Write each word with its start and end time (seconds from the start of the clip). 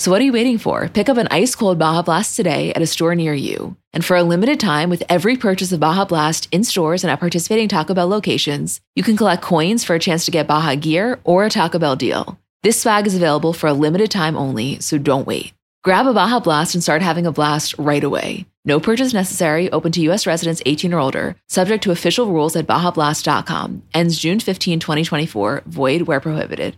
So 0.00 0.12
what 0.12 0.20
are 0.20 0.24
you 0.24 0.32
waiting 0.32 0.58
for? 0.58 0.88
Pick 0.88 1.08
up 1.08 1.16
an 1.16 1.26
ice 1.28 1.56
cold 1.56 1.76
Baja 1.76 2.02
Blast 2.02 2.36
today 2.36 2.72
at 2.72 2.82
a 2.82 2.86
store 2.86 3.16
near 3.16 3.34
you. 3.34 3.76
And 3.92 4.04
for 4.04 4.16
a 4.16 4.22
limited 4.22 4.60
time, 4.60 4.90
with 4.90 5.02
every 5.08 5.36
purchase 5.36 5.72
of 5.72 5.80
Baja 5.80 6.04
Blast 6.04 6.46
in 6.52 6.62
stores 6.62 7.02
and 7.02 7.10
at 7.10 7.18
participating 7.18 7.68
Taco 7.68 7.94
Bell 7.94 8.06
locations, 8.06 8.80
you 8.94 9.02
can 9.02 9.16
collect 9.16 9.42
coins 9.42 9.82
for 9.82 9.96
a 9.96 9.98
chance 9.98 10.24
to 10.24 10.30
get 10.30 10.46
Baja 10.46 10.76
gear 10.76 11.18
or 11.24 11.44
a 11.44 11.50
Taco 11.50 11.80
Bell 11.80 11.96
deal. 11.96 12.38
This 12.62 12.80
swag 12.80 13.08
is 13.08 13.16
available 13.16 13.52
for 13.52 13.66
a 13.66 13.72
limited 13.72 14.08
time 14.08 14.36
only, 14.36 14.78
so 14.78 14.98
don't 14.98 15.26
wait. 15.26 15.52
Grab 15.82 16.06
a 16.06 16.14
Baja 16.14 16.38
Blast 16.38 16.74
and 16.74 16.82
start 16.82 17.02
having 17.02 17.26
a 17.26 17.32
blast 17.32 17.76
right 17.76 18.04
away. 18.04 18.46
No 18.64 18.78
purchase 18.78 19.12
necessary, 19.12 19.70
open 19.72 19.90
to 19.92 20.02
U.S. 20.02 20.28
residents 20.28 20.62
18 20.64 20.94
or 20.94 21.00
older, 21.00 21.36
subject 21.48 21.82
to 21.84 21.90
official 21.90 22.26
rules 22.26 22.54
at 22.54 22.66
BajaBlast.com. 22.68 23.82
Ends 23.94 24.18
June 24.18 24.38
15, 24.38 24.78
2024, 24.78 25.62
void 25.66 26.02
where 26.02 26.20
prohibited. 26.20 26.76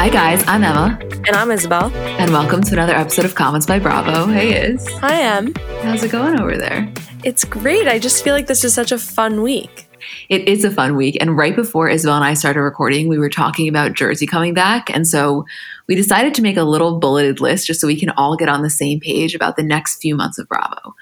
Hi, 0.00 0.08
guys. 0.08 0.42
I'm 0.46 0.64
Emma. 0.64 0.98
And 1.26 1.36
I'm 1.36 1.50
Isabel. 1.50 1.92
And 1.94 2.32
welcome 2.32 2.62
to 2.62 2.72
another 2.72 2.94
episode 2.94 3.26
of 3.26 3.34
Comments 3.34 3.66
by 3.66 3.78
Bravo. 3.78 4.32
Hey, 4.32 4.58
Is. 4.58 4.88
Hi, 4.92 5.20
Em. 5.20 5.52
How's 5.82 6.02
it 6.02 6.10
going 6.10 6.40
over 6.40 6.56
there? 6.56 6.90
It's 7.22 7.44
great. 7.44 7.86
I 7.86 7.98
just 7.98 8.24
feel 8.24 8.32
like 8.32 8.46
this 8.46 8.64
is 8.64 8.72
such 8.72 8.92
a 8.92 8.98
fun 8.98 9.42
week. 9.42 9.90
It 10.30 10.48
is 10.48 10.64
a 10.64 10.70
fun 10.70 10.96
week. 10.96 11.18
And 11.20 11.36
right 11.36 11.54
before 11.54 11.90
Isabel 11.90 12.16
and 12.16 12.24
I 12.24 12.32
started 12.32 12.62
recording, 12.62 13.08
we 13.08 13.18
were 13.18 13.28
talking 13.28 13.68
about 13.68 13.92
Jersey 13.92 14.26
coming 14.26 14.54
back. 14.54 14.88
And 14.88 15.06
so 15.06 15.44
we 15.86 15.96
decided 15.96 16.32
to 16.32 16.40
make 16.40 16.56
a 16.56 16.64
little 16.64 16.98
bulleted 16.98 17.42
list 17.42 17.66
just 17.66 17.82
so 17.82 17.86
we 17.86 18.00
can 18.00 18.08
all 18.16 18.38
get 18.38 18.48
on 18.48 18.62
the 18.62 18.70
same 18.70 19.00
page 19.00 19.34
about 19.34 19.56
the 19.56 19.62
next 19.62 20.00
few 20.00 20.16
months 20.16 20.38
of 20.38 20.48
Bravo. 20.48 20.94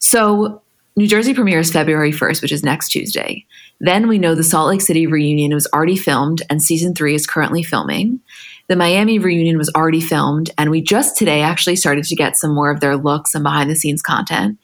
So 0.00 0.60
New 0.96 1.06
Jersey 1.06 1.34
premieres 1.34 1.70
February 1.70 2.10
1st, 2.10 2.42
which 2.42 2.50
is 2.50 2.64
next 2.64 2.88
Tuesday. 2.88 3.46
Then 3.80 4.08
we 4.08 4.18
know 4.18 4.34
the 4.34 4.44
Salt 4.44 4.68
Lake 4.68 4.80
City 4.80 5.06
reunion 5.06 5.52
was 5.52 5.66
already 5.72 5.96
filmed 5.96 6.42
and 6.48 6.62
season 6.62 6.94
three 6.94 7.14
is 7.14 7.26
currently 7.26 7.62
filming. 7.62 8.20
The 8.66 8.76
Miami 8.76 9.18
reunion 9.18 9.58
was 9.58 9.70
already 9.76 10.00
filmed, 10.00 10.50
and 10.56 10.70
we 10.70 10.80
just 10.80 11.18
today 11.18 11.42
actually 11.42 11.76
started 11.76 12.04
to 12.04 12.16
get 12.16 12.38
some 12.38 12.54
more 12.54 12.70
of 12.70 12.80
their 12.80 12.96
looks 12.96 13.34
and 13.34 13.44
behind 13.44 13.70
the 13.70 13.76
scenes 13.76 14.00
content. 14.00 14.58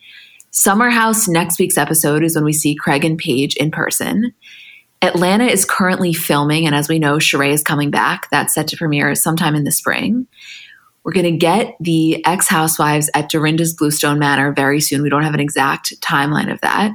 Summer 0.51 0.89
House 0.89 1.29
next 1.29 1.59
week's 1.59 1.77
episode 1.77 2.25
is 2.25 2.35
when 2.35 2.45
we 2.45 2.55
see 2.55 2.75
Craig 2.75 3.05
and 3.05 3.19
Paige 3.19 3.57
in 3.57 3.71
person. 3.71 4.33
Atlanta 5.03 5.45
is 5.45 5.67
currently 5.67 6.15
filming, 6.15 6.67
and 6.67 6.75
as 6.75 6.89
we 6.89 6.99
know, 6.99 7.17
Sheree 7.17 7.53
is 7.53 7.63
coming 7.63 7.91
back. 7.91 8.29
That's 8.31 8.55
set 8.55 8.69
to 8.69 8.77
premiere 8.77 9.15
sometime 9.15 9.55
in 9.55 9.65
the 9.65 9.71
spring. 9.71 10.27
We're 11.05 11.13
going 11.13 11.33
to 11.33 11.39
get 11.39 11.77
the 11.79 12.25
ex 12.27 12.49
housewives 12.49 13.11
at 13.15 13.31
Dorinda's 13.31 13.75
Bluestone 13.75 14.19
Manor 14.19 14.53
very 14.53 14.81
soon. 14.81 15.03
We 15.03 15.11
don't 15.11 15.23
have 15.23 15.35
an 15.35 15.41
exact 15.41 16.01
timeline 16.01 16.53
of 16.53 16.61
that. 16.63 16.93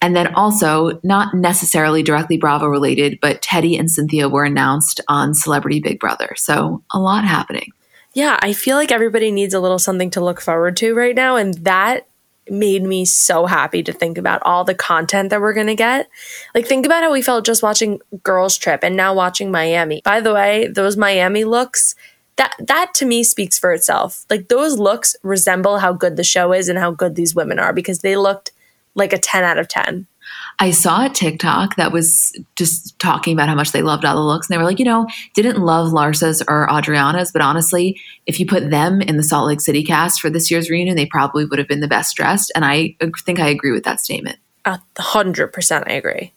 And 0.00 0.14
then 0.14 0.34
also, 0.34 1.00
not 1.02 1.34
necessarily 1.34 2.02
directly 2.02 2.36
Bravo 2.36 2.66
related, 2.66 3.18
but 3.20 3.42
Teddi 3.42 3.78
and 3.78 3.90
Cynthia 3.90 4.28
were 4.28 4.44
announced 4.44 5.00
on 5.08 5.34
Celebrity 5.34 5.80
Big 5.80 5.98
Brother. 5.98 6.34
So 6.36 6.84
a 6.92 7.00
lot 7.00 7.24
happening. 7.24 7.72
Yeah, 8.14 8.38
I 8.40 8.52
feel 8.52 8.76
like 8.76 8.92
everybody 8.92 9.30
needs 9.30 9.54
a 9.54 9.60
little 9.60 9.78
something 9.78 10.10
to 10.10 10.20
look 10.20 10.40
forward 10.40 10.76
to 10.78 10.94
right 10.94 11.16
now. 11.16 11.36
And 11.36 11.54
that 11.64 12.06
made 12.50 12.82
me 12.82 13.04
so 13.04 13.46
happy 13.46 13.82
to 13.82 13.92
think 13.92 14.18
about 14.18 14.42
all 14.44 14.64
the 14.64 14.74
content 14.74 15.30
that 15.30 15.40
we're 15.40 15.52
going 15.52 15.66
to 15.66 15.74
get. 15.74 16.08
Like, 16.54 16.66
think 16.66 16.86
about 16.86 17.02
how 17.02 17.12
we 17.12 17.20
felt 17.20 17.44
just 17.44 17.62
watching 17.62 18.00
Girls 18.22 18.56
Trip 18.56 18.82
and 18.82 18.96
now 18.96 19.14
watching 19.14 19.50
Miami. 19.50 20.00
By 20.04 20.20
the 20.20 20.32
way, 20.32 20.68
those 20.68 20.96
Miami 20.96 21.44
looks. 21.44 21.94
That, 22.36 22.54
that 22.60 22.94
to 22.94 23.04
me 23.04 23.24
speaks 23.24 23.58
for 23.58 23.72
itself. 23.72 24.24
Like 24.30 24.46
those 24.46 24.78
looks 24.78 25.16
resemble 25.24 25.78
how 25.78 25.92
good 25.92 26.16
the 26.16 26.22
show 26.22 26.52
is 26.52 26.68
and 26.68 26.78
how 26.78 26.92
good 26.92 27.16
these 27.16 27.34
women 27.34 27.58
are 27.58 27.72
because 27.72 27.98
they 27.98 28.16
looked 28.16 28.52
like 28.98 29.12
a 29.12 29.18
10 29.18 29.44
out 29.44 29.58
of 29.58 29.68
10. 29.68 30.06
I 30.58 30.72
saw 30.72 31.06
a 31.06 31.08
TikTok 31.08 31.76
that 31.76 31.92
was 31.92 32.38
just 32.56 32.98
talking 32.98 33.32
about 33.32 33.48
how 33.48 33.54
much 33.54 33.72
they 33.72 33.82
loved 33.82 34.04
all 34.04 34.16
the 34.16 34.20
looks. 34.20 34.48
And 34.48 34.54
they 34.54 34.58
were 34.58 34.64
like, 34.64 34.78
you 34.78 34.84
know, 34.84 35.06
didn't 35.34 35.62
love 35.62 35.92
Larsa's 35.92 36.42
or 36.48 36.68
Adriana's, 36.70 37.32
but 37.32 37.42
honestly, 37.42 38.00
if 38.26 38.38
you 38.38 38.46
put 38.46 38.70
them 38.70 39.00
in 39.00 39.16
the 39.16 39.22
Salt 39.22 39.46
Lake 39.46 39.60
City 39.60 39.84
cast 39.84 40.20
for 40.20 40.28
this 40.28 40.50
year's 40.50 40.68
reunion, 40.68 40.96
they 40.96 41.06
probably 41.06 41.44
would 41.44 41.58
have 41.58 41.68
been 41.68 41.80
the 41.80 41.88
best 41.88 42.16
dressed. 42.16 42.52
And 42.54 42.64
I 42.64 42.96
think 43.24 43.38
I 43.38 43.48
agree 43.48 43.70
with 43.70 43.84
that 43.84 44.00
statement. 44.00 44.38
A 44.64 44.80
hundred 44.98 45.52
percent, 45.52 45.84
I 45.86 45.92
agree. 45.92 46.32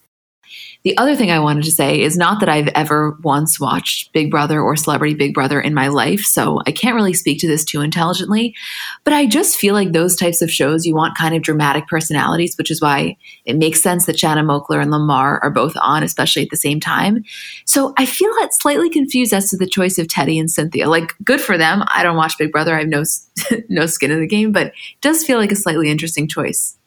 The 0.84 0.98
other 0.98 1.16
thing 1.16 1.30
I 1.30 1.40
wanted 1.40 1.64
to 1.66 1.72
say 1.72 2.02
is 2.02 2.18
not 2.18 2.40
that 2.40 2.50
I've 2.50 2.70
ever 2.70 3.18
once 3.22 3.60
watched 3.60 4.12
Big 4.14 4.32
Brother 4.32 4.60
or 4.60 4.76
Celebrity 4.76 5.14
Big 5.14 5.34
Brother 5.34 5.62
in 5.62 5.74
my 5.74 5.90
life, 5.90 6.22
so 6.22 6.60
I 6.66 6.72
can't 6.72 6.96
really 6.96 7.14
speak 7.14 7.40
to 7.42 7.48
this 7.48 7.64
too 7.64 7.82
intelligently. 7.82 8.56
But 9.04 9.14
I 9.14 9.28
just 9.28 9.58
feel 9.58 9.76
like 9.76 9.92
those 9.92 10.16
types 10.16 10.42
of 10.42 10.50
shows, 10.50 10.86
you 10.86 10.96
want 10.96 11.18
kind 11.18 11.36
of 11.36 11.44
dramatic 11.44 11.88
personalities, 11.88 12.58
which 12.58 12.72
is 12.72 12.82
why 12.82 13.18
it 13.46 13.58
makes 13.58 13.82
sense 13.82 14.06
that 14.08 14.18
Shanna 14.18 14.44
Moakler 14.44 14.82
and 14.82 14.90
Lamar 14.90 15.40
are 15.44 15.52
both 15.52 15.76
on, 15.82 16.04
especially 16.04 16.42
at 16.42 16.50
the 16.50 16.58
same 16.58 16.80
time. 16.80 17.24
So 17.66 17.94
I 17.98 18.06
feel 18.06 18.32
slightly 18.52 18.90
confused 18.90 19.34
as 19.34 19.50
to 19.50 19.58
the 19.58 19.68
choice 19.68 20.00
of 20.00 20.08
Teddi 20.08 20.40
and 20.40 20.50
Cynthia. 20.50 20.90
Like, 20.90 21.14
good 21.24 21.42
for 21.42 21.58
them. 21.58 21.84
I 21.88 22.04
don't 22.04 22.18
watch 22.18 22.38
Big 22.38 22.52
Brother. 22.52 22.76
I 22.76 22.80
have 22.80 22.88
no, 22.88 23.04
no 23.70 23.86
skin 23.86 24.12
in 24.12 24.20
the 24.20 24.28
game, 24.28 24.52
but 24.52 24.68
it 24.68 24.74
does 25.02 25.24
feel 25.24 25.38
like 25.38 25.52
a 25.52 25.56
slightly 25.56 25.90
interesting 25.90 26.28
choice. 26.28 26.78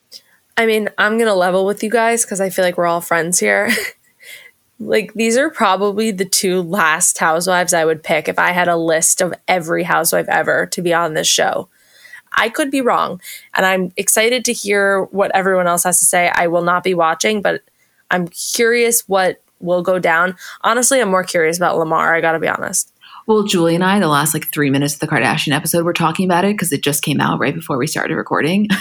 I 0.57 0.67
mean, 0.67 0.89
I'm 0.99 1.19
going 1.19 1.29
to 1.29 1.35
level 1.35 1.67
with 1.67 1.83
you 1.83 1.91
guys 1.91 2.25
because 2.25 2.41
I 2.41 2.51
feel 2.51 2.65
like 2.65 2.79
we're 2.79 2.87
all 2.87 3.01
friends 3.01 3.41
here. 3.41 3.71
like, 4.79 5.13
these 5.15 5.37
are 5.37 5.51
probably 5.51 6.11
the 6.11 6.25
two 6.25 6.63
last 6.63 7.19
housewives 7.19 7.75
I 7.75 7.85
would 7.85 8.03
pick 8.03 8.29
if 8.29 8.39
I 8.39 8.53
had 8.53 8.69
a 8.69 8.77
list 8.77 9.21
of 9.21 9.35
every 9.49 9.83
housewife 9.83 10.29
ever 10.29 10.67
to 10.67 10.83
be 10.83 10.95
on 10.95 11.15
this 11.15 11.27
show. 11.27 11.69
I 12.37 12.49
could 12.49 12.71
be 12.71 12.81
wrong. 12.81 13.21
And 13.55 13.67
I'm 13.67 13.93
excited 13.97 14.45
to 14.45 14.53
hear 14.53 15.05
what 15.05 15.31
everyone 15.35 15.67
else 15.67 15.85
has 15.85 15.99
to 16.01 16.05
say. 16.05 16.31
I 16.35 16.47
will 16.47 16.63
not 16.63 16.85
be 16.85 16.95
watching, 16.95 17.43
but 17.43 17.63
I'm 18.11 18.29
curious 18.29 19.09
what 19.09 19.43
will 19.61 19.83
go 19.83 19.99
down. 19.99 20.37
Honestly, 20.63 21.01
I'm 21.01 21.11
more 21.11 21.25
curious 21.25 21.57
about 21.57 21.79
Lamar. 21.79 22.15
I 22.15 22.21
got 22.21 22.33
to 22.33 22.41
be 22.41 22.49
honest. 22.49 22.93
Well, 23.27 23.45
Julie 23.45 23.75
and 23.75 23.85
I, 23.85 23.99
the 23.99 24.09
last 24.09 24.35
like 24.35 24.53
three 24.53 24.71
minutes 24.71 24.95
of 24.95 25.01
the 25.01 25.07
Kardashian 25.07 25.53
episode, 25.53 25.85
we're 25.85 25.95
talking 25.95 26.27
about 26.27 26.45
it 26.45 26.55
because 26.55 26.73
it 26.73 26.83
just 26.83 27.03
came 27.03 27.21
out 27.21 27.39
right 27.39 27.55
before 27.55 27.79
we 27.79 27.87
started 27.87 28.17
recording. 28.17 28.69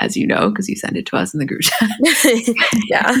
as 0.00 0.16
you 0.16 0.26
know, 0.26 0.50
because 0.50 0.68
you 0.68 0.76
sent 0.76 0.96
it 0.96 1.06
to 1.06 1.16
us 1.16 1.34
in 1.34 1.40
the 1.40 1.46
group 1.46 1.60
chat. 1.62 2.56
yeah. 2.88 3.16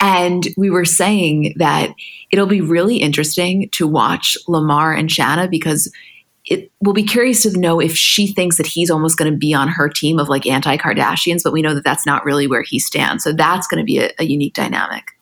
And 0.00 0.48
we 0.56 0.70
were 0.70 0.84
saying 0.84 1.54
that 1.56 1.94
it'll 2.30 2.46
be 2.46 2.60
really 2.60 2.96
interesting 2.96 3.68
to 3.70 3.86
watch 3.86 4.36
Lamar 4.48 4.92
and 4.92 5.10
Shanna 5.10 5.48
because 5.48 5.90
it 6.46 6.70
will 6.80 6.92
be 6.92 7.04
curious 7.04 7.42
to 7.42 7.58
know 7.58 7.80
if 7.80 7.96
she 7.96 8.26
thinks 8.26 8.58
that 8.58 8.66
he's 8.66 8.90
almost 8.90 9.16
going 9.16 9.32
to 9.32 9.38
be 9.38 9.54
on 9.54 9.68
her 9.68 9.88
team 9.88 10.18
of 10.18 10.28
like 10.28 10.46
anti 10.46 10.76
Kardashians, 10.76 11.42
but 11.42 11.52
we 11.52 11.62
know 11.62 11.74
that 11.74 11.84
that's 11.84 12.04
not 12.04 12.24
really 12.24 12.46
where 12.46 12.62
he 12.62 12.78
stands. 12.78 13.24
So 13.24 13.32
that's 13.32 13.66
going 13.66 13.78
to 13.78 13.84
be 13.84 13.98
a, 13.98 14.10
a 14.18 14.24
unique 14.24 14.54
dynamic. 14.54 15.12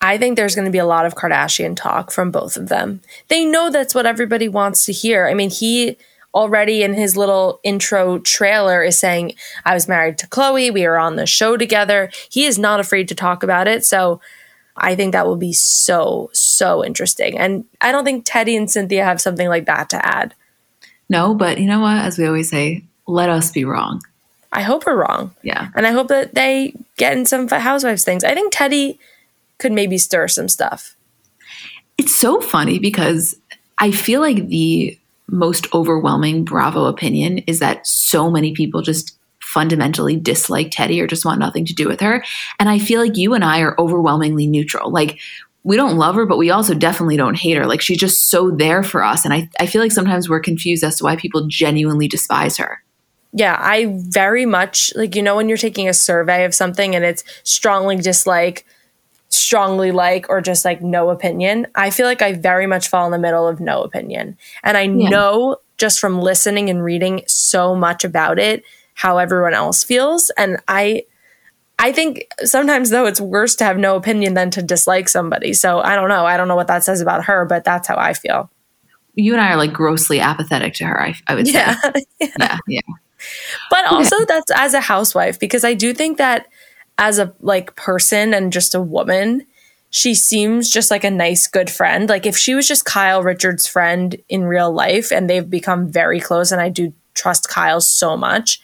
I 0.00 0.18
think 0.18 0.36
there's 0.36 0.54
going 0.54 0.66
to 0.66 0.70
be 0.70 0.78
a 0.78 0.86
lot 0.86 1.06
of 1.06 1.14
Kardashian 1.14 1.76
talk 1.76 2.10
from 2.10 2.30
both 2.30 2.56
of 2.56 2.68
them. 2.68 3.00
They 3.28 3.44
know 3.44 3.70
that's 3.70 3.94
what 3.94 4.06
everybody 4.06 4.48
wants 4.48 4.84
to 4.86 4.92
hear. 4.92 5.26
I 5.26 5.34
mean, 5.34 5.50
he 5.50 5.96
already 6.34 6.82
in 6.82 6.94
his 6.94 7.16
little 7.16 7.60
intro 7.62 8.18
trailer 8.18 8.82
is 8.82 8.98
saying, 8.98 9.34
I 9.64 9.74
was 9.74 9.88
married 9.88 10.18
to 10.18 10.26
Khloé. 10.26 10.72
We 10.72 10.84
are 10.84 10.98
on 10.98 11.16
the 11.16 11.26
show 11.26 11.56
together. 11.56 12.10
He 12.30 12.44
is 12.44 12.58
not 12.58 12.80
afraid 12.80 13.08
to 13.08 13.14
talk 13.14 13.42
about 13.42 13.68
it. 13.68 13.84
So 13.84 14.20
I 14.76 14.96
think 14.96 15.12
that 15.12 15.26
will 15.26 15.36
be 15.36 15.52
so, 15.52 16.30
so 16.32 16.84
interesting. 16.84 17.38
And 17.38 17.64
I 17.80 17.92
don't 17.92 18.04
think 18.04 18.26
Teddi 18.26 18.56
and 18.56 18.70
Cynthia 18.70 19.04
have 19.04 19.20
something 19.20 19.48
like 19.48 19.66
that 19.66 19.88
to 19.90 20.04
add. 20.04 20.34
No, 21.08 21.34
but 21.34 21.58
you 21.58 21.66
know 21.66 21.80
what? 21.80 21.98
As 21.98 22.18
we 22.18 22.26
always 22.26 22.50
say, 22.50 22.82
let 23.06 23.28
us 23.28 23.52
be 23.52 23.64
wrong. 23.64 24.02
I 24.52 24.62
hope 24.62 24.86
we're 24.86 24.96
wrong. 24.96 25.34
Yeah. 25.42 25.68
And 25.74 25.86
I 25.86 25.92
hope 25.92 26.08
that 26.08 26.34
they 26.34 26.74
get 26.96 27.16
in 27.16 27.26
some 27.26 27.48
Housewives 27.48 28.04
things. 28.04 28.24
I 28.24 28.34
think 28.34 28.52
Teddi 28.52 28.98
could 29.58 29.72
maybe 29.72 29.98
stir 29.98 30.28
some 30.28 30.48
stuff. 30.48 30.96
It's 31.98 32.16
so 32.16 32.40
funny 32.40 32.78
because 32.78 33.36
I 33.78 33.90
feel 33.90 34.20
like 34.20 34.48
the 34.48 34.98
most 35.28 35.72
overwhelming 35.74 36.44
Bravo 36.44 36.84
opinion 36.84 37.38
is 37.38 37.58
that 37.60 37.86
so 37.86 38.30
many 38.30 38.52
people 38.52 38.82
just 38.82 39.18
fundamentally 39.40 40.16
dislike 40.16 40.70
Teddi 40.70 41.00
or 41.00 41.06
just 41.06 41.24
want 41.24 41.38
nothing 41.38 41.64
to 41.66 41.74
do 41.74 41.86
with 41.86 42.00
her. 42.00 42.24
And 42.58 42.68
I 42.68 42.78
feel 42.78 43.00
like 43.00 43.16
you 43.16 43.34
and 43.34 43.44
I 43.44 43.60
are 43.60 43.78
overwhelmingly 43.78 44.46
neutral. 44.46 44.90
Like, 44.90 45.18
we 45.62 45.76
don't 45.76 45.96
love 45.96 46.16
her, 46.16 46.26
but 46.26 46.36
we 46.36 46.50
also 46.50 46.74
definitely 46.74 47.16
don't 47.16 47.38
hate 47.38 47.56
her. 47.56 47.66
Like, 47.66 47.80
she's 47.80 47.98
just 47.98 48.28
so 48.28 48.50
there 48.50 48.82
for 48.82 49.02
us. 49.02 49.24
And 49.24 49.32
I, 49.32 49.48
I 49.58 49.66
feel 49.66 49.80
like 49.80 49.92
sometimes 49.92 50.28
we're 50.28 50.40
confused 50.40 50.84
as 50.84 50.98
to 50.98 51.04
why 51.04 51.16
people 51.16 51.46
genuinely 51.46 52.08
despise 52.08 52.56
her. 52.58 52.82
Yeah, 53.32 53.56
I 53.58 53.96
very 53.96 54.46
much 54.46 54.92
like, 54.94 55.16
you 55.16 55.22
know, 55.22 55.36
when 55.36 55.48
you're 55.48 55.58
taking 55.58 55.88
a 55.88 55.94
survey 55.94 56.44
of 56.44 56.54
something 56.54 56.94
and 56.94 57.04
it's 57.04 57.24
strongly 57.42 57.96
dislike, 57.96 58.66
strongly 59.34 59.92
like 59.92 60.28
or 60.28 60.40
just 60.40 60.64
like 60.64 60.82
no 60.82 61.10
opinion. 61.10 61.66
I 61.74 61.90
feel 61.90 62.06
like 62.06 62.22
I 62.22 62.32
very 62.32 62.66
much 62.66 62.88
fall 62.88 63.06
in 63.06 63.12
the 63.12 63.18
middle 63.18 63.46
of 63.46 63.60
no 63.60 63.82
opinion. 63.82 64.36
And 64.62 64.76
I 64.76 64.82
yeah. 64.82 65.08
know 65.08 65.56
just 65.78 66.00
from 66.00 66.20
listening 66.20 66.70
and 66.70 66.82
reading 66.82 67.22
so 67.26 67.74
much 67.74 68.04
about 68.04 68.38
it 68.38 68.64
how 68.94 69.18
everyone 69.18 69.54
else 69.54 69.82
feels 69.82 70.30
and 70.36 70.58
I 70.68 71.04
I 71.78 71.92
think 71.92 72.26
sometimes 72.44 72.90
though 72.90 73.06
it's 73.06 73.20
worse 73.20 73.56
to 73.56 73.64
have 73.64 73.78
no 73.78 73.96
opinion 73.96 74.34
than 74.34 74.50
to 74.52 74.62
dislike 74.62 75.08
somebody. 75.08 75.52
So 75.52 75.80
I 75.80 75.96
don't 75.96 76.08
know. 76.08 76.24
I 76.24 76.36
don't 76.36 76.48
know 76.48 76.56
what 76.56 76.68
that 76.68 76.84
says 76.84 77.00
about 77.00 77.24
her, 77.24 77.44
but 77.44 77.64
that's 77.64 77.88
how 77.88 77.96
I 77.96 78.12
feel. 78.12 78.48
You 79.14 79.32
and 79.32 79.40
I 79.40 79.52
are 79.52 79.56
like 79.56 79.72
grossly 79.72 80.20
apathetic 80.20 80.74
to 80.74 80.84
her, 80.84 81.00
I, 81.00 81.14
I 81.26 81.34
would 81.34 81.46
say. 81.46 81.54
Yeah. 81.54 81.76
yeah. 82.20 82.58
yeah. 82.68 82.80
But 83.70 83.86
also 83.86 84.18
yeah. 84.18 84.24
that's 84.28 84.50
as 84.52 84.74
a 84.74 84.80
housewife, 84.80 85.38
because 85.38 85.64
I 85.64 85.74
do 85.74 85.94
think 85.94 86.18
that 86.18 86.46
as 86.98 87.18
a 87.18 87.34
like 87.40 87.74
person 87.76 88.34
and 88.34 88.52
just 88.52 88.74
a 88.74 88.80
woman, 88.80 89.46
she 89.90 90.14
seems 90.14 90.70
just 90.70 90.90
like 90.90 91.04
a 91.04 91.10
nice, 91.10 91.46
good 91.46 91.70
friend. 91.70 92.08
Like 92.08 92.26
if 92.26 92.36
she 92.36 92.54
was 92.54 92.66
just 92.66 92.84
Kyle 92.84 93.22
Richards' 93.22 93.66
friend 93.66 94.16
in 94.28 94.44
real 94.44 94.72
life 94.72 95.12
and 95.12 95.30
they've 95.30 95.48
become 95.48 95.90
very 95.90 96.20
close, 96.20 96.50
and 96.50 96.60
I 96.60 96.68
do 96.68 96.92
trust 97.14 97.48
Kyle 97.48 97.80
so 97.80 98.16
much, 98.16 98.60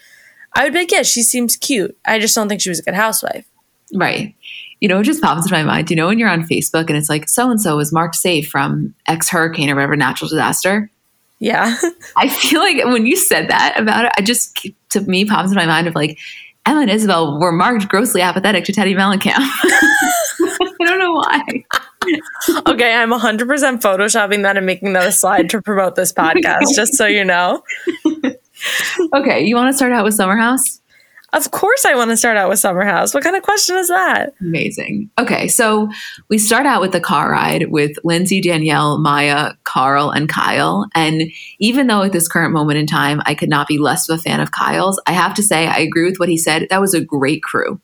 I 0.55 0.65
would 0.65 0.73
be 0.73 0.81
like, 0.81 0.91
yeah, 0.91 1.03
she 1.03 1.23
seems 1.23 1.56
cute. 1.56 1.97
I 2.05 2.19
just 2.19 2.35
don't 2.35 2.49
think 2.49 2.61
she 2.61 2.69
was 2.69 2.81
a 2.81 2.82
good 2.82 2.94
housewife. 2.94 3.47
Right. 3.94 4.35
You 4.81 4.88
know, 4.88 5.00
it 5.00 5.05
just 5.05 5.23
pops 5.23 5.44
into 5.44 5.55
my 5.55 5.62
mind. 5.62 5.91
You 5.91 5.97
know, 5.97 6.09
when 6.09 6.19
you're 6.19 6.29
on 6.29 6.43
Facebook 6.43 6.88
and 6.88 6.97
it's 6.97 7.09
like, 7.09 7.29
so 7.29 7.50
and 7.50 7.61
so 7.61 7.77
was 7.77 7.93
marked 7.93 8.17
safe 8.17 8.49
from 8.49 8.94
X 9.06 9.29
hurricane 9.29 9.71
or 9.71 9.75
whatever 9.75 9.97
natural 9.97 10.29
disaster. 10.29 10.91
Yeah. 11.38 11.77
I 12.17 12.29
feel 12.29 12.61
like 12.61 12.85
when 12.87 13.06
you 13.06 13.17
said 13.17 13.50
that 13.50 13.79
about 13.79 14.06
it, 14.06 14.12
I 14.17 14.23
just, 14.23 14.67
to 14.91 15.00
me, 15.03 15.25
pops 15.25 15.50
in 15.50 15.56
my 15.56 15.67
mind 15.67 15.87
of 15.87 15.94
like, 15.94 16.19
Emma 16.67 16.81
and 16.83 16.91
Isabel 16.91 17.39
were 17.41 17.53
marked 17.53 17.89
grossly 17.89 18.21
apathetic 18.21 18.65
to 18.65 18.73
Teddi 18.73 18.95
Mellencamp. 18.95 19.35
I 20.81 20.85
don't 20.85 20.99
know 20.99 21.12
why. 21.12 21.65
okay, 22.73 22.95
I'm 22.95 23.11
100% 23.11 23.47
photoshopping 23.81 24.43
that 24.43 24.57
and 24.57 24.67
making 24.67 24.93
that 24.95 25.07
a 25.07 25.12
slide 25.12 25.51
to 25.51 25.62
promote 25.62 25.95
this 25.97 26.12
podcast, 26.17 26.75
just 26.75 26.95
so 26.95 27.07
you 27.07 27.25
know. 27.25 27.62
okay, 29.15 29.45
you 29.45 29.57
want 29.57 29.73
to 29.73 29.77
start 29.77 29.93
out 29.93 30.05
with 30.05 30.15
Summer 30.15 30.37
House? 30.37 30.80
Of 31.32 31.50
course, 31.53 31.85
I 31.85 31.94
want 31.94 32.11
to 32.11 32.17
start 32.17 32.37
out 32.37 32.49
with 32.49 32.59
Summer 32.59 32.85
House. 32.85 33.15
What 33.15 33.23
kind 33.23 33.37
of 33.37 33.43
question 33.43 33.77
is 33.77 33.88
that? 33.88 34.35
Amazing. 34.41 35.11
Okay, 35.19 35.47
so 35.47 35.88
we 36.29 36.38
start 36.38 36.67
out 36.67 36.81
with 36.81 36.93
the 36.93 37.00
car 37.00 37.31
ride 37.31 37.71
with 37.71 37.97
Lindsay, 38.03 38.41
Danielle, 38.41 38.99
Mya, 38.99 39.56
Carl, 39.65 40.11
and 40.11 40.29
Kyle. 40.29 40.87
And 40.94 41.31
even 41.61 41.87
though 41.87 42.03
at 42.03 42.12
this 42.12 42.27
current 42.27 42.53
moment 42.53 42.79
in 42.79 42.87
time, 42.87 43.23
I 43.27 43.35
could 43.35 43.49
not 43.49 43.69
be 43.69 43.79
less 43.79 44.09
of 44.09 44.19
a 44.19 44.23
fan 44.23 44.41
of 44.41 44.50
Kyle's, 44.50 45.00
I 45.06 45.12
have 45.12 45.35
to 45.35 45.43
say, 45.43 45.69
I 45.69 45.79
agree 45.79 46.05
with 46.05 46.19
what 46.19 46.29
he 46.29 46.37
said. 46.37 46.67
That 46.69 46.81
was 46.81 46.94
a 46.94 47.00
great 47.00 47.43
crew. 47.43 47.81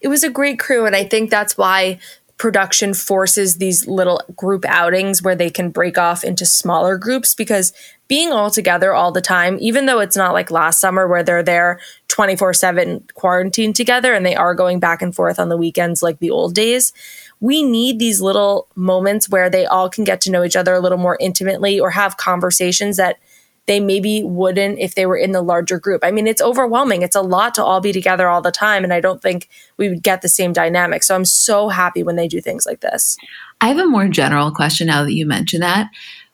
It 0.00 0.08
was 0.08 0.24
a 0.24 0.30
great 0.30 0.58
crew. 0.58 0.86
And 0.86 0.96
I 0.96 1.04
think 1.04 1.30
that's 1.30 1.56
why 1.56 1.98
production 2.40 2.94
forces 2.94 3.58
these 3.58 3.86
little 3.86 4.18
group 4.34 4.64
outings 4.66 5.22
where 5.22 5.36
they 5.36 5.50
can 5.50 5.68
break 5.68 5.98
off 5.98 6.24
into 6.24 6.46
smaller 6.46 6.96
groups 6.96 7.34
because 7.34 7.74
being 8.08 8.32
all 8.32 8.50
together 8.50 8.94
all 8.94 9.12
the 9.12 9.20
time, 9.20 9.58
even 9.60 9.84
though 9.84 10.00
it's 10.00 10.16
not 10.16 10.32
like 10.32 10.50
last 10.50 10.80
summer 10.80 11.06
where 11.06 11.22
they're 11.22 11.42
there 11.42 11.78
24 12.08 12.54
7 12.54 13.04
quarantined 13.12 13.76
together 13.76 14.14
and 14.14 14.24
they 14.24 14.34
are 14.34 14.54
going 14.54 14.80
back 14.80 15.02
and 15.02 15.14
forth 15.14 15.38
on 15.38 15.50
the 15.50 15.56
weekends 15.58 16.02
like 16.02 16.18
the 16.18 16.30
old 16.30 16.54
days, 16.54 16.94
we 17.40 17.62
need 17.62 17.98
these 17.98 18.22
little 18.22 18.68
moments 18.74 19.28
where 19.28 19.50
they 19.50 19.66
all 19.66 19.90
can 19.90 20.04
get 20.04 20.22
to 20.22 20.30
know 20.30 20.42
each 20.42 20.56
other 20.56 20.72
a 20.72 20.80
little 20.80 20.96
more 20.96 21.18
intimately 21.20 21.78
or 21.78 21.90
have 21.90 22.16
conversations 22.16 22.96
that 22.96 23.18
they 23.66 23.80
maybe 23.80 24.22
wouldn't 24.24 24.78
if 24.78 24.94
they 24.94 25.06
were 25.06 25.16
in 25.16 25.32
the 25.32 25.42
larger 25.42 25.78
group. 25.78 26.02
I 26.04 26.10
mean, 26.10 26.26
it's 26.26 26.42
overwhelming. 26.42 27.02
It's 27.02 27.16
a 27.16 27.22
lot 27.22 27.54
to 27.54 27.64
all 27.64 27.80
be 27.80 27.92
together 27.92 28.28
all 28.28 28.42
the 28.42 28.50
time. 28.50 28.84
And 28.84 28.92
I 28.92 29.00
don't 29.00 29.22
think 29.22 29.48
we 29.76 29.88
would 29.88 30.02
get 30.02 30.22
the 30.22 30.28
same 30.28 30.52
dynamic. 30.52 31.02
So 31.02 31.14
I'm 31.14 31.24
so 31.24 31.68
happy 31.68 32.02
when 32.02 32.16
they 32.16 32.28
do 32.28 32.40
things 32.40 32.66
like 32.66 32.80
this. 32.80 33.16
I 33.60 33.68
have 33.68 33.78
a 33.78 33.86
more 33.86 34.08
general 34.08 34.50
question 34.50 34.86
now 34.86 35.04
that 35.04 35.14
you 35.14 35.26
mention 35.26 35.60
that. 35.60 35.90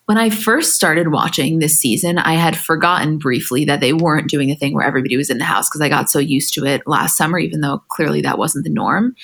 When 0.07 0.19
I 0.19 0.31
first 0.31 0.75
started 0.75 1.11
watching 1.11 1.59
this 1.59 1.75
season, 1.75 2.19
I 2.19 2.35
had 2.35 2.57
forgotten 2.57 3.19
briefly 3.19 3.65
that 3.65 3.81
they 3.81 3.93
weren't 3.93 4.31
doing 4.31 4.53
a 4.53 4.55
thing 4.55 4.73
where 4.73 4.87
everybody 4.87 5.17
was 5.17 5.31
in 5.31 5.39
the 5.39 5.45
house 5.45 5.69
because 5.69 5.81
I 5.81 5.89
got 5.89 6.09
so 6.09 6.21
used 6.21 6.55
to 6.55 6.65
it 6.65 6.83
last 6.87 7.17
summer, 7.17 7.41
even 7.41 7.61
though 7.61 7.83
clearly 7.89 8.21
that 8.23 8.39
wasn't 8.39 8.65
the 8.65 8.71
norm. 8.71 9.17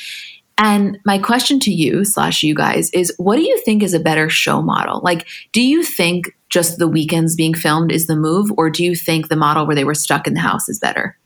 And 0.58 0.98
my 1.04 1.18
question 1.18 1.60
to 1.60 1.72
you 1.72 2.04
slash 2.04 2.42
you 2.42 2.54
guys 2.54 2.90
is 2.90 3.14
what 3.16 3.36
do 3.36 3.42
you 3.42 3.60
think 3.64 3.82
is 3.82 3.94
a 3.94 4.00
better 4.00 4.28
show 4.28 4.60
model? 4.60 5.00
Like, 5.02 5.26
do 5.52 5.62
you 5.62 5.82
think 5.82 6.36
just 6.52 6.78
the 6.78 6.86
weekends 6.86 7.34
being 7.34 7.54
filmed 7.54 7.90
is 7.90 8.06
the 8.06 8.14
move, 8.14 8.52
or 8.58 8.68
do 8.68 8.84
you 8.84 8.94
think 8.94 9.28
the 9.28 9.36
model 9.36 9.66
where 9.66 9.74
they 9.74 9.84
were 9.84 9.94
stuck 9.94 10.26
in 10.26 10.34
the 10.34 10.40
house 10.40 10.68
is 10.68 10.78
better? 10.78 11.16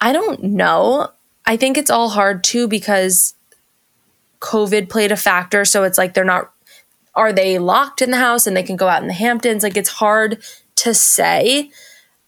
I 0.00 0.12
don't 0.12 0.42
know. 0.42 1.10
I 1.46 1.56
think 1.56 1.78
it's 1.78 1.90
all 1.90 2.08
hard 2.08 2.42
too 2.42 2.66
because 2.66 3.34
COVID 4.40 4.90
played 4.90 5.12
a 5.12 5.16
factor. 5.16 5.64
So 5.64 5.84
it's 5.84 5.96
like 5.96 6.12
they're 6.12 6.24
not, 6.24 6.52
are 7.14 7.32
they 7.32 7.60
locked 7.60 8.02
in 8.02 8.10
the 8.10 8.16
house 8.16 8.48
and 8.48 8.56
they 8.56 8.64
can 8.64 8.76
go 8.76 8.88
out 8.88 9.00
in 9.00 9.08
the 9.08 9.14
Hamptons? 9.14 9.62
Like 9.62 9.76
it's 9.76 9.90
hard 9.90 10.42
to 10.76 10.92
say. 10.92 11.70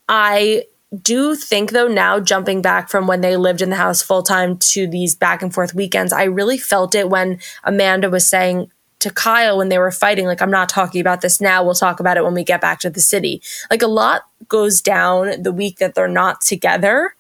I 0.08 0.66
do 1.02 1.34
think 1.34 1.72
though 1.72 1.88
now 1.88 2.20
jumping 2.20 2.62
back 2.62 2.88
from 2.88 3.08
when 3.08 3.22
they 3.22 3.36
lived 3.36 3.60
in 3.60 3.70
the 3.70 3.76
house 3.76 4.02
full 4.02 4.22
time 4.22 4.56
to 4.58 4.86
these 4.86 5.16
back 5.16 5.42
and 5.42 5.52
forth 5.52 5.74
weekends 5.74 6.12
i 6.12 6.22
really 6.22 6.56
felt 6.56 6.94
it 6.94 7.10
when 7.10 7.40
amanda 7.64 8.08
was 8.08 8.24
saying 8.24 8.70
to 9.00 9.10
Kyle 9.10 9.58
when 9.58 9.68
they 9.68 9.78
were 9.78 9.90
fighting, 9.90 10.26
like, 10.26 10.40
I'm 10.40 10.50
not 10.50 10.68
talking 10.68 11.00
about 11.00 11.20
this 11.20 11.40
now. 11.40 11.62
We'll 11.62 11.74
talk 11.74 12.00
about 12.00 12.16
it 12.16 12.24
when 12.24 12.34
we 12.34 12.44
get 12.44 12.60
back 12.60 12.80
to 12.80 12.90
the 12.90 13.00
city. 13.00 13.42
Like, 13.70 13.82
a 13.82 13.86
lot 13.86 14.26
goes 14.48 14.80
down 14.80 15.42
the 15.42 15.52
week 15.52 15.78
that 15.78 15.94
they're 15.94 16.08
not 16.08 16.40
together. 16.40 17.14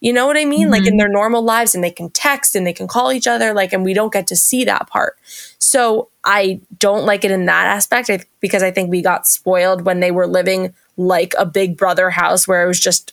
You 0.00 0.12
know 0.12 0.26
what 0.26 0.36
I 0.36 0.44
mean? 0.44 0.64
Mm-hmm. 0.64 0.70
Like 0.70 0.80
in 0.82 0.88
mm-hmm. 0.90 0.98
their 0.98 1.08
normal 1.08 1.42
lives, 1.42 1.74
and 1.74 1.82
they 1.82 1.90
can 1.90 2.10
text 2.10 2.54
and 2.54 2.66
they 2.66 2.72
can 2.72 2.86
call 2.86 3.10
each 3.10 3.26
other, 3.26 3.52
like, 3.52 3.72
and 3.72 3.84
we 3.84 3.94
don't 3.94 4.12
get 4.12 4.26
to 4.28 4.36
see 4.36 4.64
that 4.64 4.88
part. 4.88 5.16
So 5.58 6.08
I 6.24 6.60
don't 6.78 7.04
like 7.04 7.24
it 7.24 7.30
in 7.30 7.46
that 7.46 7.66
aspect 7.66 8.10
because 8.40 8.62
I 8.62 8.70
think 8.70 8.90
we 8.90 9.02
got 9.02 9.26
spoiled 9.26 9.82
when 9.82 10.00
they 10.00 10.10
were 10.10 10.26
living 10.26 10.72
like 10.96 11.34
a 11.38 11.46
big 11.46 11.76
brother 11.76 12.10
house 12.10 12.46
where 12.46 12.62
it 12.62 12.68
was 12.68 12.80
just 12.80 13.12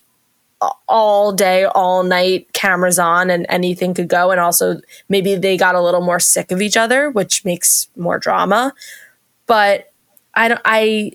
all 0.88 1.32
day, 1.32 1.64
all 1.64 2.02
night, 2.02 2.52
cameras 2.52 2.98
on, 2.98 3.30
and 3.30 3.46
anything 3.48 3.94
could 3.94 4.08
go. 4.08 4.30
And 4.30 4.40
also, 4.40 4.80
maybe 5.08 5.34
they 5.34 5.56
got 5.56 5.74
a 5.74 5.82
little 5.82 6.00
more 6.00 6.20
sick 6.20 6.50
of 6.50 6.62
each 6.62 6.76
other, 6.76 7.10
which 7.10 7.44
makes 7.44 7.88
more 7.96 8.18
drama. 8.18 8.72
But 9.46 9.92
I 10.34 10.48
don't, 10.48 10.60
I, 10.64 11.12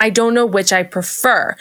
I 0.00 0.10
don't 0.10 0.34
know 0.34 0.46
which 0.46 0.72
I 0.72 0.82
prefer. 0.82 1.56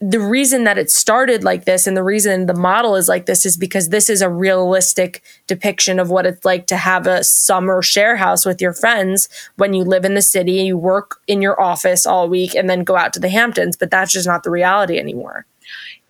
The 0.00 0.20
reason 0.20 0.64
that 0.64 0.76
it 0.76 0.90
started 0.90 1.42
like 1.42 1.64
this 1.64 1.86
and 1.86 1.96
the 1.96 2.04
reason 2.04 2.46
the 2.46 2.54
model 2.54 2.96
is 2.96 3.08
like 3.08 3.24
this 3.24 3.46
is 3.46 3.56
because 3.56 3.88
this 3.88 4.10
is 4.10 4.20
a 4.20 4.28
realistic 4.28 5.22
depiction 5.46 5.98
of 5.98 6.10
what 6.10 6.26
it's 6.26 6.44
like 6.44 6.66
to 6.66 6.76
have 6.76 7.06
a 7.06 7.24
summer 7.24 7.80
share 7.80 8.16
house 8.16 8.44
with 8.44 8.60
your 8.60 8.74
friends 8.74 9.28
when 9.56 9.72
you 9.72 9.84
live 9.84 10.04
in 10.04 10.14
the 10.14 10.20
city 10.20 10.58
and 10.58 10.66
you 10.66 10.76
work 10.76 11.20
in 11.26 11.40
your 11.40 11.58
office 11.58 12.04
all 12.04 12.28
week 12.28 12.54
and 12.54 12.68
then 12.68 12.84
go 12.84 12.96
out 12.96 13.14
to 13.14 13.20
the 13.20 13.30
Hamptons. 13.30 13.76
But 13.76 13.90
that's 13.90 14.12
just 14.12 14.26
not 14.26 14.42
the 14.42 14.50
reality 14.50 14.98
anymore. 14.98 15.46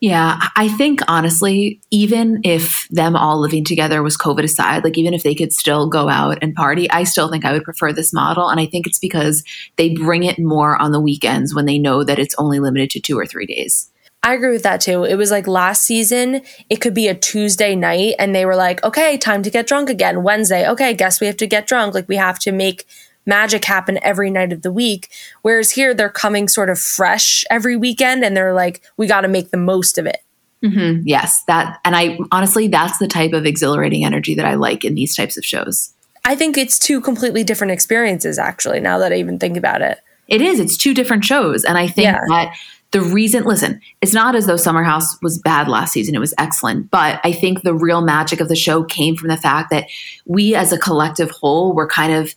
Yeah, 0.06 0.38
I 0.54 0.68
think 0.68 1.00
honestly, 1.08 1.80
even 1.90 2.42
if 2.44 2.86
them 2.90 3.16
all 3.16 3.40
living 3.40 3.64
together 3.64 4.04
was 4.04 4.16
COVID 4.16 4.44
aside, 4.44 4.84
like 4.84 4.96
even 4.96 5.14
if 5.14 5.24
they 5.24 5.34
could 5.34 5.52
still 5.52 5.88
go 5.88 6.08
out 6.08 6.38
and 6.42 6.54
party, 6.54 6.88
I 6.88 7.02
still 7.02 7.28
think 7.28 7.44
I 7.44 7.50
would 7.50 7.64
prefer 7.64 7.92
this 7.92 8.12
model. 8.12 8.48
And 8.48 8.60
I 8.60 8.66
think 8.66 8.86
it's 8.86 9.00
because 9.00 9.42
they 9.74 9.94
bring 9.94 10.22
it 10.22 10.38
more 10.38 10.80
on 10.80 10.92
the 10.92 11.00
weekends 11.00 11.56
when 11.56 11.66
they 11.66 11.76
know 11.76 12.04
that 12.04 12.20
it's 12.20 12.36
only 12.38 12.60
limited 12.60 12.90
to 12.90 13.00
two 13.00 13.18
or 13.18 13.26
three 13.26 13.46
days. 13.46 13.90
I 14.22 14.34
agree 14.34 14.52
with 14.52 14.62
that 14.62 14.80
too. 14.80 15.02
It 15.02 15.16
was 15.16 15.32
like 15.32 15.48
last 15.48 15.82
season, 15.82 16.42
it 16.70 16.76
could 16.76 16.94
be 16.94 17.08
a 17.08 17.14
Tuesday 17.16 17.74
night 17.74 18.14
and 18.20 18.32
they 18.32 18.46
were 18.46 18.54
like, 18.54 18.84
okay, 18.84 19.18
time 19.18 19.42
to 19.42 19.50
get 19.50 19.66
drunk 19.66 19.90
again. 19.90 20.22
Wednesday, 20.22 20.68
okay, 20.68 20.94
guess 20.94 21.20
we 21.20 21.26
have 21.26 21.36
to 21.38 21.48
get 21.48 21.66
drunk. 21.66 21.94
Like 21.94 22.06
we 22.06 22.14
have 22.14 22.38
to 22.40 22.52
make 22.52 22.86
magic 23.26 23.64
happen 23.64 23.98
every 24.02 24.30
night 24.30 24.52
of 24.52 24.62
the 24.62 24.72
week. 24.72 25.10
Whereas 25.42 25.72
here, 25.72 25.92
they're 25.92 26.08
coming 26.08 26.48
sort 26.48 26.70
of 26.70 26.78
fresh 26.78 27.44
every 27.50 27.76
weekend 27.76 28.24
and 28.24 28.36
they're 28.36 28.54
like, 28.54 28.82
we 28.96 29.06
got 29.06 29.22
to 29.22 29.28
make 29.28 29.50
the 29.50 29.56
most 29.56 29.98
of 29.98 30.06
it. 30.06 30.22
Mm-hmm. 30.64 31.02
Yes, 31.04 31.44
that, 31.44 31.78
and 31.84 31.94
I 31.94 32.18
honestly, 32.32 32.66
that's 32.66 32.98
the 32.98 33.06
type 33.06 33.32
of 33.32 33.44
exhilarating 33.44 34.04
energy 34.04 34.34
that 34.34 34.46
I 34.46 34.54
like 34.54 34.84
in 34.84 34.94
these 34.94 35.14
types 35.14 35.36
of 35.36 35.44
shows. 35.44 35.92
I 36.24 36.34
think 36.34 36.56
it's 36.56 36.78
two 36.78 37.00
completely 37.00 37.44
different 37.44 37.72
experiences, 37.72 38.38
actually, 38.38 38.80
now 38.80 38.98
that 38.98 39.12
I 39.12 39.16
even 39.16 39.38
think 39.38 39.56
about 39.56 39.82
it. 39.82 40.00
It 40.28 40.40
is. 40.40 40.58
It's 40.58 40.76
two 40.76 40.92
different 40.92 41.24
shows. 41.24 41.62
And 41.62 41.78
I 41.78 41.86
think 41.86 42.06
yeah. 42.06 42.20
that 42.28 42.56
the 42.90 43.00
reason, 43.00 43.44
listen, 43.44 43.80
it's 44.00 44.12
not 44.12 44.34
as 44.34 44.46
though 44.46 44.56
Summer 44.56 44.82
House 44.82 45.20
was 45.22 45.38
bad 45.38 45.68
last 45.68 45.92
season. 45.92 46.14
It 46.14 46.20
was 46.20 46.34
excellent. 46.38 46.90
But 46.90 47.20
I 47.22 47.32
think 47.32 47.62
the 47.62 47.74
real 47.74 48.00
magic 48.00 48.40
of 48.40 48.48
the 48.48 48.56
show 48.56 48.82
came 48.82 49.16
from 49.16 49.28
the 49.28 49.36
fact 49.36 49.70
that 49.70 49.88
we 50.24 50.54
as 50.54 50.72
a 50.72 50.78
collective 50.78 51.30
whole 51.30 51.74
were 51.74 51.86
kind 51.86 52.12
of 52.12 52.34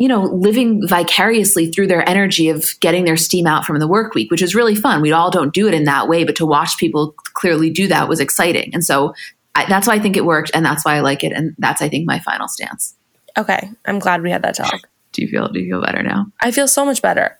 you 0.00 0.08
know, 0.08 0.22
living 0.22 0.80
vicariously 0.88 1.70
through 1.70 1.86
their 1.86 2.08
energy 2.08 2.48
of 2.48 2.64
getting 2.80 3.04
their 3.04 3.18
steam 3.18 3.46
out 3.46 3.66
from 3.66 3.78
the 3.78 3.86
work 3.86 4.14
week, 4.14 4.30
which 4.30 4.40
is 4.40 4.54
really 4.54 4.74
fun. 4.74 5.02
We 5.02 5.12
all 5.12 5.30
don't 5.30 5.52
do 5.52 5.68
it 5.68 5.74
in 5.74 5.84
that 5.84 6.08
way, 6.08 6.24
but 6.24 6.34
to 6.36 6.46
watch 6.46 6.78
people 6.78 7.12
clearly 7.34 7.68
do 7.68 7.86
that 7.88 8.08
was 8.08 8.18
exciting. 8.18 8.70
And 8.72 8.82
so 8.82 9.12
I, 9.54 9.66
that's 9.66 9.86
why 9.86 9.94
I 9.94 9.98
think 9.98 10.16
it 10.16 10.24
worked, 10.24 10.52
and 10.54 10.64
that's 10.64 10.86
why 10.86 10.96
I 10.96 11.00
like 11.00 11.22
it, 11.22 11.32
and 11.32 11.54
that's 11.58 11.82
I 11.82 11.90
think 11.90 12.06
my 12.06 12.18
final 12.18 12.48
stance. 12.48 12.94
Okay, 13.36 13.70
I'm 13.84 13.98
glad 13.98 14.22
we 14.22 14.30
had 14.30 14.42
that 14.42 14.56
talk. 14.56 14.80
Do 15.12 15.20
you 15.20 15.28
feel 15.28 15.48
do 15.48 15.60
you 15.60 15.70
feel 15.70 15.82
better 15.82 16.02
now? 16.02 16.26
I 16.40 16.50
feel 16.50 16.66
so 16.66 16.86
much 16.86 17.02
better. 17.02 17.38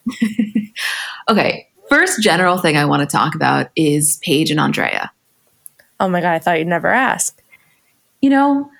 okay, 1.30 1.66
first 1.88 2.20
general 2.22 2.58
thing 2.58 2.76
I 2.76 2.84
want 2.84 3.00
to 3.00 3.06
talk 3.06 3.34
about 3.34 3.70
is 3.74 4.18
Paige 4.22 4.50
and 4.50 4.60
Andrea. 4.60 5.10
Oh 5.98 6.08
my 6.08 6.20
god, 6.20 6.34
I 6.34 6.38
thought 6.40 6.58
you'd 6.58 6.68
never 6.68 6.88
ask. 6.88 7.40
You 8.20 8.28
know, 8.28 8.70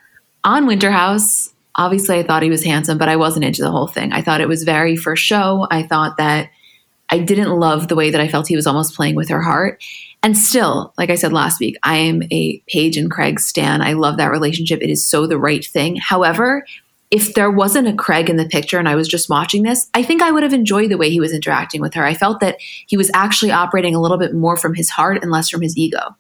on 0.45 0.67
Winter 0.67 0.91
House, 0.91 1.50
Obviously, 1.77 2.19
I 2.19 2.23
thought 2.23 2.43
he 2.43 2.51
was 2.51 2.65
handsome, 2.65 2.99
but 2.99 3.09
I 3.09 3.17
wasn't 3.17 3.45
into 3.45 3.63
the 3.63 3.71
whole 3.71 3.87
thing. 3.87 4.13
I 4.13 4.23
thought 4.23 4.41
it 4.41 4.49
was 4.49 4.65
very 4.65 4.97
for 4.97 5.17
show. 5.17 5.67
I 5.71 5.83
thought 5.85 6.17
that 6.17 6.51
I 7.11 7.19
didn't 7.19 7.59
love 7.59 7.89
the 7.89 7.97
way 7.97 8.11
that 8.11 8.21
I 8.21 8.29
felt 8.29 8.49
he 8.49 8.57
was 8.57 8.67
almost 8.67 8.95
playing 8.95 9.17
with 9.17 9.29
her 9.29 9.43
heart. 9.43 9.83
And 10.23 10.37
still, 10.37 10.93
like 10.99 11.11
I 11.11 11.15
said 11.15 11.33
last 11.33 11.61
week, 11.61 11.77
I 11.83 11.97
am 11.97 12.23
a 12.31 12.63
Paige 12.69 12.97
and 12.97 13.11
Craig 13.11 13.41
stan. 13.41 13.83
I 13.83 13.95
love 13.95 14.17
that 14.19 14.31
relationship. 14.31 14.83
It 14.83 14.91
is 14.91 15.05
so 15.05 15.27
the 15.27 15.39
right 15.39 15.65
thing. 15.65 15.97
However, 15.97 16.65
if 17.11 17.35
there 17.35 17.51
wasn't 17.51 17.89
a 17.89 17.95
Craig 17.95 18.31
in 18.31 18.37
the 18.37 18.47
picture 18.47 18.79
and 18.79 18.89
I 18.89 18.95
was 18.95 19.09
just 19.09 19.29
watching 19.29 19.63
this, 19.63 19.89
I 19.95 20.03
think 20.03 20.23
I 20.23 20.31
would 20.31 20.45
have 20.45 20.53
enjoyed 20.53 20.91
the 20.91 20.99
way 20.99 21.11
he 21.11 21.21
was 21.21 21.33
interacting 21.33 21.81
with 21.81 21.95
her. 21.95 22.05
I 22.05 22.15
felt 22.15 22.41
that 22.41 22.59
he 22.87 22.97
was 22.97 23.11
actually 23.15 23.51
operating 23.51 23.95
a 23.95 24.01
little 24.01 24.19
bit 24.19 24.35
more 24.35 24.57
from 24.57 24.75
his 24.75 24.91
heart 24.91 25.19
and 25.21 25.33
less 25.33 25.49
from 25.49 25.63
his 25.63 25.77
ego. 25.77 26.17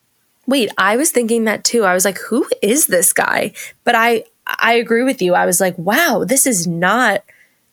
Wait, 0.47 0.73
I 0.79 0.97
was 0.97 1.13
thinking 1.13 1.45
that 1.45 1.63
too. 1.63 1.85
I 1.85 1.95
was 1.95 2.05
like, 2.05 2.19
who 2.19 2.45
is 2.61 2.89
this 2.89 3.13
guy? 3.13 3.53
But 3.85 3.95
I 3.95 4.25
I 4.59 4.75
agree 4.75 5.03
with 5.03 5.23
you. 5.23 5.35
I 5.35 5.47
was 5.47 5.61
like, 5.61 5.77
wow, 5.79 6.25
this 6.27 6.47
is 6.47 6.67
not 6.67 7.23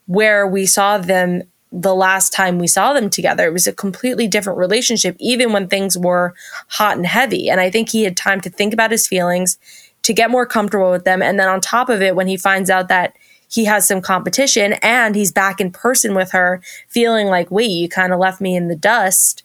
where 0.05 0.47
we 0.47 0.65
saw 0.65 0.97
them 0.97 1.43
the 1.71 1.95
last 1.95 2.31
time 2.31 2.59
we 2.59 2.67
saw 2.67 2.93
them 2.93 3.09
together. 3.09 3.47
It 3.47 3.53
was 3.53 3.67
a 3.67 3.73
completely 3.73 4.27
different 4.27 4.59
relationship, 4.59 5.15
even 5.19 5.51
when 5.51 5.67
things 5.67 5.97
were 5.97 6.33
hot 6.67 6.95
and 6.95 7.05
heavy. 7.05 7.49
And 7.49 7.59
I 7.59 7.69
think 7.69 7.89
he 7.89 8.03
had 8.03 8.15
time 8.15 8.39
to 8.41 8.49
think 8.49 8.73
about 8.73 8.91
his 8.91 9.07
feelings, 9.07 9.57
to 10.03 10.13
get 10.13 10.31
more 10.31 10.45
comfortable 10.45 10.91
with 10.91 11.03
them. 11.03 11.21
And 11.21 11.37
then 11.37 11.49
on 11.49 11.59
top 11.59 11.89
of 11.89 12.01
it, 12.01 12.15
when 12.15 12.27
he 12.27 12.37
finds 12.37 12.69
out 12.69 12.87
that 12.87 13.17
he 13.49 13.65
has 13.65 13.87
some 13.87 14.01
competition 14.01 14.73
and 14.81 15.15
he's 15.15 15.31
back 15.31 15.59
in 15.59 15.71
person 15.71 16.15
with 16.15 16.31
her, 16.31 16.61
feeling 16.87 17.27
like, 17.27 17.51
wait, 17.51 17.69
you 17.69 17.89
kind 17.89 18.13
of 18.13 18.19
left 18.19 18.39
me 18.39 18.55
in 18.55 18.69
the 18.69 18.75
dust, 18.75 19.43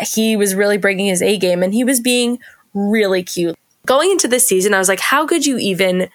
he 0.00 0.36
was 0.36 0.54
really 0.54 0.78
bringing 0.78 1.06
his 1.06 1.22
A 1.22 1.36
game 1.38 1.62
and 1.62 1.74
he 1.74 1.82
was 1.82 2.00
being 2.00 2.38
really 2.74 3.22
cute. 3.22 3.56
Going 3.84 4.12
into 4.12 4.28
this 4.28 4.46
season, 4.46 4.74
I 4.74 4.78
was 4.78 4.88
like, 4.88 5.00
how 5.00 5.26
could 5.26 5.44
you 5.44 5.58
even 5.58 6.08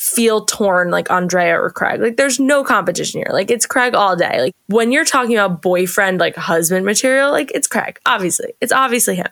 feel 0.00 0.46
torn 0.46 0.90
like 0.90 1.10
Andrea 1.10 1.60
or 1.60 1.68
Craig. 1.68 2.00
Like 2.00 2.16
there's 2.16 2.40
no 2.40 2.64
competition 2.64 3.20
here. 3.20 3.28
Like 3.34 3.50
it's 3.50 3.66
Craig 3.66 3.94
all 3.94 4.16
day. 4.16 4.40
Like 4.40 4.54
when 4.68 4.92
you're 4.92 5.04
talking 5.04 5.36
about 5.36 5.60
boyfriend, 5.60 6.18
like 6.18 6.34
husband 6.36 6.86
material, 6.86 7.30
like 7.30 7.50
it's 7.54 7.68
Craig. 7.68 8.00
Obviously. 8.06 8.54
It's 8.62 8.72
obviously 8.72 9.16
him. 9.16 9.28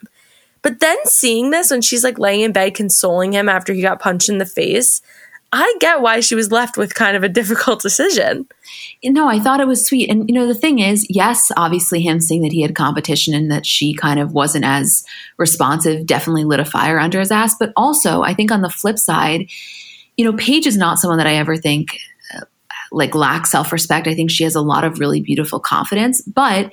But 0.60 0.80
then 0.80 0.98
seeing 1.06 1.50
this 1.50 1.70
when 1.70 1.80
she's 1.80 2.04
like 2.04 2.18
laying 2.18 2.42
in 2.42 2.52
bed 2.52 2.74
consoling 2.74 3.32
him 3.32 3.48
after 3.48 3.72
he 3.72 3.80
got 3.80 4.00
punched 4.00 4.28
in 4.28 4.36
the 4.36 4.44
face, 4.44 5.00
I 5.54 5.74
get 5.80 6.02
why 6.02 6.20
she 6.20 6.34
was 6.34 6.52
left 6.52 6.76
with 6.76 6.94
kind 6.94 7.16
of 7.16 7.22
a 7.22 7.28
difficult 7.30 7.80
decision. 7.80 8.46
No, 9.02 9.26
I 9.26 9.38
thought 9.38 9.60
it 9.60 9.66
was 9.66 9.86
sweet. 9.86 10.10
And, 10.10 10.28
you 10.28 10.34
know, 10.34 10.46
the 10.46 10.54
thing 10.54 10.80
is, 10.80 11.06
yes, 11.08 11.50
obviously, 11.56 12.02
him 12.02 12.20
seeing 12.20 12.42
that 12.42 12.52
he 12.52 12.60
had 12.60 12.74
competition 12.74 13.32
and 13.32 13.50
that 13.50 13.64
she 13.64 13.94
kind 13.94 14.20
of 14.20 14.34
wasn't 14.34 14.66
as 14.66 15.02
responsive 15.38 16.04
definitely 16.04 16.44
lit 16.44 16.60
a 16.60 16.66
fire 16.66 16.98
under 16.98 17.20
his 17.20 17.30
ass. 17.30 17.56
But 17.58 17.72
also, 17.74 18.20
I 18.20 18.34
think 18.34 18.52
on 18.52 18.60
the 18.60 18.68
flip 18.68 18.98
side, 18.98 19.48
you 20.18 20.24
know, 20.24 20.34
Paige 20.34 20.66
is 20.66 20.76
not 20.76 20.98
someone 20.98 21.16
that 21.18 21.26
I 21.26 21.36
ever 21.36 21.56
think 21.56 22.00
uh, 22.34 22.40
like 22.92 23.14
lacks 23.14 23.50
self 23.50 23.72
respect. 23.72 24.06
I 24.08 24.14
think 24.14 24.30
she 24.30 24.44
has 24.44 24.56
a 24.56 24.60
lot 24.60 24.84
of 24.84 24.98
really 24.98 25.20
beautiful 25.20 25.60
confidence. 25.60 26.20
But 26.22 26.72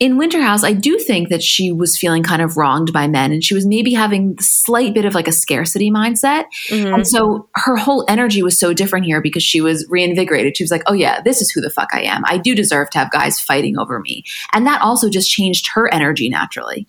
in 0.00 0.16
Winter 0.16 0.40
House, 0.40 0.64
I 0.64 0.72
do 0.72 0.98
think 0.98 1.28
that 1.28 1.42
she 1.42 1.70
was 1.70 1.98
feeling 1.98 2.22
kind 2.22 2.40
of 2.40 2.56
wronged 2.56 2.92
by 2.94 3.06
men 3.06 3.32
and 3.32 3.44
she 3.44 3.54
was 3.54 3.66
maybe 3.66 3.92
having 3.92 4.34
a 4.38 4.42
slight 4.42 4.94
bit 4.94 5.04
of 5.04 5.14
like 5.14 5.28
a 5.28 5.32
scarcity 5.32 5.90
mindset. 5.90 6.44
Mm-hmm. 6.68 6.94
And 6.94 7.06
so 7.06 7.48
her 7.54 7.76
whole 7.76 8.06
energy 8.08 8.42
was 8.42 8.58
so 8.58 8.72
different 8.72 9.04
here 9.04 9.20
because 9.20 9.42
she 9.42 9.60
was 9.60 9.86
reinvigorated. 9.90 10.56
She 10.56 10.64
was 10.64 10.70
like, 10.70 10.82
oh, 10.86 10.94
yeah, 10.94 11.20
this 11.20 11.42
is 11.42 11.50
who 11.50 11.60
the 11.60 11.70
fuck 11.70 11.90
I 11.92 12.00
am. 12.00 12.22
I 12.26 12.38
do 12.38 12.54
deserve 12.54 12.88
to 12.90 12.98
have 12.98 13.10
guys 13.10 13.38
fighting 13.38 13.78
over 13.78 14.00
me. 14.00 14.24
And 14.52 14.66
that 14.66 14.80
also 14.80 15.10
just 15.10 15.30
changed 15.30 15.68
her 15.74 15.92
energy 15.92 16.30
naturally. 16.30 16.86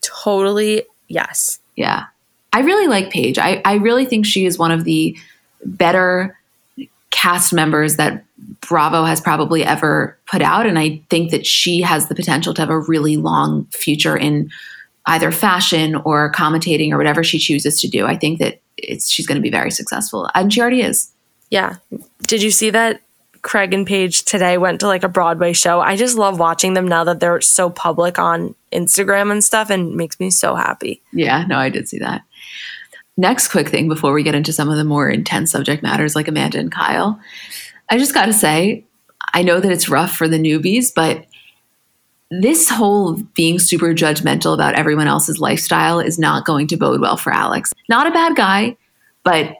Totally. 0.00 0.84
Yes. 1.08 1.60
Yeah. 1.76 2.06
I 2.52 2.60
really 2.60 2.88
like 2.88 3.10
Paige. 3.10 3.38
I, 3.38 3.60
I 3.64 3.74
really 3.74 4.04
think 4.04 4.26
she 4.26 4.44
is 4.44 4.58
one 4.58 4.72
of 4.72 4.84
the 4.84 5.16
better 5.64 6.38
cast 7.10 7.52
members 7.52 7.96
that 7.96 8.24
Bravo 8.60 9.04
has 9.04 9.20
probably 9.20 9.64
ever 9.64 10.16
put 10.26 10.42
out. 10.42 10.66
And 10.66 10.78
I 10.78 11.02
think 11.10 11.30
that 11.30 11.44
she 11.44 11.80
has 11.80 12.08
the 12.08 12.14
potential 12.14 12.54
to 12.54 12.62
have 12.62 12.70
a 12.70 12.78
really 12.78 13.16
long 13.16 13.66
future 13.66 14.16
in 14.16 14.50
either 15.06 15.32
fashion 15.32 15.96
or 15.96 16.30
commentating 16.32 16.92
or 16.92 16.98
whatever 16.98 17.24
she 17.24 17.38
chooses 17.38 17.80
to 17.80 17.88
do. 17.88 18.06
I 18.06 18.16
think 18.16 18.38
that 18.38 18.60
it's 18.76 19.10
she's 19.10 19.26
going 19.26 19.36
to 19.36 19.42
be 19.42 19.50
very 19.50 19.70
successful. 19.70 20.30
And 20.34 20.52
she 20.52 20.60
already 20.60 20.82
is. 20.82 21.10
Yeah. 21.50 21.76
Did 22.22 22.42
you 22.42 22.50
see 22.50 22.70
that 22.70 23.00
Craig 23.42 23.74
and 23.74 23.86
Paige 23.86 24.24
today 24.24 24.58
went 24.58 24.80
to 24.80 24.86
like 24.86 25.02
a 25.02 25.08
Broadway 25.08 25.52
show? 25.52 25.80
I 25.80 25.96
just 25.96 26.16
love 26.16 26.38
watching 26.38 26.74
them 26.74 26.86
now 26.86 27.04
that 27.04 27.18
they're 27.18 27.40
so 27.40 27.70
public 27.70 28.18
on 28.18 28.54
Instagram 28.72 29.32
and 29.32 29.42
stuff 29.42 29.70
and 29.70 29.96
makes 29.96 30.20
me 30.20 30.30
so 30.30 30.54
happy. 30.54 31.02
Yeah, 31.12 31.44
no, 31.48 31.58
I 31.58 31.70
did 31.70 31.88
see 31.88 31.98
that. 31.98 32.22
Next, 33.20 33.48
quick 33.48 33.68
thing 33.68 33.86
before 33.86 34.14
we 34.14 34.22
get 34.22 34.34
into 34.34 34.50
some 34.50 34.70
of 34.70 34.78
the 34.78 34.84
more 34.84 35.10
intense 35.10 35.50
subject 35.50 35.82
matters 35.82 36.16
like 36.16 36.26
Amanda 36.26 36.58
and 36.58 36.72
Kyle, 36.72 37.20
I 37.90 37.98
just 37.98 38.14
got 38.14 38.24
to 38.26 38.32
say, 38.32 38.86
I 39.34 39.42
know 39.42 39.60
that 39.60 39.70
it's 39.70 39.90
rough 39.90 40.16
for 40.16 40.26
the 40.26 40.38
newbies, 40.38 40.86
but 40.94 41.26
this 42.30 42.70
whole 42.70 43.16
being 43.34 43.58
super 43.58 43.88
judgmental 43.88 44.54
about 44.54 44.74
everyone 44.74 45.06
else's 45.06 45.38
lifestyle 45.38 46.00
is 46.00 46.18
not 46.18 46.46
going 46.46 46.66
to 46.68 46.78
bode 46.78 47.02
well 47.02 47.18
for 47.18 47.30
Alex. 47.30 47.74
Not 47.90 48.06
a 48.06 48.10
bad 48.10 48.36
guy, 48.36 48.78
but 49.22 49.54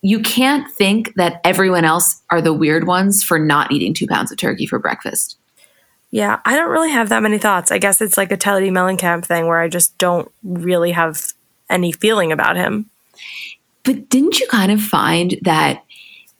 you 0.00 0.20
can't 0.20 0.72
think 0.72 1.12
that 1.16 1.42
everyone 1.44 1.84
else 1.84 2.22
are 2.30 2.40
the 2.40 2.54
weird 2.54 2.86
ones 2.86 3.22
for 3.22 3.38
not 3.38 3.70
eating 3.70 3.92
two 3.92 4.06
pounds 4.06 4.32
of 4.32 4.38
turkey 4.38 4.64
for 4.64 4.78
breakfast. 4.78 5.36
Yeah, 6.10 6.40
I 6.46 6.56
don't 6.56 6.70
really 6.70 6.92
have 6.92 7.10
that 7.10 7.22
many 7.22 7.36
thoughts. 7.36 7.70
I 7.70 7.76
guess 7.76 8.00
it's 8.00 8.16
like 8.16 8.32
a 8.32 8.38
Teddi 8.38 8.70
Mellencamp 8.70 9.26
thing 9.26 9.48
where 9.48 9.60
I 9.60 9.68
just 9.68 9.98
don't 9.98 10.32
really 10.42 10.92
have 10.92 11.34
any 11.68 11.92
feeling 11.92 12.32
about 12.32 12.56
him. 12.56 12.88
But 13.84 14.08
didn't 14.08 14.40
you 14.40 14.46
kind 14.48 14.70
of 14.70 14.80
find 14.80 15.36
that 15.42 15.84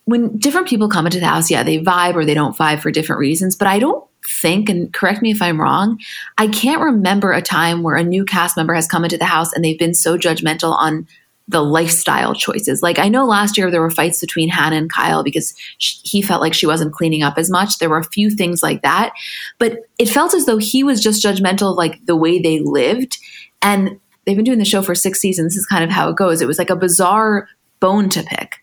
when 0.04 0.36
different 0.38 0.68
people 0.68 0.88
come 0.88 1.06
into 1.06 1.20
the 1.20 1.26
house, 1.26 1.50
yeah, 1.50 1.62
they 1.62 1.78
vibe 1.78 2.14
or 2.14 2.24
they 2.24 2.34
don't 2.34 2.56
vibe 2.56 2.80
for 2.80 2.90
different 2.90 3.20
reasons, 3.20 3.56
but 3.56 3.68
I 3.68 3.78
don't 3.78 4.04
think, 4.40 4.68
and 4.68 4.92
correct 4.92 5.22
me 5.22 5.30
if 5.30 5.42
I'm 5.42 5.60
wrong, 5.60 5.98
I 6.38 6.48
can't 6.48 6.82
remember 6.82 7.32
a 7.32 7.42
time 7.42 7.82
where 7.82 7.96
a 7.96 8.04
new 8.04 8.24
cast 8.24 8.56
member 8.56 8.74
has 8.74 8.86
come 8.86 9.04
into 9.04 9.18
the 9.18 9.24
house 9.24 9.52
and 9.52 9.64
they've 9.64 9.78
been 9.78 9.94
so 9.94 10.16
judgmental 10.16 10.74
on 10.76 11.06
the 11.48 11.62
lifestyle 11.62 12.34
choices. 12.34 12.82
Like 12.82 12.98
I 12.98 13.08
know 13.08 13.26
last 13.26 13.58
year 13.58 13.70
there 13.70 13.80
were 13.80 13.90
fights 13.90 14.20
between 14.20 14.48
Hannah 14.48 14.76
and 14.76 14.92
Kyle 14.92 15.22
because 15.22 15.54
she, 15.78 15.98
he 16.04 16.22
felt 16.22 16.40
like 16.40 16.54
she 16.54 16.66
wasn't 16.66 16.92
cleaning 16.92 17.22
up 17.22 17.36
as 17.36 17.50
much. 17.50 17.78
There 17.78 17.90
were 17.90 17.98
a 17.98 18.04
few 18.04 18.30
things 18.30 18.62
like 18.62 18.82
that, 18.82 19.12
but 19.58 19.78
it 19.98 20.08
felt 20.08 20.34
as 20.34 20.46
though 20.46 20.58
he 20.58 20.84
was 20.84 21.02
just 21.02 21.24
judgmental 21.24 21.72
of 21.72 21.76
like 21.76 22.04
the 22.06 22.16
way 22.16 22.40
they 22.40 22.60
lived. 22.60 23.18
And 23.60 24.00
they've 24.24 24.36
been 24.36 24.44
doing 24.44 24.58
the 24.58 24.64
show 24.64 24.82
for 24.82 24.94
six 24.94 25.20
seasons. 25.20 25.54
This 25.54 25.60
is 25.60 25.66
kind 25.66 25.84
of 25.84 25.90
how 25.90 26.08
it 26.08 26.16
goes. 26.16 26.40
It 26.40 26.48
was 26.48 26.58
like 26.58 26.70
a 26.70 26.76
bizarre 26.76 27.48
bone 27.80 28.08
to 28.10 28.22
pick. 28.22 28.58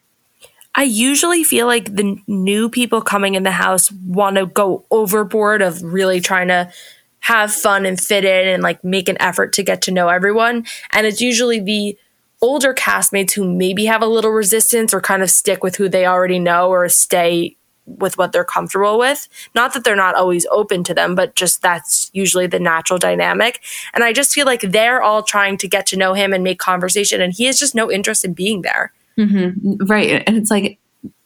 I 0.75 0.83
usually 0.83 1.43
feel 1.43 1.67
like 1.67 1.95
the 1.95 2.17
new 2.27 2.69
people 2.69 3.01
coming 3.01 3.35
in 3.35 3.43
the 3.43 3.51
house 3.51 3.91
want 3.91 4.37
to 4.37 4.45
go 4.45 4.85
overboard 4.91 5.61
of 5.61 5.81
really 5.81 6.21
trying 6.21 6.47
to 6.49 6.71
have 7.19 7.51
fun 7.51 7.85
and 7.85 7.99
fit 7.99 8.23
in 8.23 8.47
and 8.47 8.63
like 8.63 8.83
make 8.83 9.09
an 9.09 9.17
effort 9.19 9.53
to 9.53 9.63
get 9.63 9.81
to 9.83 9.91
know 9.91 10.07
everyone. 10.07 10.65
And 10.93 11.05
it's 11.05 11.21
usually 11.21 11.59
the 11.59 11.97
older 12.41 12.73
castmates 12.73 13.33
who 13.33 13.43
maybe 13.43 13.85
have 13.85 14.01
a 14.01 14.07
little 14.07 14.31
resistance 14.31 14.93
or 14.93 15.01
kind 15.01 15.21
of 15.21 15.29
stick 15.29 15.63
with 15.63 15.75
who 15.75 15.89
they 15.89 16.05
already 16.05 16.39
know 16.39 16.69
or 16.69 16.87
stay 16.87 17.57
with 17.97 18.17
what 18.17 18.31
they're 18.31 18.43
comfortable 18.43 18.97
with. 18.97 19.27
Not 19.55 19.73
that 19.73 19.83
they're 19.83 19.95
not 19.95 20.15
always 20.15 20.45
open 20.51 20.83
to 20.85 20.93
them, 20.93 21.15
but 21.15 21.35
just 21.35 21.61
that's 21.61 22.09
usually 22.13 22.47
the 22.47 22.59
natural 22.59 22.99
dynamic. 22.99 23.61
And 23.93 24.03
I 24.03 24.13
just 24.13 24.33
feel 24.33 24.45
like 24.45 24.61
they're 24.61 25.01
all 25.01 25.23
trying 25.23 25.57
to 25.57 25.67
get 25.67 25.85
to 25.87 25.97
know 25.97 26.13
him 26.13 26.33
and 26.33 26.43
make 26.43 26.59
conversation, 26.59 27.21
and 27.21 27.33
he 27.33 27.45
has 27.45 27.59
just 27.59 27.75
no 27.75 27.91
interest 27.91 28.23
in 28.23 28.33
being 28.33 28.61
there. 28.61 28.93
Mm-hmm. 29.17 29.85
Right. 29.85 30.23
And 30.25 30.37
it's 30.37 30.51
like, 30.51 30.79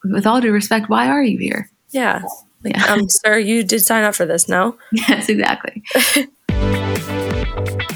with 0.04 0.26
all 0.26 0.42
due 0.42 0.52
respect, 0.52 0.90
why 0.90 1.08
are 1.08 1.24
you 1.24 1.38
here? 1.38 1.70
Yeah. 1.92 2.24
Like, 2.64 2.76
yeah. 2.76 2.86
um, 2.86 3.10
sir, 3.10 3.38
you 3.38 3.64
did 3.64 3.82
sign 3.82 4.04
up 4.04 4.16
for 4.16 4.26
this, 4.26 4.48
no? 4.48 4.78
Yes, 4.92 5.30
exactly. 5.30 5.84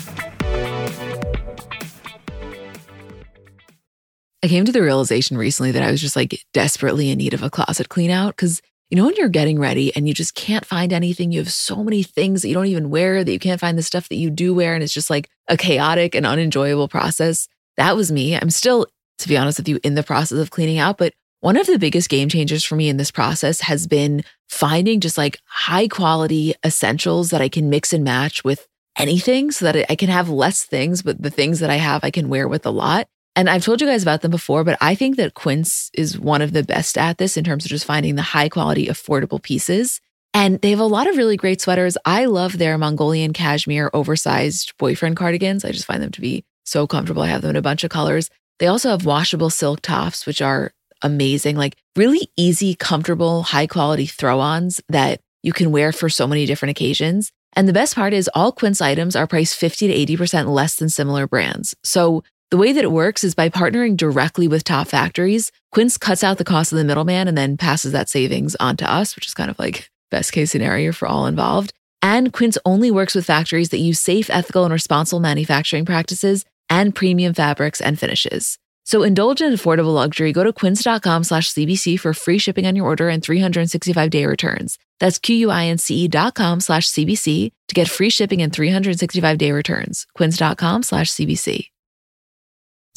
I 4.47 4.49
came 4.49 4.63
to 4.63 4.71
the 4.71 4.81
realization 4.81 5.37
recently 5.37 5.71
that 5.71 5.83
I 5.83 5.91
was 5.91 5.99
just 5.99 6.15
like 6.15 6.41
desperately 6.53 7.11
in 7.11 7.17
need 7.17 7.33
of 7.33 7.43
a 7.43 7.49
closet 7.49 7.89
clean 7.89 8.09
out 8.09 8.33
because 8.33 8.61
you 8.89 8.95
know 8.95 9.05
when 9.05 9.17
you're 9.17 9.27
getting 9.27 9.59
ready 9.59 9.93
and 9.93 10.07
you 10.07 10.13
just 10.13 10.35
can't 10.35 10.65
find 10.65 10.93
anything 10.93 11.33
you 11.33 11.39
have 11.39 11.51
so 11.51 11.83
many 11.83 12.01
things 12.01 12.41
that 12.41 12.47
you 12.47 12.53
don't 12.53 12.67
even 12.67 12.89
wear 12.89 13.25
that 13.25 13.31
you 13.33 13.39
can't 13.39 13.59
find 13.59 13.77
the 13.77 13.83
stuff 13.83 14.07
that 14.07 14.15
you 14.15 14.29
do 14.29 14.55
wear 14.55 14.73
and 14.73 14.85
it's 14.85 14.93
just 14.93 15.09
like 15.09 15.29
a 15.49 15.57
chaotic 15.57 16.15
and 16.15 16.25
unenjoyable 16.25 16.87
process 16.87 17.49
that 17.75 17.97
was 17.97 18.09
me. 18.09 18.37
I'm 18.37 18.49
still 18.49 18.87
to 19.17 19.27
be 19.27 19.35
honest 19.35 19.59
with 19.59 19.67
you 19.67 19.81
in 19.83 19.95
the 19.95 20.01
process 20.03 20.39
of 20.39 20.49
cleaning 20.49 20.77
out 20.77 20.97
but 20.97 21.13
one 21.41 21.57
of 21.57 21.67
the 21.67 21.77
biggest 21.77 22.07
game 22.07 22.29
changers 22.29 22.63
for 22.63 22.77
me 22.77 22.87
in 22.87 22.95
this 22.95 23.11
process 23.11 23.59
has 23.59 23.85
been 23.85 24.23
finding 24.47 25.01
just 25.01 25.17
like 25.17 25.41
high 25.43 25.89
quality 25.89 26.53
essentials 26.63 27.31
that 27.31 27.41
i 27.41 27.49
can 27.49 27.69
mix 27.69 27.91
and 27.91 28.05
match 28.05 28.45
with 28.45 28.65
anything 28.97 29.51
so 29.51 29.65
that 29.65 29.91
i 29.91 29.95
can 29.95 30.07
have 30.07 30.29
less 30.29 30.63
things 30.63 31.01
but 31.01 31.21
the 31.21 31.29
things 31.29 31.59
that 31.59 31.69
i 31.69 31.75
have 31.75 32.01
i 32.05 32.09
can 32.09 32.29
wear 32.29 32.47
with 32.47 32.65
a 32.65 32.71
lot 32.71 33.09
and 33.37 33.51
I've 33.51 33.63
told 33.63 33.81
you 33.81 33.87
guys 33.87 34.01
about 34.01 34.21
them 34.21 34.31
before, 34.31 34.63
but 34.63 34.79
I 34.81 34.95
think 34.95 35.15
that 35.17 35.35
Quince 35.35 35.91
is 35.93 36.17
one 36.17 36.41
of 36.41 36.53
the 36.53 36.63
best 36.63 36.97
at 36.97 37.19
this 37.19 37.37
in 37.37 37.43
terms 37.43 37.65
of 37.65 37.69
just 37.69 37.85
finding 37.85 38.15
the 38.15 38.23
high 38.23 38.49
quality, 38.49 38.87
affordable 38.87 39.39
pieces. 39.39 40.01
And 40.33 40.59
they 40.61 40.71
have 40.71 40.79
a 40.79 40.85
lot 40.85 41.07
of 41.07 41.17
really 41.17 41.37
great 41.37 41.61
sweaters. 41.61 41.99
I 42.03 42.25
love 42.25 42.57
their 42.57 42.79
Mongolian 42.79 43.33
cashmere 43.33 43.91
oversized 43.93 44.73
boyfriend 44.79 45.17
cardigans. 45.17 45.63
I 45.63 45.71
just 45.71 45.85
find 45.85 46.01
them 46.01 46.11
to 46.13 46.21
be 46.21 46.45
so 46.63 46.87
comfortable. 46.87 47.21
I 47.21 47.27
have 47.27 47.43
them 47.43 47.51
in 47.51 47.55
a 47.55 47.61
bunch 47.61 47.83
of 47.83 47.91
colors. 47.91 48.31
They 48.57 48.65
also 48.65 48.89
have 48.89 49.05
washable 49.05 49.51
silk 49.51 49.81
tops, 49.81 50.25
which 50.25 50.41
are 50.41 50.73
amazing, 51.03 51.57
like 51.57 51.77
really 51.95 52.31
easy, 52.37 52.73
comfortable, 52.73 53.43
high 53.43 53.67
quality 53.67 54.07
throw 54.07 54.39
ons 54.39 54.81
that 54.89 55.21
you 55.43 55.53
can 55.53 55.71
wear 55.71 55.91
for 55.91 56.09
so 56.09 56.25
many 56.25 56.47
different 56.47 56.71
occasions. 56.71 57.31
And 57.53 57.67
the 57.67 57.73
best 57.73 57.93
part 57.93 58.13
is 58.13 58.29
all 58.33 58.51
Quince 58.51 58.81
items 58.81 59.15
are 59.15 59.27
priced 59.27 59.55
50 59.55 59.87
to 59.87 60.15
80% 60.17 60.47
less 60.47 60.75
than 60.77 60.89
similar 60.89 61.27
brands. 61.27 61.75
So 61.83 62.23
the 62.49 62.57
way 62.57 62.71
that 62.71 62.83
it 62.83 62.91
works 62.91 63.23
is 63.23 63.35
by 63.35 63.49
partnering 63.49 63.97
directly 63.97 64.47
with 64.47 64.63
top 64.63 64.87
factories, 64.87 65.51
Quince 65.73 65.97
cuts 65.97 66.23
out 66.23 66.37
the 66.37 66.45
cost 66.45 66.71
of 66.71 66.77
the 66.77 66.85
middleman 66.85 67.27
and 67.27 67.37
then 67.37 67.57
passes 67.57 67.91
that 67.91 68.09
savings 68.09 68.55
on 68.55 68.77
to 68.77 68.89
us, 68.89 69.15
which 69.15 69.27
is 69.27 69.33
kind 69.33 69.49
of 69.49 69.59
like 69.59 69.89
best 70.11 70.31
case 70.31 70.51
scenario 70.51 70.93
for 70.93 71.07
all 71.07 71.25
involved. 71.25 71.73
And 72.01 72.31
Quince 72.31 72.57
only 72.65 72.89
works 72.89 73.15
with 73.15 73.25
factories 73.25 73.69
that 73.69 73.79
use 73.79 73.99
safe, 73.99 74.29
ethical, 74.29 74.63
and 74.63 74.71
responsible 74.71 75.19
manufacturing 75.19 75.85
practices 75.85 76.45
and 76.69 76.95
premium 76.95 77.33
fabrics 77.33 77.81
and 77.81 77.99
finishes. 77.99 78.57
So 78.85 79.03
indulge 79.03 79.41
in 79.41 79.51
affordable 79.51 79.93
luxury. 79.93 80.31
Go 80.31 80.45
to 80.45 80.53
quince.com 80.53 81.25
slash 81.25 81.51
CBC 81.53 81.99
for 81.99 82.13
free 82.13 82.37
shipping 82.37 82.65
on 82.65 82.77
your 82.77 82.85
order 82.85 83.09
and 83.09 83.21
365 83.21 84.09
day 84.09 84.25
returns. 84.25 84.79
That's 84.99 85.19
Q-U-I-N-C-E 85.19 86.07
dot 86.07 86.35
com 86.35 86.61
slash 86.61 86.89
CBC 86.89 87.51
to 87.67 87.75
get 87.75 87.89
free 87.89 88.09
shipping 88.09 88.41
and 88.41 88.53
365 88.53 89.37
day 89.37 89.51
returns. 89.51 90.07
Quince.com 90.15 90.83
slash 90.83 91.11
CBC. 91.11 91.71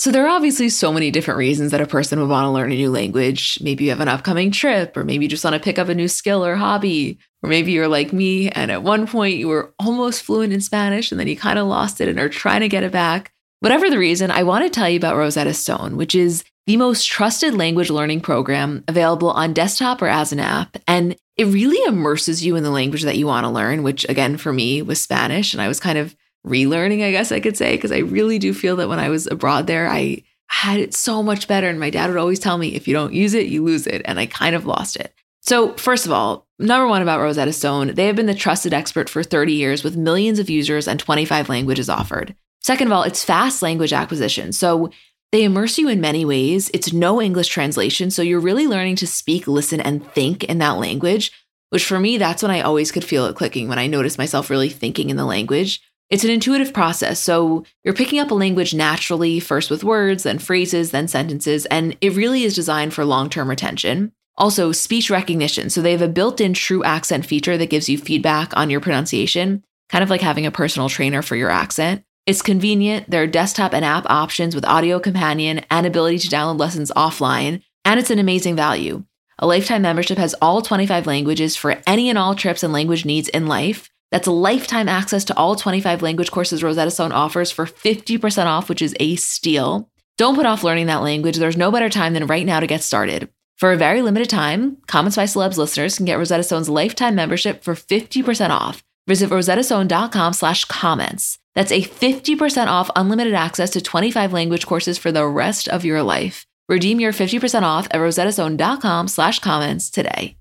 So 0.01 0.11
there 0.11 0.25
are 0.25 0.31
obviously 0.31 0.71
so 0.71 0.95
many 0.95 1.11
different 1.11 1.37
reasons 1.37 1.73
that 1.73 1.83
a 1.83 1.87
person 1.87 2.19
would 2.19 2.31
want 2.31 2.47
to 2.47 2.51
learn 2.51 2.73
a 2.73 2.75
new 2.75 2.91
language. 2.91 3.59
Maybe 3.61 3.85
you 3.85 3.91
have 3.91 4.01
an 4.01 4.09
upcoming 4.09 4.51
trip, 4.51 4.97
or 4.97 5.05
maybe 5.05 5.27
you 5.27 5.29
just 5.29 5.45
want 5.45 5.53
to 5.53 5.61
pick 5.61 5.79
up 5.79 5.91
a 5.91 5.95
new 5.95 6.09
skill 6.09 6.43
or 6.43 6.57
hobby. 6.57 7.19
Or 7.43 7.51
maybe 7.51 7.73
you're 7.73 7.87
like 7.87 8.11
me 8.11 8.49
and 8.49 8.71
at 8.71 8.83
one 8.83 9.07
point 9.07 9.37
you 9.37 9.49
were 9.49 9.75
almost 9.79 10.23
fluent 10.23 10.55
in 10.55 10.63
Spanish 10.63 11.13
and 11.13 11.21
then 11.21 11.29
you 11.29 11.37
kind 11.37 11.59
of 11.59 11.67
lost 11.67 12.01
it 12.01 12.09
and 12.09 12.19
are 12.19 12.31
trying 12.31 12.61
to 12.61 12.69
get 12.71 12.83
it 12.83 12.93
back. 12.93 13.31
Whatever 13.59 13.91
the 13.91 13.99
reason, 13.99 14.31
I 14.31 14.43
want 14.43 14.65
to 14.65 14.71
tell 14.71 14.89
you 14.89 14.97
about 14.97 15.17
Rosetta 15.17 15.53
Stone, 15.53 15.99
which 15.99 16.15
is 16.15 16.45
the 16.67 16.79
most 16.79 17.05
trusted 17.05 17.53
language 17.53 17.91
learning 17.91 18.23
program 18.23 18.85
available 18.89 19.31
on 19.33 19.53
desktop 19.53 20.01
or 20.01 20.09
as 20.09 20.33
an 20.33 20.41
app. 20.41 20.79
And 20.89 21.15
it 21.37 21.45
really 21.45 21.87
immerses 21.87 22.43
you 22.43 22.57
in 22.57 22.63
the 22.63 22.71
language 22.71 23.03
that 23.03 23.19
you 23.19 23.27
want 23.27 23.45
to 23.45 23.51
learn, 23.51 23.83
which 23.83 24.09
again, 24.09 24.39
for 24.39 24.51
me 24.51 24.81
was 24.81 24.99
Spanish. 24.99 25.53
And 25.53 25.61
I 25.61 25.69
was 25.69 25.79
kind 25.79 25.99
of 25.99 26.17
relearning, 26.47 27.05
I 27.05 27.11
guess 27.11 27.33
I 27.33 27.41
could 27.41 27.57
say, 27.57 27.77
because 27.77 27.93
I 27.93 27.99
really 27.99 28.39
do 28.39 28.55
feel 28.55 28.77
that 28.77 28.89
when 28.89 28.99
I 28.99 29.09
was 29.09 29.27
abroad 29.27 29.67
there, 29.67 29.89
I 29.89 30.23
had 30.49 30.81
it 30.81 30.95
so 30.95 31.23
much 31.23 31.47
better. 31.47 31.69
And 31.69 31.79
my 31.79 31.91
dad 31.91 32.09
would 32.09 32.19
always 32.19 32.41
tell 32.41 32.59
me, 32.59 32.75
if 32.75 32.89
you 32.89 32.95
don't 32.95 33.15
use 33.15 33.35
it, 33.35 33.47
you 33.47 33.63
lose 33.63 33.87
it. 33.87 34.03
And 34.05 34.19
I 34.19 34.27
kind 34.27 34.57
of 34.57 34.67
lost 34.67 34.97
it. 34.97 35.15
So, 35.43 35.75
first 35.75 36.05
of 36.05 36.13
all, 36.13 36.47
number 36.59 36.87
one 36.87 37.03
about 37.03 37.21
Rosetta 37.21 37.53
Stone, 37.53 37.95
they 37.95 38.07
have 38.07 38.17
been 38.17 38.27
the 38.27 38.35
trusted 38.35 38.75
expert 38.75 39.09
for 39.09 39.23
30 39.23 39.53
years 39.53 39.83
with 39.83 39.97
millions 39.97 40.39
of 40.39 40.51
users 40.51 40.87
and 40.87 41.01
25 41.01 41.49
languages 41.49 41.89
offered. 41.89 42.35
Second 42.63 42.89
of 42.89 42.93
all, 42.93 43.05
it's 43.05 43.25
fast 43.25 43.63
language 43.63 43.93
acquisition. 43.93 44.53
So 44.53 44.91
they 45.33 45.45
immerse 45.45 45.79
you 45.79 45.89
in 45.89 46.01
many 46.01 46.25
ways. 46.25 46.71
It's 46.75 46.93
no 46.93 47.23
English 47.23 47.49
translation. 47.49 48.11
So 48.11 48.21
you're 48.21 48.41
really 48.41 48.67
learning 48.67 48.97
to 48.97 49.07
speak, 49.07 49.47
listen, 49.47 49.81
and 49.81 50.07
think 50.13 50.45
in 50.45 50.59
that 50.59 50.77
language, 50.77 51.33
which 51.71 51.85
for 51.85 51.99
me, 51.99 52.19
that's 52.19 52.43
when 52.43 52.51
I 52.51 52.61
always 52.61 52.93
could 52.93 53.05
feel 53.05 53.27
it 53.27 53.37
clicking 53.37 53.69
when 53.69 53.79
I 53.79 53.87
noticed 53.87 54.19
myself 54.19 54.51
really 54.51 54.69
thinking 54.69 55.09
in 55.09 55.17
the 55.17 55.25
language. 55.25 55.81
It's 56.11 56.25
an 56.25 56.31
intuitive 56.31 56.75
process. 56.75 57.21
So 57.21 57.65
you're 57.85 57.95
picking 57.95 58.19
up 58.19 58.33
a 58.33 58.35
language 58.35 58.75
naturally, 58.75 59.39
first 59.39 59.71
with 59.71 59.85
words, 59.85 60.25
then 60.25 60.41
phrases, 60.41 60.91
then 60.91 61.07
sentences, 61.07 61.67
and 61.67 61.97
it 62.01 62.15
really 62.15 62.43
is 62.43 62.55
designed 62.55 62.93
for 62.93 63.05
long 63.05 63.31
term 63.31 63.49
retention. 63.49 64.13
Also, 64.37 64.73
speech 64.73 65.09
recognition. 65.09 65.71
So 65.71 65.81
they 65.81 65.93
have 65.93 66.03
a 66.03 66.09
built 66.09 66.41
in 66.41 66.53
true 66.53 66.83
accent 66.83 67.27
feature 67.27 67.57
that 67.57 67.71
gives 67.71 67.89
you 67.89 67.97
feedback 67.97 68.57
on 68.57 68.71
your 68.71 68.81
pronunciation, 68.81 69.63
kind 69.89 70.03
of 70.03 70.11
like 70.11 70.21
having 70.21 70.47
a 70.47 70.51
personal 70.51 70.89
trainer 70.89 71.23
for 71.23 71.37
your 71.37 71.51
accent. 71.51 72.05
It's 72.27 72.43
convenient. 72.43 73.11
There 73.11 73.23
are 73.23 73.27
desktop 73.27 73.73
and 73.73 73.85
app 73.85 74.07
options 74.09 74.55
with 74.55 74.65
audio 74.65 74.99
companion 74.99 75.65
and 75.71 75.87
ability 75.87 76.19
to 76.19 76.29
download 76.29 76.59
lessons 76.59 76.91
offline, 76.97 77.63
and 77.85 78.01
it's 78.01 78.11
an 78.11 78.19
amazing 78.19 78.57
value. 78.57 79.05
A 79.39 79.47
lifetime 79.47 79.83
membership 79.83 80.19
has 80.19 80.35
all 80.43 80.61
25 80.61 81.07
languages 81.07 81.57
for 81.57 81.81
any 81.87 82.09
and 82.09 82.19
all 82.19 82.35
trips 82.35 82.63
and 82.63 82.73
language 82.73 83.05
needs 83.05 83.29
in 83.29 83.47
life. 83.47 83.91
That's 84.11 84.27
lifetime 84.27 84.89
access 84.89 85.25
to 85.25 85.37
all 85.37 85.57
25 85.57 86.03
language 86.03 86.31
courses 86.31 86.63
Rosetta 86.63 86.91
Stone 86.91 87.13
offers 87.13 87.51
for 87.51 87.67
50% 87.67 88.47
off, 88.47 88.69
which 88.69 88.83
is 88.83 88.95
a 88.99 89.17
steal. 89.17 89.89
Don't 90.19 90.35
put 90.35 90.47
off 90.47 90.65
learning 90.65 90.87
that 90.87 91.03
language. 91.03 91.37
There's 91.37 91.57
no 91.57 91.71
better 91.71 91.89
time 91.89 92.13
than 92.13 92.27
right 92.27 92.45
now 92.45 92.61
to 92.61 92.67
get 92.67 92.83
started. 92.83 93.29
For 93.57 93.73
a 93.73 93.77
very 93.77 94.03
limited 94.03 94.31
time, 94.31 94.79
Comments 94.87 95.15
by 95.15 95.25
Celebs 95.25 95.59
listeners 95.59 95.97
can 95.97 96.07
get 96.07 96.19
Rosetta 96.19 96.43
Stone's 96.43 96.69
lifetime 96.69 97.15
membership 97.15 97.63
for 97.63 97.75
50% 97.75 98.51
off. 98.51 98.83
Visit 99.07 99.31
rosettastone.com 99.31 100.33
slash 100.33 100.65
comments. 100.65 101.39
That's 101.55 101.73
a 101.73 101.83
50% 101.83 102.69
off 102.69 102.91
unlimited 102.97 103.35
access 103.35 103.71
to 103.71 103.81
25 103.81 104.33
language 104.33 104.67
courses 104.67 104.99
for 104.99 105.13
the 105.13 105.27
rest 105.27 105.69
of 105.69 105.85
your 105.85 106.03
life. 106.03 106.47
Redeem 106.69 107.01
your 107.01 107.13
50% 107.13 107.63
off 107.63 107.87
at 107.91 108.01
rosettastone.com 108.01 109.09
slash 109.09 109.41
comments 109.41 109.91
today. 109.91 110.37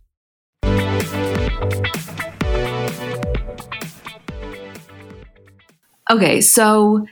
Okay, 6.09 6.41
so 6.41 7.05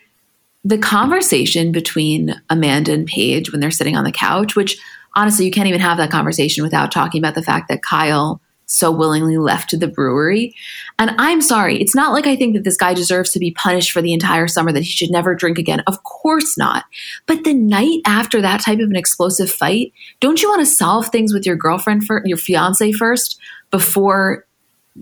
the 0.63 0.77
conversation 0.77 1.71
between 1.71 2.35
Amanda 2.49 2.91
and 2.91 3.05
Paige 3.05 3.51
when 3.51 3.61
they're 3.61 3.71
sitting 3.71 3.95
on 3.95 4.03
the 4.03 4.11
couch, 4.11 4.55
which 4.55 4.77
honestly, 5.15 5.45
you 5.45 5.51
can't 5.51 5.67
even 5.67 5.81
have 5.81 5.97
that 5.97 6.11
conversation 6.11 6.63
without 6.63 6.91
talking 6.91 7.19
about 7.19 7.35
the 7.35 7.43
fact 7.43 7.69
that 7.69 7.83
Kyle 7.83 8.41
so 8.67 8.91
willingly 8.91 9.37
left 9.37 9.79
the 9.79 9.87
brewery. 9.87 10.53
And 10.99 11.11
I'm 11.17 11.41
sorry, 11.41 11.79
it's 11.79 11.95
not 11.95 12.11
like 12.11 12.27
I 12.27 12.35
think 12.35 12.53
that 12.53 12.65
this 12.65 12.75
guy 12.75 12.93
deserves 12.93 13.31
to 13.31 13.39
be 13.39 13.51
punished 13.51 13.91
for 13.91 14.01
the 14.01 14.11
entire 14.11 14.47
summer, 14.47 14.73
that 14.73 14.83
he 14.83 14.91
should 14.91 15.09
never 15.09 15.33
drink 15.33 15.57
again. 15.57 15.81
Of 15.87 16.03
course 16.03 16.57
not. 16.57 16.83
But 17.27 17.45
the 17.45 17.53
night 17.53 18.01
after 18.05 18.41
that 18.41 18.61
type 18.61 18.79
of 18.79 18.89
an 18.89 18.97
explosive 18.97 19.49
fight, 19.49 19.93
don't 20.19 20.41
you 20.41 20.49
want 20.49 20.59
to 20.59 20.65
solve 20.65 21.07
things 21.07 21.33
with 21.33 21.45
your 21.45 21.55
girlfriend, 21.55 22.05
for, 22.05 22.21
your 22.25 22.37
fiance 22.37 22.91
first, 22.91 23.39
before 23.71 24.45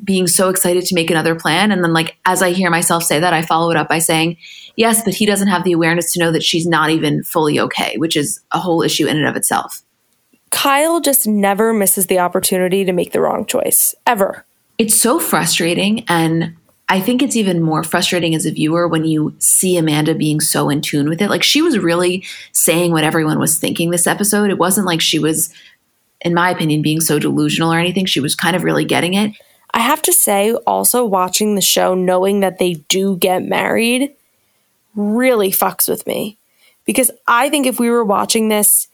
being 0.03 0.27
so 0.27 0.49
excited 0.49 0.85
to 0.85 0.95
make 0.95 1.09
another 1.09 1.35
plan? 1.35 1.71
And 1.71 1.83
then, 1.83 1.93
like, 1.93 2.17
as 2.25 2.41
I 2.41 2.51
hear 2.51 2.69
myself 2.69 3.03
say 3.03 3.19
that, 3.19 3.33
I 3.33 3.41
follow 3.41 3.71
it 3.71 3.77
up 3.77 3.89
by 3.89 3.99
saying, 3.99 4.37
yes, 4.75 5.03
but 5.03 5.13
he 5.13 5.25
doesn't 5.25 5.47
have 5.47 5.63
the 5.63 5.71
awareness 5.71 6.13
to 6.13 6.19
know 6.19 6.31
that 6.31 6.43
she's 6.43 6.67
not 6.67 6.89
even 6.89 7.23
fully 7.23 7.59
okay, 7.59 7.95
which 7.97 8.15
is 8.15 8.39
a 8.51 8.59
whole 8.59 8.81
issue 8.81 9.07
in 9.07 9.17
and 9.17 9.27
of 9.27 9.35
itself. 9.35 9.81
Kyle 10.51 11.01
just 11.01 11.27
never 11.27 11.73
misses 11.73 12.07
the 12.07 12.19
opportunity 12.19 12.85
to 12.85 12.93
make 12.93 13.11
the 13.11 13.19
wrong 13.19 13.45
choice, 13.45 13.93
ever. 14.05 14.45
It's 14.77 14.95
so 14.95 15.19
frustrating. 15.19 16.05
And 16.07 16.55
I 16.87 17.01
think 17.01 17.21
it's 17.21 17.35
even 17.35 17.61
more 17.61 17.83
frustrating 17.83 18.35
as 18.35 18.45
a 18.45 18.51
viewer 18.51 18.87
when 18.87 19.05
you 19.05 19.35
see 19.39 19.75
Amanda 19.77 20.13
being 20.13 20.39
so 20.39 20.69
in 20.69 20.81
tune 20.81 21.09
with 21.09 21.21
it. 21.21 21.29
Like 21.29 21.43
she 21.43 21.61
was 21.61 21.79
really 21.79 22.23
saying 22.51 22.91
what 22.91 23.03
everyone 23.03 23.39
was 23.39 23.57
thinking 23.57 23.89
this 23.89 24.07
episode. 24.07 24.51
It 24.51 24.59
wasn't 24.59 24.85
like 24.85 25.01
she 25.01 25.17
was, 25.17 25.51
in 26.21 26.33
my 26.33 26.51
opinion, 26.51 26.81
being 26.81 27.01
so 27.01 27.17
delusional 27.17 27.73
or 27.73 27.79
anything. 27.79 28.05
She 28.05 28.19
was 28.19 28.35
kind 28.35 28.55
of 28.55 28.63
really 28.63 28.85
getting 28.85 29.15
it. 29.15 29.31
I 29.75 29.79
have 29.79 30.01
to 30.03 30.13
say, 30.13 30.53
also 30.53 31.03
watching 31.03 31.55
the 31.55 31.61
show, 31.61 31.93
knowing 31.93 32.39
that 32.39 32.59
they 32.59 32.75
do 32.75 33.17
get 33.17 33.43
married, 33.43 34.15
really 34.95 35.51
fucks 35.51 35.89
with 35.89 36.07
me. 36.07 36.37
Because 36.85 37.11
I 37.27 37.49
think 37.49 37.67
if 37.67 37.77
we 37.77 37.89
were 37.89 38.05
watching 38.05 38.47
this 38.47 38.87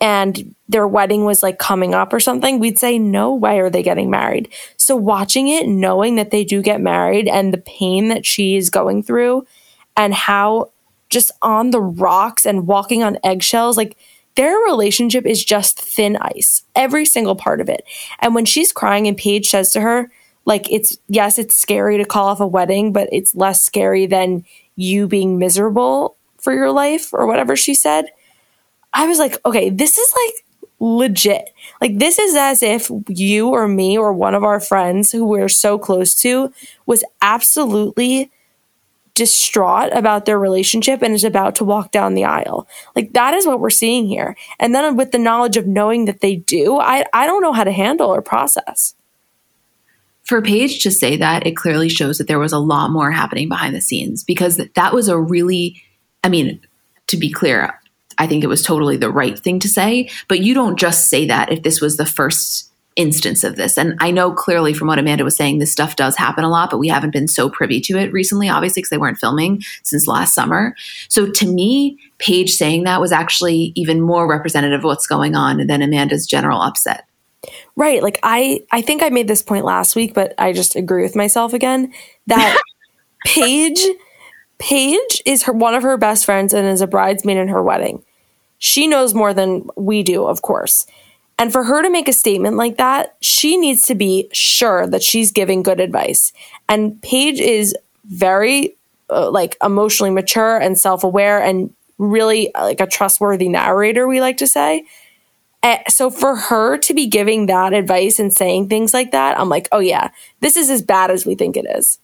and 0.00 0.54
their 0.68 0.86
wedding 0.86 1.24
was 1.24 1.42
like 1.42 1.58
coming 1.58 1.94
up 1.94 2.12
or 2.12 2.20
something, 2.20 2.58
we'd 2.58 2.78
say, 2.78 2.98
no 2.98 3.34
way 3.34 3.58
are 3.58 3.70
they 3.70 3.82
getting 3.82 4.10
married. 4.10 4.50
So 4.76 4.94
watching 4.94 5.48
it, 5.48 5.66
knowing 5.66 6.16
that 6.16 6.30
they 6.30 6.44
do 6.44 6.60
get 6.60 6.80
married 6.80 7.26
and 7.26 7.52
the 7.52 7.58
pain 7.58 8.08
that 8.08 8.26
she 8.26 8.56
is 8.56 8.68
going 8.68 9.02
through 9.02 9.46
and 9.96 10.12
how 10.12 10.72
just 11.08 11.32
on 11.40 11.70
the 11.70 11.80
rocks 11.80 12.44
and 12.44 12.66
walking 12.66 13.02
on 13.02 13.18
eggshells, 13.24 13.78
like 13.78 13.96
their 14.34 14.56
relationship 14.58 15.24
is 15.24 15.42
just 15.42 15.80
thin 15.80 16.18
ice, 16.20 16.64
every 16.76 17.06
single 17.06 17.34
part 17.34 17.62
of 17.62 17.68
it. 17.70 17.82
And 18.20 18.34
when 18.34 18.44
she's 18.44 18.72
crying 18.72 19.08
and 19.08 19.16
Paige 19.16 19.48
says 19.48 19.70
to 19.70 19.80
her, 19.80 20.12
like, 20.48 20.70
it's 20.72 20.98
yes, 21.06 21.38
it's 21.38 21.54
scary 21.54 21.98
to 21.98 22.04
call 22.04 22.26
off 22.26 22.40
a 22.40 22.46
wedding, 22.46 22.92
but 22.92 23.08
it's 23.12 23.36
less 23.36 23.62
scary 23.62 24.06
than 24.06 24.44
you 24.74 25.06
being 25.06 25.38
miserable 25.38 26.16
for 26.38 26.52
your 26.52 26.72
life 26.72 27.12
or 27.12 27.26
whatever 27.26 27.54
she 27.56 27.74
said 27.74 28.06
I 28.92 29.06
was 29.06 29.18
like, 29.18 29.38
okay, 29.44 29.70
this 29.70 29.98
is 29.98 30.12
like 30.14 30.44
legit. 30.80 31.50
Like 31.80 31.98
this 31.98 32.18
is 32.18 32.34
as 32.34 32.62
if 32.62 32.90
you 33.08 33.48
or 33.48 33.68
me 33.68 33.98
or 33.98 34.12
one 34.12 34.34
of 34.34 34.44
our 34.44 34.60
friends 34.60 35.12
who 35.12 35.24
we're 35.24 35.48
so 35.48 35.78
close 35.78 36.20
to 36.22 36.52
was 36.86 37.04
absolutely 37.20 38.30
distraught 39.14 39.90
about 39.92 40.24
their 40.24 40.38
relationship 40.38 41.02
and 41.02 41.12
is 41.12 41.24
about 41.24 41.56
to 41.56 41.64
walk 41.64 41.90
down 41.90 42.14
the 42.14 42.24
aisle. 42.24 42.68
Like 42.94 43.12
that 43.12 43.34
is 43.34 43.46
what 43.46 43.60
we're 43.60 43.70
seeing 43.70 44.06
here. 44.06 44.36
And 44.60 44.74
then 44.74 44.96
with 44.96 45.10
the 45.10 45.18
knowledge 45.18 45.56
of 45.56 45.66
knowing 45.66 46.04
that 46.04 46.20
they 46.20 46.36
do, 46.36 46.78
I 46.78 47.04
I 47.12 47.26
don't 47.26 47.42
know 47.42 47.52
how 47.52 47.64
to 47.64 47.72
handle 47.72 48.14
or 48.14 48.22
process. 48.22 48.94
For 50.28 50.42
Paige 50.42 50.82
to 50.82 50.90
say 50.90 51.16
that, 51.16 51.46
it 51.46 51.56
clearly 51.56 51.88
shows 51.88 52.18
that 52.18 52.28
there 52.28 52.38
was 52.38 52.52
a 52.52 52.58
lot 52.58 52.90
more 52.90 53.10
happening 53.10 53.48
behind 53.48 53.74
the 53.74 53.80
scenes 53.80 54.22
because 54.22 54.60
that 54.74 54.92
was 54.92 55.08
a 55.08 55.18
really 55.18 55.82
I 56.24 56.28
mean, 56.28 56.60
to 57.06 57.16
be 57.16 57.30
clear, 57.30 57.80
I 58.18 58.26
think 58.26 58.44
it 58.44 58.48
was 58.48 58.62
totally 58.62 58.96
the 58.96 59.10
right 59.10 59.38
thing 59.38 59.60
to 59.60 59.68
say. 59.68 60.10
But 60.28 60.40
you 60.40 60.54
don't 60.54 60.78
just 60.78 61.08
say 61.08 61.26
that 61.26 61.52
if 61.52 61.62
this 61.62 61.80
was 61.80 61.96
the 61.96 62.06
first 62.06 62.70
instance 62.96 63.44
of 63.44 63.54
this. 63.54 63.78
And 63.78 63.94
I 64.00 64.10
know 64.10 64.32
clearly 64.32 64.74
from 64.74 64.88
what 64.88 64.98
Amanda 64.98 65.22
was 65.22 65.36
saying, 65.36 65.58
this 65.58 65.70
stuff 65.70 65.94
does 65.94 66.16
happen 66.16 66.42
a 66.42 66.50
lot, 66.50 66.68
but 66.68 66.78
we 66.78 66.88
haven't 66.88 67.12
been 67.12 67.28
so 67.28 67.48
privy 67.48 67.80
to 67.82 67.96
it 67.96 68.12
recently, 68.12 68.48
obviously, 68.48 68.80
because 68.80 68.90
they 68.90 68.98
weren't 68.98 69.18
filming 69.18 69.62
since 69.84 70.08
last 70.08 70.34
summer. 70.34 70.74
So 71.08 71.30
to 71.30 71.46
me, 71.46 71.96
Paige 72.18 72.50
saying 72.50 72.82
that 72.82 73.00
was 73.00 73.12
actually 73.12 73.72
even 73.76 74.00
more 74.00 74.26
representative 74.28 74.80
of 74.80 74.84
what's 74.84 75.06
going 75.06 75.36
on 75.36 75.64
than 75.68 75.80
Amanda's 75.80 76.26
general 76.26 76.60
upset. 76.60 77.04
Right. 77.76 78.02
Like 78.02 78.18
I 78.22 78.62
I 78.72 78.82
think 78.82 79.02
I 79.02 79.08
made 79.10 79.28
this 79.28 79.42
point 79.42 79.64
last 79.64 79.96
week, 79.96 80.14
but 80.14 80.34
I 80.38 80.52
just 80.52 80.76
agree 80.76 81.02
with 81.02 81.16
myself 81.16 81.52
again 81.52 81.92
that 82.26 82.60
Paige 83.26 83.84
Paige 84.58 85.22
is 85.24 85.44
her 85.44 85.52
one 85.52 85.74
of 85.74 85.82
her 85.82 85.96
best 85.96 86.24
friends 86.24 86.52
and 86.52 86.66
is 86.66 86.80
a 86.80 86.86
bridesmaid 86.86 87.36
in 87.36 87.48
her 87.48 87.62
wedding. 87.62 88.02
She 88.58 88.86
knows 88.86 89.14
more 89.14 89.32
than 89.32 89.68
we 89.76 90.02
do, 90.02 90.24
of 90.24 90.42
course. 90.42 90.86
And 91.38 91.52
for 91.52 91.62
her 91.62 91.82
to 91.82 91.90
make 91.90 92.08
a 92.08 92.12
statement 92.12 92.56
like 92.56 92.78
that, 92.78 93.16
she 93.20 93.56
needs 93.56 93.82
to 93.82 93.94
be 93.94 94.28
sure 94.32 94.88
that 94.88 95.04
she's 95.04 95.30
giving 95.30 95.62
good 95.62 95.78
advice. 95.78 96.32
And 96.68 97.00
Paige 97.00 97.38
is 97.38 97.76
very 98.06 98.76
uh, 99.08 99.30
like 99.30 99.56
emotionally 99.62 100.10
mature 100.10 100.58
and 100.58 100.76
self-aware 100.76 101.40
and 101.40 101.72
really 101.98 102.52
uh, 102.54 102.64
like 102.64 102.80
a 102.80 102.86
trustworthy 102.86 103.48
narrator, 103.48 104.08
we 104.08 104.20
like 104.20 104.38
to 104.38 104.46
say. 104.48 104.84
Uh, 105.62 105.78
so 105.88 106.10
for 106.10 106.36
her 106.36 106.78
to 106.78 106.94
be 106.94 107.06
giving 107.06 107.46
that 107.46 107.72
advice 107.72 108.18
and 108.18 108.32
saying 108.32 108.68
things 108.68 108.94
like 108.94 109.10
that, 109.10 109.38
I'm 109.38 109.48
like, 109.48 109.68
oh 109.72 109.80
yeah, 109.80 110.10
this 110.40 110.56
is 110.56 110.70
as 110.70 110.82
bad 110.82 111.10
as 111.10 111.26
we 111.26 111.34
think 111.34 111.56
it 111.56 111.66
is. 111.76 111.98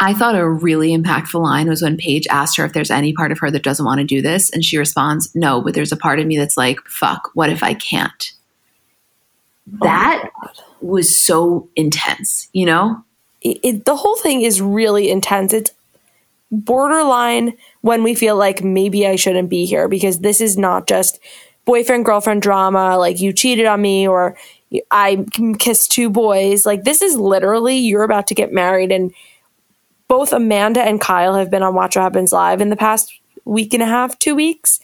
I 0.00 0.12
thought 0.12 0.34
a 0.34 0.48
really 0.48 0.96
impactful 0.96 1.40
line 1.40 1.68
was 1.68 1.82
when 1.82 1.96
Paige 1.96 2.26
asked 2.28 2.56
her 2.56 2.64
if 2.64 2.72
there's 2.72 2.90
any 2.90 3.12
part 3.12 3.32
of 3.32 3.38
her 3.38 3.50
that 3.50 3.62
doesn't 3.62 3.86
want 3.86 3.98
to 4.00 4.04
do 4.04 4.20
this. 4.20 4.50
And 4.50 4.64
she 4.64 4.76
responds, 4.76 5.34
no, 5.34 5.60
but 5.60 5.74
there's 5.74 5.92
a 5.92 5.96
part 5.96 6.18
of 6.18 6.26
me 6.26 6.36
that's 6.36 6.56
like, 6.56 6.80
fuck, 6.86 7.30
what 7.34 7.50
if 7.50 7.62
I 7.62 7.74
can't? 7.74 8.32
Oh 9.72 9.86
that 9.86 10.30
oh 10.44 10.50
was 10.80 11.16
so 11.16 11.68
intense, 11.76 12.48
you 12.52 12.66
know? 12.66 13.02
It, 13.40 13.58
it, 13.62 13.84
the 13.84 13.96
whole 13.96 14.16
thing 14.16 14.42
is 14.42 14.60
really 14.60 15.10
intense. 15.10 15.52
It's 15.52 15.70
borderline 16.50 17.56
when 17.80 18.02
we 18.02 18.14
feel 18.14 18.36
like 18.36 18.62
maybe 18.62 19.06
I 19.06 19.16
shouldn't 19.16 19.48
be 19.48 19.64
here 19.64 19.88
because 19.88 20.18
this 20.18 20.40
is 20.40 20.58
not 20.58 20.86
just 20.86 21.18
boyfriend 21.64 22.04
girlfriend 22.04 22.42
drama, 22.42 22.98
like 22.98 23.20
you 23.20 23.32
cheated 23.32 23.66
on 23.66 23.80
me 23.80 24.06
or 24.06 24.36
I 24.90 25.24
kissed 25.58 25.92
two 25.92 26.10
boys. 26.10 26.66
Like 26.66 26.84
this 26.84 27.02
is 27.02 27.16
literally 27.16 27.76
you're 27.76 28.02
about 28.02 28.26
to 28.28 28.34
get 28.34 28.52
married 28.52 28.92
and 28.92 29.12
both 30.08 30.32
Amanda 30.32 30.82
and 30.82 31.00
Kyle 31.00 31.34
have 31.34 31.50
been 31.50 31.62
on 31.62 31.74
Watch 31.74 31.96
What 31.96 32.02
Happens 32.02 32.32
Live 32.32 32.60
in 32.60 32.70
the 32.70 32.76
past 32.76 33.12
week 33.44 33.74
and 33.74 33.82
a 33.82 33.86
half, 33.86 34.18
two 34.18 34.34
weeks. 34.34 34.80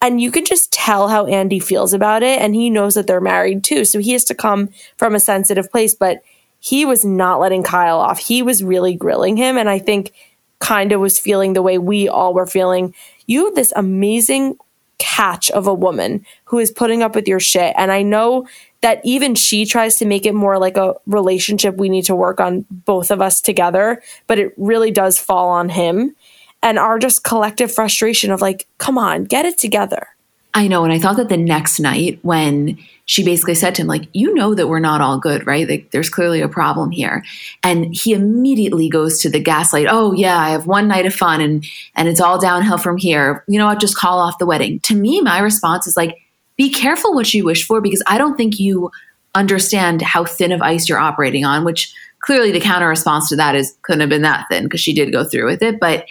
And 0.00 0.20
you 0.20 0.30
can 0.30 0.44
just 0.44 0.72
tell 0.72 1.08
how 1.08 1.26
Andy 1.26 1.58
feels 1.58 1.92
about 1.92 2.22
it. 2.22 2.40
And 2.40 2.54
he 2.54 2.70
knows 2.70 2.94
that 2.94 3.06
they're 3.06 3.20
married 3.20 3.64
too. 3.64 3.84
So 3.84 3.98
he 3.98 4.12
has 4.12 4.24
to 4.24 4.34
come 4.34 4.70
from 4.96 5.14
a 5.14 5.20
sensitive 5.20 5.70
place. 5.70 5.94
But 5.94 6.22
he 6.60 6.84
was 6.84 7.04
not 7.04 7.40
letting 7.40 7.62
Kyle 7.62 7.98
off. 7.98 8.18
He 8.18 8.42
was 8.42 8.62
really 8.62 8.94
grilling 8.94 9.36
him. 9.36 9.56
And 9.56 9.68
I 9.68 9.78
think 9.78 10.12
kind 10.60 10.92
of 10.92 11.00
was 11.00 11.18
feeling 11.18 11.52
the 11.52 11.62
way 11.62 11.78
we 11.78 12.08
all 12.08 12.34
were 12.34 12.46
feeling. 12.46 12.94
You 13.26 13.46
have 13.46 13.54
this 13.54 13.72
amazing 13.74 14.56
catch 14.98 15.50
of 15.50 15.66
a 15.66 15.74
woman 15.74 16.24
who 16.44 16.58
is 16.58 16.70
putting 16.70 17.02
up 17.02 17.14
with 17.14 17.28
your 17.28 17.40
shit. 17.40 17.74
And 17.76 17.92
I 17.92 18.02
know 18.02 18.46
that 18.80 19.00
even 19.04 19.34
she 19.34 19.64
tries 19.64 19.96
to 19.96 20.04
make 20.04 20.26
it 20.26 20.34
more 20.34 20.58
like 20.58 20.76
a 20.76 20.94
relationship 21.06 21.76
we 21.76 21.88
need 21.88 22.04
to 22.04 22.14
work 22.14 22.40
on 22.40 22.64
both 22.70 23.10
of 23.10 23.20
us 23.20 23.40
together, 23.40 24.02
but 24.26 24.38
it 24.38 24.52
really 24.56 24.90
does 24.90 25.18
fall 25.18 25.48
on 25.48 25.68
him 25.68 26.14
and 26.62 26.78
our 26.78 26.98
just 26.98 27.24
collective 27.24 27.72
frustration 27.72 28.30
of 28.30 28.40
like, 28.40 28.66
come 28.78 28.98
on, 28.98 29.24
get 29.24 29.44
it 29.44 29.58
together. 29.58 30.08
I 30.54 30.66
know. 30.66 30.82
And 30.82 30.92
I 30.92 30.98
thought 30.98 31.16
that 31.18 31.28
the 31.28 31.36
next 31.36 31.78
night 31.78 32.18
when 32.22 32.78
she 33.04 33.24
basically 33.24 33.54
said 33.54 33.74
to 33.74 33.82
him, 33.82 33.88
like, 33.88 34.08
you 34.12 34.34
know 34.34 34.54
that 34.54 34.66
we're 34.66 34.80
not 34.80 35.00
all 35.00 35.18
good, 35.18 35.46
right? 35.46 35.68
Like 35.68 35.90
there's 35.90 36.10
clearly 36.10 36.40
a 36.40 36.48
problem 36.48 36.90
here. 36.90 37.24
And 37.62 37.94
he 37.94 38.12
immediately 38.12 38.88
goes 38.88 39.20
to 39.20 39.30
the 39.30 39.40
gaslight, 39.40 39.86
oh 39.88 40.12
yeah, 40.12 40.38
I 40.38 40.50
have 40.50 40.66
one 40.66 40.88
night 40.88 41.06
of 41.06 41.14
fun 41.14 41.40
and 41.40 41.64
and 41.94 42.08
it's 42.08 42.20
all 42.20 42.40
downhill 42.40 42.78
from 42.78 42.96
here. 42.96 43.44
You 43.46 43.58
know 43.58 43.66
what? 43.66 43.80
Just 43.80 43.96
call 43.96 44.18
off 44.18 44.38
the 44.38 44.46
wedding. 44.46 44.80
To 44.80 44.94
me, 44.94 45.20
my 45.20 45.38
response 45.38 45.86
is 45.86 45.96
like, 45.96 46.18
be 46.56 46.70
careful 46.70 47.14
what 47.14 47.32
you 47.32 47.44
wish 47.44 47.66
for 47.66 47.80
because 47.80 48.02
I 48.06 48.18
don't 48.18 48.36
think 48.36 48.58
you 48.58 48.90
understand 49.34 50.02
how 50.02 50.24
thin 50.24 50.52
of 50.52 50.62
ice 50.62 50.88
you're 50.88 50.98
operating 50.98 51.44
on, 51.44 51.64
which 51.64 51.94
clearly 52.20 52.50
the 52.50 52.60
counter 52.60 52.88
response 52.88 53.28
to 53.28 53.36
that 53.36 53.54
is 53.54 53.76
couldn't 53.82 54.00
have 54.00 54.10
been 54.10 54.22
that 54.22 54.46
thin 54.50 54.64
because 54.64 54.80
she 54.80 54.92
did 54.92 55.12
go 55.12 55.24
through 55.24 55.46
with 55.46 55.62
it. 55.62 55.78
But 55.78 56.06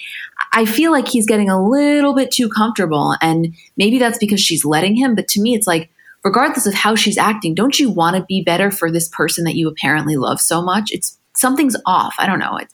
I 0.54 0.66
feel 0.66 0.92
like 0.92 1.08
he's 1.08 1.26
getting 1.26 1.50
a 1.50 1.62
little 1.62 2.16
bit 2.16 2.32
too 2.32 2.50
comfortable. 2.50 3.16
And 3.22 3.56
maybe 3.76 4.00
that's 4.00 4.18
because 4.18 4.42
she's 4.42 4.66
letting 4.66 4.96
him. 4.96 5.16
But 5.16 5.28
to 5.30 5.42
me, 5.42 5.54
it's 5.54 5.68
like, 5.68 5.90
regardless 6.24 6.66
of 6.66 6.74
how 6.74 6.96
she's 6.96 7.18
acting, 7.18 7.56
don't 7.56 7.80
you 7.80 7.90
want 7.90 8.16
to 8.16 8.24
be 8.24 8.42
better 8.42 8.72
for 8.72 8.92
this 8.92 9.10
person 9.10 9.44
that 9.46 9.56
you 9.56 9.68
apparently 9.68 10.16
love 10.16 10.42
so 10.42 10.62
much? 10.62 10.92
It's 10.92 11.18
something's 11.36 11.76
off. 11.86 12.16
I 12.18 12.26
don't 12.26 12.40
know. 12.40 12.58
It's, 12.58 12.74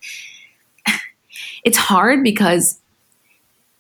it's 1.63 1.77
hard 1.77 2.23
because 2.23 2.79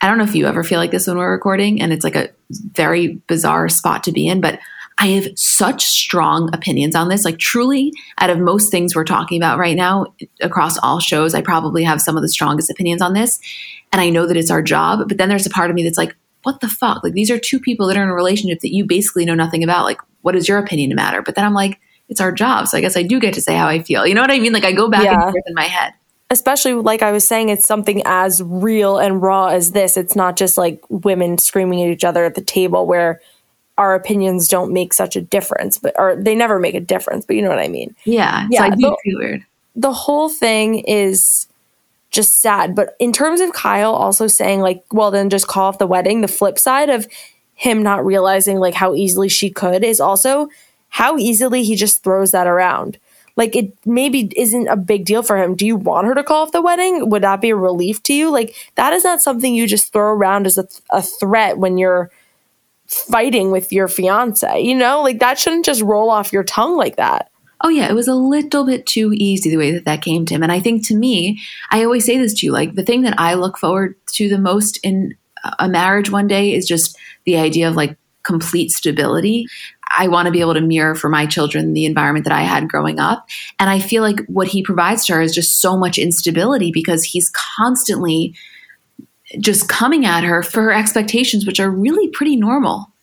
I 0.01 0.07
don't 0.07 0.17
know 0.17 0.25
if 0.25 0.35
you 0.35 0.47
ever 0.47 0.63
feel 0.63 0.79
like 0.79 0.91
this 0.91 1.07
when 1.07 1.17
we're 1.17 1.31
recording, 1.31 1.81
and 1.81 1.93
it's 1.93 2.03
like 2.03 2.17
a 2.17 2.29
very 2.73 3.21
bizarre 3.27 3.69
spot 3.69 4.03
to 4.03 4.11
be 4.11 4.27
in, 4.27 4.41
but 4.41 4.59
I 4.97 5.07
have 5.07 5.27
such 5.35 5.83
strong 5.83 6.53
opinions 6.53 6.95
on 6.95 7.09
this. 7.09 7.25
Like, 7.25 7.39
truly, 7.39 7.93
out 8.19 8.29
of 8.29 8.39
most 8.39 8.71
things 8.71 8.95
we're 8.95 9.03
talking 9.03 9.39
about 9.41 9.57
right 9.57 9.75
now 9.75 10.07
across 10.41 10.77
all 10.79 10.99
shows, 10.99 11.33
I 11.33 11.41
probably 11.41 11.83
have 11.83 12.01
some 12.01 12.15
of 12.15 12.21
the 12.21 12.29
strongest 12.29 12.69
opinions 12.69 13.01
on 13.01 13.13
this. 13.13 13.39
And 13.91 14.01
I 14.01 14.09
know 14.09 14.27
that 14.27 14.37
it's 14.37 14.51
our 14.51 14.61
job, 14.61 15.07
but 15.07 15.17
then 15.17 15.29
there's 15.29 15.45
a 15.45 15.51
part 15.51 15.69
of 15.69 15.75
me 15.75 15.83
that's 15.83 15.97
like, 15.97 16.15
what 16.43 16.59
the 16.59 16.67
fuck? 16.67 17.03
Like, 17.03 17.13
these 17.13 17.31
are 17.31 17.39
two 17.39 17.59
people 17.59 17.87
that 17.87 17.97
are 17.97 18.03
in 18.03 18.09
a 18.09 18.13
relationship 18.13 18.59
that 18.59 18.73
you 18.73 18.85
basically 18.85 19.25
know 19.25 19.35
nothing 19.35 19.63
about. 19.63 19.85
Like, 19.85 20.01
what 20.21 20.33
does 20.33 20.47
your 20.47 20.57
opinion 20.57 20.93
matter? 20.95 21.21
But 21.21 21.35
then 21.35 21.45
I'm 21.45 21.53
like, 21.53 21.79
it's 22.09 22.21
our 22.21 22.31
job. 22.31 22.67
So 22.67 22.77
I 22.77 22.81
guess 22.81 22.97
I 22.97 23.03
do 23.03 23.19
get 23.19 23.33
to 23.35 23.41
say 23.41 23.55
how 23.55 23.67
I 23.67 23.81
feel. 23.81 24.05
You 24.05 24.13
know 24.13 24.21
what 24.21 24.31
I 24.31 24.39
mean? 24.39 24.53
Like, 24.53 24.65
I 24.65 24.73
go 24.73 24.89
back 24.89 25.03
yeah. 25.03 25.13
and 25.13 25.31
forth 25.31 25.43
in 25.47 25.53
my 25.53 25.63
head 25.63 25.93
especially 26.33 26.73
like 26.73 27.03
I 27.03 27.11
was 27.11 27.27
saying, 27.27 27.49
it's 27.49 27.67
something 27.67 28.01
as 28.05 28.41
real 28.43 28.97
and 28.97 29.21
raw 29.21 29.47
as 29.47 29.71
this. 29.71 29.95
It's 29.95 30.15
not 30.15 30.35
just 30.35 30.57
like 30.57 30.81
women 30.89 31.37
screaming 31.37 31.83
at 31.83 31.89
each 31.89 32.03
other 32.03 32.25
at 32.25 32.33
the 32.33 32.41
table 32.41 32.87
where 32.87 33.21
our 33.77 33.95
opinions 33.95 34.47
don't 34.47 34.71
make 34.71 34.93
such 34.93 35.15
a 35.15 35.21
difference, 35.21 35.77
but 35.77 35.93
or 35.97 36.15
they 36.15 36.35
never 36.35 36.59
make 36.59 36.75
a 36.75 36.79
difference. 36.79 37.25
But 37.25 37.35
you 37.35 37.41
know 37.41 37.49
what 37.49 37.59
I 37.59 37.67
mean? 37.67 37.95
Yeah, 38.05 38.47
yeah. 38.49 38.69
The, 38.69 38.95
weird. 39.05 39.45
The 39.75 39.93
whole 39.93 40.29
thing 40.29 40.79
is 40.79 41.47
just 42.11 42.41
sad. 42.41 42.75
But 42.75 42.95
in 42.99 43.11
terms 43.11 43.41
of 43.41 43.53
Kyle 43.53 43.93
also 43.93 44.27
saying 44.27 44.61
like, 44.61 44.83
well, 44.91 45.11
then 45.11 45.29
just 45.29 45.47
call 45.47 45.65
off 45.65 45.79
the 45.79 45.87
wedding. 45.87 46.21
The 46.21 46.27
flip 46.27 46.59
side 46.59 46.89
of 46.89 47.07
him 47.55 47.81
not 47.81 48.05
realizing 48.05 48.59
like 48.59 48.75
how 48.75 48.93
easily 48.93 49.29
she 49.29 49.49
could 49.49 49.83
is 49.83 49.99
also 49.99 50.49
how 50.89 51.17
easily 51.17 51.63
he 51.63 51.75
just 51.75 52.03
throws 52.03 52.31
that 52.31 52.45
around 52.45 52.99
like 53.35 53.55
it 53.55 53.73
maybe 53.85 54.31
isn't 54.35 54.67
a 54.67 54.75
big 54.75 55.05
deal 55.05 55.23
for 55.23 55.37
him. 55.37 55.55
Do 55.55 55.65
you 55.65 55.75
want 55.75 56.07
her 56.07 56.15
to 56.15 56.23
call 56.23 56.43
off 56.43 56.51
the 56.51 56.61
wedding? 56.61 57.09
Would 57.09 57.23
that 57.23 57.41
be 57.41 57.49
a 57.49 57.55
relief 57.55 58.03
to 58.03 58.13
you? 58.13 58.31
Like 58.31 58.55
that 58.75 58.93
is 58.93 59.03
not 59.03 59.21
something 59.21 59.55
you 59.55 59.67
just 59.67 59.91
throw 59.91 60.13
around 60.13 60.45
as 60.45 60.57
a, 60.57 60.67
a 60.91 61.01
threat 61.01 61.57
when 61.57 61.77
you're 61.77 62.11
fighting 62.93 63.51
with 63.51 63.71
your 63.71 63.87
fiance. 63.87 64.61
You 64.61 64.75
know, 64.75 65.01
like 65.01 65.19
that 65.19 65.39
shouldn't 65.39 65.65
just 65.65 65.81
roll 65.81 66.09
off 66.09 66.33
your 66.33 66.43
tongue 66.43 66.77
like 66.77 66.97
that. 66.97 67.29
Oh 67.61 67.69
yeah, 67.69 67.89
it 67.89 67.93
was 67.93 68.09
a 68.09 68.15
little 68.15 68.65
bit 68.65 68.85
too 68.85 69.13
easy 69.13 69.49
the 69.49 69.57
way 69.57 69.71
that 69.71 69.85
that 69.85 70.01
came 70.01 70.25
to 70.25 70.33
him. 70.33 70.43
And 70.43 70.51
I 70.51 70.59
think 70.59 70.85
to 70.87 70.95
me, 70.95 71.39
I 71.71 71.83
always 71.83 72.05
say 72.05 72.17
this 72.17 72.33
to 72.35 72.45
you, 72.45 72.51
like 72.51 72.75
the 72.75 72.83
thing 72.83 73.03
that 73.03 73.17
I 73.17 73.35
look 73.35 73.57
forward 73.57 73.95
to 74.13 74.27
the 74.27 74.37
most 74.37 74.79
in 74.83 75.15
a 75.59 75.69
marriage 75.69 76.09
one 76.09 76.27
day 76.27 76.53
is 76.53 76.67
just 76.67 76.97
the 77.25 77.37
idea 77.37 77.69
of 77.69 77.75
like 77.75 77.97
complete 78.23 78.71
stability. 78.71 79.45
I 79.97 80.07
want 80.07 80.25
to 80.25 80.31
be 80.31 80.41
able 80.41 80.55
to 80.55 80.61
mirror 80.61 80.95
for 80.95 81.09
my 81.09 81.25
children 81.25 81.73
the 81.73 81.85
environment 81.85 82.25
that 82.25 82.33
I 82.33 82.41
had 82.41 82.69
growing 82.69 82.99
up. 82.99 83.27
And 83.59 83.69
I 83.69 83.79
feel 83.79 84.01
like 84.01 84.19
what 84.27 84.47
he 84.47 84.63
provides 84.63 85.05
to 85.05 85.13
her 85.13 85.21
is 85.21 85.35
just 85.35 85.61
so 85.61 85.77
much 85.77 85.97
instability 85.97 86.71
because 86.71 87.03
he's 87.03 87.31
constantly 87.57 88.35
just 89.39 89.67
coming 89.67 90.05
at 90.05 90.23
her 90.23 90.43
for 90.43 90.63
her 90.63 90.73
expectations, 90.73 91.45
which 91.45 91.59
are 91.59 91.69
really 91.69 92.09
pretty 92.09 92.35
normal. 92.35 92.89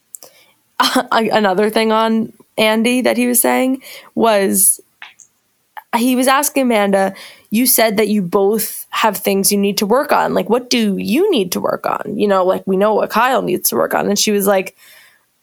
Uh, 0.82 1.04
another 1.12 1.68
thing 1.68 1.92
on 1.92 2.32
Andy 2.56 3.02
that 3.02 3.18
he 3.18 3.26
was 3.26 3.38
saying 3.38 3.82
was 4.14 4.80
he 5.96 6.16
was 6.16 6.26
asking 6.26 6.62
Amanda, 6.62 7.14
you 7.50 7.66
said 7.66 7.96
that 7.96 8.08
you 8.08 8.22
both 8.22 8.86
have 8.90 9.16
things 9.16 9.50
you 9.50 9.58
need 9.58 9.76
to 9.78 9.86
work 9.86 10.12
on. 10.12 10.34
Like, 10.34 10.48
what 10.48 10.70
do 10.70 10.96
you 10.96 11.30
need 11.30 11.52
to 11.52 11.60
work 11.60 11.84
on? 11.84 12.16
You 12.16 12.28
know, 12.28 12.44
like 12.44 12.66
we 12.66 12.76
know 12.76 12.94
what 12.94 13.10
Kyle 13.10 13.42
needs 13.42 13.68
to 13.70 13.76
work 13.76 13.92
on. 13.92 14.08
And 14.08 14.18
she 14.18 14.30
was 14.30 14.46
like, 14.46 14.76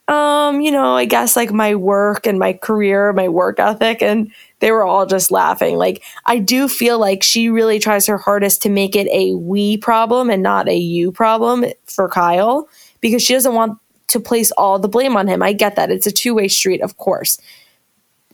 um, 0.07 0.61
you 0.61 0.71
know, 0.71 0.95
I 0.95 1.05
guess 1.05 1.35
like 1.35 1.51
my 1.51 1.75
work 1.75 2.25
and 2.25 2.39
my 2.39 2.53
career, 2.53 3.11
my 3.11 3.27
work 3.27 3.59
ethic. 3.59 4.01
And 4.01 4.31
they 4.59 4.71
were 4.71 4.85
all 4.85 5.05
just 5.05 5.31
laughing. 5.31 5.77
Like, 5.77 6.03
I 6.25 6.39
do 6.39 6.67
feel 6.67 6.99
like 6.99 7.23
she 7.23 7.49
really 7.49 7.79
tries 7.79 8.07
her 8.07 8.17
hardest 8.17 8.61
to 8.63 8.69
make 8.69 8.95
it 8.95 9.07
a 9.07 9.35
we 9.35 9.77
problem 9.77 10.29
and 10.29 10.41
not 10.41 10.67
a 10.67 10.75
you 10.75 11.11
problem 11.11 11.65
for 11.85 12.09
Kyle 12.09 12.67
because 13.01 13.21
she 13.21 13.33
doesn't 13.33 13.53
want 13.53 13.79
to 14.07 14.19
place 14.19 14.51
all 14.51 14.79
the 14.79 14.87
blame 14.87 15.15
on 15.15 15.27
him. 15.27 15.43
I 15.43 15.53
get 15.53 15.75
that. 15.75 15.91
It's 15.91 16.07
a 16.07 16.11
two 16.11 16.33
way 16.33 16.47
street, 16.47 16.81
of 16.81 16.97
course. 16.97 17.39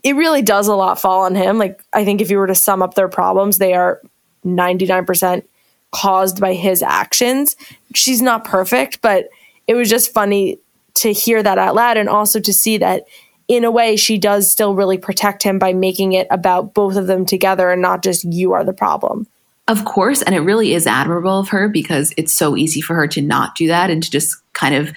It 0.02 0.16
really 0.16 0.42
does 0.42 0.68
a 0.68 0.74
lot 0.74 1.00
fall 1.00 1.22
on 1.22 1.34
him. 1.34 1.58
Like, 1.58 1.82
I 1.92 2.04
think 2.04 2.20
if 2.20 2.30
you 2.30 2.38
were 2.38 2.46
to 2.46 2.54
sum 2.54 2.82
up 2.82 2.94
their 2.94 3.08
problems, 3.08 3.58
they 3.58 3.74
are 3.74 4.00
99% 4.44 5.42
caused 5.90 6.40
by 6.40 6.54
his 6.54 6.82
actions. 6.82 7.56
She's 7.94 8.20
not 8.20 8.44
perfect, 8.44 9.00
but 9.00 9.28
it 9.66 9.74
was 9.74 9.88
just 9.88 10.12
funny 10.12 10.58
to 10.94 11.12
hear 11.12 11.42
that 11.42 11.58
out 11.58 11.74
loud 11.74 11.96
and 11.96 12.08
also 12.08 12.40
to 12.40 12.52
see 12.52 12.78
that 12.78 13.04
in 13.48 13.64
a 13.64 13.70
way, 13.70 13.96
she 13.96 14.18
does 14.18 14.50
still 14.50 14.74
really 14.74 14.98
protect 14.98 15.42
him 15.42 15.58
by 15.58 15.72
making 15.72 16.12
it 16.12 16.26
about 16.30 16.74
both 16.74 16.96
of 16.96 17.06
them 17.06 17.26
together 17.26 17.70
and 17.70 17.82
not 17.82 18.02
just 18.02 18.24
you 18.24 18.52
are 18.52 18.64
the 18.64 18.72
problem. 18.72 19.26
Of 19.66 19.84
course. 19.84 20.22
And 20.22 20.34
it 20.34 20.40
really 20.40 20.74
is 20.74 20.86
admirable 20.86 21.38
of 21.38 21.48
her 21.48 21.68
because 21.68 22.12
it's 22.16 22.34
so 22.34 22.56
easy 22.56 22.80
for 22.80 22.94
her 22.94 23.06
to 23.08 23.22
not 23.22 23.54
do 23.54 23.66
that 23.68 23.90
and 23.90 24.02
to 24.02 24.10
just 24.10 24.36
kind 24.52 24.74
of 24.74 24.92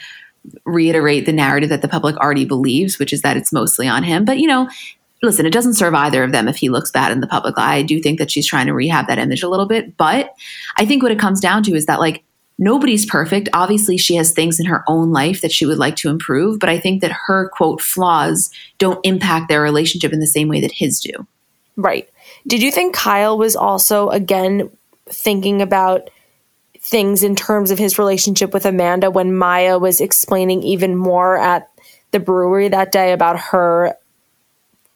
reiterate 0.65 1.25
the 1.25 1.33
narrative 1.33 1.69
that 1.69 1.81
the 1.81 1.87
public 1.87 2.15
already 2.17 2.45
believes, 2.45 2.99
which 2.99 3.13
is 3.13 3.21
that 3.21 3.37
it's 3.37 3.53
mostly 3.53 3.87
on 3.87 4.03
him. 4.03 4.25
But, 4.25 4.39
you 4.39 4.47
know, 4.47 4.69
listen, 5.23 5.45
it 5.45 5.53
doesn't 5.53 5.73
serve 5.73 5.93
either 5.93 6.23
of 6.23 6.31
them 6.31 6.47
if 6.47 6.57
he 6.57 6.69
looks 6.69 6.91
bad 6.91 7.11
in 7.11 7.21
the 7.21 7.27
public 7.27 7.57
eye. 7.57 7.75
I 7.75 7.81
do 7.81 8.01
think 8.01 8.19
that 8.19 8.31
she's 8.31 8.47
trying 8.47 8.67
to 8.67 8.73
rehab 8.73 9.07
that 9.07 9.19
image 9.19 9.43
a 9.43 9.49
little 9.49 9.65
bit. 9.65 9.97
But 9.97 10.33
I 10.77 10.85
think 10.85 11.01
what 11.01 11.11
it 11.11 11.19
comes 11.19 11.39
down 11.39 11.63
to 11.63 11.75
is 11.75 11.85
that, 11.87 11.99
like, 11.99 12.23
nobody's 12.57 13.05
perfect. 13.05 13.49
Obviously, 13.53 13.97
she 13.97 14.15
has 14.15 14.31
things 14.31 14.59
in 14.59 14.65
her 14.65 14.83
own 14.87 15.11
life 15.11 15.41
that 15.41 15.51
she 15.51 15.65
would 15.65 15.77
like 15.77 15.95
to 15.97 16.09
improve, 16.09 16.59
but 16.59 16.69
I 16.69 16.79
think 16.79 17.01
that 17.01 17.11
her 17.27 17.49
quote 17.49 17.81
flaws 17.81 18.49
don't 18.77 18.99
impact 19.03 19.49
their 19.49 19.61
relationship 19.61 20.13
in 20.13 20.19
the 20.19 20.27
same 20.27 20.47
way 20.47 20.61
that 20.61 20.71
his 20.71 20.99
do. 20.99 21.27
Right. 21.75 22.09
Did 22.47 22.61
you 22.61 22.71
think 22.71 22.95
Kyle 22.95 23.37
was 23.37 23.55
also, 23.55 24.09
again, 24.09 24.69
thinking 25.05 25.61
about 25.61 26.09
things 26.79 27.23
in 27.23 27.35
terms 27.35 27.71
of 27.71 27.77
his 27.77 27.99
relationship 27.99 28.53
with 28.53 28.65
Amanda 28.65 29.11
when 29.11 29.37
Mya 29.37 29.77
was 29.77 30.01
explaining 30.01 30.63
even 30.63 30.95
more 30.95 31.37
at 31.37 31.69
the 32.11 32.19
brewery 32.19 32.69
that 32.69 32.91
day 32.91 33.11
about 33.11 33.39
her 33.39 33.95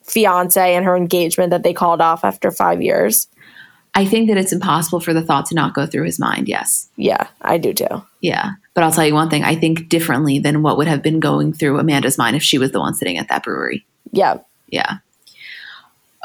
fiance 0.04 0.76
and 0.76 0.86
her 0.86 0.96
engagement 0.96 1.52
that 1.52 1.64
they 1.64 1.74
called 1.74 2.02
off 2.02 2.24
after 2.24 2.52
five 2.52 2.82
years? 2.82 3.28
I 3.94 4.06
think 4.06 4.30
that 4.30 4.38
it's 4.38 4.54
impossible 4.54 5.02
for 5.02 5.14
the 5.14 5.22
thought 5.22 5.48
to 5.48 5.56
not 5.56 5.74
go 5.74 5.86
through 5.86 6.06
his 6.06 6.20
mind. 6.20 6.48
Yes. 6.48 6.90
Yeah, 6.96 7.28
I 7.42 7.58
do 7.58 7.74
too. 7.74 8.04
Yeah. 8.22 8.52
But 8.74 8.84
I'll 8.84 8.92
tell 8.92 9.06
you 9.06 9.14
one 9.14 9.30
thing 9.30 9.44
I 9.44 9.56
think 9.56 9.90
differently 9.90 10.40
than 10.40 10.62
what 10.64 10.78
would 10.78 10.88
have 10.88 11.02
been 11.02 11.20
going 11.20 11.52
through 11.52 11.78
Amanda's 11.78 12.18
mind 12.18 12.36
if 12.38 12.44
she 12.44 12.58
was 12.58 12.72
the 12.72 12.80
one 12.80 12.94
sitting 12.94 13.18
at 13.18 13.28
that 13.28 13.44
brewery. 13.44 13.86
Yeah. 14.12 14.38
Yeah. 14.68 14.98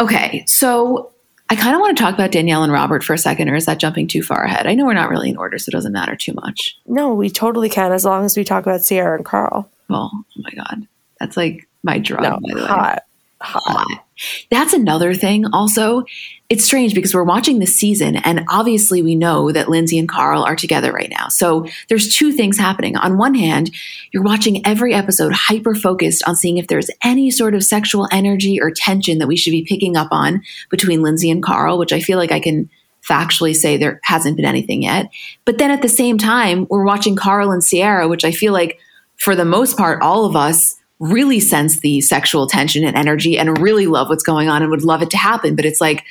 Okay. 0.00 0.44
So 0.46 1.10
I 1.50 1.56
kind 1.56 1.74
of 1.74 1.80
want 1.80 1.96
to 1.96 2.02
talk 2.02 2.14
about 2.14 2.32
Danielle 2.32 2.62
and 2.62 2.72
Robert 2.72 3.02
for 3.02 3.14
a 3.14 3.18
second, 3.18 3.48
or 3.48 3.54
is 3.54 3.66
that 3.66 3.78
jumping 3.78 4.06
too 4.06 4.22
far 4.22 4.44
ahead? 4.44 4.66
I 4.66 4.74
know 4.74 4.84
we're 4.84 4.94
not 4.94 5.10
really 5.10 5.30
in 5.30 5.36
order, 5.36 5.58
so 5.58 5.70
it 5.70 5.72
doesn't 5.72 5.92
matter 5.92 6.14
too 6.14 6.34
much. 6.34 6.76
No, 6.86 7.14
we 7.14 7.30
totally 7.30 7.68
can 7.68 7.92
as 7.92 8.04
long 8.04 8.24
as 8.24 8.36
we 8.36 8.44
talk 8.44 8.64
about 8.64 8.84
Ciara 8.84 9.16
and 9.16 9.24
Carl. 9.24 9.68
Well, 9.88 10.10
oh 10.14 10.24
my 10.36 10.50
God. 10.50 10.86
That's 11.18 11.36
like 11.36 11.68
my 11.82 11.98
drug, 11.98 12.22
no, 12.22 12.38
by 12.40 12.60
the 12.60 12.66
hot. 12.66 12.94
way. 12.96 12.98
Hot. 13.40 14.04
That's 14.50 14.72
another 14.72 15.14
thing 15.14 15.46
also. 15.52 16.04
It's 16.48 16.64
strange 16.64 16.94
because 16.94 17.12
we're 17.14 17.24
watching 17.24 17.58
this 17.58 17.74
season 17.74 18.16
and 18.16 18.44
obviously 18.48 19.02
we 19.02 19.14
know 19.14 19.52
that 19.52 19.68
Lindsay 19.68 19.98
and 19.98 20.08
Carl 20.08 20.42
are 20.42 20.56
together 20.56 20.92
right 20.92 21.10
now. 21.10 21.28
So 21.28 21.66
there's 21.88 22.14
two 22.14 22.32
things 22.32 22.56
happening. 22.56 22.96
On 22.96 23.18
one 23.18 23.34
hand, 23.34 23.72
you're 24.12 24.22
watching 24.22 24.64
every 24.64 24.94
episode 24.94 25.32
hyper 25.32 25.74
focused 25.74 26.26
on 26.26 26.36
seeing 26.36 26.56
if 26.56 26.68
there's 26.68 26.90
any 27.02 27.30
sort 27.30 27.54
of 27.54 27.64
sexual 27.64 28.08
energy 28.12 28.60
or 28.60 28.70
tension 28.70 29.18
that 29.18 29.26
we 29.26 29.36
should 29.36 29.50
be 29.50 29.64
picking 29.64 29.96
up 29.96 30.08
on 30.12 30.42
between 30.70 31.02
Lindsay 31.02 31.30
and 31.30 31.42
Carl, 31.42 31.78
which 31.78 31.92
I 31.92 32.00
feel 32.00 32.16
like 32.16 32.32
I 32.32 32.40
can 32.40 32.70
factually 33.06 33.54
say 33.54 33.76
there 33.76 34.00
hasn't 34.04 34.36
been 34.36 34.46
anything 34.46 34.82
yet. 34.82 35.10
But 35.44 35.58
then 35.58 35.70
at 35.70 35.82
the 35.82 35.88
same 35.88 36.18
time, 36.18 36.66
we're 36.70 36.84
watching 36.84 37.16
Carl 37.16 37.50
and 37.50 37.62
Ciara, 37.62 38.08
which 38.08 38.24
I 38.24 38.32
feel 38.32 38.52
like 38.52 38.78
for 39.16 39.34
the 39.34 39.44
most 39.44 39.76
part, 39.76 40.02
all 40.02 40.24
of 40.24 40.36
us 40.36 40.76
really 40.98 41.40
sense 41.40 41.80
the 41.80 42.00
sexual 42.00 42.46
tension 42.46 42.84
and 42.84 42.96
energy 42.96 43.38
and 43.38 43.58
really 43.58 43.86
love 43.86 44.08
what's 44.08 44.22
going 44.22 44.48
on 44.48 44.62
and 44.62 44.70
would 44.70 44.84
love 44.84 45.02
it 45.02 45.10
to 45.10 45.16
happen. 45.16 45.54
But 45.56 45.64
it's 45.64 45.80
like, 45.80 46.04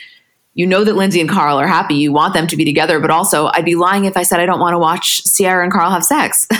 you 0.53 0.65
know 0.65 0.83
that 0.83 0.95
Lindsay 0.95 1.19
and 1.19 1.29
Carl 1.29 1.59
are 1.59 1.67
happy. 1.67 1.95
You 1.95 2.13
want 2.13 2.33
them 2.33 2.47
to 2.47 2.55
be 2.55 2.63
together, 2.63 2.99
but 2.99 3.11
also 3.11 3.47
I'd 3.53 3.65
be 3.65 3.75
lying 3.75 4.05
if 4.05 4.15
I 4.15 4.23
said 4.23 4.39
I 4.39 4.45
don't 4.45 4.59
want 4.59 4.73
to 4.73 4.79
watch 4.79 5.23
Ciara 5.35 5.63
and 5.63 5.71
Carl 5.71 5.91
have 5.91 6.05
sex. 6.05 6.47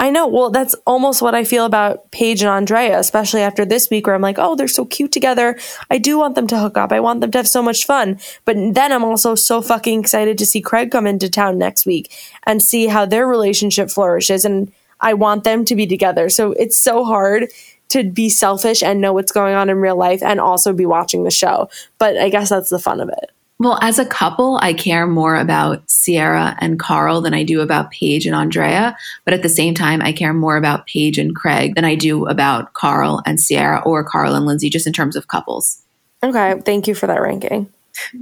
I 0.00 0.08
know. 0.08 0.26
Well, 0.26 0.48
that's 0.48 0.74
almost 0.86 1.20
what 1.20 1.34
I 1.34 1.44
feel 1.44 1.66
about 1.66 2.10
Paige 2.10 2.40
and 2.40 2.48
Andrea, 2.48 2.98
especially 2.98 3.42
after 3.42 3.66
this 3.66 3.90
week 3.90 4.06
where 4.06 4.16
I'm 4.16 4.22
like, 4.22 4.38
oh, 4.38 4.56
they're 4.56 4.66
so 4.66 4.86
cute 4.86 5.12
together. 5.12 5.58
I 5.90 5.98
do 5.98 6.18
want 6.18 6.36
them 6.36 6.46
to 6.46 6.58
hook 6.58 6.78
up. 6.78 6.90
I 6.90 7.00
want 7.00 7.20
them 7.20 7.30
to 7.32 7.38
have 7.38 7.46
so 7.46 7.62
much 7.62 7.84
fun. 7.84 8.18
But 8.46 8.56
then 8.56 8.92
I'm 8.92 9.04
also 9.04 9.34
so 9.34 9.60
fucking 9.60 10.00
excited 10.00 10.38
to 10.38 10.46
see 10.46 10.62
Craig 10.62 10.90
come 10.90 11.06
into 11.06 11.28
town 11.28 11.58
next 11.58 11.84
week 11.84 12.14
and 12.44 12.62
see 12.62 12.86
how 12.86 13.04
their 13.04 13.26
relationship 13.26 13.90
flourishes. 13.90 14.46
And 14.46 14.72
I 15.00 15.14
want 15.14 15.44
them 15.44 15.64
to 15.66 15.74
be 15.74 15.86
together. 15.86 16.28
So 16.28 16.52
it's 16.52 16.78
so 16.78 17.04
hard 17.04 17.48
to 17.90 18.04
be 18.04 18.28
selfish 18.28 18.82
and 18.82 19.00
know 19.00 19.12
what's 19.12 19.32
going 19.32 19.54
on 19.54 19.68
in 19.68 19.78
real 19.78 19.96
life 19.96 20.22
and 20.22 20.40
also 20.40 20.72
be 20.72 20.86
watching 20.86 21.24
the 21.24 21.30
show. 21.30 21.68
But 21.98 22.16
I 22.16 22.28
guess 22.28 22.48
that's 22.48 22.70
the 22.70 22.78
fun 22.78 23.00
of 23.00 23.08
it. 23.08 23.32
Well, 23.58 23.78
as 23.82 23.98
a 23.98 24.06
couple, 24.06 24.58
I 24.62 24.72
care 24.72 25.06
more 25.06 25.36
about 25.36 25.86
Ciara 25.88 26.56
and 26.60 26.78
Carl 26.78 27.20
than 27.20 27.34
I 27.34 27.42
do 27.42 27.60
about 27.60 27.90
Paige 27.90 28.24
and 28.24 28.34
Andrea. 28.34 28.96
But 29.26 29.34
at 29.34 29.42
the 29.42 29.50
same 29.50 29.74
time, 29.74 30.00
I 30.00 30.12
care 30.12 30.32
more 30.32 30.56
about 30.56 30.86
Paige 30.86 31.18
and 31.18 31.36
Craig 31.36 31.74
than 31.74 31.84
I 31.84 31.94
do 31.94 32.26
about 32.26 32.72
Carl 32.72 33.22
and 33.26 33.38
Ciara 33.38 33.82
or 33.84 34.02
Carl 34.02 34.34
and 34.34 34.46
Lindsay, 34.46 34.70
just 34.70 34.86
in 34.86 34.94
terms 34.94 35.14
of 35.14 35.28
couples. 35.28 35.82
Okay. 36.22 36.58
Thank 36.64 36.88
you 36.88 36.94
for 36.94 37.06
that 37.06 37.20
ranking. 37.20 37.70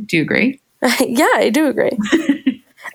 Do 0.07 0.17
you 0.17 0.23
agree? 0.23 0.61
yeah, 1.01 1.29
I 1.35 1.51
do 1.51 1.69
agree. 1.69 1.97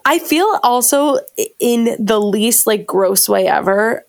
I 0.05 0.19
feel 0.19 0.59
also 0.63 1.19
in 1.59 1.95
the 1.99 2.19
least 2.19 2.67
like 2.67 2.85
gross 2.85 3.29
way 3.29 3.47
ever 3.47 4.05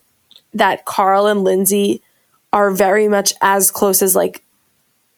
that 0.53 0.85
Carl 0.85 1.27
and 1.27 1.43
Lindsay 1.43 2.01
are 2.51 2.71
very 2.71 3.07
much 3.07 3.33
as 3.41 3.71
close 3.71 4.01
as 4.01 4.15
like 4.15 4.41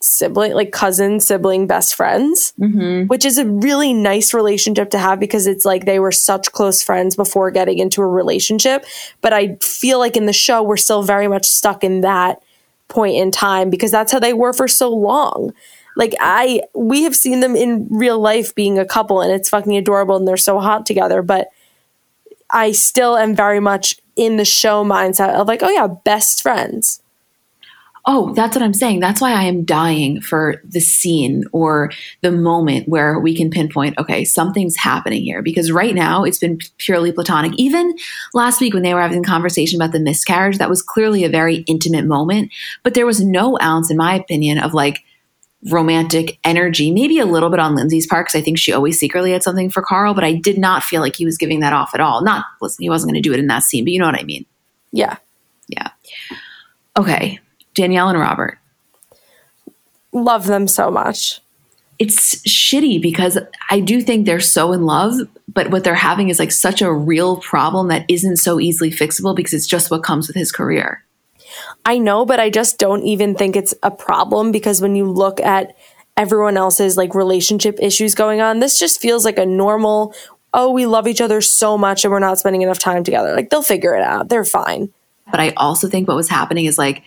sibling, 0.00 0.52
like 0.52 0.70
cousin, 0.70 1.20
sibling, 1.20 1.66
best 1.66 1.94
friends, 1.94 2.52
mm-hmm. 2.58 3.06
which 3.06 3.24
is 3.24 3.38
a 3.38 3.46
really 3.46 3.92
nice 3.92 4.32
relationship 4.32 4.90
to 4.90 4.98
have 4.98 5.18
because 5.18 5.46
it's 5.46 5.64
like 5.64 5.84
they 5.84 5.98
were 5.98 6.12
such 6.12 6.52
close 6.52 6.82
friends 6.82 7.16
before 7.16 7.50
getting 7.50 7.78
into 7.78 8.00
a 8.02 8.06
relationship. 8.06 8.84
But 9.20 9.32
I 9.32 9.56
feel 9.56 9.98
like 9.98 10.16
in 10.16 10.26
the 10.26 10.32
show, 10.32 10.62
we're 10.62 10.76
still 10.76 11.02
very 11.02 11.26
much 11.26 11.46
stuck 11.46 11.82
in 11.82 12.02
that 12.02 12.40
point 12.88 13.16
in 13.16 13.30
time 13.30 13.70
because 13.70 13.90
that's 13.90 14.12
how 14.12 14.18
they 14.18 14.32
were 14.32 14.52
for 14.52 14.68
so 14.68 14.88
long 14.88 15.52
like 15.98 16.14
I 16.20 16.62
we 16.74 17.02
have 17.02 17.14
seen 17.14 17.40
them 17.40 17.54
in 17.54 17.86
real 17.90 18.18
life 18.18 18.54
being 18.54 18.78
a 18.78 18.86
couple 18.86 19.20
and 19.20 19.32
it's 19.32 19.50
fucking 19.50 19.76
adorable 19.76 20.16
and 20.16 20.26
they're 20.26 20.38
so 20.38 20.60
hot 20.60 20.86
together, 20.86 21.20
but 21.20 21.48
I 22.50 22.72
still 22.72 23.18
am 23.18 23.34
very 23.34 23.60
much 23.60 23.96
in 24.16 24.38
the 24.38 24.44
show 24.44 24.84
mindset 24.84 25.34
of 25.34 25.46
like, 25.46 25.62
oh 25.62 25.68
yeah, 25.68 25.88
best 25.88 26.40
friends. 26.40 27.02
Oh, 28.06 28.32
that's 28.32 28.56
what 28.56 28.62
I'm 28.62 28.72
saying. 28.72 29.00
That's 29.00 29.20
why 29.20 29.32
I 29.32 29.42
am 29.42 29.64
dying 29.64 30.22
for 30.22 30.62
the 30.64 30.80
scene 30.80 31.44
or 31.52 31.90
the 32.22 32.32
moment 32.32 32.88
where 32.88 33.18
we 33.18 33.36
can 33.36 33.50
pinpoint, 33.50 33.98
okay, 33.98 34.24
something's 34.24 34.76
happening 34.76 35.24
here. 35.24 35.42
Because 35.42 35.70
right 35.70 35.94
now 35.94 36.24
it's 36.24 36.38
been 36.38 36.58
purely 36.78 37.12
platonic. 37.12 37.52
Even 37.58 37.94
last 38.32 38.62
week 38.62 38.72
when 38.72 38.82
they 38.82 38.94
were 38.94 39.02
having 39.02 39.22
a 39.22 39.28
conversation 39.28 39.78
about 39.78 39.92
the 39.92 40.00
miscarriage, 40.00 40.56
that 40.56 40.70
was 40.70 40.80
clearly 40.80 41.24
a 41.24 41.28
very 41.28 41.56
intimate 41.66 42.06
moment. 42.06 42.50
But 42.82 42.94
there 42.94 43.04
was 43.04 43.22
no 43.22 43.58
ounce, 43.60 43.90
in 43.90 43.98
my 43.98 44.14
opinion, 44.14 44.58
of 44.58 44.72
like, 44.72 45.04
romantic 45.70 46.38
energy, 46.44 46.90
maybe 46.92 47.18
a 47.18 47.26
little 47.26 47.50
bit 47.50 47.58
on 47.58 47.74
Lindsay's 47.74 48.06
part, 48.06 48.26
because 48.26 48.38
I 48.38 48.44
think 48.44 48.58
she 48.58 48.72
always 48.72 48.98
secretly 48.98 49.32
had 49.32 49.42
something 49.42 49.70
for 49.70 49.82
Carl, 49.82 50.14
but 50.14 50.24
I 50.24 50.34
did 50.34 50.56
not 50.56 50.84
feel 50.84 51.00
like 51.00 51.16
he 51.16 51.24
was 51.24 51.36
giving 51.36 51.60
that 51.60 51.72
off 51.72 51.94
at 51.94 52.00
all. 52.00 52.22
Not, 52.22 52.44
listen, 52.60 52.82
he 52.82 52.88
wasn't 52.88 53.10
going 53.10 53.22
to 53.22 53.28
do 53.28 53.32
it 53.34 53.40
in 53.40 53.48
that 53.48 53.64
scene, 53.64 53.84
but 53.84 53.92
you 53.92 53.98
know 53.98 54.06
what 54.06 54.18
I 54.18 54.22
mean. 54.22 54.46
Yeah. 54.92 55.16
Yeah. 55.68 55.90
Okay. 56.96 57.40
Danielle 57.74 58.08
and 58.08 58.18
Robert. 58.18 58.58
Love 60.12 60.46
them 60.46 60.68
so 60.68 60.90
much. 60.90 61.40
It's 61.98 62.36
shitty 62.42 63.02
because 63.02 63.36
I 63.70 63.80
do 63.80 64.00
think 64.00 64.24
they're 64.24 64.40
so 64.40 64.72
in 64.72 64.86
love, 64.86 65.16
but 65.48 65.70
what 65.70 65.82
they're 65.82 65.94
having 65.94 66.28
is 66.28 66.38
like 66.38 66.52
such 66.52 66.80
a 66.80 66.92
real 66.92 67.38
problem 67.38 67.88
that 67.88 68.04
isn't 68.08 68.36
so 68.36 68.60
easily 68.60 68.90
fixable 68.90 69.34
because 69.34 69.52
it's 69.52 69.66
just 69.66 69.90
what 69.90 70.04
comes 70.04 70.28
with 70.28 70.36
his 70.36 70.52
career. 70.52 71.04
I 71.84 71.98
know, 71.98 72.24
but 72.24 72.40
I 72.40 72.50
just 72.50 72.78
don't 72.78 73.02
even 73.02 73.34
think 73.34 73.56
it's 73.56 73.74
a 73.82 73.90
problem 73.90 74.52
because 74.52 74.80
when 74.82 74.94
you 74.94 75.06
look 75.06 75.40
at 75.40 75.74
everyone 76.16 76.56
else's 76.56 76.96
like 76.96 77.14
relationship 77.14 77.78
issues 77.80 78.14
going 78.14 78.40
on, 78.40 78.60
this 78.60 78.78
just 78.78 79.00
feels 79.00 79.24
like 79.24 79.38
a 79.38 79.46
normal, 79.46 80.14
oh, 80.52 80.70
we 80.70 80.86
love 80.86 81.06
each 81.06 81.20
other 81.20 81.40
so 81.40 81.78
much 81.78 82.04
and 82.04 82.12
we're 82.12 82.18
not 82.18 82.38
spending 82.38 82.62
enough 82.62 82.78
time 82.78 83.04
together. 83.04 83.34
Like 83.34 83.50
they'll 83.50 83.62
figure 83.62 83.94
it 83.94 84.02
out. 84.02 84.28
They're 84.28 84.44
fine. 84.44 84.92
But 85.30 85.40
I 85.40 85.50
also 85.56 85.88
think 85.88 86.08
what 86.08 86.16
was 86.16 86.28
happening 86.28 86.66
is 86.66 86.78
like, 86.78 87.02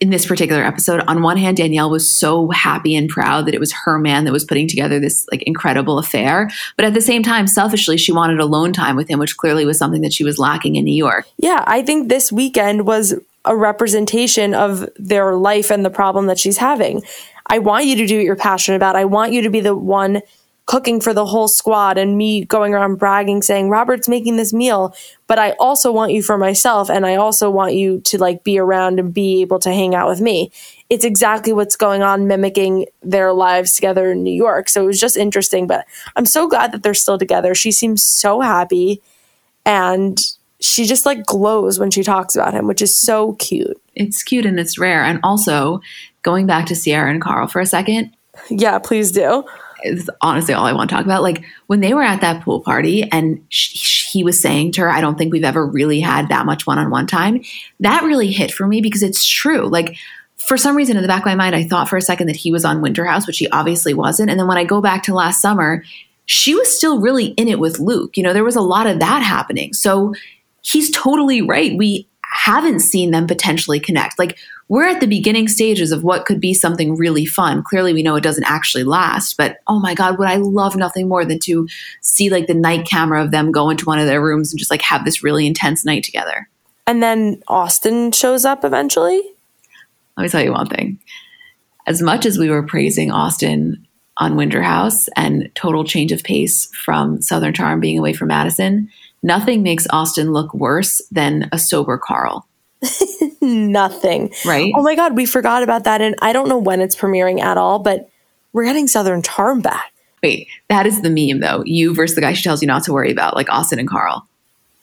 in 0.00 0.10
this 0.10 0.26
particular 0.26 0.62
episode, 0.62 1.00
on 1.08 1.22
one 1.22 1.36
hand, 1.36 1.56
Danielle 1.56 1.90
was 1.90 2.08
so 2.08 2.50
happy 2.50 2.94
and 2.94 3.08
proud 3.08 3.46
that 3.46 3.54
it 3.54 3.58
was 3.58 3.72
her 3.84 3.98
man 3.98 4.24
that 4.24 4.32
was 4.32 4.44
putting 4.44 4.68
together 4.68 5.00
this 5.00 5.26
like 5.32 5.42
incredible 5.42 5.98
affair. 5.98 6.48
But 6.76 6.86
at 6.86 6.94
the 6.94 7.00
same 7.00 7.24
time, 7.24 7.48
selfishly, 7.48 7.96
she 7.96 8.12
wanted 8.12 8.38
alone 8.38 8.72
time 8.72 8.94
with 8.94 9.08
him, 9.08 9.18
which 9.18 9.36
clearly 9.36 9.64
was 9.64 9.78
something 9.78 10.02
that 10.02 10.12
she 10.12 10.22
was 10.22 10.38
lacking 10.38 10.76
in 10.76 10.84
New 10.84 10.94
York. 10.94 11.26
Yeah, 11.36 11.64
I 11.66 11.82
think 11.82 12.08
this 12.08 12.30
weekend 12.30 12.86
was 12.86 13.14
a 13.44 13.56
representation 13.56 14.54
of 14.54 14.88
their 14.96 15.34
life 15.34 15.70
and 15.70 15.84
the 15.84 15.90
problem 15.90 16.26
that 16.26 16.38
she's 16.38 16.58
having. 16.58 17.02
I 17.46 17.58
want 17.58 17.86
you 17.86 17.96
to 17.96 18.06
do 18.06 18.16
what 18.16 18.24
you're 18.24 18.36
passionate 18.36 18.76
about. 18.76 18.96
I 18.96 19.04
want 19.04 19.32
you 19.32 19.42
to 19.42 19.50
be 19.50 19.60
the 19.60 19.76
one 19.76 20.22
cooking 20.66 21.00
for 21.00 21.12
the 21.12 21.26
whole 21.26 21.48
squad 21.48 21.98
and 21.98 22.16
me 22.16 22.44
going 22.44 22.72
around 22.72 22.96
bragging 22.96 23.42
saying 23.42 23.68
Robert's 23.68 24.08
making 24.08 24.36
this 24.36 24.52
meal, 24.52 24.94
but 25.26 25.38
I 25.38 25.52
also 25.52 25.90
want 25.90 26.12
you 26.12 26.22
for 26.22 26.38
myself 26.38 26.88
and 26.88 27.04
I 27.04 27.16
also 27.16 27.50
want 27.50 27.74
you 27.74 28.00
to 28.02 28.18
like 28.18 28.44
be 28.44 28.58
around 28.58 29.00
and 29.00 29.12
be 29.12 29.42
able 29.42 29.58
to 29.58 29.72
hang 29.72 29.94
out 29.94 30.08
with 30.08 30.20
me. 30.20 30.52
It's 30.88 31.04
exactly 31.04 31.52
what's 31.52 31.74
going 31.74 32.02
on 32.02 32.28
mimicking 32.28 32.86
their 33.02 33.32
lives 33.32 33.72
together 33.72 34.12
in 34.12 34.22
New 34.22 34.32
York. 34.32 34.68
So 34.68 34.84
it 34.84 34.86
was 34.86 35.00
just 35.00 35.16
interesting, 35.16 35.66
but 35.66 35.84
I'm 36.14 36.26
so 36.26 36.46
glad 36.46 36.70
that 36.72 36.84
they're 36.84 36.94
still 36.94 37.18
together. 37.18 37.54
She 37.54 37.72
seems 37.72 38.04
so 38.04 38.40
happy 38.40 39.02
and 39.64 40.20
she 40.62 40.84
just 40.84 41.04
like 41.04 41.26
glows 41.26 41.78
when 41.78 41.90
she 41.90 42.02
talks 42.02 42.34
about 42.34 42.54
him, 42.54 42.66
which 42.66 42.82
is 42.82 42.96
so 42.96 43.34
cute. 43.34 43.80
It's 43.94 44.22
cute 44.22 44.46
and 44.46 44.58
it's 44.58 44.78
rare. 44.78 45.02
And 45.02 45.20
also, 45.22 45.80
going 46.22 46.46
back 46.46 46.66
to 46.66 46.76
Ciara 46.76 47.10
and 47.10 47.20
Carl 47.20 47.48
for 47.48 47.60
a 47.60 47.66
second. 47.66 48.16
Yeah, 48.48 48.78
please 48.78 49.12
do. 49.12 49.44
It's 49.82 50.08
honestly 50.20 50.54
all 50.54 50.64
I 50.64 50.72
want 50.72 50.88
to 50.90 50.96
talk 50.96 51.04
about. 51.04 51.22
Like 51.22 51.44
when 51.66 51.80
they 51.80 51.92
were 51.92 52.02
at 52.04 52.20
that 52.20 52.44
pool 52.44 52.60
party 52.60 53.02
and 53.10 53.44
she, 53.48 54.18
he 54.18 54.24
was 54.24 54.40
saying 54.40 54.72
to 54.72 54.82
her, 54.82 54.90
I 54.90 55.00
don't 55.00 55.18
think 55.18 55.32
we've 55.32 55.42
ever 55.42 55.66
really 55.66 56.00
had 56.00 56.28
that 56.28 56.46
much 56.46 56.66
one 56.66 56.78
on 56.78 56.90
one 56.90 57.08
time. 57.08 57.42
That 57.80 58.04
really 58.04 58.30
hit 58.30 58.52
for 58.52 58.66
me 58.66 58.80
because 58.80 59.02
it's 59.02 59.26
true. 59.28 59.68
Like, 59.68 59.96
for 60.46 60.56
some 60.56 60.76
reason 60.76 60.96
in 60.96 61.02
the 61.02 61.08
back 61.08 61.20
of 61.20 61.26
my 61.26 61.34
mind, 61.34 61.54
I 61.54 61.64
thought 61.64 61.88
for 61.88 61.96
a 61.96 62.02
second 62.02 62.26
that 62.26 62.36
he 62.36 62.50
was 62.50 62.64
on 62.64 62.82
Winter 62.82 63.04
House, 63.04 63.26
which 63.26 63.38
he 63.38 63.48
obviously 63.50 63.94
wasn't. 63.94 64.28
And 64.28 64.40
then 64.40 64.48
when 64.48 64.58
I 64.58 64.64
go 64.64 64.80
back 64.80 65.04
to 65.04 65.14
last 65.14 65.40
summer, 65.40 65.84
she 66.26 66.54
was 66.54 66.76
still 66.76 67.00
really 67.00 67.26
in 67.26 67.48
it 67.48 67.60
with 67.60 67.78
Luke. 67.78 68.16
You 68.16 68.22
know, 68.22 68.32
there 68.32 68.44
was 68.44 68.56
a 68.56 68.60
lot 68.60 68.86
of 68.86 68.98
that 68.98 69.22
happening. 69.22 69.72
So 69.72 70.14
he's 70.62 70.90
totally 70.90 71.42
right. 71.42 71.76
We 71.76 72.08
haven't 72.32 72.80
seen 72.80 73.10
them 73.10 73.26
potentially 73.26 73.78
connect. 73.78 74.18
Like 74.18 74.38
we're 74.68 74.88
at 74.88 75.00
the 75.00 75.06
beginning 75.06 75.48
stages 75.48 75.92
of 75.92 76.02
what 76.02 76.24
could 76.24 76.40
be 76.40 76.54
something 76.54 76.96
really 76.96 77.26
fun. 77.26 77.62
Clearly, 77.62 77.92
we 77.92 78.02
know 78.02 78.16
it 78.16 78.22
doesn't 78.22 78.44
actually 78.44 78.84
last, 78.84 79.36
but 79.36 79.58
oh 79.66 79.78
my 79.78 79.94
God, 79.94 80.18
would 80.18 80.28
I 80.28 80.36
love 80.36 80.74
nothing 80.74 81.08
more 81.08 81.26
than 81.26 81.38
to 81.40 81.68
see 82.00 82.30
like 82.30 82.46
the 82.46 82.54
night 82.54 82.86
camera 82.86 83.22
of 83.22 83.32
them 83.32 83.52
go 83.52 83.68
into 83.68 83.84
one 83.84 83.98
of 83.98 84.06
their 84.06 84.22
rooms 84.22 84.50
and 84.50 84.58
just 84.58 84.70
like 84.70 84.80
have 84.82 85.04
this 85.04 85.22
really 85.22 85.46
intense 85.46 85.84
night 85.84 86.04
together. 86.04 86.48
And 86.86 87.02
then 87.02 87.42
Austin 87.48 88.12
shows 88.12 88.44
up 88.44 88.64
eventually. 88.64 89.22
Let 90.16 90.22
me 90.22 90.28
tell 90.30 90.42
you 90.42 90.52
one 90.52 90.68
thing. 90.68 90.98
As 91.86 92.00
much 92.00 92.24
as 92.24 92.38
we 92.38 92.48
were 92.48 92.62
praising 92.62 93.10
Austin 93.10 93.86
on 94.16 94.36
Winter 94.36 94.62
House 94.62 95.08
and 95.16 95.50
total 95.54 95.84
change 95.84 96.12
of 96.12 96.22
pace 96.22 96.66
from 96.74 97.20
Southern 97.20 97.52
Charm 97.52 97.80
being 97.80 97.98
away 97.98 98.12
from 98.12 98.28
Madison, 98.28 98.88
nothing 99.22 99.62
makes 99.62 99.86
Austin 99.90 100.32
look 100.32 100.52
worse 100.54 101.00
than 101.10 101.48
a 101.52 101.58
sober 101.58 101.98
Carl. 101.98 102.46
nothing. 103.40 104.32
Right. 104.44 104.72
Oh 104.76 104.82
my 104.82 104.94
God, 104.94 105.16
we 105.16 105.26
forgot 105.26 105.62
about 105.62 105.84
that. 105.84 106.00
And 106.00 106.14
I 106.20 106.32
don't 106.32 106.48
know 106.48 106.58
when 106.58 106.80
it's 106.80 106.96
premiering 106.96 107.40
at 107.40 107.56
all, 107.56 107.78
but 107.78 108.10
we're 108.52 108.64
getting 108.64 108.88
Southern 108.88 109.22
Charm 109.22 109.60
back. 109.60 109.92
Wait, 110.22 110.48
that 110.68 110.86
is 110.86 111.02
the 111.02 111.10
meme 111.10 111.40
though. 111.40 111.62
You 111.64 111.94
versus 111.94 112.14
the 112.14 112.20
guy 112.20 112.32
she 112.32 112.42
tells 112.42 112.62
you 112.62 112.68
not 112.68 112.84
to 112.84 112.92
worry 112.92 113.10
about, 113.10 113.34
like 113.34 113.50
Austin 113.50 113.78
and 113.78 113.88
Carl. 113.88 114.26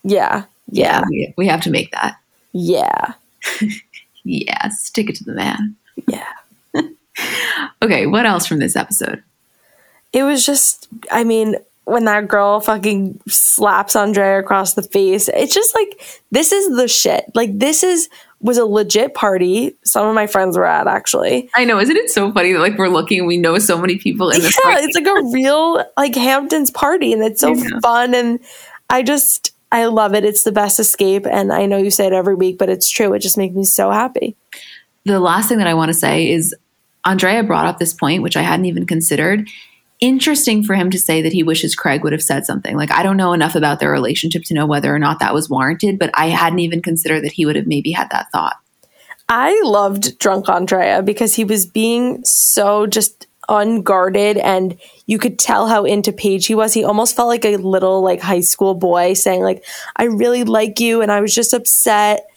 Yeah. 0.04 0.44
Yeah. 0.72 1.02
yeah 1.02 1.04
we, 1.10 1.34
we 1.38 1.48
have 1.48 1.62
to 1.62 1.70
make 1.70 1.92
that. 1.92 2.18
Yeah. 2.52 3.14
yeah. 4.24 4.70
Stick 4.70 5.10
it 5.10 5.16
to 5.18 5.24
the 5.24 5.34
man. 5.34 5.76
Yeah. 6.08 6.34
okay. 7.82 8.06
What 8.06 8.26
else 8.26 8.46
from 8.46 8.60
this 8.60 8.76
episode? 8.76 9.24
It 10.12 10.24
was 10.24 10.46
just, 10.46 10.88
I 11.12 11.24
mean, 11.24 11.56
when 11.90 12.06
that 12.06 12.28
girl 12.28 12.60
fucking 12.60 13.20
slaps 13.28 13.96
Andrea 13.96 14.40
across 14.40 14.74
the 14.74 14.84
face. 14.84 15.30
It's 15.30 15.54
just 15.54 15.74
like 15.76 16.02
this 16.32 16.52
is 16.52 16.76
the 16.76 16.88
shit. 16.88 17.26
Like 17.36 17.58
this 17.58 17.84
is 17.84 18.10
was 18.42 18.58
a 18.58 18.66
legit 18.66 19.14
party. 19.14 19.76
Some 19.84 20.08
of 20.08 20.16
my 20.16 20.28
friends 20.28 20.58
were 20.58 20.66
at 20.66 20.88
actually. 20.88 21.50
I 21.56 21.66
know, 21.66 21.80
isn't 21.80 21.96
it 21.96 22.10
so 22.10 22.32
funny 22.32 22.54
that 22.54 22.60
like 22.60 22.78
we're 22.78 22.88
looking, 22.88 23.26
we 23.26 23.38
know 23.38 23.60
so 23.60 23.78
many 23.78 23.98
people 23.98 24.30
in 24.30 24.42
this. 24.42 24.58
Yeah, 24.64 24.72
party. 24.72 24.86
it's 24.86 24.96
like 24.96 25.08
a 25.08 25.24
real 25.34 25.84
like 25.98 26.16
Hamptons 26.16 26.72
party, 26.72 27.14
and 27.14 27.24
it's 27.24 27.42
so 27.42 27.56
fun. 27.82 28.14
And 28.16 28.40
I 28.90 29.04
just 29.04 29.54
I 29.72 29.86
love 29.86 30.16
it. 30.16 30.26
It's 30.26 30.44
the 30.44 30.52
best 30.52 30.80
escape, 30.80 31.26
and 31.26 31.52
I 31.52 31.66
know 31.66 31.78
you 31.78 31.92
say 31.92 32.08
it 32.08 32.14
every 32.14 32.36
week, 32.36 32.58
but 32.58 32.70
it's 32.70 32.90
true. 32.90 33.14
It 33.14 33.20
just 33.20 33.38
makes 33.38 33.56
me 33.56 33.64
so 33.64 33.92
happy. 33.92 34.36
The 35.06 35.20
last 35.20 35.50
thing 35.50 35.60
that 35.60 35.68
I 35.68 35.74
want 35.74 35.90
to 35.90 35.94
say 35.94 36.30
is 36.30 36.56
Andrea 37.06 37.44
brought 37.44 37.66
up 37.66 37.78
this 37.78 37.94
point, 37.94 38.24
which 38.24 38.38
I 38.38 38.42
hadn't 38.42 38.66
even 38.66 38.86
considered, 38.86 39.48
interesting 40.00 40.64
for 40.64 40.76
him 40.76 40.90
to 40.92 41.00
say 41.00 41.22
that 41.22 41.34
he 41.34 41.44
wishes 41.44 41.76
Craig 41.76 42.04
would 42.04 42.14
have 42.14 42.24
said 42.24 42.46
something. 42.46 42.76
Like, 42.76 42.92
I 42.92 43.04
don't 43.04 43.18
know 43.18 43.34
enough 43.34 43.56
about 43.56 43.80
their 43.80 43.92
relationship 43.92 44.44
to 44.46 44.54
know 44.54 44.66
whether 44.66 44.94
or 44.94 45.00
not 45.00 45.20
that 45.20 45.34
was 45.34 45.50
warranted, 45.50 46.00
but 46.00 46.12
I 46.14 46.28
hadn't 46.28 46.60
even 46.60 46.82
considered 46.82 47.24
that 47.24 47.34
he 47.34 47.46
would 47.46 47.56
have 47.56 47.68
maybe 47.68 47.92
had 47.92 48.10
that 48.12 48.32
thought. 48.32 48.56
I 49.28 49.62
loved 49.64 50.18
Drunk 50.18 50.50
Andrea 50.50 51.04
because 51.04 51.36
he 51.36 51.44
was 51.44 51.68
being 51.68 52.24
so 52.24 52.88
just 52.88 53.28
unguarded 53.48 54.38
and 54.38 54.80
you 55.08 55.18
could 55.18 55.38
tell 55.38 55.68
how 55.68 55.84
into 55.84 56.12
Paige 56.12 56.48
he 56.48 56.56
was. 56.56 56.74
He 56.74 56.84
almost 56.84 57.16
felt 57.16 57.28
like 57.28 57.46
a 57.46 57.58
little 57.58 58.02
like 58.02 58.22
high 58.22 58.42
school 58.42 58.76
boy 58.76 59.14
saying 59.14 59.42
like 59.42 59.64
I 59.96 60.06
really 60.06 60.44
like 60.44 60.80
you 60.80 61.02
and 61.02 61.12
I 61.12 61.20
was 61.20 61.34
just 61.34 61.54
upset 61.54 62.28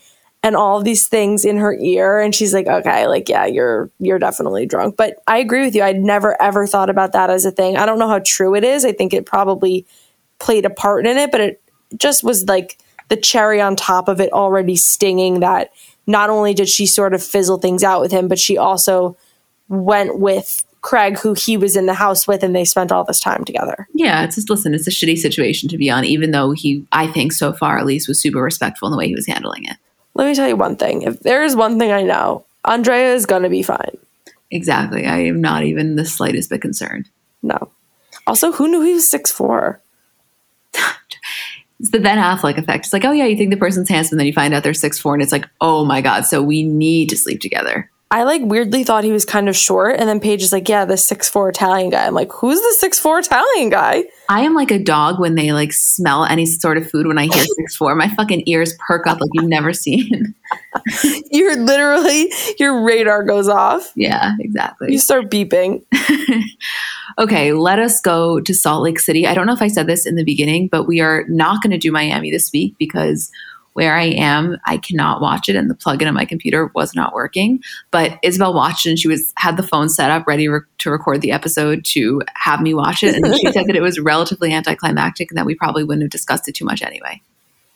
and 0.43 0.57
all 0.57 0.79
of 0.79 0.85
these 0.85 1.07
things 1.07 1.45
in 1.45 1.57
her 1.59 1.75
ear. 1.75 2.21
And 2.21 2.35
she's 2.35 2.53
like 2.53 2.67
okay 2.67 3.07
like 3.07 3.29
yeah 3.29 3.47
you're 3.47 3.91
you're 3.99 4.19
definitely 4.19 4.67
drunk. 4.67 4.97
But 4.97 5.23
i 5.27 5.39
agree 5.39 5.65
with 5.65 5.75
you. 5.75 5.83
I'd 5.83 6.01
never 6.01 6.41
ever 6.41 6.67
thought 6.67 6.91
about 6.91 7.13
that 7.13 7.31
as 7.31 7.45
a 7.45 7.51
thing. 7.51 7.77
I 7.77 7.87
don't 7.87 7.99
know 7.99 8.09
how 8.09 8.21
true 8.25 8.55
it 8.55 8.65
is. 8.65 8.85
I 8.85 8.93
think 8.93 9.13
it 9.13 9.27
probably 9.27 9.87
played 10.39 10.65
a 10.65 10.71
part 10.71 11.07
in 11.07 11.17
it 11.17 11.31
but 11.31 11.41
it 11.41 11.63
just 11.97 12.25
was 12.25 12.47
like 12.47 12.79
the 13.09 13.17
cherry 13.17 13.61
on 13.61 13.77
top 13.77 14.09
of 14.09 14.21
it 14.21 14.33
already 14.33 14.75
stinging 14.75 15.41
that 15.41 15.71
not 16.07 16.31
only 16.31 16.53
did 16.53 16.69
she 16.69 16.85
sort 16.85 17.15
of 17.15 17.23
fizzle 17.23 17.59
things 17.59 17.85
out 17.85 18.01
with 18.01 18.11
him 18.11 18.27
but 18.27 18.41
she 18.41 18.59
also 18.59 19.17
went 19.69 20.19
with 20.19 20.65
Craig, 20.81 21.17
who 21.17 21.35
he 21.35 21.57
was 21.57 21.77
in 21.77 21.87
the 21.87 21.95
house 21.95 22.27
with, 22.27 22.43
and 22.43 22.57
they 22.57 22.65
spent 22.65 22.91
all 22.91 23.05
this 23.05 23.21
time 23.21 23.45
together. 23.45 23.87
Yeah, 23.95 24.25
it's 24.25 24.35
just 24.35 24.51
listen, 24.51 24.75
it's 24.75 24.89
a 24.89 24.91
shitty 24.91 25.17
situation 25.17 25.69
to 25.69 25.79
be 25.79 25.89
on, 25.89 26.05
even 26.05 26.33
though 26.33 26.51
he, 26.51 26.85
I 26.91 27.07
think 27.07 27.33
so 27.33 27.53
far 27.53 27.79
at 27.79 27.87
least, 27.87 28.09
was 28.09 28.21
super 28.21 28.43
respectful 28.43 28.89
in 28.89 28.93
the 28.93 28.99
way 28.99 29.07
he 29.07 29.15
was 29.15 29.29
handling 29.29 29.65
it 29.65 29.77
let 30.15 30.27
me 30.27 30.35
tell 30.35 30.49
you 30.49 30.57
one 30.57 30.77
thing. 30.77 31.03
If 31.03 31.21
there 31.21 31.43
is 31.43 31.57
one 31.57 31.79
thing 31.79 31.91
I 31.91 32.03
know, 32.03 32.45
Andrea 32.65 33.15
is 33.15 33.27
going 33.27 33.43
to 33.43 33.49
be 33.49 33.63
fine. 33.63 33.97
Exactly. 34.51 35.07
I 35.07 35.19
am 35.21 35.41
not 35.41 35.65
even 35.65 35.97
the 35.97 36.05
slightest 36.05 36.51
bit 36.51 36.61
concerned. 36.61 37.09
No. 37.43 37.71
Also, 38.27 38.53
who 38.53 38.69
knew 38.69 38.83
he 38.83 38.95
was 38.95 39.09
six 39.09 39.33
four? 39.33 39.81
it's 40.75 41.91
the 41.91 41.99
Ben 41.99 42.19
Affleck 42.19 42.59
effect. 42.59 42.85
It's 42.85 42.93
like, 42.93 43.05
oh 43.05 43.13
yeah, 43.13 43.25
you 43.25 43.37
think 43.37 43.51
the 43.51 43.57
person's 43.57 43.89
handsome, 43.89 44.19
then 44.19 44.27
you 44.27 44.33
find 44.33 44.55
out 44.55 44.63
they're 44.63 44.75
six 44.75 44.99
four, 44.99 45.15
and 45.15 45.23
it's 45.23 45.33
like, 45.33 45.49
oh 45.61 45.85
my 45.85 46.01
god, 46.01 46.27
so 46.27 46.43
we 46.43 46.63
need 46.63 47.09
to 47.09 47.17
sleep 47.17 47.41
together. 47.41 47.91
I 48.13 48.25
like 48.25 48.43
weirdly 48.45 48.85
thought 48.85 49.05
he 49.05 49.11
was 49.11 49.25
kind 49.25 49.49
of 49.49 49.57
short, 49.57 49.99
and 49.99 50.07
then 50.07 50.21
Paige 50.21 50.43
is 50.43 50.53
like, 50.53 50.69
"Yeah, 50.69 50.85
the 50.85 50.99
six 50.99 51.31
four 51.31 51.49
Italian 51.49 51.89
guy." 51.89 52.07
I'm 52.07 52.13
like, 52.13 52.31
"Who's 52.31 52.61
the 52.61 52.77
six 52.79 53.01
four 53.01 53.19
Italian 53.19 53.71
guy?" 53.71 54.05
I 54.29 54.43
am 54.43 54.55
like 54.55 54.71
a 54.71 54.79
dog 54.79 55.19
when 55.19 55.35
they 55.35 55.53
like 55.53 55.73
smell 55.73 56.27
any 56.27 56.45
sort 56.45 56.77
of 56.77 56.91
food. 56.91 57.07
When 57.07 57.17
I 57.17 57.25
hear 57.25 57.43
six 57.57 57.75
four, 57.75 57.95
my 57.95 58.15
fucking 58.15 58.43
ears 58.45 58.75
perk 58.87 59.07
up 59.07 59.19
like 59.19 59.31
you've 59.33 59.49
never 59.49 59.73
seen. 59.73 60.35
You're 61.31 61.57
literally 61.57 62.31
your 62.59 62.85
radar 62.85 63.25
goes 63.25 63.49
off. 63.49 63.91
Yeah, 63.97 64.33
exactly. 64.41 64.93
You 64.93 64.99
start 64.99 65.31
beeping. 65.31 65.83
okay, 67.19 67.55
let 67.55 67.79
us 67.79 67.99
go 68.03 68.41
to 68.41 68.55
Salt 68.55 68.83
Lake 68.83 69.01
City. 69.01 69.27
I 69.27 69.33
don't 69.33 69.47
know 69.47 69.55
if 69.55 69.63
I 69.63 69.69
said 69.69 69.87
this 69.87 70.07
in 70.07 70.17
the 70.17 70.25
beginning, 70.25 70.69
but 70.69 70.87
we 70.87 71.01
are 71.01 71.25
not 71.29 71.63
going 71.63 71.71
to 71.71 71.79
do 71.79 71.91
Miami 71.91 72.31
this 72.31 72.53
week 72.53 72.75
because 72.79 73.31
where 73.75 73.95
I 73.95 74.05
am, 74.05 74.59
I 74.67 74.77
cannot 74.77 75.21
watch 75.21 75.49
it, 75.49 75.57
and 75.57 75.71
the 75.71 75.75
plug-in 75.75 76.09
on 76.09 76.15
my 76.15 76.25
computer 76.25 76.71
was 76.75 76.95
not 76.95 77.15
working. 77.15 77.63
But 77.91 78.19
Isabel 78.23 78.55
watched, 78.55 78.87
and 78.87 78.99
she 78.99 79.09
was 79.09 79.33
had 79.37 79.57
the 79.57 79.63
phone 79.63 79.89
set 79.89 80.11
up 80.11 80.27
ready 80.27 80.49
re- 80.49 80.61
to 80.79 80.91
record 80.91 81.23
the 81.23 81.33
episode 81.33 81.85
to 81.87 82.23
have 82.35 82.61
me 82.61 82.75
watch 82.75 83.03
it, 83.03 83.15
and 83.15 83.35
she 83.37 83.51
said 83.53 83.67
that 83.67 83.77
it 83.77 83.83
was 83.83 83.99
relatively 83.99 84.53
anticlimactic 84.53 85.31
and 85.31 85.39
that 85.39 85.47
we 85.47 85.55
probably 85.55 85.85
wouldn't 85.85 86.03
have 86.03 86.11
discussed 86.11 86.49
it 86.49 86.55
too 86.55 86.65
much 86.65 86.83
anyway. 86.83 87.21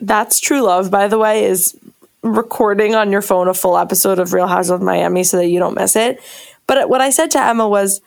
That's 0.01 0.41
true 0.41 0.63
love, 0.63 0.91
by 0.91 1.09
the 1.09 1.19
way, 1.19 1.45
is 1.45 1.77
recording 2.23 2.95
on 2.95 3.11
your 3.11 3.23
phone 3.23 3.49
a 3.49 3.55
full 3.55 3.79
episode 3.79 4.19
of 4.19 4.33
Real 4.33 4.47
Houses 4.47 4.71
of 4.71 4.83
Miami 4.83 5.25
so 5.25 5.39
that 5.39 5.47
you 5.47 5.59
don't 5.59 5.75
miss 5.75 5.97
it. 5.97 6.21
But 6.67 6.89
what 6.89 7.01
I 7.01 7.11
said 7.11 7.31
to 7.33 7.41
Emma 7.41 7.69
was 7.69 8.01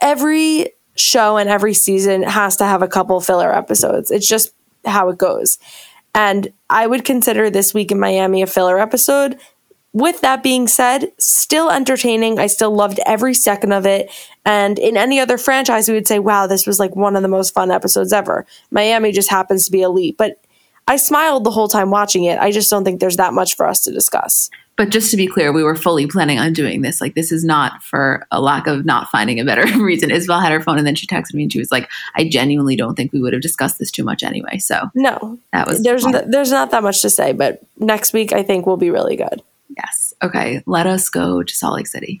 every 0.00 0.72
show 0.96 1.36
and 1.36 1.48
every 1.48 1.74
season 1.74 2.22
has 2.22 2.56
to 2.56 2.64
have 2.64 2.82
a 2.82 2.88
couple 2.88 3.20
filler 3.20 3.54
episodes. 3.54 4.10
It's 4.10 4.28
just 4.28 4.52
how 4.84 5.08
it 5.08 5.18
goes. 5.18 5.58
And 6.16 6.50
I 6.70 6.86
would 6.86 7.04
consider 7.04 7.50
this 7.50 7.74
week 7.74 7.92
in 7.92 8.00
Miami 8.00 8.40
a 8.40 8.46
filler 8.46 8.80
episode. 8.80 9.38
With 9.92 10.22
that 10.22 10.42
being 10.42 10.66
said, 10.66 11.12
still 11.18 11.70
entertaining. 11.70 12.38
I 12.38 12.46
still 12.46 12.74
loved 12.74 12.98
every 13.04 13.34
second 13.34 13.72
of 13.72 13.84
it. 13.84 14.10
And 14.44 14.78
in 14.78 14.96
any 14.96 15.20
other 15.20 15.36
franchise, 15.36 15.88
we 15.88 15.94
would 15.94 16.08
say, 16.08 16.18
wow, 16.18 16.46
this 16.46 16.66
was 16.66 16.78
like 16.80 16.96
one 16.96 17.16
of 17.16 17.22
the 17.22 17.28
most 17.28 17.52
fun 17.52 17.70
episodes 17.70 18.14
ever. 18.14 18.46
Miami 18.70 19.12
just 19.12 19.30
happens 19.30 19.66
to 19.66 19.70
be 19.70 19.82
elite. 19.82 20.16
But 20.16 20.42
I 20.88 20.96
smiled 20.96 21.44
the 21.44 21.50
whole 21.50 21.68
time 21.68 21.90
watching 21.90 22.24
it. 22.24 22.38
I 22.38 22.50
just 22.50 22.70
don't 22.70 22.84
think 22.84 23.00
there's 23.00 23.16
that 23.16 23.32
much 23.32 23.56
for 23.56 23.66
us 23.66 23.80
to 23.84 23.92
discuss. 23.92 24.50
But 24.76 24.90
just 24.90 25.10
to 25.10 25.16
be 25.16 25.26
clear, 25.26 25.52
we 25.52 25.62
were 25.62 25.74
fully 25.74 26.06
planning 26.06 26.38
on 26.38 26.52
doing 26.52 26.82
this. 26.82 27.00
Like, 27.00 27.14
this 27.14 27.32
is 27.32 27.44
not 27.44 27.82
for 27.82 28.26
a 28.30 28.40
lack 28.40 28.66
of 28.66 28.84
not 28.84 29.08
finding 29.08 29.40
a 29.40 29.44
better 29.44 29.66
reason. 29.82 30.10
Isabel 30.10 30.40
had 30.40 30.52
her 30.52 30.60
phone 30.60 30.76
and 30.78 30.86
then 30.86 30.94
she 30.94 31.06
texted 31.06 31.34
me 31.34 31.44
and 31.44 31.52
she 31.52 31.58
was 31.58 31.72
like, 31.72 31.88
I 32.14 32.28
genuinely 32.28 32.76
don't 32.76 32.94
think 32.94 33.12
we 33.12 33.20
would 33.20 33.32
have 33.32 33.42
discussed 33.42 33.78
this 33.78 33.90
too 33.90 34.04
much 34.04 34.22
anyway. 34.22 34.58
So, 34.58 34.90
no, 34.94 35.38
that 35.52 35.66
was 35.66 35.82
there's, 35.82 36.04
there's 36.26 36.50
not 36.50 36.70
that 36.72 36.82
much 36.82 37.00
to 37.02 37.10
say, 37.10 37.32
but 37.32 37.62
next 37.78 38.12
week 38.12 38.32
I 38.32 38.42
think 38.42 38.66
we'll 38.66 38.76
be 38.76 38.90
really 38.90 39.16
good. 39.16 39.42
Yes. 39.76 40.14
Okay. 40.22 40.62
Let 40.66 40.86
us 40.86 41.08
go 41.08 41.42
to 41.42 41.54
Salt 41.54 41.74
Lake 41.74 41.86
City. 41.86 42.20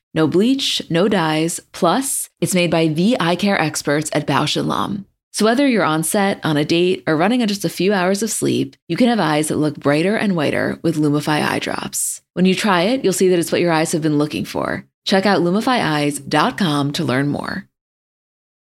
No 0.13 0.27
bleach, 0.27 0.81
no 0.89 1.07
dyes, 1.07 1.61
plus, 1.71 2.29
it's 2.41 2.53
made 2.53 2.69
by 2.69 2.87
the 2.87 3.15
eye 3.19 3.37
care 3.37 3.59
experts 3.59 4.09
at 4.13 4.27
Bausch 4.27 4.61
& 4.63 4.65
Lomb. 4.65 5.05
So 5.31 5.45
whether 5.45 5.65
you're 5.65 5.85
on 5.85 6.03
set, 6.03 6.43
on 6.43 6.57
a 6.57 6.65
date, 6.65 7.03
or 7.07 7.15
running 7.15 7.41
on 7.41 7.47
just 7.47 7.63
a 7.63 7.69
few 7.69 7.93
hours 7.93 8.21
of 8.21 8.29
sleep, 8.29 8.75
you 8.89 8.97
can 8.97 9.07
have 9.07 9.21
eyes 9.21 9.47
that 9.47 9.55
look 9.55 9.77
brighter 9.77 10.17
and 10.17 10.35
whiter 10.35 10.79
with 10.83 10.97
Lumify 10.97 11.41
eye 11.41 11.59
drops. 11.59 12.21
When 12.33 12.45
you 12.45 12.53
try 12.53 12.81
it, 12.81 13.05
you'll 13.05 13.13
see 13.13 13.29
that 13.29 13.39
it's 13.39 13.53
what 13.53 13.61
your 13.61 13.71
eyes 13.71 13.93
have 13.93 14.01
been 14.01 14.17
looking 14.17 14.43
for. 14.43 14.85
Check 15.05 15.25
out 15.25 15.41
lumifyeyes.com 15.41 16.91
to 16.91 17.03
learn 17.05 17.29
more. 17.29 17.69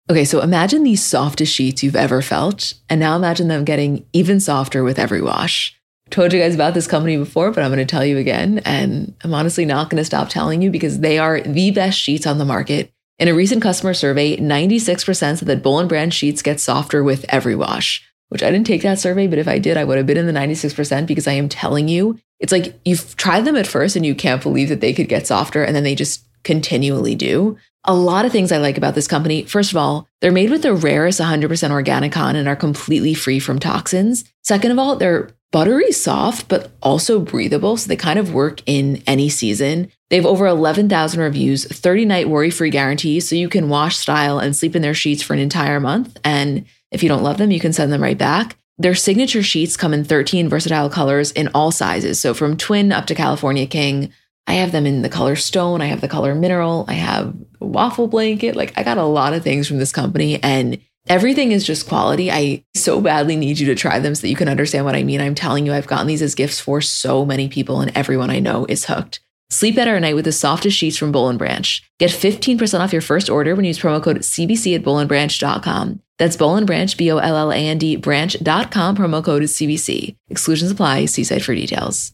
Okay, 0.10 0.24
so 0.24 0.40
imagine 0.40 0.84
the 0.84 0.96
softest 0.96 1.54
sheets 1.54 1.84
you've 1.84 1.96
ever 1.96 2.22
felt, 2.22 2.74
and 2.90 3.02
now 3.02 3.18
imagine 3.18 3.50
them 3.50 3.66
getting 3.66 4.06
even 4.14 4.40
softer 4.40 4.84
with 4.84 5.00
every 5.00 5.22
wash. 5.22 5.78
Told 6.14 6.32
you 6.32 6.40
guys 6.40 6.56
about 6.56 6.76
this 6.76 6.88
company 6.88 7.18
before, 7.18 7.52
but 7.52 7.64
I'm 7.64 7.72
going 7.72 7.86
to 7.86 7.90
tell 7.90 8.06
you 8.06 8.18
again, 8.18 8.60
and 8.66 9.16
I'm 9.24 9.34
honestly 9.34 9.66
not 9.66 9.90
going 9.90 10.00
to 10.00 10.06
stop 10.06 10.30
telling 10.30 10.62
you 10.62 10.70
because 10.70 11.00
they 11.00 11.18
are 11.18 11.42
the 11.42 11.72
best 11.72 12.00
sheets 12.00 12.28
on 12.28 12.38
the 12.38 12.46
market 12.46 12.94
in 13.20 13.28
a 13.28 13.34
recent 13.34 13.62
customer 13.62 13.94
survey, 13.94 14.38
96% 14.38 15.16
said 15.16 15.40
that 15.40 15.64
Boll 15.64 15.80
and 15.80 15.90
Branch 15.90 16.14
sheets 16.14 16.42
get 16.42 16.60
softer 16.60 17.04
with 17.04 17.26
every 17.30 17.56
wash, 17.56 18.04
which 18.30 18.44
I 18.44 18.52
didn't 18.52 18.68
take 18.68 18.82
that 18.82 19.00
survey, 19.00 19.28
but 19.28 19.40
if 19.40 19.48
I 19.48 19.60
did, 19.60 19.78
I 19.78 19.84
would 19.84 19.98
have 19.98 20.08
been 20.08 20.18
in 20.18 20.26
the 20.26 20.34
96% 20.34 21.06
because 21.08 21.28
I 21.28 21.34
am 21.34 21.48
telling 21.48 21.88
you, 21.88 22.20
it's 22.40 22.52
like 22.52 22.80
you've 22.84 23.16
tried 23.16 23.46
them 23.46 23.56
at 23.56 23.68
first 23.68 23.96
and 23.96 24.06
you 24.06 24.16
can't 24.16 24.42
believe 24.42 24.70
that 24.70 24.82
they 24.82 24.94
could 24.94 25.08
get 25.08 25.28
softer 25.28 25.64
and 25.64 25.76
then 25.76 25.84
they 25.84 25.96
just 25.96 26.26
continually 26.44 27.16
do. 27.16 27.58
A 27.86 27.94
lot 27.94 28.26
of 28.26 28.32
things 28.32 28.52
I 28.52 28.58
like 28.58 28.78
about 28.78 28.96
this 28.96 29.08
company. 29.08 29.44
First 29.44 29.72
of 29.72 29.78
all, 29.78 30.08
they're 30.22 30.32
made 30.32 30.50
with 30.50 30.62
the 30.62 30.74
rarest 30.74 31.20
100% 31.20 31.72
organic 31.72 32.12
cotton 32.12 32.36
and 32.36 32.48
are 32.48 32.56
completely 32.56 33.14
free 33.14 33.40
from 33.40 33.60
toxins. 33.60 34.26
Second 34.44 34.72
of 34.72 34.80
all, 34.80 34.96
they're 34.96 35.30
buttery 35.54 35.92
soft, 35.92 36.50
but 36.50 36.72
also 36.82 37.20
breathable. 37.20 37.78
So 37.78 37.88
they 37.88 37.96
kind 37.96 38.18
of 38.18 38.34
work 38.34 38.62
in 38.66 39.04
any 39.06 39.30
season. 39.30 39.90
They 40.10 40.16
have 40.16 40.26
over 40.26 40.48
11,000 40.48 41.22
reviews, 41.22 41.66
30 41.66 42.06
night 42.06 42.28
worry 42.28 42.50
free 42.50 42.72
guarantees, 42.72 43.30
so 43.30 43.36
you 43.36 43.48
can 43.48 43.70
wash, 43.70 43.96
style, 43.96 44.40
and 44.40 44.56
sleep 44.56 44.76
in 44.76 44.82
their 44.82 44.96
sheets 44.96 45.22
for 45.22 45.34
an 45.34 45.40
entire 45.40 45.80
month. 45.80 46.20
And 46.26 46.66
if 46.92 47.04
you 47.04 47.08
don't 47.08 47.24
love 47.24 47.38
them, 47.38 47.52
you 47.52 47.60
can 47.60 47.72
send 47.72 47.94
them 47.94 48.02
right 48.02 48.18
back. 48.18 48.58
Their 48.80 48.96
signature 48.96 49.44
sheets 49.44 49.78
come 49.78 49.94
in 49.94 50.04
13 50.04 50.50
versatile 50.50 50.90
colors 50.90 51.32
in 51.32 51.48
all 51.54 51.72
sizes. 51.72 52.20
So 52.20 52.34
from 52.34 52.58
twin 52.58 52.92
up 52.92 53.06
to 53.06 53.16
California 53.16 53.68
King. 53.68 54.12
I 54.46 54.56
have 54.56 54.74
them 54.74 54.86
in 54.86 55.04
the 55.04 55.10
color 55.10 55.38
stone, 55.38 55.80
I 55.80 55.86
have 55.86 56.02
the 56.02 56.10
color 56.10 56.36
mineral, 56.36 56.84
I 56.90 56.96
have 56.96 57.34
waffle 57.62 58.08
blanket. 58.08 58.58
Like 58.58 58.74
I 58.78 58.84
got 58.84 58.98
a 58.98 59.06
lot 59.06 59.34
of 59.34 59.42
things 59.42 59.70
from 59.70 59.78
this 59.78 59.94
company 59.94 60.44
and 60.44 60.80
everything 61.08 61.52
is 61.52 61.66
just 61.66 61.88
quality. 61.88 62.32
I 62.32 62.64
so 62.76 63.02
badly 63.02 63.36
need 63.36 63.60
you 63.60 63.68
to 63.68 63.76
try 63.76 64.00
them 64.00 64.16
so 64.16 64.22
that 64.22 64.30
you 64.30 64.36
can 64.36 64.50
understand 64.50 64.86
what 64.86 64.96
I 64.96 65.04
mean. 65.04 65.22
I'm 65.22 65.36
telling 65.36 65.66
you, 65.66 65.74
I've 65.74 65.88
gotten 65.88 66.08
these 66.08 66.22
as 66.22 66.36
gifts 66.36 66.60
for 66.60 66.82
so 66.82 67.26
many 67.26 67.48
people 67.48 67.82
and 67.82 67.96
everyone 67.96 68.30
I 68.30 68.40
know 68.40 68.66
is 68.68 68.86
hooked. 68.86 69.20
Sleep 69.50 69.76
better 69.76 69.96
at 69.96 70.02
night 70.02 70.16
with 70.16 70.26
the 70.26 70.32
softest 70.32 70.76
sheets 70.76 70.98
from 70.98 71.12
Boll 71.12 71.32
& 71.34 71.38
Branch. 71.38 71.84
Get 72.00 72.10
15% 72.10 72.80
off 72.80 72.92
your 72.92 73.04
first 73.04 73.30
order 73.30 73.56
when 73.56 73.66
you 73.66 73.70
use 73.70 73.80
promo 73.80 74.02
code 74.02 74.18
CBC 74.18 74.76
at 74.76 74.84
bollandbranch.com. 74.84 76.02
That's 76.18 76.38
Boll 76.38 76.64
& 76.64 76.66
Branch, 76.66 76.98
B-O-L-L-A-N-D, 76.98 77.98
branch.com, 77.98 78.96
promo 78.96 79.24
code 79.24 79.44
is 79.44 79.54
CBC. 79.54 80.16
Exclusions 80.30 80.72
apply. 80.72 81.06
See 81.06 81.24
site 81.24 81.44
for 81.44 81.54
details. 81.54 82.14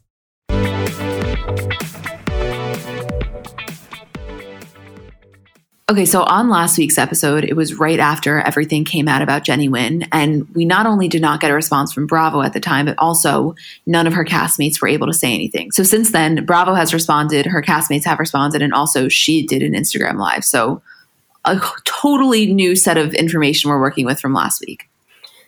Okay, 5.89 6.05
so 6.05 6.21
on 6.21 6.49
last 6.49 6.77
week's 6.77 6.99
episode, 6.99 7.43
it 7.43 7.55
was 7.55 7.79
right 7.79 7.99
after 7.99 8.41
everything 8.41 8.85
came 8.85 9.07
out 9.07 9.23
about 9.23 9.43
Jennie 9.43 9.67
Nguyen. 9.67 10.07
And 10.11 10.47
we 10.53 10.63
not 10.63 10.85
only 10.85 11.07
did 11.07 11.19
not 11.19 11.39
get 11.39 11.49
a 11.49 11.53
response 11.55 11.91
from 11.91 12.05
Bravo 12.05 12.43
at 12.43 12.53
the 12.53 12.59
time, 12.59 12.85
but 12.85 12.93
also 12.99 13.55
none 13.87 14.05
of 14.05 14.13
her 14.13 14.23
castmates 14.23 14.79
were 14.79 14.87
able 14.87 15.07
to 15.07 15.13
say 15.13 15.33
anything. 15.33 15.71
So 15.71 15.81
since 15.81 16.11
then, 16.11 16.45
Bravo 16.45 16.75
has 16.75 16.93
responded, 16.93 17.47
her 17.47 17.63
castmates 17.63 18.05
have 18.05 18.19
responded, 18.19 18.61
and 18.61 18.71
also 18.71 19.09
she 19.09 19.43
did 19.43 19.63
an 19.63 19.73
Instagram 19.73 20.19
live. 20.19 20.45
So 20.45 20.83
a 21.43 21.59
totally 21.85 22.53
new 22.53 22.75
set 22.75 22.99
of 22.99 23.15
information 23.15 23.71
we're 23.71 23.81
working 23.81 24.05
with 24.05 24.19
from 24.19 24.35
last 24.35 24.61
week. 24.61 24.87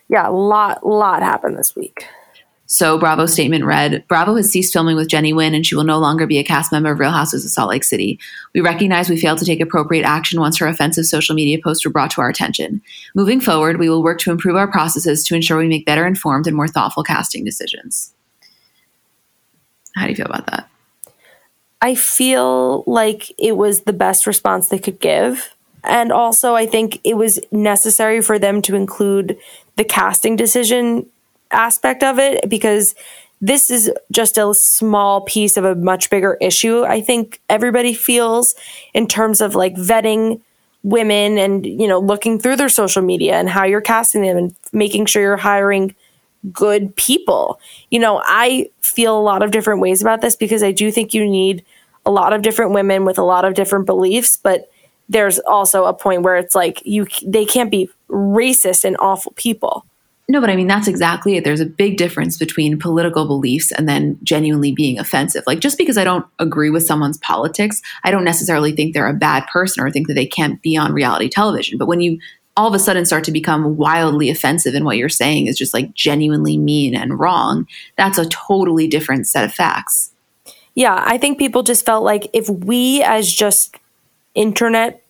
Yeah, 0.08 0.28
a 0.28 0.32
lot, 0.32 0.84
lot 0.84 1.22
happened 1.22 1.56
this 1.56 1.76
week. 1.76 2.08
So 2.72 2.96
Bravo's 2.96 3.34
statement 3.34 3.66
read, 3.66 4.02
Bravo 4.08 4.34
has 4.36 4.50
ceased 4.50 4.72
filming 4.72 4.96
with 4.96 5.06
Jennie 5.06 5.34
Nguyen 5.34 5.54
and 5.54 5.64
she 5.64 5.74
will 5.74 5.84
no 5.84 5.98
longer 5.98 6.26
be 6.26 6.38
a 6.38 6.42
cast 6.42 6.72
member 6.72 6.90
of 6.90 6.98
Real 6.98 7.10
Houses 7.10 7.44
of 7.44 7.50
Salt 7.50 7.68
Lake 7.68 7.84
City. 7.84 8.18
We 8.54 8.62
recognize 8.62 9.10
we 9.10 9.20
failed 9.20 9.40
to 9.40 9.44
take 9.44 9.60
appropriate 9.60 10.04
action 10.04 10.40
once 10.40 10.56
her 10.56 10.66
offensive 10.66 11.04
social 11.04 11.34
media 11.34 11.58
posts 11.62 11.84
were 11.84 11.90
brought 11.90 12.10
to 12.12 12.22
our 12.22 12.30
attention. 12.30 12.80
Moving 13.14 13.42
forward, 13.42 13.78
we 13.78 13.90
will 13.90 14.02
work 14.02 14.20
to 14.20 14.30
improve 14.30 14.56
our 14.56 14.66
processes 14.66 15.22
to 15.26 15.34
ensure 15.34 15.58
we 15.58 15.68
make 15.68 15.84
better 15.84 16.06
informed 16.06 16.46
and 16.46 16.56
more 16.56 16.66
thoughtful 16.66 17.02
casting 17.02 17.44
decisions. 17.44 18.14
How 19.94 20.04
do 20.04 20.08
you 20.08 20.16
feel 20.16 20.24
about 20.24 20.46
that? 20.46 20.66
I 21.82 21.94
feel 21.94 22.84
like 22.86 23.38
it 23.38 23.58
was 23.58 23.82
the 23.82 23.92
best 23.92 24.26
response 24.26 24.70
they 24.70 24.78
could 24.78 24.98
give. 24.98 25.54
And 25.84 26.10
also, 26.10 26.54
I 26.54 26.64
think 26.64 27.02
it 27.04 27.18
was 27.18 27.38
necessary 27.50 28.22
for 28.22 28.38
them 28.38 28.62
to 28.62 28.74
include 28.76 29.36
the 29.76 29.84
casting 29.84 30.36
decision 30.36 31.04
aspect 31.52 32.02
of 32.02 32.18
it 32.18 32.48
because 32.48 32.94
this 33.40 33.70
is 33.70 33.90
just 34.12 34.38
a 34.38 34.54
small 34.54 35.22
piece 35.22 35.56
of 35.56 35.64
a 35.64 35.74
much 35.74 36.10
bigger 36.10 36.36
issue. 36.40 36.84
I 36.84 37.00
think 37.00 37.40
everybody 37.48 37.92
feels 37.92 38.54
in 38.94 39.08
terms 39.08 39.40
of 39.40 39.54
like 39.54 39.74
vetting 39.74 40.40
women 40.84 41.38
and 41.38 41.64
you 41.64 41.86
know 41.86 42.00
looking 42.00 42.38
through 42.40 42.56
their 42.56 42.68
social 42.68 43.02
media 43.02 43.34
and 43.34 43.48
how 43.48 43.64
you're 43.64 43.80
casting 43.80 44.22
them 44.22 44.36
and 44.36 44.54
making 44.72 45.06
sure 45.06 45.22
you're 45.22 45.36
hiring 45.36 45.94
good 46.52 46.94
people. 46.96 47.60
You 47.90 48.00
know, 48.00 48.20
I 48.24 48.68
feel 48.80 49.18
a 49.18 49.22
lot 49.22 49.42
of 49.42 49.50
different 49.50 49.80
ways 49.80 50.00
about 50.00 50.20
this 50.20 50.34
because 50.34 50.62
I 50.62 50.72
do 50.72 50.90
think 50.90 51.14
you 51.14 51.24
need 51.28 51.64
a 52.04 52.10
lot 52.10 52.32
of 52.32 52.42
different 52.42 52.72
women 52.72 53.04
with 53.04 53.18
a 53.18 53.22
lot 53.22 53.44
of 53.44 53.54
different 53.54 53.86
beliefs, 53.86 54.36
but 54.36 54.68
there's 55.08 55.38
also 55.40 55.84
a 55.84 55.94
point 55.94 56.22
where 56.22 56.36
it's 56.36 56.54
like 56.54 56.82
you 56.84 57.06
they 57.24 57.44
can't 57.44 57.70
be 57.70 57.88
racist 58.08 58.84
and 58.84 58.96
awful 58.98 59.32
people. 59.36 59.84
No, 60.32 60.40
but 60.40 60.48
I 60.48 60.56
mean, 60.56 60.66
that's 60.66 60.88
exactly 60.88 61.36
it. 61.36 61.44
There's 61.44 61.60
a 61.60 61.66
big 61.66 61.98
difference 61.98 62.38
between 62.38 62.78
political 62.78 63.26
beliefs 63.26 63.70
and 63.70 63.86
then 63.86 64.18
genuinely 64.22 64.72
being 64.72 64.98
offensive. 64.98 65.44
Like, 65.46 65.60
just 65.60 65.76
because 65.76 65.98
I 65.98 66.04
don't 66.04 66.24
agree 66.38 66.70
with 66.70 66.86
someone's 66.86 67.18
politics, 67.18 67.82
I 68.02 68.10
don't 68.10 68.24
necessarily 68.24 68.72
think 68.72 68.94
they're 68.94 69.06
a 69.06 69.12
bad 69.12 69.46
person 69.48 69.84
or 69.84 69.90
think 69.90 70.06
that 70.06 70.14
they 70.14 70.24
can't 70.24 70.62
be 70.62 70.74
on 70.74 70.94
reality 70.94 71.28
television. 71.28 71.76
But 71.76 71.86
when 71.86 72.00
you 72.00 72.18
all 72.56 72.66
of 72.66 72.72
a 72.72 72.78
sudden 72.78 73.04
start 73.04 73.24
to 73.24 73.30
become 73.30 73.76
wildly 73.76 74.30
offensive 74.30 74.74
and 74.74 74.86
what 74.86 74.96
you're 74.96 75.10
saying 75.10 75.48
is 75.48 75.58
just 75.58 75.74
like 75.74 75.92
genuinely 75.92 76.56
mean 76.56 76.94
and 76.94 77.20
wrong, 77.20 77.68
that's 77.98 78.16
a 78.16 78.26
totally 78.30 78.86
different 78.86 79.26
set 79.26 79.44
of 79.44 79.52
facts. 79.52 80.12
Yeah, 80.74 81.04
I 81.06 81.18
think 81.18 81.38
people 81.38 81.62
just 81.62 81.84
felt 81.84 82.04
like 82.04 82.30
if 82.32 82.48
we, 82.48 83.02
as 83.02 83.30
just 83.30 83.76
internet 84.34 85.01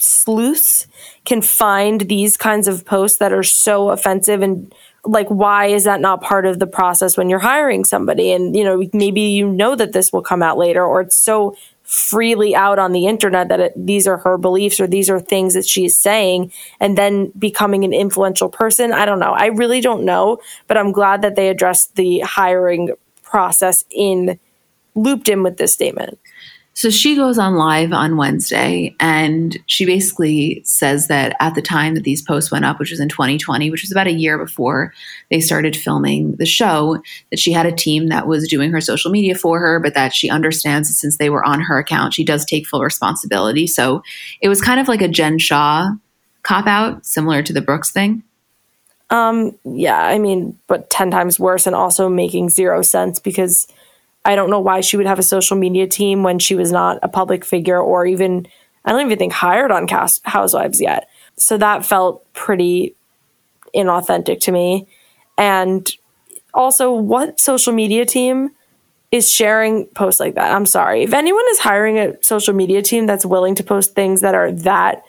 sleuths 0.00 0.86
can 1.24 1.42
find 1.42 2.02
these 2.02 2.36
kinds 2.36 2.68
of 2.68 2.84
posts 2.84 3.18
that 3.18 3.32
are 3.32 3.42
so 3.42 3.90
offensive 3.90 4.42
and 4.42 4.74
like 5.04 5.28
why 5.28 5.66
is 5.66 5.84
that 5.84 6.00
not 6.00 6.20
part 6.20 6.44
of 6.44 6.58
the 6.58 6.66
process 6.66 7.16
when 7.16 7.30
you're 7.30 7.38
hiring 7.38 7.84
somebody? 7.84 8.32
And 8.32 8.54
you 8.56 8.64
know 8.64 8.88
maybe 8.92 9.22
you 9.22 9.48
know 9.48 9.74
that 9.76 9.92
this 9.92 10.12
will 10.12 10.22
come 10.22 10.42
out 10.42 10.58
later 10.58 10.84
or 10.84 11.00
it's 11.02 11.16
so 11.16 11.56
freely 11.84 12.54
out 12.54 12.78
on 12.78 12.92
the 12.92 13.06
internet 13.06 13.48
that 13.48 13.60
it, 13.60 13.72
these 13.74 14.06
are 14.06 14.18
her 14.18 14.36
beliefs 14.36 14.78
or 14.78 14.86
these 14.86 15.08
are 15.08 15.18
things 15.18 15.54
that 15.54 15.64
she's 15.64 15.96
saying 15.96 16.52
and 16.80 16.98
then 16.98 17.32
becoming 17.38 17.82
an 17.82 17.94
influential 17.94 18.50
person. 18.50 18.92
I 18.92 19.06
don't 19.06 19.18
know. 19.18 19.32
I 19.32 19.46
really 19.46 19.80
don't 19.80 20.04
know 20.04 20.38
but 20.66 20.76
i'm 20.76 20.92
glad 20.92 21.22
that 21.22 21.36
they 21.36 21.48
addressed 21.48 21.96
the 21.96 22.20
hiring 22.20 22.90
process 23.22 23.84
in 23.90 24.38
looped 24.94 25.28
in 25.28 25.42
with 25.42 25.56
this 25.56 25.72
statement 25.72 26.18
so 26.78 26.90
she 26.90 27.16
goes 27.16 27.38
on 27.38 27.56
live 27.56 27.92
on 27.92 28.16
Wednesday 28.16 28.94
and 29.00 29.58
she 29.66 29.84
basically 29.84 30.62
says 30.64 31.08
that 31.08 31.34
at 31.40 31.56
the 31.56 31.60
time 31.60 31.96
that 31.96 32.04
these 32.04 32.22
posts 32.22 32.52
went 32.52 32.64
up, 32.64 32.78
which 32.78 32.92
was 32.92 33.00
in 33.00 33.08
2020, 33.08 33.68
which 33.68 33.82
was 33.82 33.90
about 33.90 34.06
a 34.06 34.12
year 34.12 34.38
before 34.38 34.94
they 35.28 35.40
started 35.40 35.74
filming 35.74 36.36
the 36.36 36.46
show, 36.46 37.02
that 37.32 37.40
she 37.40 37.50
had 37.50 37.66
a 37.66 37.74
team 37.74 38.10
that 38.10 38.28
was 38.28 38.46
doing 38.46 38.70
her 38.70 38.80
social 38.80 39.10
media 39.10 39.34
for 39.34 39.58
her, 39.58 39.80
but 39.80 39.94
that 39.94 40.14
she 40.14 40.30
understands 40.30 40.86
that 40.86 40.94
since 40.94 41.18
they 41.18 41.30
were 41.30 41.44
on 41.44 41.60
her 41.60 41.80
account, 41.80 42.14
she 42.14 42.22
does 42.22 42.44
take 42.44 42.64
full 42.64 42.84
responsibility. 42.84 43.66
So 43.66 44.04
it 44.40 44.48
was 44.48 44.62
kind 44.62 44.78
of 44.78 44.86
like 44.86 45.02
a 45.02 45.08
Jen 45.08 45.40
Shah 45.40 45.90
cop 46.44 46.68
out, 46.68 47.04
similar 47.04 47.42
to 47.42 47.52
the 47.52 47.60
Brooks 47.60 47.90
thing. 47.90 48.22
Um, 49.10 49.58
yeah, 49.64 50.00
I 50.00 50.20
mean, 50.20 50.56
but 50.68 50.90
10 50.90 51.10
times 51.10 51.40
worse 51.40 51.66
and 51.66 51.74
also 51.74 52.08
making 52.08 52.50
zero 52.50 52.82
sense 52.82 53.18
because 53.18 53.66
I 54.24 54.36
don't 54.36 54.50
know 54.50 54.60
why 54.60 54.80
she 54.80 54.96
would 54.96 55.06
have 55.06 55.18
a 55.18 55.22
social 55.22 55.56
media 55.56 55.86
team 55.86 56.22
when 56.22 56.38
she 56.38 56.54
was 56.54 56.70
not 56.72 56.98
a 57.02 57.08
public 57.08 57.44
figure 57.44 57.80
or 57.80 58.06
even, 58.06 58.46
I 58.84 58.92
don't 58.92 59.06
even 59.06 59.18
think 59.18 59.32
hired 59.32 59.70
on 59.70 59.86
Cast 59.86 60.26
Housewives 60.26 60.80
yet. 60.80 61.08
So 61.36 61.56
that 61.58 61.86
felt 61.86 62.30
pretty 62.34 62.94
inauthentic 63.74 64.40
to 64.40 64.52
me. 64.52 64.86
And 65.36 65.88
also, 66.52 66.92
what 66.92 67.38
social 67.40 67.72
media 67.72 68.04
team 68.04 68.50
is 69.10 69.32
sharing 69.32 69.86
posts 69.86 70.20
like 70.20 70.34
that? 70.34 70.52
I'm 70.52 70.66
sorry. 70.66 71.02
If 71.02 71.14
anyone 71.14 71.44
is 71.50 71.60
hiring 71.60 71.98
a 71.98 72.22
social 72.22 72.54
media 72.54 72.82
team 72.82 73.06
that's 73.06 73.24
willing 73.24 73.54
to 73.56 73.62
post 73.62 73.94
things 73.94 74.20
that 74.22 74.34
are 74.34 74.50
that 74.52 75.04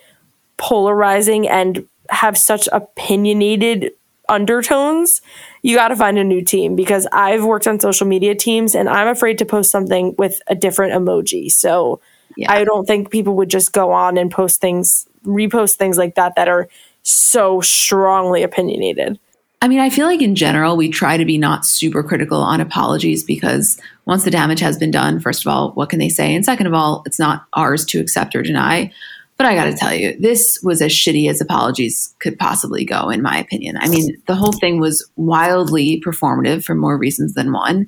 polarizing 0.57 1.47
and 1.47 1.88
have 2.10 2.38
such 2.38 2.68
opinionated 2.72 3.91
undertones, 4.30 5.21
you 5.61 5.75
got 5.75 5.89
to 5.89 5.95
find 5.95 6.17
a 6.17 6.23
new 6.23 6.41
team 6.43 6.75
because 6.75 7.07
I've 7.11 7.43
worked 7.43 7.67
on 7.67 7.80
social 7.80 8.07
media 8.07 8.36
teams 8.36 8.75
and 8.75 8.88
I'm 8.88 9.07
afraid 9.07 9.38
to 9.39 9.45
post 9.45 9.71
something 9.71 10.15
with 10.17 10.41
a 10.47 10.55
different 10.55 10.93
emoji. 10.93 11.51
So 11.51 11.99
yeah. 12.38 12.51
I 12.51 12.63
don't 12.63 12.86
think 12.86 13.09
people 13.09 13.36
would 13.36 13.49
just 13.49 13.73
go 13.73 13.91
on 13.91 14.17
and 14.17 14.32
post 14.32 14.61
things, 14.61 15.07
repost 15.25 15.75
things 15.75 15.97
like 15.97 16.15
that 16.15 16.36
that 16.36 16.47
are 16.47 16.69
so 17.03 17.61
strongly 17.61 18.43
opinionated. 18.43 19.19
I 19.61 19.67
mean, 19.67 19.80
I 19.80 19.89
feel 19.89 20.07
like 20.07 20.21
in 20.21 20.36
general, 20.36 20.77
we 20.77 20.88
try 20.88 21.17
to 21.17 21.25
be 21.25 21.38
not 21.38 21.65
super 21.65 22.01
critical 22.01 22.39
on 22.39 22.61
apologies 22.61 23.25
because 23.25 23.80
once 24.05 24.23
the 24.23 24.32
damage 24.32 24.61
has 24.61 24.77
been 24.77 24.91
done, 24.91 25.19
first 25.19 25.45
of 25.45 25.51
all, 25.51 25.71
what 25.71 25.89
can 25.89 25.99
they 25.99 26.07
say? 26.07 26.34
And 26.34 26.45
second 26.45 26.67
of 26.67 26.73
all, 26.73 27.03
it's 27.05 27.19
not 27.19 27.45
ours 27.53 27.84
to 27.86 27.99
accept 27.99 28.36
or 28.36 28.41
deny. 28.41 28.91
But 29.39 29.47
I 29.47 29.55
got 29.55 29.63
to 29.63 29.73
tell 29.73 29.93
you, 29.93 30.19
this 30.19 30.59
was 30.63 30.81
as 30.81 30.91
shitty 30.91 31.29
as 31.29 31.39
apologies 31.39 32.13
could 32.19 32.37
possibly 32.37 32.83
go, 32.83 33.09
in 33.09 33.21
my 33.21 33.37
opinion. 33.37 33.77
I 33.77 33.87
mean, 33.87 34.21
the 34.27 34.35
whole 34.35 34.51
thing 34.51 34.81
was 34.81 35.09
wildly 35.15 36.03
performative 36.05 36.65
for 36.65 36.75
more 36.75 36.97
reasons 36.97 37.35
than 37.35 37.53
one. 37.53 37.87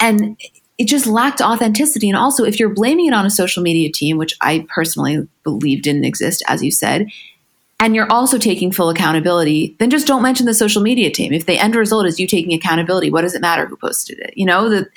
And 0.00 0.36
it 0.78 0.88
just 0.88 1.06
lacked 1.06 1.40
authenticity. 1.40 2.08
And 2.08 2.18
also, 2.18 2.42
if 2.42 2.58
you're 2.58 2.74
blaming 2.74 3.06
it 3.06 3.14
on 3.14 3.24
a 3.24 3.30
social 3.30 3.62
media 3.62 3.92
team, 3.92 4.18
which 4.18 4.34
I 4.40 4.66
personally 4.68 5.28
believe 5.44 5.82
didn't 5.82 6.06
exist, 6.06 6.42
as 6.48 6.60
you 6.60 6.72
said, 6.72 7.06
and 7.78 7.94
you're 7.94 8.10
also 8.10 8.36
taking 8.36 8.72
full 8.72 8.90
accountability, 8.90 9.76
then 9.78 9.90
just 9.90 10.08
don't 10.08 10.22
mention 10.22 10.46
the 10.46 10.54
social 10.54 10.82
media 10.82 11.08
team. 11.08 11.32
If 11.32 11.46
the 11.46 11.56
end 11.56 11.76
result 11.76 12.06
is 12.06 12.18
you 12.18 12.26
taking 12.26 12.52
accountability, 12.52 13.10
what 13.10 13.22
does 13.22 13.36
it 13.36 13.42
matter 13.42 13.64
who 13.64 13.76
posted 13.76 14.18
it? 14.18 14.34
You 14.36 14.44
know, 14.44 14.68
the, 14.68 14.88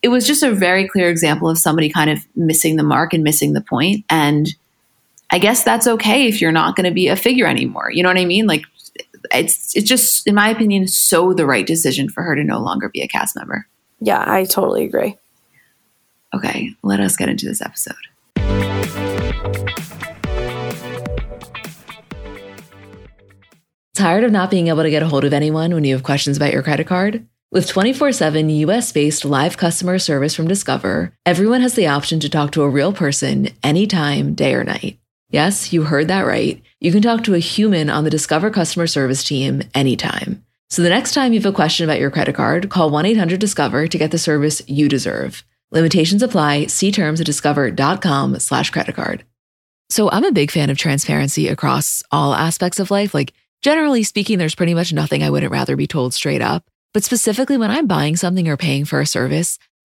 it 0.00 0.08
was 0.08 0.28
just 0.28 0.44
a 0.44 0.52
very 0.52 0.86
clear 0.86 1.10
example 1.10 1.48
of 1.48 1.58
somebody 1.58 1.90
kind 1.90 2.08
of 2.08 2.24
missing 2.36 2.76
the 2.76 2.84
mark 2.84 3.12
and 3.12 3.24
missing 3.24 3.54
the 3.54 3.60
point. 3.60 4.04
And 4.08 4.54
I 5.30 5.38
guess 5.38 5.62
that's 5.62 5.86
okay 5.86 6.26
if 6.26 6.40
you're 6.40 6.52
not 6.52 6.74
going 6.74 6.84
to 6.84 6.90
be 6.90 7.08
a 7.08 7.16
figure 7.16 7.46
anymore. 7.46 7.90
You 7.92 8.02
know 8.02 8.08
what 8.08 8.18
I 8.18 8.24
mean? 8.24 8.46
Like 8.46 8.62
it's 9.32 9.76
it's 9.76 9.88
just 9.88 10.26
in 10.26 10.34
my 10.34 10.48
opinion 10.48 10.88
so 10.88 11.34
the 11.34 11.46
right 11.46 11.66
decision 11.66 12.08
for 12.08 12.22
her 12.22 12.34
to 12.34 12.44
no 12.44 12.58
longer 12.58 12.88
be 12.88 13.02
a 13.02 13.08
cast 13.08 13.36
member. 13.36 13.66
Yeah, 14.00 14.24
I 14.26 14.44
totally 14.44 14.84
agree. 14.84 15.16
Okay, 16.34 16.70
let 16.82 17.00
us 17.00 17.16
get 17.16 17.28
into 17.28 17.46
this 17.46 17.60
episode. 17.60 17.94
Tired 23.94 24.22
of 24.22 24.30
not 24.30 24.50
being 24.50 24.68
able 24.68 24.84
to 24.84 24.90
get 24.90 25.02
a 25.02 25.08
hold 25.08 25.24
of 25.24 25.32
anyone 25.32 25.74
when 25.74 25.82
you 25.84 25.94
have 25.94 26.04
questions 26.04 26.36
about 26.36 26.52
your 26.52 26.62
credit 26.62 26.86
card? 26.86 27.26
With 27.50 27.66
24 27.66 28.12
7 28.12 28.48
US 28.50 28.92
based 28.92 29.24
live 29.24 29.56
customer 29.56 29.98
service 29.98 30.34
from 30.34 30.48
Discover, 30.48 31.12
everyone 31.26 31.62
has 31.62 31.74
the 31.74 31.88
option 31.88 32.20
to 32.20 32.28
talk 32.28 32.52
to 32.52 32.62
a 32.62 32.68
real 32.68 32.92
person 32.92 33.48
anytime, 33.62 34.34
day 34.34 34.54
or 34.54 34.64
night. 34.64 34.98
Yes, 35.30 35.72
you 35.72 35.82
heard 35.82 36.08
that 36.08 36.22
right. 36.22 36.62
You 36.80 36.90
can 36.90 37.02
talk 37.02 37.24
to 37.24 37.34
a 37.34 37.38
human 37.38 37.90
on 37.90 38.04
the 38.04 38.10
Discover 38.10 38.50
customer 38.50 38.86
service 38.86 39.22
team 39.22 39.62
anytime. 39.74 40.44
So 40.70 40.82
the 40.82 40.88
next 40.88 41.12
time 41.12 41.32
you 41.32 41.40
have 41.40 41.52
a 41.52 41.54
question 41.54 41.84
about 41.84 42.00
your 42.00 42.10
credit 42.10 42.34
card, 42.34 42.70
call 42.70 42.90
1 42.90 43.04
800 43.04 43.38
Discover 43.38 43.88
to 43.88 43.98
get 43.98 44.10
the 44.10 44.18
service 44.18 44.62
you 44.66 44.88
deserve. 44.88 45.44
Limitations 45.70 46.22
apply. 46.22 46.66
See 46.66 46.90
terms 46.90 47.20
at 47.20 47.26
discover.com 47.26 48.38
slash 48.38 48.70
credit 48.70 48.94
card. 48.94 49.24
So 49.90 50.10
I'm 50.10 50.24
a 50.24 50.32
big 50.32 50.50
fan 50.50 50.70
of 50.70 50.78
transparency 50.78 51.48
across 51.48 52.02
all 52.10 52.34
aspects 52.34 52.78
of 52.78 52.90
life. 52.90 53.12
Like, 53.12 53.32
generally 53.62 54.02
speaking, 54.04 54.38
there's 54.38 54.54
pretty 54.54 54.74
much 54.74 54.92
nothing 54.92 55.22
I 55.22 55.30
wouldn't 55.30 55.52
rather 55.52 55.76
be 55.76 55.86
told 55.86 56.14
straight 56.14 56.42
up. 56.42 56.64
But 56.94 57.04
specifically 57.04 57.58
when 57.58 57.70
I'm 57.70 57.86
buying 57.86 58.16
something 58.16 58.48
or 58.48 58.56
paying 58.56 58.86
for 58.86 59.00
a 59.00 59.06
service, 59.06 59.58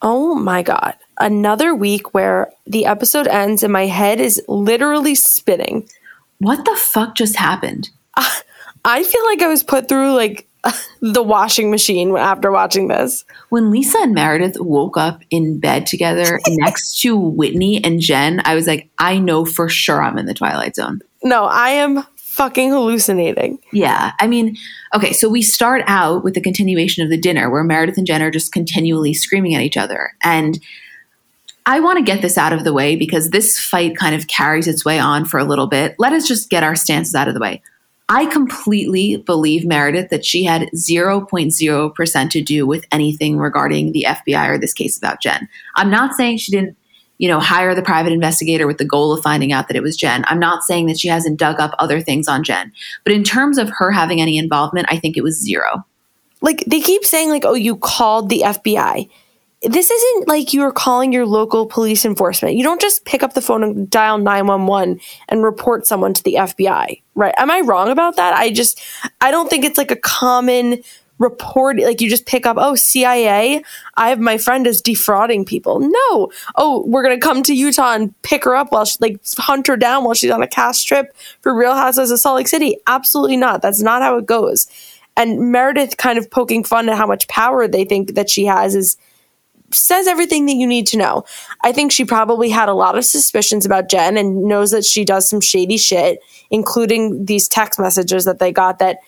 Oh 0.00 0.34
my 0.34 0.62
God. 0.62 0.94
Another 1.18 1.74
week 1.74 2.14
where 2.14 2.52
the 2.66 2.86
episode 2.86 3.26
ends 3.26 3.62
and 3.62 3.72
my 3.72 3.86
head 3.86 4.20
is 4.20 4.42
literally 4.46 5.14
spinning. 5.14 5.88
What 6.38 6.64
the 6.64 6.76
fuck 6.76 7.16
just 7.16 7.36
happened? 7.36 7.90
I 8.84 9.02
feel 9.02 9.24
like 9.26 9.42
I 9.42 9.48
was 9.48 9.62
put 9.62 9.88
through 9.88 10.14
like 10.14 10.48
the 11.00 11.22
washing 11.22 11.70
machine 11.70 12.16
after 12.16 12.50
watching 12.50 12.88
this. 12.88 13.24
When 13.48 13.70
Lisa 13.70 13.98
and 13.98 14.14
Meredith 14.14 14.60
woke 14.60 14.96
up 14.96 15.22
in 15.30 15.58
bed 15.58 15.86
together 15.86 16.40
next 16.48 17.00
to 17.02 17.16
Whitney 17.16 17.82
and 17.82 18.00
Jen, 18.00 18.40
I 18.44 18.54
was 18.54 18.66
like, 18.66 18.88
I 18.98 19.18
know 19.18 19.44
for 19.44 19.68
sure 19.68 20.02
I'm 20.02 20.18
in 20.18 20.26
the 20.26 20.34
Twilight 20.34 20.76
Zone. 20.76 21.00
No, 21.22 21.44
I 21.44 21.70
am 21.70 22.04
fucking 22.38 22.70
hallucinating. 22.70 23.58
Yeah. 23.72 24.12
I 24.20 24.28
mean, 24.28 24.56
okay, 24.94 25.12
so 25.12 25.28
we 25.28 25.42
start 25.42 25.82
out 25.88 26.22
with 26.22 26.34
the 26.34 26.40
continuation 26.40 27.02
of 27.02 27.10
the 27.10 27.18
dinner 27.18 27.50
where 27.50 27.64
Meredith 27.64 27.98
and 27.98 28.06
Jen 28.06 28.22
are 28.22 28.30
just 28.30 28.52
continually 28.52 29.12
screaming 29.12 29.56
at 29.56 29.62
each 29.62 29.76
other. 29.76 30.12
And 30.22 30.60
I 31.66 31.80
want 31.80 31.98
to 31.98 32.04
get 32.04 32.22
this 32.22 32.38
out 32.38 32.52
of 32.52 32.62
the 32.62 32.72
way 32.72 32.94
because 32.94 33.30
this 33.30 33.58
fight 33.58 33.96
kind 33.96 34.14
of 34.14 34.28
carries 34.28 34.68
its 34.68 34.84
way 34.84 35.00
on 35.00 35.24
for 35.24 35.38
a 35.38 35.44
little 35.44 35.66
bit. 35.66 35.96
Let 35.98 36.12
us 36.12 36.28
just 36.28 36.48
get 36.48 36.62
our 36.62 36.76
stances 36.76 37.16
out 37.16 37.26
of 37.26 37.34
the 37.34 37.40
way. 37.40 37.60
I 38.08 38.26
completely 38.26 39.16
believe 39.16 39.66
Meredith 39.66 40.10
that 40.10 40.24
she 40.24 40.44
had 40.44 40.70
0.0% 40.76 42.30
to 42.30 42.42
do 42.42 42.66
with 42.66 42.86
anything 42.92 43.36
regarding 43.36 43.90
the 43.90 44.06
FBI 44.08 44.48
or 44.48 44.58
this 44.58 44.72
case 44.72 44.96
about 44.96 45.20
Jen. 45.20 45.48
I'm 45.74 45.90
not 45.90 46.14
saying 46.14 46.38
she 46.38 46.52
didn't 46.52 46.77
you 47.18 47.28
know, 47.28 47.40
hire 47.40 47.74
the 47.74 47.82
private 47.82 48.12
investigator 48.12 48.66
with 48.66 48.78
the 48.78 48.84
goal 48.84 49.12
of 49.12 49.22
finding 49.22 49.52
out 49.52 49.68
that 49.68 49.76
it 49.76 49.82
was 49.82 49.96
Jen. 49.96 50.24
I'm 50.28 50.38
not 50.38 50.62
saying 50.62 50.86
that 50.86 50.98
she 50.98 51.08
hasn't 51.08 51.38
dug 51.38 51.60
up 51.60 51.74
other 51.78 52.00
things 52.00 52.28
on 52.28 52.44
Jen, 52.44 52.72
but 53.04 53.12
in 53.12 53.24
terms 53.24 53.58
of 53.58 53.70
her 53.78 53.90
having 53.90 54.20
any 54.20 54.38
involvement, 54.38 54.86
I 54.88 54.98
think 54.98 55.16
it 55.16 55.22
was 55.22 55.40
zero. 55.40 55.84
Like 56.40 56.64
they 56.66 56.80
keep 56.80 57.04
saying, 57.04 57.30
like, 57.30 57.44
oh, 57.44 57.54
you 57.54 57.76
called 57.76 58.28
the 58.28 58.42
FBI. 58.44 59.10
This 59.62 59.90
isn't 59.90 60.28
like 60.28 60.54
you're 60.54 60.70
calling 60.70 61.12
your 61.12 61.26
local 61.26 61.66
police 61.66 62.04
enforcement. 62.04 62.54
You 62.54 62.62
don't 62.62 62.80
just 62.80 63.04
pick 63.04 63.24
up 63.24 63.34
the 63.34 63.42
phone 63.42 63.64
and 63.64 63.90
dial 63.90 64.18
911 64.18 65.00
and 65.28 65.42
report 65.42 65.84
someone 65.84 66.14
to 66.14 66.22
the 66.22 66.34
FBI, 66.34 67.02
right? 67.16 67.34
Am 67.36 67.50
I 67.50 67.60
wrong 67.60 67.88
about 67.88 68.14
that? 68.14 68.34
I 68.34 68.50
just, 68.50 68.80
I 69.20 69.32
don't 69.32 69.50
think 69.50 69.64
it's 69.64 69.76
like 69.76 69.90
a 69.90 69.96
common 69.96 70.80
report 71.18 71.78
like 71.78 72.00
you 72.00 72.08
just 72.08 72.26
pick 72.26 72.46
up 72.46 72.56
oh 72.58 72.74
cia 72.74 73.62
i 73.96 74.08
have 74.08 74.20
my 74.20 74.38
friend 74.38 74.66
is 74.66 74.80
defrauding 74.80 75.44
people. 75.44 75.80
No. 75.80 76.30
Oh 76.56 76.84
we're 76.86 77.02
gonna 77.02 77.18
come 77.18 77.42
to 77.44 77.54
utah 77.54 77.94
and 77.94 78.14
pick 78.22 78.44
her 78.44 78.54
up 78.54 78.72
while 78.72 78.84
she 78.84 78.96
like 79.00 79.20
hunt 79.36 79.66
her 79.66 79.76
down 79.76 80.04
while 80.04 80.14
she's 80.14 80.30
on 80.30 80.42
a 80.42 80.48
cast 80.48 80.86
trip 80.86 81.14
for 81.40 81.54
real 81.54 81.74
houses 81.74 82.10
of 82.10 82.20
salt 82.20 82.36
lake 82.36 82.48
city. 82.48 82.76
Absolutely 82.86 83.36
not. 83.36 83.62
That's 83.62 83.82
not 83.82 84.02
how 84.02 84.16
it 84.16 84.26
goes. 84.26 84.68
And 85.16 85.50
meredith 85.50 85.96
kind 85.96 86.18
of 86.18 86.30
poking 86.30 86.62
fun 86.62 86.88
at 86.88 86.96
how 86.96 87.06
much 87.06 87.26
power 87.28 87.66
they 87.66 87.84
think 87.84 88.14
that 88.14 88.30
she 88.30 88.44
has 88.44 88.74
is 88.74 88.96
says 89.72 90.06
everything 90.06 90.46
that 90.46 90.54
you 90.54 90.66
need 90.66 90.86
to 90.88 90.96
know. 90.96 91.24
I 91.62 91.72
think 91.72 91.92
she 91.92 92.04
probably 92.04 92.48
had 92.48 92.68
a 92.68 92.74
lot 92.74 92.96
of 92.96 93.04
suspicions 93.04 93.66
about 93.66 93.88
Jen 93.88 94.16
and 94.16 94.44
knows 94.44 94.70
that 94.70 94.84
she 94.84 95.04
does 95.04 95.28
some 95.28 95.40
shady 95.40 95.76
shit, 95.76 96.20
including 96.50 97.26
these 97.26 97.48
text 97.48 97.78
messages 97.78 98.24
that 98.24 98.38
they 98.38 98.52
got 98.52 98.78
that 98.78 98.98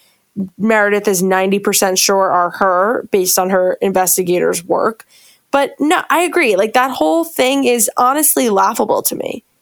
Meredith 0.59 1.09
is 1.09 1.22
90% 1.22 1.99
sure 1.99 2.30
are 2.30 2.51
her 2.51 3.09
based 3.11 3.38
on 3.38 3.51
her 3.51 3.74
investigator's 3.80 4.64
work. 4.64 5.07
But 5.51 5.74
no, 5.80 6.03
I 6.11 6.20
agree. 6.20 6.57
Like 6.57 6.74
that 6.74 6.91
whole 6.91 7.24
thing 7.24 7.64
is 7.64 7.91
honestly 7.97 8.51
laughable 8.51 9.03
to 9.03 9.16
me. 9.16 9.45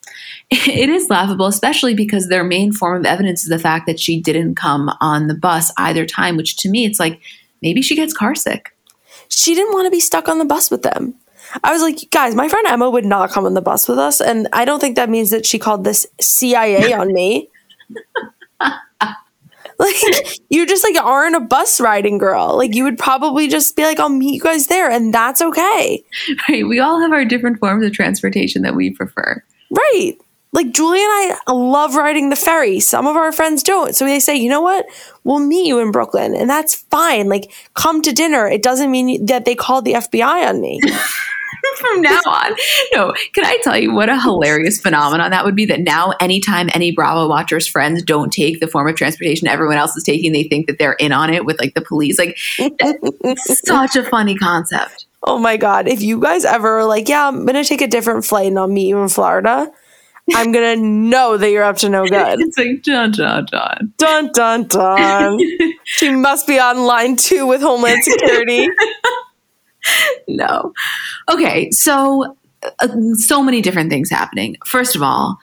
It 0.51 0.89
is 0.89 1.11
laughable, 1.11 1.45
especially 1.45 1.95
because 1.95 2.29
their 2.29 2.43
main 2.43 2.73
form 2.73 2.97
of 2.97 3.05
evidence 3.05 3.43
is 3.43 3.51
the 3.51 3.59
fact 3.59 3.87
that 3.87 4.01
she 4.01 4.19
didn't 4.19 4.55
come 4.55 4.91
on 4.99 5.27
the 5.27 5.35
bus 5.35 5.71
either 5.77 6.07
time, 6.07 6.39
which 6.39 6.57
to 6.59 6.71
me, 6.71 6.87
it's 6.87 6.99
like 6.99 7.21
maybe 7.61 7.83
she 7.83 7.95
gets 7.95 8.17
carsick. 8.17 8.69
She 9.29 9.55
didn't 9.55 9.75
want 9.75 9.87
to 9.87 9.91
be 9.91 10.01
stuck 10.01 10.27
on 10.27 10.39
the 10.39 10.47
bus 10.47 10.71
with 10.71 10.83
them. 10.83 11.15
I 11.63 11.73
was 11.73 11.83
like, 11.83 12.11
guys, 12.11 12.35
my 12.35 12.49
friend 12.49 12.67
Emma 12.67 12.89
would 12.89 13.05
not 13.05 13.31
come 13.31 13.45
on 13.45 13.53
the 13.55 13.61
bus 13.61 13.89
with 13.89 13.99
us. 13.99 14.23
And 14.23 14.49
I 14.53 14.65
don't 14.65 14.81
think 14.81 14.97
that 14.97 15.11
means 15.11 15.31
that 15.31 15.45
she 15.45 15.59
called 15.59 15.85
this 15.85 16.07
CIA 16.21 16.93
on 16.95 17.13
me. 17.13 17.51
Like 19.89 19.95
you 20.51 20.67
just 20.67 20.83
like 20.83 20.97
aren't 20.97 21.37
a 21.37 21.41
bus 21.41 21.81
riding 21.81 22.19
girl. 22.19 22.57
Like 22.57 22.75
you 22.75 22.83
would 22.83 22.99
probably 22.99 23.47
just 23.47 23.77
be 23.77 23.85
like, 23.85 24.01
I'll 24.01 24.09
meet 24.09 24.35
you 24.35 24.41
guys 24.41 24.67
there, 24.67 24.91
and 24.91 25.15
that's 25.15 25.41
okay. 25.41 26.03
Right. 26.49 26.67
We 26.67 26.81
all 26.81 27.01
have 27.01 27.13
our 27.13 27.25
different 27.25 27.61
forms 27.61 27.87
of 27.87 27.93
transportation 27.93 28.63
that 28.63 28.75
we 28.75 28.91
prefer. 28.91 29.43
Right. 29.71 30.15
Like 30.51 30.73
Julie 30.73 30.99
and 30.99 31.39
I 31.47 31.53
love 31.53 31.95
riding 31.95 32.31
the 32.31 32.37
ferry. 32.37 32.81
Some 32.81 33.07
of 33.07 33.17
our 33.17 33.31
friends 33.33 33.63
don't. 33.63 33.95
So 33.95 34.05
they 34.05 34.19
say, 34.19 34.35
you 34.35 34.49
know 34.49 34.63
what? 34.63 34.87
We'll 35.23 35.39
meet 35.41 35.67
you 35.67 35.79
in 35.79 35.93
Brooklyn, 35.93 36.35
and 36.35 36.51
that's 36.51 36.75
fine. 36.75 37.29
Like, 37.29 37.53
come 37.75 38.03
to 38.03 38.13
dinner. 38.13 38.49
It 38.49 38.63
doesn't 38.63 38.91
mean 38.91 39.27
that 39.27 39.45
they 39.45 39.55
called 39.55 39.85
the 39.85 39.93
FBI 39.93 40.49
on 40.49 40.61
me. 40.61 40.81
from 41.77 42.03
now 42.03 42.21
on. 42.27 42.55
No, 42.93 43.15
can 43.33 43.45
I 43.45 43.59
tell 43.63 43.79
you 43.79 43.93
what 43.95 44.09
a 44.09 44.21
hilarious 44.21 44.81
phenomenon 44.81 45.31
that 45.31 45.45
would 45.45 45.55
be? 45.55 45.67
That 45.67 45.81
now, 45.81 46.15
anytime 46.21 46.69
any 46.75 46.93
Bravo 46.93 47.29
watchers' 47.29 47.69
friends 47.69 48.03
don't 48.03 48.33
take 48.33 48.61
the 48.61 48.67
form 48.67 48.89
of 48.89 48.97
transportation 48.97 49.49
everyone 49.49 49.77
else 49.77 49.97
is 49.97 50.05
taking, 50.05 50.33
they 50.33 50.45
think 50.45 50.67
that 50.67 50.79
they're 50.79 50.95
in 50.95 51.13
on 51.13 51.33
it 51.33 51.45
with 51.45 51.59
like 51.59 51.75
the 51.75 51.83
police. 51.83 52.19
Like, 52.19 52.39
it's 52.59 53.61
such 53.67 53.97
a 53.97 54.03
funny 54.05 54.37
concept. 54.37 55.07
Oh 55.23 55.39
my 55.39 55.57
God. 55.57 55.89
If 55.89 56.01
you 56.01 56.21
guys 56.21 56.45
ever 56.45 56.85
like, 56.85 57.09
yeah, 57.09 57.29
I'm 57.29 57.45
going 57.45 57.63
to 57.63 57.65
take 57.65 57.81
a 57.81 57.89
different 57.89 58.25
flight 58.25 58.47
and 58.47 58.59
I'll 58.59 58.69
meet 58.69 58.89
you 58.89 58.99
in 59.03 59.09
Florida, 59.09 59.71
I'm 60.35 60.53
going 60.53 60.79
to 60.79 60.85
know 60.85 61.37
that 61.37 61.51
you're 61.51 61.65
up 61.65 61.79
to 61.79 61.89
no 61.89 62.07
good. 62.07 62.41
It's 62.41 62.59
like, 62.59 62.83
dun, 62.83 63.13
dun, 63.13 63.47
dun. 63.51 63.93
Dun, 63.97 64.31
dun, 64.33 64.67
dun. 64.69 65.39
she 65.85 66.11
must 66.11 66.47
be 66.47 66.59
on 66.59 66.85
line 66.85 67.17
two 67.17 67.47
with 67.47 67.61
Homeland 67.61 68.05
Security. 68.05 68.69
no. 70.29 70.73
Okay, 71.29 71.71
so 71.71 72.37
uh, 72.81 72.89
so 73.15 73.43
many 73.43 73.61
different 73.61 73.91
things 73.91 74.11
happening. 74.11 74.57
First 74.65 74.97
of 74.97 75.03
all, 75.03 75.39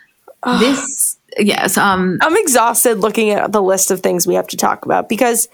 this 0.60 1.18
yes, 1.38 1.78
um 1.78 2.20
I'm 2.22 2.36
exhausted 2.38 3.00
looking 3.00 3.32
at 3.32 3.52
the 3.52 3.62
list 3.62 3.92
of 3.92 4.02
things 4.02 4.28
we 4.28 4.36
have 4.36 4.48
to 4.48 4.58
talk 4.58 4.86
about 4.86 5.10
because 5.10 5.48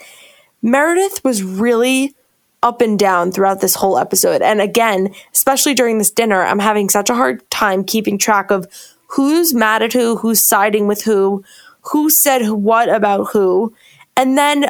Meredith 0.62 1.24
was 1.24 1.44
really 1.44 2.16
up 2.64 2.82
and 2.82 3.00
down 3.00 3.32
throughout 3.32 3.62
this 3.62 3.76
whole 3.76 3.98
episode. 3.98 4.42
And 4.42 4.62
again, 4.62 5.14
especially 5.34 5.74
during 5.74 5.98
this 5.98 6.12
dinner, 6.12 6.44
I'm 6.44 6.60
having 6.60 6.90
such 6.90 7.10
a 7.10 7.16
hard 7.16 7.50
time 7.50 7.84
keeping 7.84 8.18
track 8.18 8.52
of 8.52 8.68
who's 9.08 9.54
mad 9.54 9.82
at 9.82 9.94
who, 9.94 10.18
who's 10.18 10.44
siding 10.44 10.88
with 10.88 11.04
who, 11.04 11.44
who 11.82 12.10
said 12.10 12.48
what 12.50 12.88
about 12.90 13.30
who. 13.32 13.74
And 14.16 14.38
then 14.38 14.68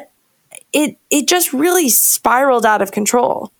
it 0.73 0.97
it 1.09 1.27
just 1.27 1.51
really 1.51 1.89
spiraled 1.89 2.65
out 2.65 2.81
of 2.81 2.91
control. 2.91 3.51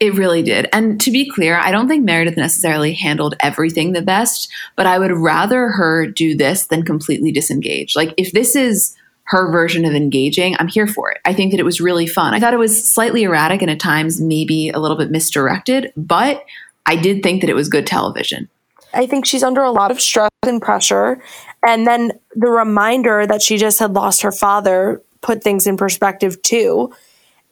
It 0.00 0.14
really 0.14 0.42
did. 0.42 0.68
And 0.72 1.00
to 1.00 1.10
be 1.10 1.28
clear, 1.28 1.58
I 1.58 1.72
don't 1.72 1.88
think 1.88 2.04
Meredith 2.04 2.36
necessarily 2.36 2.94
handled 2.94 3.34
everything 3.40 3.92
the 3.92 4.02
best, 4.02 4.48
but 4.76 4.86
I 4.86 4.98
would 4.98 5.10
rather 5.10 5.68
her 5.68 6.06
do 6.06 6.36
this 6.36 6.66
than 6.68 6.84
completely 6.84 7.32
disengage. 7.32 7.96
Like, 7.96 8.14
if 8.16 8.30
this 8.30 8.54
is 8.54 8.94
her 9.24 9.50
version 9.50 9.84
of 9.84 9.94
engaging, 9.94 10.56
I'm 10.58 10.68
here 10.68 10.86
for 10.86 11.10
it. 11.10 11.18
I 11.24 11.34
think 11.34 11.50
that 11.50 11.60
it 11.60 11.64
was 11.64 11.80
really 11.80 12.06
fun. 12.06 12.32
I 12.32 12.40
thought 12.40 12.54
it 12.54 12.58
was 12.58 12.92
slightly 12.92 13.24
erratic 13.24 13.60
and 13.60 13.70
at 13.70 13.80
times 13.80 14.20
maybe 14.20 14.70
a 14.70 14.78
little 14.78 14.96
bit 14.96 15.10
misdirected, 15.10 15.92
but 15.96 16.44
I 16.86 16.96
did 16.96 17.22
think 17.22 17.40
that 17.40 17.50
it 17.50 17.54
was 17.54 17.68
good 17.68 17.86
television. 17.86 18.48
I 18.94 19.06
think 19.06 19.26
she's 19.26 19.42
under 19.42 19.62
a 19.62 19.70
lot 19.70 19.90
of 19.90 20.00
stress 20.00 20.30
and 20.46 20.62
pressure. 20.62 21.20
And 21.62 21.86
then 21.86 22.12
the 22.34 22.48
reminder 22.48 23.26
that 23.26 23.42
she 23.42 23.58
just 23.58 23.80
had 23.80 23.92
lost 23.92 24.22
her 24.22 24.32
father 24.32 25.02
put 25.20 25.42
things 25.42 25.66
in 25.66 25.76
perspective 25.76 26.40
too. 26.42 26.94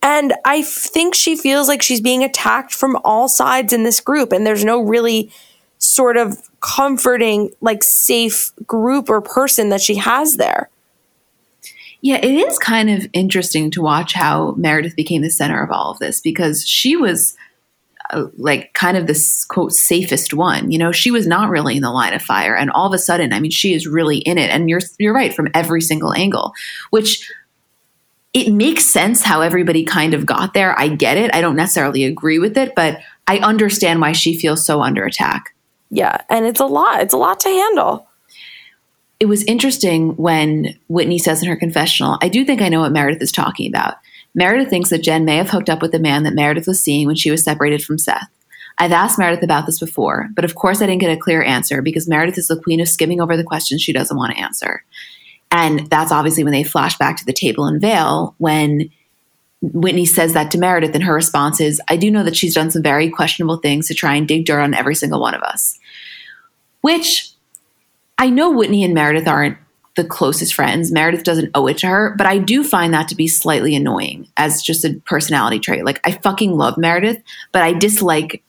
And 0.07 0.35
I 0.45 0.63
think 0.63 1.17
she 1.17 1.35
feels 1.35 1.67
like 1.67 1.83
she's 1.83 2.01
being 2.01 2.23
attacked 2.23 2.73
from 2.73 2.97
all 3.03 3.29
sides 3.29 3.73
in 3.73 3.83
this 3.83 3.99
group. 3.99 4.31
And 4.31 4.47
there's 4.47 4.65
no 4.65 4.81
really 4.81 5.33
sort 5.79 6.17
of 6.17 6.49
comforting, 6.61 7.51
like 7.61 7.83
safe 7.83 8.53
group 8.69 9.11
or 9.11 9.21
person 9.21 9.71
that 9.71 9.81
she 9.81 9.97
has 9.97 10.37
there. 10.37 10.71
Yeah, 12.03 12.19
it 12.23 12.37
is 12.37 12.57
kind 12.57 12.89
of 12.89 13.09
interesting 13.15 13.69
to 13.73 13.83
watch 13.83 14.13
how 14.13 14.53
Meredith 14.53 14.95
became 14.95 15.23
the 15.23 15.31
center 15.31 15.61
of 15.61 15.73
all 15.73 15.91
of 15.91 15.99
this 15.99 16.21
because 16.21 16.65
she 16.65 16.95
was 16.95 17.37
uh, 18.11 18.27
like 18.37 18.75
kind 18.75 18.97
of 18.97 19.09
this 19.09 19.45
quote 19.47 19.73
safest 19.73 20.33
one. 20.33 20.71
You 20.71 20.79
know, 20.79 20.93
she 20.93 21.11
was 21.11 21.27
not 21.27 21.51
really 21.51 21.75
in 21.75 21.83
the 21.83 21.91
line 21.91 22.15
of 22.15 22.23
fire, 22.23 22.55
and 22.55 22.71
all 22.71 22.87
of 22.87 22.93
a 22.93 22.99
sudden, 22.99 23.33
I 23.33 23.41
mean, 23.41 23.51
she 23.51 23.75
is 23.75 23.89
really 23.89 24.19
in 24.19 24.39
it. 24.39 24.51
And 24.51 24.71
you're 24.71 24.83
you're 24.99 25.15
right 25.15 25.35
from 25.35 25.49
every 25.53 25.81
single 25.81 26.15
angle, 26.15 26.53
which 26.91 27.29
it 28.37 28.53
makes 28.53 28.85
sense 28.85 29.23
how 29.23 29.41
everybody 29.41 29.83
kind 29.83 30.13
of 30.13 30.27
got 30.27 30.53
there. 30.53 30.79
I 30.79 30.89
get 30.89 31.17
it. 31.17 31.35
I 31.35 31.41
don't 31.41 31.57
necessarily 31.57 32.05
agree 32.05 32.39
with 32.39 32.59
it, 32.59 32.75
but 32.77 32.99
I 33.27 33.39
understand 33.39 34.03
why 34.03 34.13
she 34.13 34.39
feels 34.39 34.67
so 34.67 34.83
under 34.83 35.07
attack. 35.07 35.55
Yeah, 35.89 36.19
and 36.29 36.45
it's 36.45 36.61
a 36.61 36.67
lot. 36.67 37.01
It's 37.01 37.15
a 37.15 37.17
lot 37.17 37.41
to 37.41 37.49
handle. 37.49 38.07
It 39.19 39.25
was 39.25 39.43
interesting 39.45 40.17
when 40.17 40.79
Whitney 40.89 41.19
says 41.19 41.43
in 41.43 41.49
her 41.49 41.57
confessional, 41.57 42.19
I 42.21 42.29
do 42.29 42.45
think 42.45 42.61
I 42.61 42.69
know 42.69 42.81
what 42.81 42.93
Meredith 42.93 43.23
is 43.23 43.33
talking 43.33 43.71
about. 43.71 43.95
Meredith 44.35 44.69
thinks 44.69 44.91
that 44.91 45.03
Jen 45.03 45.25
may 45.25 45.39
have 45.39 45.49
hooked 45.49 45.71
up 45.71 45.81
with 45.81 45.93
the 45.93 45.99
man 45.99 46.25
that 46.25 46.35
Meredith 46.35 46.67
was 46.67 46.79
seeing 46.79 47.07
when 47.07 47.17
she 47.17 47.31
was 47.31 47.43
separated 47.43 47.83
from 47.83 47.97
Seth. 47.97 48.29
I've 48.77 48.93
asked 48.93 49.19
Meredith 49.19 49.45
about 49.45 49.65
this 49.65 49.81
before, 49.81 50.29
but 50.35 50.45
of 50.45 50.57
course 50.57 50.83
I 50.83 50.87
didn't 50.87 51.01
get 51.01 51.17
a 51.17 51.19
clear 51.19 51.43
answer 51.43 51.81
because 51.81 52.07
Meredith 52.07 52.37
is 52.37 52.49
the 52.49 52.61
queen 52.61 52.81
of 52.81 52.89
skimming 52.91 53.23
over 53.23 53.35
the 53.35 53.45
questions 53.45 53.81
she 53.81 53.95
doesn't 53.95 54.19
want 54.19 54.35
to 54.35 54.43
answer. 54.43 54.85
And 55.51 55.89
that's 55.89 56.13
obviously 56.13 56.45
when 56.45 56.53
they 56.53 56.65
flash 56.65 56.99
back 56.99 57.17
to 57.19 57.25
the 57.25 57.33
table 57.33 57.67
in 57.67 57.81
Vail 57.81 58.35
when 58.39 58.91
Whitney 59.63 60.05
says 60.05 60.35
that 60.35 60.51
to 60.51 60.59
Meredith, 60.59 60.95
and 60.95 61.05
her 61.05 61.15
response 61.15 61.61
is, 61.61 61.81
I 61.89 61.97
do 61.97 62.11
know 62.11 62.23
that 62.25 62.37
she's 62.37 62.55
done 62.55 62.71
some 62.71 62.83
very 62.83 63.11
questionable 63.11 63.57
things 63.57 63.89
to 63.89 63.95
try 63.95 64.15
and 64.15 64.29
dig 64.29 64.45
dirt 64.45 64.61
on 64.61 64.75
every 64.75 64.95
single 64.95 65.21
one 65.21 65.35
of 65.35 65.43
us. 65.43 65.79
Which 66.83 67.31
I 68.19 68.29
know 68.31 68.51
Whitney 68.51 68.85
and 68.85 68.95
Meredith 68.95 69.27
aren't 69.27 69.59
the 69.97 70.05
closest 70.05 70.55
friends. 70.55 70.93
Meredith 70.93 71.25
doesn't 71.25 71.51
owe 71.55 71.67
it 71.67 71.79
to 71.79 71.87
her, 71.87 72.15
but 72.17 72.27
I 72.27 72.39
do 72.39 72.63
find 72.63 72.93
that 72.93 73.09
to 73.09 73.15
be 73.15 73.27
slightly 73.27 73.75
annoying 73.75 74.29
as 74.37 74.63
just 74.63 74.85
a 74.85 75.01
personality 75.07 75.59
trait. 75.59 75.85
Like, 75.85 76.01
I 76.07 76.13
fucking 76.13 76.53
love 76.53 76.77
Meredith, 76.77 77.23
but 77.51 77.63
I 77.63 77.73
dislike 77.73 78.43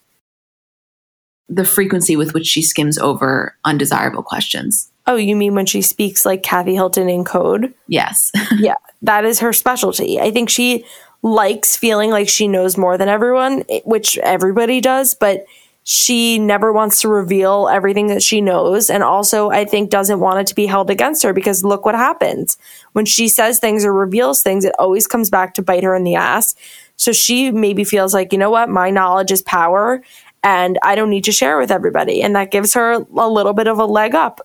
the 1.48 1.64
frequency 1.64 2.18
with 2.18 2.34
which 2.34 2.46
she 2.46 2.62
skims 2.62 2.98
over 2.98 3.56
undesirable 3.64 4.24
questions. 4.24 4.92
Oh, 5.08 5.16
you 5.16 5.36
mean 5.38 5.56
when 5.56 5.66
she 5.66 5.82
speaks 5.82 6.26
like 6.26 6.44
Kathy 6.44 6.74
Hilton 6.74 7.10
in 7.10 7.24
code? 7.24 7.74
Yes. 7.88 8.32
yeah, 8.58 8.76
that 9.02 9.24
is 9.24 9.40
her 9.40 9.54
specialty. 9.54 10.20
I 10.20 10.32
think 10.32 10.50
she 10.50 10.86
likes 11.24 11.78
feeling 11.78 12.12
like 12.12 12.28
she 12.30 12.48
knows 12.48 12.78
more 12.78 12.98
than 12.98 13.08
everyone, 13.08 13.64
which 13.86 14.18
everybody 14.18 14.82
does, 14.82 15.16
but 15.16 15.46
she 15.84 16.38
never 16.38 16.74
wants 16.74 17.00
to 17.02 17.08
reveal 17.08 17.70
everything 17.72 18.08
that 18.08 18.22
she 18.22 18.42
knows. 18.42 18.90
And 18.90 19.02
also, 19.02 19.50
I 19.50 19.64
think 19.64 19.90
doesn't 19.90 20.20
want 20.20 20.42
it 20.42 20.48
to 20.48 20.56
be 20.56 20.66
held 20.66 20.90
against 20.90 21.24
her 21.24 21.32
because 21.32 21.64
look 21.64 21.86
what 21.86 21.96
happens. 21.96 22.58
When 22.92 23.06
she 23.06 23.30
says 23.30 23.60
things 23.60 23.86
or 23.86 23.94
reveals 23.94 24.44
things, 24.44 24.66
it 24.66 24.76
always 24.78 25.08
comes 25.08 25.30
back 25.30 25.54
to 25.54 25.62
bite 25.62 25.86
her 25.86 25.96
in 25.96 26.04
the 26.04 26.16
ass. 26.16 26.56
So 26.98 27.14
she 27.14 27.52
maybe 27.52 27.86
feels 27.86 28.14
like, 28.14 28.34
you 28.34 28.38
know 28.38 28.50
what, 28.50 28.68
my 28.68 28.90
knowledge 28.90 29.32
is 29.32 29.42
power 29.42 30.04
and 30.44 30.78
I 30.84 30.96
don't 30.96 31.10
need 31.10 31.24
to 31.24 31.32
share 31.32 31.58
with 31.58 31.72
everybody. 31.72 32.22
And 32.22 32.36
that 32.36 32.52
gives 32.52 32.74
her 32.74 33.06
a 33.16 33.30
little 33.30 33.54
bit 33.54 33.68
of 33.68 33.80
a 33.80 33.86
leg 33.86 34.14
up 34.14 34.42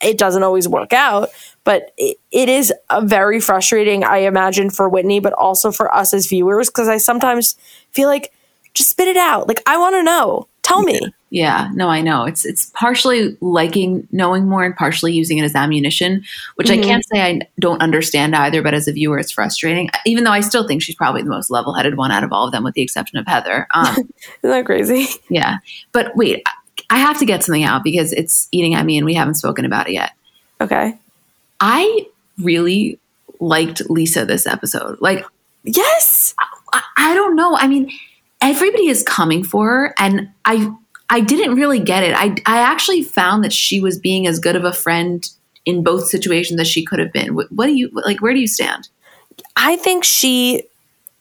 it 0.00 0.18
doesn't 0.18 0.42
always 0.42 0.68
work 0.68 0.92
out, 0.92 1.30
but 1.64 1.92
it, 1.96 2.18
it 2.32 2.48
is 2.48 2.72
very 3.02 3.40
frustrating, 3.40 4.04
I 4.04 4.18
imagine, 4.18 4.70
for 4.70 4.88
Whitney, 4.88 5.20
but 5.20 5.32
also 5.32 5.72
for 5.72 5.92
us 5.94 6.12
as 6.12 6.26
viewers, 6.26 6.68
because 6.68 6.88
I 6.88 6.98
sometimes 6.98 7.56
feel 7.92 8.08
like 8.08 8.32
just 8.74 8.90
spit 8.90 9.08
it 9.08 9.16
out. 9.16 9.48
Like, 9.48 9.62
I 9.66 9.78
want 9.78 9.94
to 9.94 10.02
know. 10.02 10.48
Tell 10.62 10.82
me. 10.82 11.00
Yeah, 11.30 11.70
no, 11.74 11.88
I 11.88 12.02
know. 12.02 12.24
It's 12.24 12.44
it's 12.44 12.70
partially 12.74 13.36
liking 13.40 14.08
knowing 14.10 14.48
more 14.48 14.64
and 14.64 14.74
partially 14.74 15.12
using 15.12 15.38
it 15.38 15.44
as 15.44 15.54
ammunition, 15.54 16.24
which 16.56 16.68
mm-hmm. 16.68 16.82
I 16.82 16.84
can't 16.84 17.04
say 17.12 17.22
I 17.22 17.40
don't 17.60 17.80
understand 17.82 18.34
either, 18.34 18.62
but 18.62 18.74
as 18.74 18.88
a 18.88 18.92
viewer, 18.92 19.18
it's 19.18 19.30
frustrating. 19.30 19.90
Even 20.04 20.24
though 20.24 20.32
I 20.32 20.40
still 20.40 20.66
think 20.66 20.82
she's 20.82 20.94
probably 20.94 21.22
the 21.22 21.30
most 21.30 21.50
level 21.50 21.74
headed 21.74 21.96
one 21.96 22.10
out 22.10 22.24
of 22.24 22.32
all 22.32 22.46
of 22.46 22.52
them, 22.52 22.64
with 22.64 22.74
the 22.74 22.82
exception 22.82 23.18
of 23.18 23.26
Heather. 23.26 23.66
Um, 23.74 23.96
Isn't 23.96 24.10
that 24.42 24.66
crazy? 24.66 25.06
Yeah. 25.28 25.58
But 25.92 26.16
wait, 26.16 26.44
I 26.90 26.98
have 26.98 27.18
to 27.18 27.24
get 27.24 27.42
something 27.42 27.64
out 27.64 27.82
because 27.84 28.12
it's 28.12 28.48
eating 28.52 28.74
at 28.74 28.86
me 28.86 28.96
and 28.96 29.04
we 29.04 29.14
haven't 29.14 29.34
spoken 29.34 29.64
about 29.64 29.88
it 29.88 29.94
yet. 29.94 30.12
Okay. 30.60 30.98
I 31.60 32.06
really 32.38 32.98
liked 33.40 33.88
Lisa 33.90 34.24
this 34.24 34.46
episode. 34.46 34.98
Like, 35.00 35.24
yes. 35.64 36.34
I, 36.72 36.82
I 36.96 37.14
don't 37.14 37.36
know. 37.36 37.56
I 37.56 37.66
mean, 37.66 37.90
everybody 38.40 38.88
is 38.88 39.02
coming 39.02 39.42
for 39.44 39.68
her 39.68 39.94
and 39.98 40.30
I 40.44 40.72
I 41.08 41.20
didn't 41.20 41.54
really 41.54 41.78
get 41.78 42.02
it. 42.02 42.14
I 42.16 42.36
I 42.46 42.58
actually 42.58 43.02
found 43.02 43.44
that 43.44 43.52
she 43.52 43.80
was 43.80 43.98
being 43.98 44.26
as 44.26 44.38
good 44.38 44.56
of 44.56 44.64
a 44.64 44.72
friend 44.72 45.28
in 45.64 45.82
both 45.82 46.08
situations 46.08 46.60
as 46.60 46.68
she 46.68 46.84
could 46.84 46.98
have 46.98 47.12
been. 47.12 47.34
What, 47.34 47.50
what 47.52 47.66
do 47.66 47.74
you 47.74 47.90
like 47.92 48.20
where 48.20 48.34
do 48.34 48.40
you 48.40 48.48
stand? 48.48 48.88
I 49.56 49.76
think 49.76 50.04
she 50.04 50.64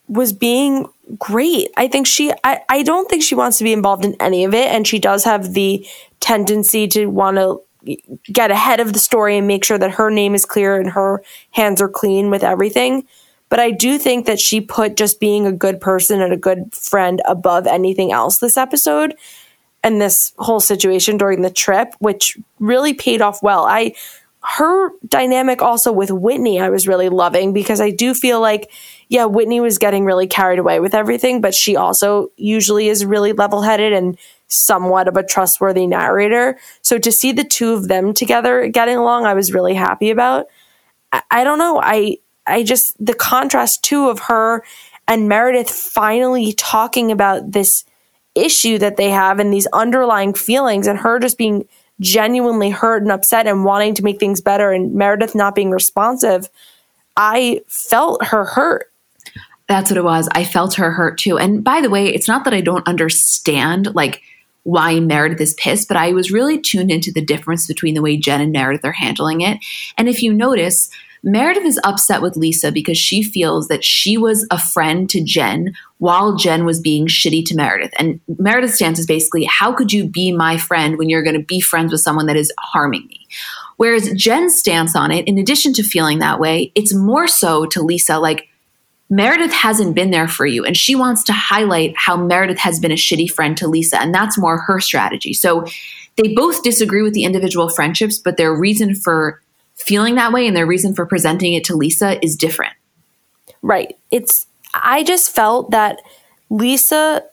was 0.07 0.33
being 0.33 0.87
great. 1.17 1.69
I 1.77 1.87
think 1.87 2.07
she, 2.07 2.31
I, 2.43 2.61
I 2.69 2.83
don't 2.83 3.09
think 3.09 3.23
she 3.23 3.35
wants 3.35 3.57
to 3.59 3.63
be 3.63 3.73
involved 3.73 4.05
in 4.05 4.15
any 4.19 4.43
of 4.43 4.53
it. 4.53 4.67
And 4.67 4.87
she 4.87 4.99
does 4.99 5.23
have 5.23 5.53
the 5.53 5.85
tendency 6.19 6.87
to 6.89 7.07
want 7.07 7.37
to 7.37 7.61
get 8.31 8.51
ahead 8.51 8.79
of 8.79 8.93
the 8.93 8.99
story 8.99 9.37
and 9.37 9.47
make 9.47 9.63
sure 9.63 9.77
that 9.77 9.91
her 9.91 10.09
name 10.09 10.33
is 10.33 10.45
clear 10.45 10.79
and 10.79 10.89
her 10.89 11.23
hands 11.51 11.81
are 11.81 11.89
clean 11.89 12.29
with 12.29 12.43
everything. 12.43 13.07
But 13.49 13.59
I 13.59 13.71
do 13.71 13.99
think 13.99 14.25
that 14.25 14.39
she 14.39 14.59
put 14.59 14.97
just 14.97 15.19
being 15.19 15.45
a 15.45 15.51
good 15.51 15.79
person 15.79 16.21
and 16.21 16.33
a 16.33 16.37
good 16.37 16.73
friend 16.73 17.21
above 17.25 17.67
anything 17.67 18.11
else 18.11 18.39
this 18.39 18.57
episode 18.57 19.15
and 19.83 20.01
this 20.01 20.33
whole 20.39 20.59
situation 20.59 21.17
during 21.17 21.43
the 21.43 21.51
trip, 21.51 21.93
which 21.99 22.37
really 22.59 22.95
paid 22.95 23.21
off 23.21 23.43
well. 23.43 23.65
I 23.65 23.93
her 24.45 24.91
dynamic 25.07 25.61
also 25.61 25.91
with 25.91 26.11
Whitney, 26.11 26.59
I 26.59 26.69
was 26.69 26.87
really 26.87 27.09
loving 27.09 27.53
because 27.53 27.81
I 27.81 27.89
do 27.89 28.13
feel 28.13 28.39
like, 28.39 28.71
yeah, 29.07 29.25
Whitney 29.25 29.59
was 29.59 29.77
getting 29.77 30.05
really 30.05 30.27
carried 30.27 30.59
away 30.59 30.79
with 30.79 30.95
everything, 30.95 31.41
but 31.41 31.53
she 31.53 31.75
also 31.75 32.31
usually 32.37 32.87
is 32.87 33.05
really 33.05 33.33
level 33.33 33.61
headed 33.61 33.93
and 33.93 34.17
somewhat 34.47 35.07
of 35.07 35.17
a 35.17 35.23
trustworthy 35.23 35.87
narrator. 35.87 36.57
So 36.81 36.97
to 36.97 37.11
see 37.11 37.31
the 37.31 37.43
two 37.43 37.73
of 37.73 37.87
them 37.87 38.13
together 38.13 38.67
getting 38.67 38.97
along, 38.97 39.25
I 39.25 39.33
was 39.33 39.53
really 39.53 39.73
happy 39.73 40.09
about. 40.09 40.47
I, 41.11 41.21
I 41.31 41.43
don't 41.43 41.59
know. 41.59 41.79
I 41.81 42.17
I 42.47 42.63
just 42.63 42.93
the 43.03 43.13
contrast 43.13 43.83
too 43.83 44.09
of 44.09 44.19
her 44.19 44.63
and 45.07 45.29
Meredith 45.29 45.69
finally 45.69 46.53
talking 46.53 47.11
about 47.11 47.51
this 47.51 47.85
issue 48.33 48.77
that 48.79 48.97
they 48.97 49.09
have 49.09 49.39
and 49.39 49.53
these 49.53 49.67
underlying 49.67 50.33
feelings 50.33 50.87
and 50.87 50.99
her 50.99 51.19
just 51.19 51.37
being 51.37 51.67
genuinely 51.99 52.69
hurt 52.69 53.01
and 53.01 53.11
upset 53.11 53.47
and 53.47 53.63
wanting 53.63 53.95
to 53.95 54.03
make 54.03 54.19
things 54.19 54.41
better 54.41 54.71
and 54.71 54.93
Meredith 54.93 55.35
not 55.35 55.55
being 55.55 55.71
responsive, 55.71 56.49
I 57.15 57.61
felt 57.67 58.25
her 58.25 58.43
hurt. 58.43 58.91
That's 59.67 59.89
what 59.89 59.97
it 59.97 60.03
was. 60.03 60.29
I 60.31 60.43
felt 60.43 60.75
her 60.75 60.91
hurt 60.91 61.17
too. 61.17 61.37
And 61.37 61.63
by 61.63 61.81
the 61.81 61.89
way, 61.89 62.07
it's 62.07 62.27
not 62.27 62.45
that 62.45 62.53
I 62.53 62.61
don't 62.61 62.87
understand 62.87 63.95
like 63.95 64.21
why 64.63 64.99
Meredith 64.99 65.41
is 65.41 65.53
pissed, 65.55 65.87
but 65.87 65.97
I 65.97 66.11
was 66.11 66.31
really 66.31 66.59
tuned 66.59 66.91
into 66.91 67.11
the 67.11 67.23
difference 67.23 67.67
between 67.67 67.93
the 67.93 68.01
way 68.01 68.17
Jen 68.17 68.41
and 68.41 68.51
Meredith 68.51 68.85
are 68.85 68.91
handling 68.91 69.41
it. 69.41 69.59
And 69.97 70.09
if 70.09 70.23
you 70.23 70.33
notice, 70.33 70.89
Meredith 71.23 71.65
is 71.65 71.79
upset 71.83 72.21
with 72.21 72.37
Lisa 72.37 72.71
because 72.71 72.97
she 72.97 73.23
feels 73.23 73.67
that 73.67 73.83
she 73.83 74.17
was 74.17 74.45
a 74.51 74.59
friend 74.59 75.09
to 75.09 75.23
Jen 75.23 75.73
while 75.97 76.35
Jen 76.35 76.65
was 76.65 76.79
being 76.79 77.07
shitty 77.07 77.45
to 77.45 77.55
Meredith. 77.55 77.93
And 77.97 78.19
Meredith's 78.37 78.75
stance 78.75 78.99
is 78.99 79.07
basically, 79.07 79.43
how 79.45 79.73
could 79.73 79.91
you 79.91 80.07
be 80.07 80.31
my 80.31 80.57
friend 80.57 80.99
when 80.99 81.09
you're 81.09 81.23
going 81.23 81.39
to 81.39 81.43
be 81.43 81.61
friends 81.61 81.91
with 81.91 82.01
someone 82.01 82.27
that 82.27 82.35
is 82.35 82.53
harming 82.59 83.07
me? 83.07 83.27
Whereas 83.77 84.11
Jen's 84.13 84.57
stance 84.57 84.95
on 84.95 85.11
it, 85.11 85.27
in 85.27 85.39
addition 85.39 85.73
to 85.73 85.83
feeling 85.83 86.19
that 86.19 86.39
way, 86.39 86.71
it's 86.75 86.93
more 86.93 87.27
so 87.27 87.65
to 87.67 87.81
Lisa, 87.81 88.19
like, 88.19 88.47
Meredith 89.09 89.53
hasn't 89.53 89.93
been 89.95 90.11
there 90.11 90.27
for 90.27 90.45
you. 90.45 90.65
And 90.65 90.75
she 90.75 90.95
wants 90.95 91.23
to 91.25 91.33
highlight 91.33 91.95
how 91.95 92.17
Meredith 92.17 92.57
has 92.59 92.79
been 92.79 92.91
a 92.91 92.95
shitty 92.95 93.29
friend 93.29 93.55
to 93.57 93.67
Lisa. 93.67 94.01
And 94.01 94.13
that's 94.13 94.37
more 94.37 94.59
her 94.59 94.79
strategy. 94.79 95.33
So 95.33 95.65
they 96.15 96.33
both 96.33 96.63
disagree 96.63 97.01
with 97.01 97.13
the 97.13 97.23
individual 97.23 97.69
friendships, 97.69 98.17
but 98.17 98.37
their 98.37 98.53
reason 98.53 98.95
for 98.95 99.41
feeling 99.75 100.15
that 100.15 100.31
way 100.31 100.47
and 100.47 100.55
their 100.55 100.65
reason 100.65 100.95
for 100.95 101.05
presenting 101.05 101.53
it 101.53 101.63
to 101.65 101.75
Lisa 101.75 102.23
is 102.23 102.35
different. 102.35 102.73
Right. 103.61 103.97
It's, 104.11 104.47
I 104.73 105.03
just 105.03 105.31
felt 105.31 105.71
that 105.71 106.01
Lisa 106.49 107.23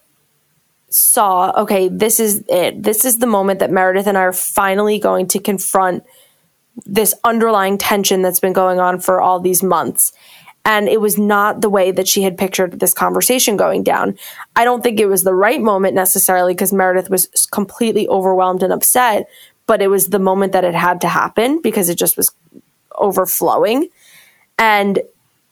saw, 0.90 1.52
okay, 1.62 1.88
this 1.88 2.20
is 2.20 2.44
it. 2.48 2.82
This 2.82 3.04
is 3.04 3.18
the 3.18 3.26
moment 3.26 3.60
that 3.60 3.70
Meredith 3.70 4.06
and 4.06 4.18
I 4.18 4.22
are 4.22 4.32
finally 4.32 4.98
going 4.98 5.26
to 5.28 5.38
confront 5.38 6.04
this 6.84 7.14
underlying 7.24 7.78
tension 7.78 8.22
that's 8.22 8.40
been 8.40 8.52
going 8.52 8.80
on 8.80 9.00
for 9.00 9.20
all 9.20 9.40
these 9.40 9.62
months. 9.62 10.12
And 10.64 10.88
it 10.88 11.00
was 11.00 11.18
not 11.18 11.60
the 11.60 11.68
way 11.68 11.90
that 11.90 12.06
she 12.06 12.22
had 12.22 12.38
pictured 12.38 12.78
this 12.78 12.94
conversation 12.94 13.56
going 13.56 13.82
down. 13.82 14.16
I 14.54 14.64
don't 14.64 14.82
think 14.82 15.00
it 15.00 15.06
was 15.06 15.24
the 15.24 15.34
right 15.34 15.60
moment 15.60 15.94
necessarily 15.94 16.54
because 16.54 16.72
Meredith 16.72 17.10
was 17.10 17.26
completely 17.50 18.08
overwhelmed 18.08 18.62
and 18.62 18.72
upset, 18.72 19.28
but 19.66 19.82
it 19.82 19.88
was 19.88 20.06
the 20.06 20.20
moment 20.20 20.52
that 20.52 20.64
it 20.64 20.74
had 20.74 21.00
to 21.00 21.08
happen 21.08 21.60
because 21.62 21.88
it 21.88 21.98
just 21.98 22.16
was 22.16 22.30
overflowing. 22.96 23.88
And 24.56 25.00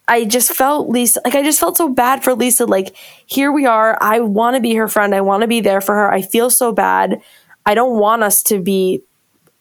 I 0.06 0.24
just 0.24 0.52
felt 0.52 0.88
Lisa, 0.88 1.20
like, 1.24 1.34
I 1.34 1.42
just 1.42 1.60
felt 1.60 1.76
so 1.76 1.88
bad 1.88 2.22
for 2.22 2.34
Lisa. 2.34 2.66
Like, 2.66 2.96
here 3.26 3.50
we 3.50 3.66
are. 3.66 3.98
I 4.00 4.20
want 4.20 4.56
to 4.56 4.60
be 4.60 4.74
her 4.74 4.88
friend. 4.88 5.14
I 5.14 5.20
want 5.20 5.42
to 5.42 5.48
be 5.48 5.60
there 5.60 5.80
for 5.80 5.94
her. 5.94 6.12
I 6.12 6.22
feel 6.22 6.50
so 6.50 6.72
bad. 6.72 7.20
I 7.66 7.74
don't 7.74 7.98
want 7.98 8.22
us 8.22 8.42
to 8.44 8.60
be 8.60 9.02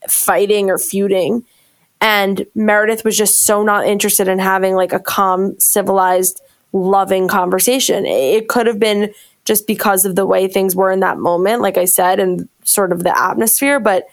fighting 0.08 0.70
or 0.70 0.78
feuding. 0.78 1.46
And 2.02 2.46
Meredith 2.56 3.04
was 3.04 3.18
just 3.18 3.46
so 3.46 3.64
not 3.64 3.86
interested 3.86 4.28
in 4.28 4.40
having 4.40 4.76
like 4.76 4.94
a 4.94 5.00
calm, 5.00 5.60
civilized, 5.60 6.42
loving 6.72 7.28
conversation. 7.28 8.06
It 8.06 8.48
could 8.48 8.68
have 8.68 8.80
been 8.80 9.14
just 9.46 9.68
because 9.68 10.06
of 10.06 10.16
the 10.16 10.26
way 10.26 10.48
things 10.48 10.76
were 10.76 10.92
in 10.92 11.00
that 11.02 11.18
moment, 11.18 11.62
like 11.62 11.78
I 11.78 11.86
said, 11.86 12.20
and 12.20 12.48
sort 12.64 12.92
of 12.92 13.04
the 13.04 13.20
atmosphere. 13.20 13.80
But 13.80 14.06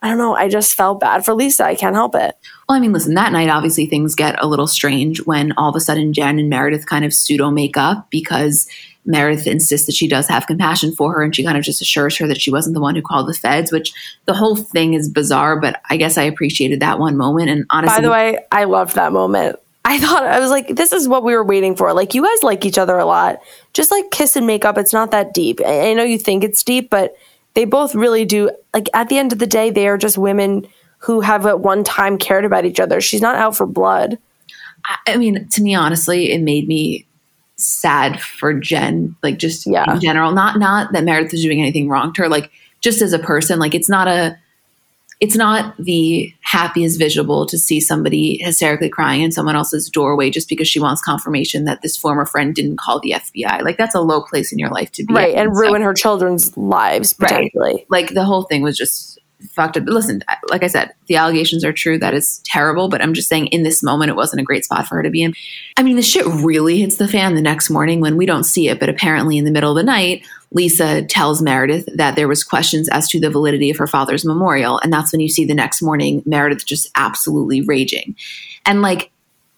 I 0.00 0.08
don't 0.08 0.18
know. 0.18 0.36
I 0.36 0.48
just 0.48 0.74
felt 0.74 1.00
bad 1.00 1.24
for 1.24 1.34
Lisa. 1.34 1.64
I 1.64 1.74
can't 1.74 1.94
help 1.94 2.14
it. 2.14 2.36
Well, 2.68 2.76
I 2.76 2.80
mean, 2.80 2.92
listen, 2.92 3.14
that 3.14 3.32
night, 3.32 3.48
obviously, 3.48 3.86
things 3.86 4.14
get 4.14 4.42
a 4.42 4.46
little 4.46 4.66
strange 4.66 5.24
when 5.24 5.52
all 5.52 5.70
of 5.70 5.76
a 5.76 5.80
sudden 5.80 6.12
Jen 6.12 6.38
and 6.38 6.50
Meredith 6.50 6.86
kind 6.86 7.04
of 7.04 7.14
pseudo 7.14 7.50
make 7.50 7.76
up 7.76 8.10
because 8.10 8.68
Meredith 9.06 9.46
insists 9.46 9.86
that 9.86 9.94
she 9.94 10.08
does 10.08 10.28
have 10.28 10.46
compassion 10.46 10.92
for 10.92 11.12
her 11.12 11.22
and 11.22 11.34
she 11.34 11.44
kind 11.44 11.58
of 11.58 11.64
just 11.64 11.82
assures 11.82 12.16
her 12.16 12.26
that 12.26 12.40
she 12.40 12.50
wasn't 12.50 12.74
the 12.74 12.80
one 12.80 12.94
who 12.94 13.02
called 13.02 13.28
the 13.28 13.34
feds, 13.34 13.70
which 13.70 13.92
the 14.24 14.34
whole 14.34 14.56
thing 14.56 14.94
is 14.94 15.08
bizarre, 15.08 15.60
but 15.60 15.80
I 15.90 15.96
guess 15.96 16.16
I 16.16 16.22
appreciated 16.22 16.80
that 16.80 16.98
one 16.98 17.16
moment. 17.16 17.50
And 17.50 17.66
honestly, 17.70 17.96
by 17.96 18.02
the 18.02 18.10
way, 18.10 18.38
I 18.50 18.64
loved 18.64 18.94
that 18.94 19.12
moment. 19.12 19.58
I 19.84 19.98
thought 19.98 20.24
I 20.24 20.40
was 20.40 20.50
like, 20.50 20.68
this 20.68 20.92
is 20.92 21.06
what 21.06 21.22
we 21.22 21.34
were 21.34 21.44
waiting 21.44 21.76
for. 21.76 21.92
Like, 21.92 22.14
you 22.14 22.22
guys 22.22 22.42
like 22.42 22.64
each 22.64 22.78
other 22.78 22.96
a 22.96 23.04
lot. 23.04 23.40
Just 23.74 23.90
like 23.90 24.10
kiss 24.10 24.34
and 24.34 24.46
make 24.46 24.64
up, 24.64 24.78
it's 24.78 24.94
not 24.94 25.10
that 25.10 25.34
deep. 25.34 25.60
I 25.64 25.92
know 25.92 26.04
you 26.04 26.18
think 26.18 26.42
it's 26.42 26.62
deep, 26.62 26.88
but 26.88 27.14
they 27.54 27.64
both 27.64 27.94
really 27.94 28.24
do 28.24 28.50
like 28.72 28.88
at 28.92 29.08
the 29.08 29.18
end 29.18 29.32
of 29.32 29.38
the 29.38 29.46
day 29.46 29.70
they 29.70 29.88
are 29.88 29.96
just 29.96 30.18
women 30.18 30.66
who 30.98 31.20
have 31.20 31.46
at 31.46 31.60
one 31.60 31.82
time 31.82 32.18
cared 32.18 32.44
about 32.44 32.64
each 32.64 32.78
other 32.78 33.00
she's 33.00 33.22
not 33.22 33.36
out 33.36 33.56
for 33.56 33.66
blood 33.66 34.18
i 35.06 35.16
mean 35.16 35.48
to 35.48 35.62
me 35.62 35.74
honestly 35.74 36.30
it 36.30 36.42
made 36.42 36.68
me 36.68 37.06
sad 37.56 38.20
for 38.20 38.52
jen 38.52 39.14
like 39.22 39.38
just 39.38 39.66
yeah. 39.66 39.94
in 39.94 40.00
general 40.00 40.32
not 40.32 40.58
not 40.58 40.92
that 40.92 41.04
meredith 41.04 41.32
is 41.32 41.42
doing 41.42 41.60
anything 41.60 41.88
wrong 41.88 42.12
to 42.12 42.22
her 42.22 42.28
like 42.28 42.50
just 42.80 43.00
as 43.00 43.12
a 43.12 43.18
person 43.18 43.58
like 43.58 43.74
it's 43.74 43.88
not 43.88 44.08
a 44.08 44.36
it's 45.20 45.36
not 45.36 45.76
the 45.78 46.34
happiest 46.42 46.98
visual 46.98 47.46
to 47.46 47.56
see 47.56 47.80
somebody 47.80 48.38
hysterically 48.42 48.88
crying 48.88 49.22
in 49.22 49.32
someone 49.32 49.56
else's 49.56 49.88
doorway 49.88 50.28
just 50.28 50.48
because 50.48 50.68
she 50.68 50.80
wants 50.80 51.00
confirmation 51.02 51.64
that 51.64 51.82
this 51.82 51.96
former 51.96 52.26
friend 52.26 52.54
didn't 52.54 52.78
call 52.78 53.00
the 53.00 53.12
FBI. 53.12 53.62
Like 53.62 53.78
that's 53.78 53.94
a 53.94 54.00
low 54.00 54.20
place 54.20 54.52
in 54.52 54.58
your 54.58 54.70
life 54.70 54.90
to 54.92 55.04
be. 55.04 55.14
Right. 55.14 55.34
And 55.34 55.56
ruin 55.56 55.82
her 55.82 55.94
children's 55.94 56.54
lives 56.56 57.12
potentially. 57.12 57.74
Right. 57.74 57.86
Like 57.88 58.14
the 58.14 58.24
whole 58.24 58.42
thing 58.42 58.62
was 58.62 58.76
just 58.76 59.18
fucked 59.50 59.76
up. 59.76 59.84
Listen, 59.86 60.22
like 60.48 60.62
I 60.62 60.68
said, 60.68 60.92
the 61.06 61.16
allegations 61.16 61.64
are 61.64 61.72
true. 61.72 61.98
That 61.98 62.14
is 62.14 62.40
terrible. 62.44 62.88
But 62.88 63.02
I'm 63.02 63.14
just 63.14 63.28
saying, 63.28 63.48
in 63.48 63.62
this 63.62 63.82
moment, 63.82 64.10
it 64.10 64.16
wasn't 64.16 64.40
a 64.40 64.44
great 64.44 64.64
spot 64.64 64.86
for 64.86 64.96
her 64.96 65.02
to 65.02 65.10
be 65.10 65.22
in. 65.22 65.34
I 65.76 65.82
mean, 65.82 65.96
the 65.96 66.02
shit 66.02 66.26
really 66.26 66.80
hits 66.80 66.96
the 66.96 67.08
fan 67.08 67.34
the 67.34 67.42
next 67.42 67.70
morning 67.70 68.00
when 68.00 68.16
we 68.16 68.26
don't 68.26 68.44
see 68.44 68.68
it, 68.68 68.80
but 68.80 68.88
apparently 68.88 69.38
in 69.38 69.44
the 69.44 69.50
middle 69.50 69.70
of 69.70 69.76
the 69.76 69.82
night, 69.82 70.24
Lisa 70.52 71.02
tells 71.02 71.42
Meredith 71.42 71.88
that 71.94 72.16
there 72.16 72.28
was 72.28 72.44
questions 72.44 72.88
as 72.88 73.08
to 73.08 73.20
the 73.20 73.30
validity 73.30 73.70
of 73.70 73.76
her 73.76 73.88
father's 73.88 74.24
memorial, 74.24 74.78
and 74.78 74.92
that's 74.92 75.12
when 75.12 75.20
you 75.20 75.28
see 75.28 75.44
the 75.44 75.54
next 75.54 75.82
morning 75.82 76.22
Meredith 76.24 76.64
just 76.64 76.88
absolutely 76.96 77.60
raging. 77.62 78.14
And 78.64 78.80
like, 78.80 79.10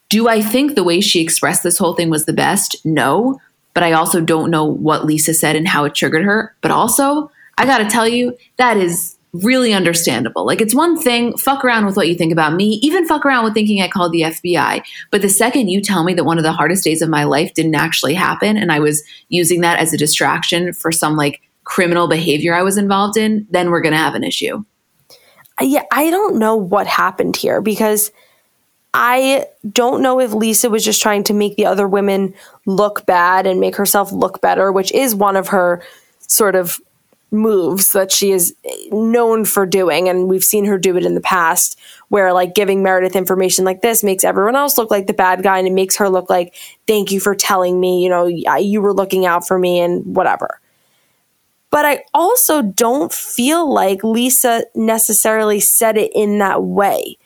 do 0.09 0.29
I 0.29 0.41
think 0.41 0.75
the 0.75 0.85
way 0.85 1.01
she 1.01 1.21
expressed 1.21 1.63
this 1.63 1.79
whole 1.79 1.95
thing 1.95 2.09
was 2.11 2.25
the 2.25 2.33
best? 2.33 2.77
No, 2.85 3.41
but 3.75 3.83
I 3.83 3.93
also 3.93 4.23
don't 4.23 4.51
know 4.51 4.65
what 4.65 5.05
Lisa 5.05 5.35
said 5.35 5.55
and 5.55 5.69
how 5.69 5.85
it 5.85 5.95
triggered 5.95 6.25
her. 6.25 6.57
But 6.63 6.71
also, 6.71 7.31
I 7.59 7.67
got 7.67 7.79
to 7.79 7.87
tell 7.87 8.09
you, 8.09 8.37
that 8.57 8.79
is 8.79 9.16
really 9.43 9.73
understandable. 9.73 10.47
Like 10.47 10.61
it's 10.61 10.75
one 10.75 11.01
thing, 11.01 11.37
fuck 11.37 11.65
around 11.65 11.87
with 11.87 11.97
what 11.97 12.09
you 12.09 12.15
think 12.15 12.33
about 12.33 12.55
me, 12.55 12.79
even 12.83 13.07
fuck 13.07 13.25
around 13.25 13.45
with 13.45 13.55
thinking 13.55 13.83
I 13.83 13.89
called 13.89 14.13
the 14.13 14.23
FBI. 14.23 14.83
But 15.11 15.23
the 15.23 15.29
second 15.29 15.69
you 15.69 15.81
tell 15.81 16.05
me 16.05 16.15
that 16.15 16.25
one 16.25 16.39
of 16.39 16.45
the 16.45 16.53
hardest 16.53 16.85
days 16.85 17.03
of 17.03 17.09
my 17.09 17.25
life 17.25 17.55
didn't 17.55 17.75
actually 17.75 18.15
happen 18.15 18.57
and 18.57 18.71
I 18.71 18.79
was 18.79 19.03
using 19.29 19.61
that 19.63 19.79
as 19.79 19.93
a 19.93 19.99
distraction 19.99 20.73
for 20.73 20.93
some 20.93 21.17
like 21.17 21.41
criminal 21.65 22.09
behavior 22.09 22.55
I 22.55 22.63
was 22.63 22.79
involved 22.79 23.17
in, 23.17 23.47
then 23.51 23.71
we're 23.71 23.81
going 23.81 23.93
to 23.93 23.99
have 23.99 24.15
an 24.15 24.25
issue. 24.25 24.65
Uh, 25.61 25.65
yeah, 25.65 25.83
I 25.91 26.11
don't 26.11 26.39
know 26.39 26.57
what 26.57 26.87
happened 26.87 27.37
here 27.37 27.61
because 27.61 28.11
I 28.95 29.47
don't 29.71 30.01
know 30.03 30.21
if 30.21 30.33
Lisa 30.33 30.71
was 30.71 30.85
just 30.85 31.03
trying 31.03 31.25
to 31.25 31.35
make 31.35 31.57
the 31.57 31.67
other 31.67 31.87
women 31.87 32.35
look 32.65 33.05
bad 33.05 33.47
and 33.47 33.61
make 33.61 33.77
herself 33.77 34.13
look 34.13 34.41
better, 34.41 34.73
which 34.73 34.93
is 34.93 35.15
one 35.15 35.37
of 35.37 35.49
her 35.49 35.83
sort 36.21 36.55
of 36.55 36.81
moves 37.37 37.93
that 37.93 38.11
she 38.11 38.33
is 38.33 38.55
known 38.91 39.45
for 39.45 39.67
doing 39.67 40.09
and 40.09 40.29
we've 40.29 40.43
seen 40.43 40.65
her 40.65 40.79
do 40.79 40.97
it 40.97 41.05
in 41.05 41.15
the 41.15 41.21
past 41.21 41.79
where 42.09 42.33
like 42.33 42.55
giving 42.55 42.83
Meredith 42.83 43.15
information 43.15 43.65
like 43.65 43.83
this 43.83 44.03
makes 44.03 44.25
everyone 44.25 44.57
else 44.57 44.79
look 44.79 44.91
like 44.91 45.07
the 45.07 45.15
bad 45.15 45.43
guy 45.43 45.59
and 45.59 45.69
it 45.69 45.73
makes 45.73 45.97
her 45.97 46.09
look 46.09 46.29
like 46.31 46.55
thank 46.87 47.13
you 47.13 47.21
for 47.21 47.35
telling 47.35 47.79
me 47.79 48.03
you 48.03 48.09
know 48.09 48.27
you 48.27 48.81
were 48.81 48.95
looking 48.95 49.27
out 49.27 49.47
for 49.47 49.59
me 49.59 49.81
and 49.81 50.17
whatever. 50.17 50.61
But 51.71 51.85
I 51.85 52.05
also 52.15 52.63
don't 52.63 53.13
feel 53.13 53.71
like 53.71 54.03
Lisa 54.03 54.65
necessarily 54.75 55.61
said 55.61 55.99
it 55.99 56.11
in 56.15 56.39
that 56.39 56.63
way 56.63 57.19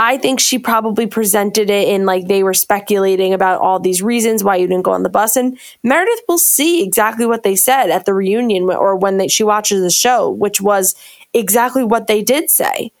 I 0.00 0.16
think 0.16 0.38
she 0.38 0.60
probably 0.60 1.08
presented 1.08 1.70
it 1.70 1.88
in 1.88 2.06
like 2.06 2.28
they 2.28 2.44
were 2.44 2.54
speculating 2.54 3.34
about 3.34 3.60
all 3.60 3.80
these 3.80 4.00
reasons 4.00 4.44
why 4.44 4.54
you 4.54 4.68
didn't 4.68 4.84
go 4.84 4.92
on 4.92 5.02
the 5.02 5.08
bus. 5.08 5.34
And 5.34 5.58
Meredith 5.82 6.20
will 6.28 6.38
see 6.38 6.84
exactly 6.84 7.26
what 7.26 7.42
they 7.42 7.56
said 7.56 7.90
at 7.90 8.06
the 8.06 8.14
reunion 8.14 8.62
or 8.70 8.94
when 8.94 9.16
they, 9.16 9.26
she 9.26 9.42
watches 9.42 9.82
the 9.82 9.90
show, 9.90 10.30
which 10.30 10.60
was 10.60 10.94
exactly 11.34 11.82
what 11.82 12.06
they 12.06 12.22
did 12.22 12.48
say. 12.48 12.92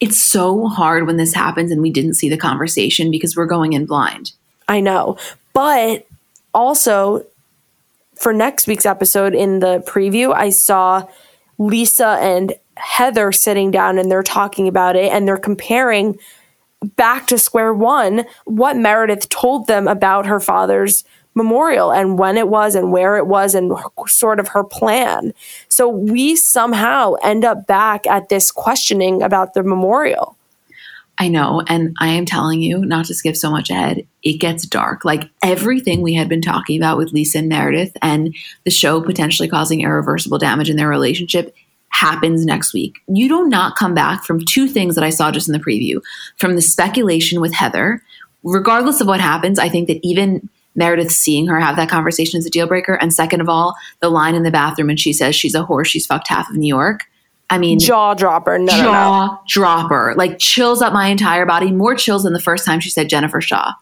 It's 0.00 0.20
so 0.20 0.66
hard 0.66 1.06
when 1.06 1.18
this 1.18 1.32
happens 1.32 1.70
and 1.70 1.80
we 1.80 1.90
didn't 1.90 2.14
see 2.14 2.28
the 2.28 2.36
conversation 2.36 3.12
because 3.12 3.36
we're 3.36 3.46
going 3.46 3.72
in 3.72 3.86
blind. 3.86 4.32
I 4.66 4.80
know. 4.80 5.16
But 5.52 6.08
also, 6.52 7.24
for 8.16 8.32
next 8.32 8.66
week's 8.66 8.86
episode 8.86 9.36
in 9.36 9.60
the 9.60 9.84
preview, 9.86 10.34
I 10.34 10.50
saw 10.50 11.06
Lisa 11.58 12.18
and 12.20 12.54
Heather 12.76 13.32
sitting 13.32 13.70
down 13.70 13.98
and 13.98 14.10
they're 14.10 14.22
talking 14.22 14.68
about 14.68 14.96
it 14.96 15.12
and 15.12 15.26
they're 15.26 15.36
comparing 15.36 16.18
back 16.96 17.26
to 17.28 17.38
square 17.38 17.72
one 17.72 18.24
what 18.44 18.76
Meredith 18.76 19.28
told 19.28 19.66
them 19.66 19.86
about 19.86 20.26
her 20.26 20.40
father's 20.40 21.04
memorial 21.34 21.92
and 21.92 22.18
when 22.18 22.36
it 22.36 22.48
was 22.48 22.74
and 22.74 22.92
where 22.92 23.16
it 23.16 23.26
was 23.26 23.54
and 23.54 23.72
sort 24.06 24.38
of 24.38 24.48
her 24.48 24.64
plan. 24.64 25.32
So 25.68 25.88
we 25.88 26.36
somehow 26.36 27.14
end 27.22 27.44
up 27.44 27.66
back 27.66 28.06
at 28.06 28.28
this 28.28 28.50
questioning 28.50 29.22
about 29.22 29.54
the 29.54 29.62
memorial. 29.62 30.36
I 31.18 31.28
know. 31.28 31.62
And 31.68 31.94
I 32.00 32.08
am 32.08 32.26
telling 32.26 32.60
you, 32.60 32.84
not 32.84 33.04
to 33.06 33.14
skip 33.14 33.36
so 33.36 33.50
much 33.50 33.70
ahead, 33.70 34.06
it 34.22 34.38
gets 34.38 34.66
dark. 34.66 35.04
Like 35.04 35.30
everything 35.42 36.00
we 36.00 36.14
had 36.14 36.28
been 36.28 36.42
talking 36.42 36.76
about 36.76 36.98
with 36.98 37.12
Lisa 37.12 37.38
and 37.38 37.48
Meredith 37.48 37.96
and 38.02 38.34
the 38.64 38.70
show 38.70 39.00
potentially 39.00 39.48
causing 39.48 39.82
irreversible 39.82 40.38
damage 40.38 40.70
in 40.70 40.76
their 40.76 40.88
relationship 40.88 41.54
happens 41.92 42.44
next 42.44 42.74
week. 42.74 43.00
You 43.06 43.28
do 43.28 43.48
not 43.48 43.76
come 43.76 43.94
back 43.94 44.24
from 44.24 44.44
two 44.44 44.66
things 44.66 44.94
that 44.94 45.04
I 45.04 45.10
saw 45.10 45.30
just 45.30 45.48
in 45.48 45.52
the 45.52 45.58
preview 45.58 46.02
from 46.36 46.56
the 46.56 46.62
speculation 46.62 47.40
with 47.40 47.54
Heather. 47.54 48.02
Regardless 48.42 49.00
of 49.00 49.06
what 49.06 49.20
happens, 49.20 49.58
I 49.58 49.68
think 49.68 49.86
that 49.86 50.00
even 50.02 50.48
Meredith 50.74 51.12
seeing 51.12 51.46
her 51.46 51.60
have 51.60 51.76
that 51.76 51.88
conversation 51.88 52.38
is 52.38 52.46
a 52.46 52.50
deal 52.50 52.66
breaker. 52.66 52.94
And 52.94 53.12
second 53.12 53.40
of 53.40 53.48
all, 53.48 53.76
the 54.00 54.08
line 54.08 54.34
in 54.34 54.42
the 54.42 54.50
bathroom 54.50 54.90
and 54.90 54.98
she 54.98 55.12
says 55.12 55.36
she's 55.36 55.54
a 55.54 55.62
horse, 55.62 55.88
she's 55.88 56.06
fucked 56.06 56.28
half 56.28 56.50
of 56.50 56.56
New 56.56 56.66
York. 56.66 57.04
I 57.50 57.58
mean, 57.58 57.78
jaw 57.78 58.14
dropper, 58.14 58.58
no, 58.58 58.72
jaw 58.72 58.82
no, 58.82 59.26
no. 59.26 59.40
dropper, 59.46 60.14
like 60.16 60.38
chills 60.38 60.80
up 60.80 60.94
my 60.94 61.08
entire 61.08 61.44
body, 61.44 61.70
more 61.70 61.94
chills 61.94 62.22
than 62.22 62.32
the 62.32 62.40
first 62.40 62.64
time 62.64 62.80
she 62.80 62.88
said 62.88 63.10
Jennifer 63.10 63.42
Shah. 63.42 63.74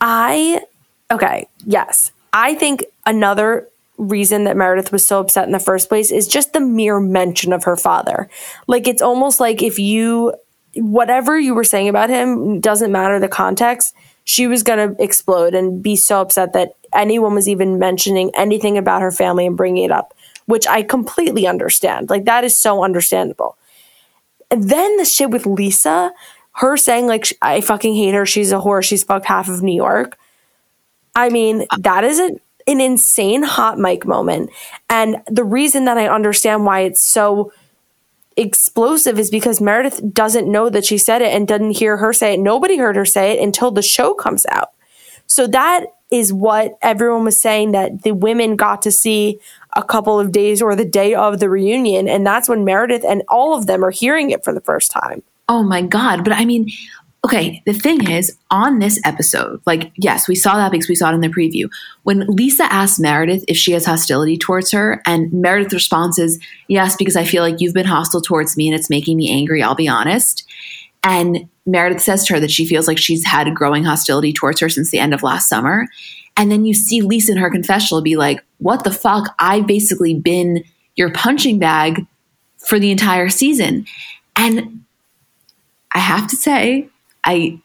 I, 0.00 0.62
okay, 1.10 1.46
yes. 1.66 2.12
I 2.32 2.54
think 2.54 2.86
another 3.04 3.68
reason 3.98 4.44
that 4.44 4.56
Meredith 4.56 4.92
was 4.92 5.06
so 5.06 5.20
upset 5.20 5.46
in 5.46 5.52
the 5.52 5.58
first 5.58 5.88
place 5.88 6.10
is 6.10 6.26
just 6.26 6.52
the 6.52 6.60
mere 6.60 7.00
mention 7.00 7.52
of 7.52 7.64
her 7.64 7.76
father. 7.76 8.28
Like, 8.66 8.88
it's 8.88 9.02
almost 9.02 9.40
like 9.40 9.62
if 9.62 9.78
you, 9.78 10.34
whatever 10.74 11.38
you 11.38 11.54
were 11.54 11.64
saying 11.64 11.88
about 11.88 12.10
him, 12.10 12.60
doesn't 12.60 12.92
matter 12.92 13.18
the 13.20 13.28
context 13.28 13.94
she 14.24 14.46
was 14.46 14.62
going 14.62 14.96
to 14.96 15.02
explode 15.02 15.54
and 15.54 15.82
be 15.82 15.96
so 15.96 16.20
upset 16.20 16.54
that 16.54 16.74
anyone 16.94 17.34
was 17.34 17.48
even 17.48 17.78
mentioning 17.78 18.30
anything 18.34 18.78
about 18.78 19.02
her 19.02 19.10
family 19.10 19.46
and 19.46 19.56
bringing 19.56 19.84
it 19.84 19.90
up, 19.90 20.14
which 20.46 20.66
I 20.66 20.82
completely 20.82 21.46
understand. 21.46 22.10
Like, 22.10 22.24
that 22.24 22.42
is 22.42 22.56
so 22.56 22.82
understandable. 22.82 23.56
And 24.50 24.70
then 24.70 24.96
the 24.96 25.04
shit 25.04 25.30
with 25.30 25.46
Lisa, 25.46 26.12
her 26.52 26.76
saying, 26.76 27.06
like, 27.06 27.26
I 27.42 27.60
fucking 27.60 27.94
hate 27.94 28.14
her. 28.14 28.24
She's 28.24 28.50
a 28.50 28.56
whore. 28.56 28.82
She's 28.82 29.04
fucked 29.04 29.26
half 29.26 29.48
of 29.48 29.62
New 29.62 29.74
York. 29.74 30.16
I 31.14 31.28
mean, 31.28 31.66
that 31.78 32.04
is 32.04 32.18
a, 32.18 32.30
an 32.66 32.80
insane 32.80 33.42
hot 33.42 33.78
mic 33.78 34.06
moment. 34.06 34.50
And 34.88 35.22
the 35.26 35.44
reason 35.44 35.84
that 35.84 35.98
I 35.98 36.08
understand 36.08 36.64
why 36.64 36.80
it's 36.80 37.02
so 37.02 37.52
explosive 38.36 39.18
is 39.18 39.30
because 39.30 39.60
Meredith 39.60 40.12
doesn't 40.12 40.50
know 40.50 40.68
that 40.68 40.84
she 40.84 40.98
said 40.98 41.22
it 41.22 41.32
and 41.32 41.46
doesn't 41.46 41.72
hear 41.72 41.96
her 41.96 42.12
say 42.12 42.34
it. 42.34 42.40
Nobody 42.40 42.76
heard 42.76 42.96
her 42.96 43.04
say 43.04 43.32
it 43.32 43.42
until 43.42 43.70
the 43.70 43.82
show 43.82 44.14
comes 44.14 44.44
out. 44.46 44.70
So 45.26 45.46
that 45.48 45.86
is 46.10 46.32
what 46.32 46.78
everyone 46.82 47.24
was 47.24 47.40
saying 47.40 47.72
that 47.72 48.02
the 48.02 48.12
women 48.12 48.56
got 48.56 48.82
to 48.82 48.90
see 48.90 49.40
a 49.74 49.82
couple 49.82 50.20
of 50.20 50.32
days 50.32 50.62
or 50.62 50.76
the 50.76 50.84
day 50.84 51.14
of 51.14 51.40
the 51.40 51.48
reunion. 51.48 52.08
And 52.08 52.26
that's 52.26 52.48
when 52.48 52.64
Meredith 52.64 53.04
and 53.04 53.22
all 53.28 53.54
of 53.54 53.66
them 53.66 53.84
are 53.84 53.90
hearing 53.90 54.30
it 54.30 54.44
for 54.44 54.52
the 54.52 54.60
first 54.60 54.90
time. 54.90 55.22
Oh 55.48 55.62
my 55.62 55.82
God. 55.82 56.24
But 56.24 56.32
I 56.34 56.44
mean, 56.44 56.70
okay, 57.24 57.62
the 57.64 57.72
thing 57.72 58.10
is, 58.10 58.36
on 58.50 58.80
this 58.80 59.00
episode, 59.02 59.60
like, 59.64 59.90
yes, 59.96 60.28
we 60.28 60.34
saw 60.34 60.56
that 60.56 60.70
because 60.70 60.90
we 60.90 60.94
saw 60.94 61.10
it 61.10 61.14
in 61.14 61.22
the 61.22 61.28
preview. 61.28 61.70
When 62.02 62.26
Lisa 62.26 62.64
asks 62.64 63.00
Meredith 63.00 63.44
if 63.48 63.56
she 63.56 63.72
has 63.72 63.86
hostility 63.86 64.36
towards 64.36 64.70
her, 64.72 65.00
and 65.06 65.32
Meredith's 65.32 65.72
response 65.72 66.18
is, 66.18 66.38
yes, 66.68 66.96
because 66.96 67.16
I 67.16 67.24
feel 67.24 67.42
like 67.42 67.60
you've 67.60 67.72
been 67.72 67.86
hostile 67.86 68.20
towards 68.20 68.58
me 68.58 68.68
and 68.68 68.78
it's 68.78 68.90
making 68.90 69.16
me 69.16 69.30
angry, 69.30 69.62
I'll 69.62 69.74
be 69.74 69.88
honest. 69.88 70.46
And 71.02 71.48
Meredith 71.64 72.02
says 72.02 72.26
to 72.26 72.34
her 72.34 72.40
that 72.40 72.50
she 72.50 72.66
feels 72.66 72.86
like 72.86 72.98
she's 72.98 73.24
had 73.24 73.54
growing 73.54 73.84
hostility 73.84 74.32
towards 74.32 74.60
her 74.60 74.68
since 74.68 74.90
the 74.90 74.98
end 74.98 75.14
of 75.14 75.22
last 75.22 75.48
summer. 75.48 75.86
And 76.36 76.50
then 76.50 76.66
you 76.66 76.74
see 76.74 77.00
Lisa 77.00 77.32
in 77.32 77.38
her 77.38 77.50
confessional 77.50 78.02
be 78.02 78.16
like, 78.16 78.44
what 78.58 78.84
the 78.84 78.90
fuck? 78.90 79.34
I've 79.38 79.66
basically 79.66 80.14
been 80.14 80.62
your 80.96 81.10
punching 81.10 81.58
bag 81.58 82.06
for 82.58 82.78
the 82.78 82.90
entire 82.90 83.30
season. 83.30 83.86
And 84.36 84.84
I 85.94 86.00
have 86.00 86.26
to 86.28 86.36
say, 86.36 86.88
I 87.24 87.60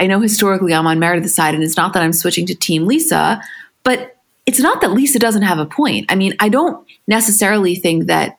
I 0.00 0.06
know 0.06 0.20
historically 0.20 0.72
I'm 0.72 0.86
on 0.86 0.98
Meredith's 0.98 1.34
side, 1.34 1.54
and 1.54 1.62
it's 1.62 1.76
not 1.76 1.92
that 1.92 2.02
I'm 2.02 2.12
switching 2.12 2.46
to 2.46 2.54
Team 2.54 2.86
Lisa, 2.86 3.40
but 3.82 4.16
it's 4.46 4.60
not 4.60 4.80
that 4.80 4.92
Lisa 4.92 5.18
doesn't 5.18 5.42
have 5.42 5.58
a 5.58 5.66
point. 5.66 6.06
I 6.10 6.14
mean, 6.14 6.34
I 6.40 6.48
don't 6.48 6.86
necessarily 7.06 7.74
think 7.74 8.06
that 8.06 8.38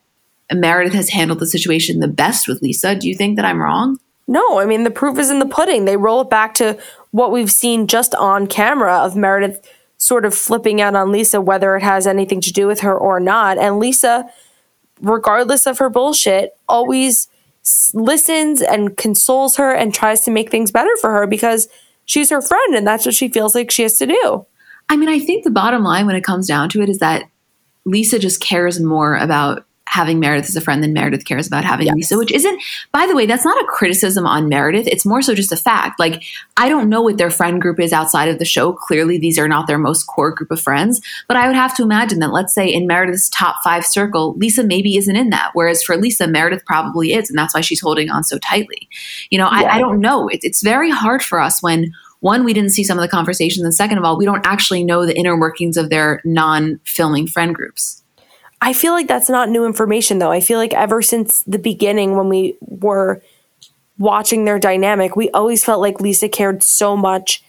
Meredith 0.52 0.94
has 0.94 1.08
handled 1.08 1.40
the 1.40 1.46
situation 1.46 2.00
the 2.00 2.08
best 2.08 2.48
with 2.48 2.62
Lisa. 2.62 2.94
Do 2.94 3.08
you 3.08 3.14
think 3.14 3.36
that 3.36 3.44
I'm 3.44 3.60
wrong? 3.60 3.98
No, 4.28 4.58
I 4.58 4.66
mean 4.66 4.84
the 4.84 4.90
proof 4.90 5.18
is 5.18 5.30
in 5.30 5.38
the 5.38 5.46
pudding. 5.46 5.84
They 5.84 5.96
roll 5.96 6.22
it 6.22 6.30
back 6.30 6.54
to 6.54 6.78
what 7.12 7.30
we've 7.30 7.50
seen 7.50 7.86
just 7.86 8.14
on 8.16 8.46
camera 8.46 8.98
of 8.98 9.16
Meredith 9.16 9.68
sort 9.98 10.24
of 10.24 10.34
flipping 10.34 10.80
out 10.80 10.94
on 10.94 11.12
Lisa, 11.12 11.40
whether 11.40 11.76
it 11.76 11.82
has 11.82 12.06
anything 12.06 12.40
to 12.42 12.52
do 12.52 12.66
with 12.66 12.80
her 12.80 12.96
or 12.96 13.20
not. 13.20 13.56
And 13.56 13.78
Lisa, 13.78 14.28
regardless 15.00 15.66
of 15.66 15.78
her 15.78 15.88
bullshit, 15.88 16.56
always 16.68 17.28
listens 17.94 18.62
and 18.62 18.96
consoles 18.96 19.56
her 19.56 19.72
and 19.72 19.92
tries 19.92 20.20
to 20.22 20.30
make 20.30 20.50
things 20.50 20.70
better 20.70 20.94
for 21.00 21.10
her 21.10 21.26
because 21.26 21.68
she's 22.04 22.30
her 22.30 22.40
friend 22.40 22.74
and 22.74 22.86
that's 22.86 23.04
what 23.04 23.14
she 23.14 23.28
feels 23.28 23.54
like 23.54 23.70
she 23.70 23.82
has 23.82 23.98
to 23.98 24.06
do. 24.06 24.46
I 24.88 24.96
mean, 24.96 25.08
I 25.08 25.18
think 25.18 25.44
the 25.44 25.50
bottom 25.50 25.82
line 25.82 26.06
when 26.06 26.16
it 26.16 26.24
comes 26.24 26.46
down 26.46 26.68
to 26.70 26.80
it 26.80 26.88
is 26.88 26.98
that 26.98 27.28
Lisa 27.84 28.18
just 28.18 28.40
cares 28.40 28.80
more 28.80 29.16
about 29.16 29.65
having 29.86 30.20
Meredith 30.20 30.48
as 30.48 30.56
a 30.56 30.60
friend 30.60 30.82
than 30.82 30.92
Meredith 30.92 31.24
cares 31.24 31.46
about 31.46 31.64
having 31.64 31.86
yes. 31.86 31.94
Lisa, 31.96 32.18
which 32.18 32.32
isn't, 32.32 32.62
by 32.92 33.06
the 33.06 33.14
way, 33.14 33.24
that's 33.24 33.44
not 33.44 33.62
a 33.62 33.66
criticism 33.66 34.26
on 34.26 34.48
Meredith. 34.48 34.86
It's 34.86 35.06
more 35.06 35.22
so 35.22 35.34
just 35.34 35.52
a 35.52 35.56
fact. 35.56 35.98
Like, 35.98 36.22
I 36.56 36.68
don't 36.68 36.88
know 36.88 37.02
what 37.02 37.18
their 37.18 37.30
friend 37.30 37.60
group 37.60 37.80
is 37.80 37.92
outside 37.92 38.28
of 38.28 38.38
the 38.38 38.44
show. 38.44 38.72
Clearly, 38.72 39.16
these 39.16 39.38
are 39.38 39.48
not 39.48 39.66
their 39.66 39.78
most 39.78 40.04
core 40.04 40.32
group 40.32 40.50
of 40.50 40.60
friends. 40.60 41.00
But 41.28 41.36
I 41.36 41.46
would 41.46 41.56
have 41.56 41.74
to 41.76 41.82
imagine 41.82 42.18
that, 42.18 42.32
let's 42.32 42.54
say, 42.54 42.68
in 42.68 42.86
Meredith's 42.86 43.28
top 43.30 43.56
five 43.62 43.86
circle, 43.86 44.34
Lisa 44.36 44.62
maybe 44.62 44.96
isn't 44.96 45.16
in 45.16 45.30
that. 45.30 45.50
Whereas 45.54 45.82
for 45.82 45.96
Lisa, 45.96 46.26
Meredith 46.26 46.64
probably 46.66 47.14
is. 47.14 47.30
And 47.30 47.38
that's 47.38 47.54
why 47.54 47.60
she's 47.60 47.80
holding 47.80 48.10
on 48.10 48.24
so 48.24 48.38
tightly. 48.38 48.88
You 49.30 49.38
know, 49.38 49.48
yeah. 49.50 49.68
I, 49.68 49.76
I, 49.76 49.78
don't 49.78 50.00
know. 50.00 50.28
It, 50.28 50.40
it's 50.42 50.62
very 50.62 50.90
hard 50.90 51.22
for 51.22 51.40
us 51.40 51.62
when 51.62 51.92
one, 52.20 52.44
we 52.44 52.54
didn't 52.54 52.70
see 52.70 52.82
some 52.82 52.98
of 52.98 53.02
the 53.02 53.08
conversations, 53.08 53.62
and 53.62 53.74
second 53.74 53.98
of 53.98 54.04
all, 54.04 54.16
we 54.16 54.24
don't 54.24 54.44
actually 54.46 54.82
know 54.82 55.04
the 55.04 55.16
inner 55.16 55.38
workings 55.38 55.76
of 55.76 55.90
their 55.90 56.22
non 56.24 56.80
filming 56.82 57.26
friend 57.26 57.54
groups. 57.54 58.02
I 58.60 58.72
feel 58.72 58.92
like 58.92 59.06
that's 59.06 59.28
not 59.28 59.48
new 59.48 59.64
information 59.66 60.18
though. 60.18 60.32
I 60.32 60.40
feel 60.40 60.58
like 60.58 60.74
ever 60.74 61.02
since 61.02 61.42
the 61.42 61.58
beginning 61.58 62.16
when 62.16 62.28
we 62.28 62.56
were 62.60 63.22
watching 63.98 64.44
their 64.44 64.58
dynamic, 64.58 65.16
we 65.16 65.30
always 65.30 65.64
felt 65.64 65.80
like 65.80 66.00
Lisa 66.00 66.28
cared 66.28 66.62
so 66.62 66.96
much 66.96 67.42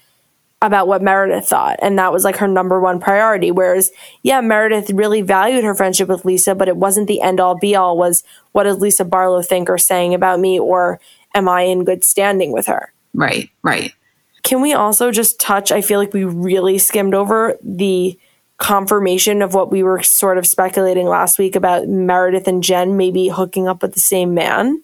about 0.62 0.88
what 0.88 1.04
Meredith 1.04 1.48
thought. 1.48 1.78
And 1.82 2.00
that 2.00 2.12
was 2.12 2.24
like 2.24 2.38
her 2.38 2.48
number 2.48 2.80
one 2.80 3.00
priority. 3.00 3.52
Whereas, 3.52 3.92
yeah, 4.24 4.42
Meredith 4.42 4.90
really 4.90 5.22
valued 5.22 5.64
her 5.64 5.76
friendship 5.76 6.10
with 6.10 6.26
Lisa, 6.26 6.56
but 6.56 6.68
it 6.68 6.78
wasn't 6.78 7.08
the 7.08 7.22
end 7.22 7.40
all 7.40 7.58
be 7.58 7.76
all 7.76 7.98
was 7.98 8.24
what 8.54 8.64
does 8.64 8.80
Lisa 8.80 9.06
Barlow 9.06 9.42
think 9.42 9.70
or 9.70 9.78
saying 9.78 10.14
about 10.14 10.40
me 10.40 10.60
or 10.60 11.00
am 11.36 11.48
I 11.48 11.62
in 11.62 11.84
good 11.84 12.04
standing 12.04 12.52
with 12.52 12.66
her? 12.66 12.92
Right, 13.14 13.50
right. 13.62 13.94
Can 14.42 14.62
we 14.62 14.74
also 14.74 15.12
just 15.12 15.40
touch? 15.40 15.72
I 15.72 15.82
feel 15.82 16.00
like 16.00 16.14
we 16.14 16.24
really 16.24 16.78
skimmed 16.78 17.14
over 17.14 17.58
the 17.62 18.18
confirmation 18.58 19.42
of 19.42 19.54
what 19.54 19.72
we 19.72 19.84
were 19.84 20.02
sort 20.02 20.38
of 20.38 20.48
speculating 20.48 21.08
last 21.08 21.38
week 21.38 21.56
about 21.56 21.88
Meredith 21.88 22.48
and 22.48 22.64
Jen 22.64 22.98
maybe 22.98 23.28
hooking 23.28 23.68
up 23.68 23.82
with 23.82 23.94
the 23.94 24.00
same 24.00 24.34
man. 24.34 24.82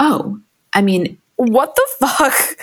Oh, 0.00 0.40
I 0.72 0.82
mean, 0.82 1.18
what 1.36 1.76
the 1.76 2.06
fuck? 2.06 2.58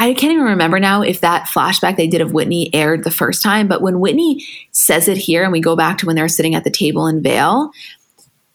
I 0.00 0.14
can't 0.14 0.32
even 0.32 0.44
remember 0.44 0.78
now 0.78 1.02
if 1.02 1.20
that 1.20 1.48
flashback 1.48 1.96
they 1.96 2.06
did 2.06 2.20
of 2.20 2.32
Whitney 2.32 2.72
aired 2.72 3.02
the 3.02 3.10
first 3.10 3.42
time, 3.42 3.66
but 3.66 3.82
when 3.82 3.98
Whitney 3.98 4.44
says 4.70 5.08
it 5.08 5.16
here 5.16 5.42
and 5.42 5.50
we 5.50 5.60
go 5.60 5.74
back 5.74 5.98
to 5.98 6.06
when 6.06 6.14
they're 6.14 6.28
sitting 6.28 6.54
at 6.54 6.62
the 6.62 6.70
table 6.70 7.08
in 7.08 7.20
Vail, 7.20 7.72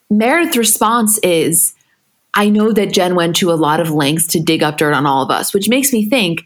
Meredith's 0.10 0.56
response 0.56 1.18
is, 1.20 1.74
I 2.34 2.50
know 2.50 2.72
that 2.72 2.94
Jen 2.94 3.16
went 3.16 3.36
to 3.38 3.52
a 3.52 3.54
lot 3.54 3.82
of 3.82 3.92
lengths 3.92 4.28
to 4.28 4.40
dig 4.40 4.64
up 4.64 4.78
dirt 4.78 4.94
on 4.94 5.06
all 5.06 5.22
of 5.22 5.30
us, 5.30 5.54
which 5.54 5.68
makes 5.68 5.92
me 5.92 6.08
think 6.08 6.44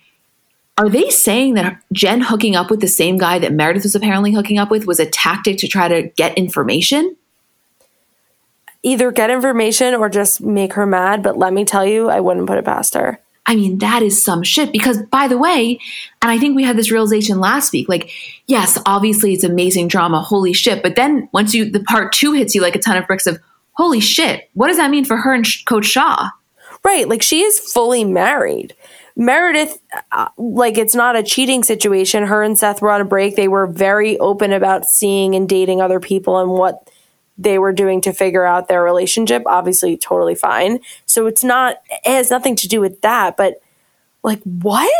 are 0.77 0.89
they 0.89 1.09
saying 1.09 1.55
that 1.55 1.81
Jen 1.91 2.21
hooking 2.21 2.55
up 2.55 2.69
with 2.69 2.81
the 2.81 2.87
same 2.87 3.17
guy 3.17 3.39
that 3.39 3.51
Meredith 3.51 3.83
was 3.83 3.95
apparently 3.95 4.31
hooking 4.31 4.59
up 4.59 4.69
with 4.69 4.85
was 4.85 4.99
a 4.99 5.09
tactic 5.09 5.57
to 5.59 5.67
try 5.67 5.87
to 5.87 6.03
get 6.09 6.37
information? 6.37 7.15
Either 8.83 9.11
get 9.11 9.31
information 9.31 9.95
or 9.95 10.07
just 10.07 10.39
make 10.39 10.73
her 10.73 10.85
mad, 10.85 11.23
but 11.23 11.37
let 11.37 11.51
me 11.51 11.65
tell 11.65 11.85
you, 11.85 12.09
I 12.09 12.19
wouldn't 12.19 12.47
put 12.47 12.59
it 12.59 12.65
past 12.65 12.93
her. 12.93 13.19
I 13.47 13.55
mean, 13.55 13.79
that 13.79 14.03
is 14.03 14.23
some 14.23 14.43
shit 14.43 14.71
because, 14.71 15.01
by 15.03 15.27
the 15.27 15.37
way, 15.37 15.79
and 16.21 16.29
I 16.29 16.37
think 16.37 16.55
we 16.55 16.63
had 16.63 16.77
this 16.77 16.91
realization 16.91 17.39
last 17.39 17.71
week 17.71 17.89
like, 17.89 18.11
yes, 18.45 18.77
obviously 18.85 19.33
it's 19.33 19.43
amazing 19.43 19.87
drama, 19.87 20.21
holy 20.21 20.53
shit. 20.53 20.83
But 20.83 20.95
then 20.95 21.27
once 21.31 21.55
you, 21.55 21.69
the 21.69 21.79
part 21.79 22.11
two 22.11 22.33
hits 22.33 22.53
you 22.53 22.61
like 22.61 22.75
a 22.75 22.79
ton 22.79 22.97
of 22.97 23.07
bricks 23.07 23.25
of, 23.25 23.39
holy 23.71 24.01
shit, 24.01 24.49
what 24.53 24.67
does 24.67 24.77
that 24.77 24.91
mean 24.91 25.05
for 25.05 25.17
her 25.17 25.33
and 25.33 25.47
Coach 25.65 25.85
Shah? 25.85 26.29
Right. 26.83 27.07
Like 27.07 27.21
she 27.21 27.41
is 27.41 27.57
fully 27.57 28.03
married. 28.03 28.75
Meredith, 29.17 29.81
uh, 30.11 30.29
like 30.37 30.77
it's 30.77 30.93
not 30.93 31.15
a 31.15 31.23
cheating 31.23 31.63
situation. 31.63 32.23
Her 32.23 32.43
and 32.43 32.57
Seth 32.57 32.83
were 32.83 32.91
on 32.91 33.01
a 33.01 33.05
break. 33.05 33.35
They 33.35 33.47
were 33.47 33.65
very 33.65 34.17
open 34.19 34.53
about 34.53 34.85
seeing 34.85 35.33
and 35.33 35.49
dating 35.49 35.81
other 35.81 35.99
people 35.99 36.37
and 36.37 36.51
what 36.51 36.87
they 37.35 37.57
were 37.57 37.73
doing 37.73 37.99
to 38.01 38.13
figure 38.13 38.45
out 38.45 38.67
their 38.67 38.83
relationship, 38.83 39.41
obviously 39.47 39.97
totally 39.97 40.35
fine. 40.35 40.79
So 41.07 41.25
it's 41.25 41.43
not 41.43 41.77
it 41.89 42.11
has 42.11 42.29
nothing 42.29 42.55
to 42.57 42.67
do 42.67 42.79
with 42.79 43.01
that, 43.01 43.37
but 43.37 43.59
like 44.21 44.41
what? 44.43 44.93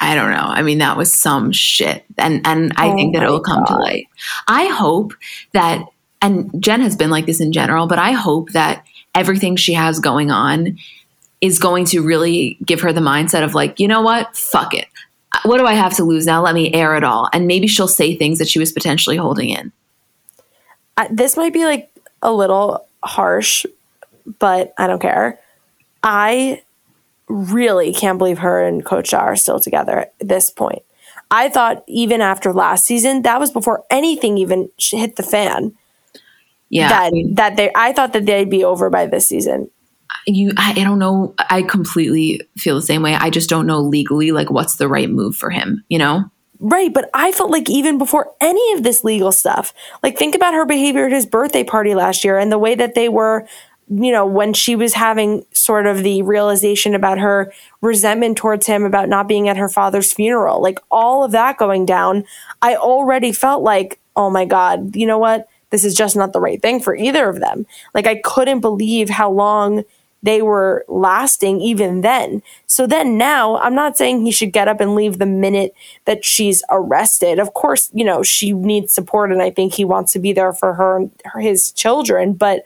I 0.00 0.14
don't 0.14 0.30
know. 0.30 0.38
I 0.38 0.62
mean, 0.62 0.78
that 0.78 0.96
was 0.96 1.12
some 1.12 1.52
shit. 1.52 2.04
And 2.16 2.46
and 2.46 2.72
I 2.76 2.88
Oh 2.88 2.94
think 2.94 3.14
that 3.14 3.22
it 3.22 3.30
will 3.30 3.40
come 3.42 3.66
to 3.66 3.74
light. 3.74 4.06
I 4.48 4.66
hope 4.66 5.12
that 5.52 5.84
and 6.22 6.50
Jen 6.62 6.80
has 6.80 6.96
been 6.96 7.10
like 7.10 7.26
this 7.26 7.40
in 7.40 7.52
general, 7.52 7.86
but 7.86 7.98
I 7.98 8.12
hope 8.12 8.52
that 8.52 8.86
everything 9.14 9.56
she 9.56 9.74
has 9.74 9.98
going 9.98 10.30
on 10.30 10.78
is 11.42 11.58
going 11.58 11.84
to 11.86 12.00
really 12.00 12.56
give 12.64 12.80
her 12.80 12.92
the 12.92 13.00
mindset 13.00 13.44
of 13.44 13.52
like, 13.52 13.78
you 13.78 13.88
know 13.88 14.00
what? 14.00 14.34
Fuck 14.34 14.72
it. 14.72 14.86
Uh, 15.34 15.40
what 15.44 15.58
do 15.58 15.66
I 15.66 15.74
have 15.74 15.94
to 15.96 16.04
lose 16.04 16.24
now? 16.24 16.42
Let 16.42 16.54
me 16.54 16.72
air 16.72 16.94
it 16.96 17.04
all. 17.04 17.28
And 17.32 17.46
maybe 17.46 17.66
she'll 17.66 17.88
say 17.88 18.16
things 18.16 18.38
that 18.38 18.48
she 18.48 18.60
was 18.60 18.72
potentially 18.72 19.16
holding 19.16 19.50
in. 19.50 19.72
I, 20.96 21.08
this 21.10 21.36
might 21.36 21.52
be 21.52 21.64
like 21.64 21.90
a 22.22 22.32
little 22.32 22.86
harsh, 23.02 23.66
but 24.38 24.72
I 24.78 24.86
don't 24.86 25.02
care. 25.02 25.40
I 26.04 26.62
really 27.28 27.92
can't 27.92 28.18
believe 28.18 28.38
her 28.38 28.62
and 28.62 28.84
Coach 28.84 29.12
are 29.12 29.34
still 29.34 29.58
together 29.58 29.98
at 29.98 30.14
this 30.20 30.50
point. 30.50 30.82
I 31.30 31.48
thought 31.48 31.82
even 31.88 32.20
after 32.20 32.52
last 32.52 32.84
season, 32.84 33.22
that 33.22 33.40
was 33.40 33.50
before 33.50 33.84
anything 33.90 34.38
even 34.38 34.70
hit 34.78 35.16
the 35.16 35.22
fan. 35.22 35.74
Yeah. 36.68 36.88
that 36.88 37.12
that 37.32 37.56
they, 37.56 37.70
I 37.74 37.92
thought 37.92 38.12
that 38.12 38.26
they'd 38.26 38.48
be 38.48 38.64
over 38.64 38.90
by 38.90 39.06
this 39.06 39.28
season. 39.28 39.70
You 40.26 40.52
I, 40.56 40.72
I 40.72 40.84
don't 40.84 40.98
know. 40.98 41.34
I 41.50 41.62
completely 41.62 42.40
feel 42.56 42.74
the 42.74 42.82
same 42.82 43.02
way. 43.02 43.14
I 43.14 43.30
just 43.30 43.50
don't 43.50 43.66
know 43.66 43.80
legally 43.80 44.32
like 44.32 44.50
what's 44.50 44.76
the 44.76 44.88
right 44.88 45.10
move 45.10 45.36
for 45.36 45.50
him, 45.50 45.84
you 45.88 45.98
know? 45.98 46.24
Right, 46.64 46.94
but 46.94 47.10
I 47.12 47.32
felt 47.32 47.50
like 47.50 47.68
even 47.68 47.98
before 47.98 48.32
any 48.40 48.72
of 48.74 48.84
this 48.84 49.02
legal 49.02 49.32
stuff, 49.32 49.74
like 50.00 50.16
think 50.16 50.36
about 50.36 50.54
her 50.54 50.64
behavior 50.64 51.06
at 51.06 51.12
his 51.12 51.26
birthday 51.26 51.64
party 51.64 51.96
last 51.96 52.24
year 52.24 52.38
and 52.38 52.52
the 52.52 52.58
way 52.58 52.76
that 52.76 52.94
they 52.94 53.08
were, 53.08 53.48
you 53.88 54.12
know, 54.12 54.24
when 54.24 54.52
she 54.52 54.76
was 54.76 54.94
having 54.94 55.44
sort 55.52 55.88
of 55.88 56.04
the 56.04 56.22
realization 56.22 56.94
about 56.94 57.18
her 57.18 57.52
resentment 57.80 58.36
towards 58.38 58.68
him 58.68 58.84
about 58.84 59.08
not 59.08 59.26
being 59.26 59.48
at 59.48 59.56
her 59.56 59.68
father's 59.68 60.12
funeral, 60.12 60.62
like 60.62 60.78
all 60.88 61.24
of 61.24 61.32
that 61.32 61.58
going 61.58 61.84
down, 61.84 62.24
I 62.62 62.76
already 62.76 63.32
felt 63.32 63.64
like, 63.64 63.98
oh 64.14 64.30
my 64.30 64.44
God, 64.44 64.94
you 64.94 65.06
know 65.06 65.18
what? 65.18 65.48
This 65.70 65.84
is 65.84 65.96
just 65.96 66.14
not 66.14 66.32
the 66.32 66.40
right 66.40 66.62
thing 66.62 66.80
for 66.80 66.94
either 66.94 67.28
of 67.28 67.40
them. 67.40 67.66
Like 67.92 68.06
I 68.06 68.16
couldn't 68.16 68.60
believe 68.60 69.10
how 69.10 69.32
long 69.32 69.82
they 70.22 70.40
were 70.40 70.84
lasting 70.88 71.60
even 71.60 72.00
then. 72.00 72.42
So 72.66 72.86
then 72.86 73.18
now, 73.18 73.58
I'm 73.58 73.74
not 73.74 73.96
saying 73.96 74.24
he 74.24 74.30
should 74.30 74.52
get 74.52 74.68
up 74.68 74.80
and 74.80 74.94
leave 74.94 75.18
the 75.18 75.26
minute 75.26 75.74
that 76.04 76.24
she's 76.24 76.62
arrested. 76.70 77.38
Of 77.38 77.54
course, 77.54 77.90
you 77.92 78.04
know, 78.04 78.22
she 78.22 78.52
needs 78.52 78.94
support 78.94 79.32
and 79.32 79.42
I 79.42 79.50
think 79.50 79.74
he 79.74 79.84
wants 79.84 80.12
to 80.12 80.18
be 80.18 80.32
there 80.32 80.52
for 80.52 80.74
her 80.74 80.96
and 80.96 81.10
his 81.40 81.72
children, 81.72 82.34
but 82.34 82.64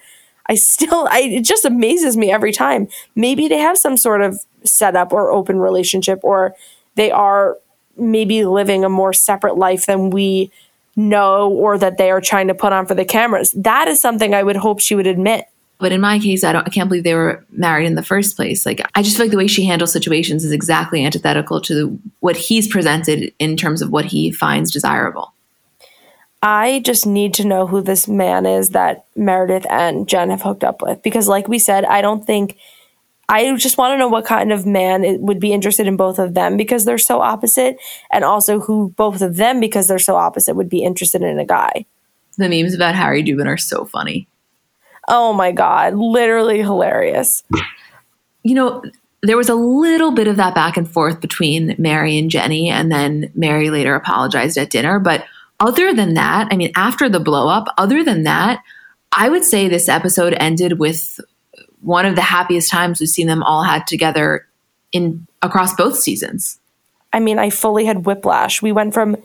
I 0.49 0.55
still 0.55 1.09
I 1.11 1.21
it 1.21 1.45
just 1.45 1.65
amazes 1.65 2.17
me 2.17 2.31
every 2.31 2.53
time. 2.53 2.89
Maybe 3.15 3.49
they 3.49 3.59
have 3.59 3.79
some 3.79 3.97
sort 3.97 4.21
of 4.21 4.45
setup 4.65 5.13
or 5.13 5.31
open 5.31 5.59
relationship 5.59 6.21
or 6.23 6.55
they 6.95 7.11
are 7.11 7.57
maybe 7.97 8.45
living 8.45 8.85
a 8.85 8.89
more 8.89 9.13
separate 9.13 9.57
life 9.57 9.87
than 9.87 10.11
we 10.11 10.51
know 10.95 11.51
or 11.51 11.79
that 11.79 11.99
they 11.99 12.11
are 12.11 12.21
trying 12.21 12.49
to 12.49 12.55
put 12.55 12.73
on 12.73 12.87
for 12.87 12.95
the 12.95 13.05
cameras. 13.05 13.53
That 13.53 13.89
is 13.89 14.01
something 14.01 14.35
I 14.35 14.43
would 14.43 14.57
hope 14.57 14.81
she 14.81 14.95
would 14.95 15.07
admit. 15.07 15.47
But 15.79 15.93
in 15.93 16.01
my 16.01 16.19
case, 16.19 16.43
I 16.43 16.53
don't 16.53 16.67
I 16.67 16.71
can't 16.71 16.89
believe 16.89 17.05
they 17.05 17.15
were 17.15 17.45
married 17.51 17.87
in 17.87 17.97
the 17.97 18.03
first 18.03 18.37
place. 18.37 18.65
Like 18.65 18.81
I 18.95 19.03
just 19.03 19.17
feel 19.17 19.27
like 19.27 19.31
the 19.31 19.37
way 19.37 19.47
she 19.47 19.65
handles 19.65 19.93
situations 19.93 20.45
is 20.45 20.53
exactly 20.53 21.05
antithetical 21.05 21.61
to 21.63 21.99
what 22.21 22.37
he's 22.37 22.67
presented 22.67 23.33
in 23.39 23.57
terms 23.57 23.83
of 23.83 23.91
what 23.91 24.07
he 24.07 24.31
finds 24.31 24.71
desirable. 24.71 25.33
I 26.43 26.81
just 26.85 27.07
need 27.07 27.35
to 27.35 27.47
know 27.47 27.67
who 27.67 27.83
this 27.83 28.07
man 28.07 28.47
is 28.47 28.71
that 28.71 29.05
Meredith 29.17 29.67
and 29.69 30.09
Jen 30.09 30.31
have 30.31 30.43
hooked 30.43 30.65
up 30.65 30.81
with 30.81 31.03
because, 31.03 31.29
like 31.29 31.49
we 31.49 31.59
said, 31.59 31.85
I 31.85 32.01
don't 32.01 32.25
think. 32.25 32.57
I 33.29 33.57
just 33.57 33.77
want 33.77 33.93
to 33.93 33.99
know 33.99 34.07
what 34.07 34.25
kind 34.25 34.53
of 34.53 34.67
man 34.67 35.21
would 35.21 35.41
be 35.41 35.53
interested 35.53 35.89
in 35.89 35.97
both 35.97 36.21
of 36.21 36.35
them 36.35 36.57
because 36.57 36.85
they're 36.85 36.97
so 36.97 37.21
opposite, 37.21 37.77
and 38.13 38.23
also 38.23 38.61
who 38.61 38.91
both 38.97 39.21
of 39.21 39.35
them, 39.35 39.59
because 39.59 39.89
they're 39.89 39.99
so 39.99 40.15
opposite, 40.15 40.55
would 40.55 40.69
be 40.69 40.85
interested 40.85 41.23
in 41.23 41.41
a 41.41 41.45
guy. 41.45 41.87
The 42.39 42.49
memes 42.49 42.73
about 42.73 42.95
Harry 42.95 43.25
Dubin 43.25 43.47
are 43.47 43.57
so 43.57 43.85
funny. 43.85 44.29
Oh 45.09 45.33
my 45.33 45.53
God, 45.53 45.95
literally 45.95 46.61
hilarious. 46.61 47.43
You 48.43 48.55
know, 48.55 48.83
there 49.23 49.37
was 49.37 49.49
a 49.49 49.55
little 49.55 50.13
bit 50.13 50.29
of 50.29 50.37
that 50.37 50.55
back 50.55 50.77
and 50.77 50.89
forth 50.89 51.21
between 51.21 51.75
Mary 51.79 52.19
and 52.19 52.31
Jennie, 52.31 52.69
and 52.69 52.91
then 52.91 53.31
Mary 53.35 53.71
later 53.71 53.95
apologized 53.95 54.59
at 54.59 54.71
dinner. 54.71 54.99
But 54.99 55.25
other 55.59 55.95
than 55.95 56.15
that, 56.15 56.49
I 56.51 56.57
mean, 56.57 56.73
after 56.77 57.09
the 57.09 57.21
blow 57.21 57.49
up, 57.49 57.67
other 57.79 58.05
than 58.05 58.25
that, 58.25 58.63
I 59.13 59.29
would 59.29 59.45
say 59.45 59.69
this 59.69 59.89
episode 59.89 60.35
ended 60.35 60.79
with 60.79 61.21
one 61.81 62.07
of 62.07 62.17
the 62.17 62.23
happiest 62.23 62.71
times 62.71 63.01
we've 63.01 63.09
seen 63.09 63.27
them 63.27 63.43
all 63.43 63.63
had 63.63 63.87
together 63.87 64.47
in 64.93 65.27
across 65.43 65.75
both 65.75 65.99
seasons. 65.99 66.59
I 67.13 67.21
mean, 67.21 67.39
I 67.39 67.51
fully 67.51 67.87
had 67.87 68.05
whiplash. 68.05 68.61
We 68.61 68.73
went 68.73 68.93
from 68.93 69.17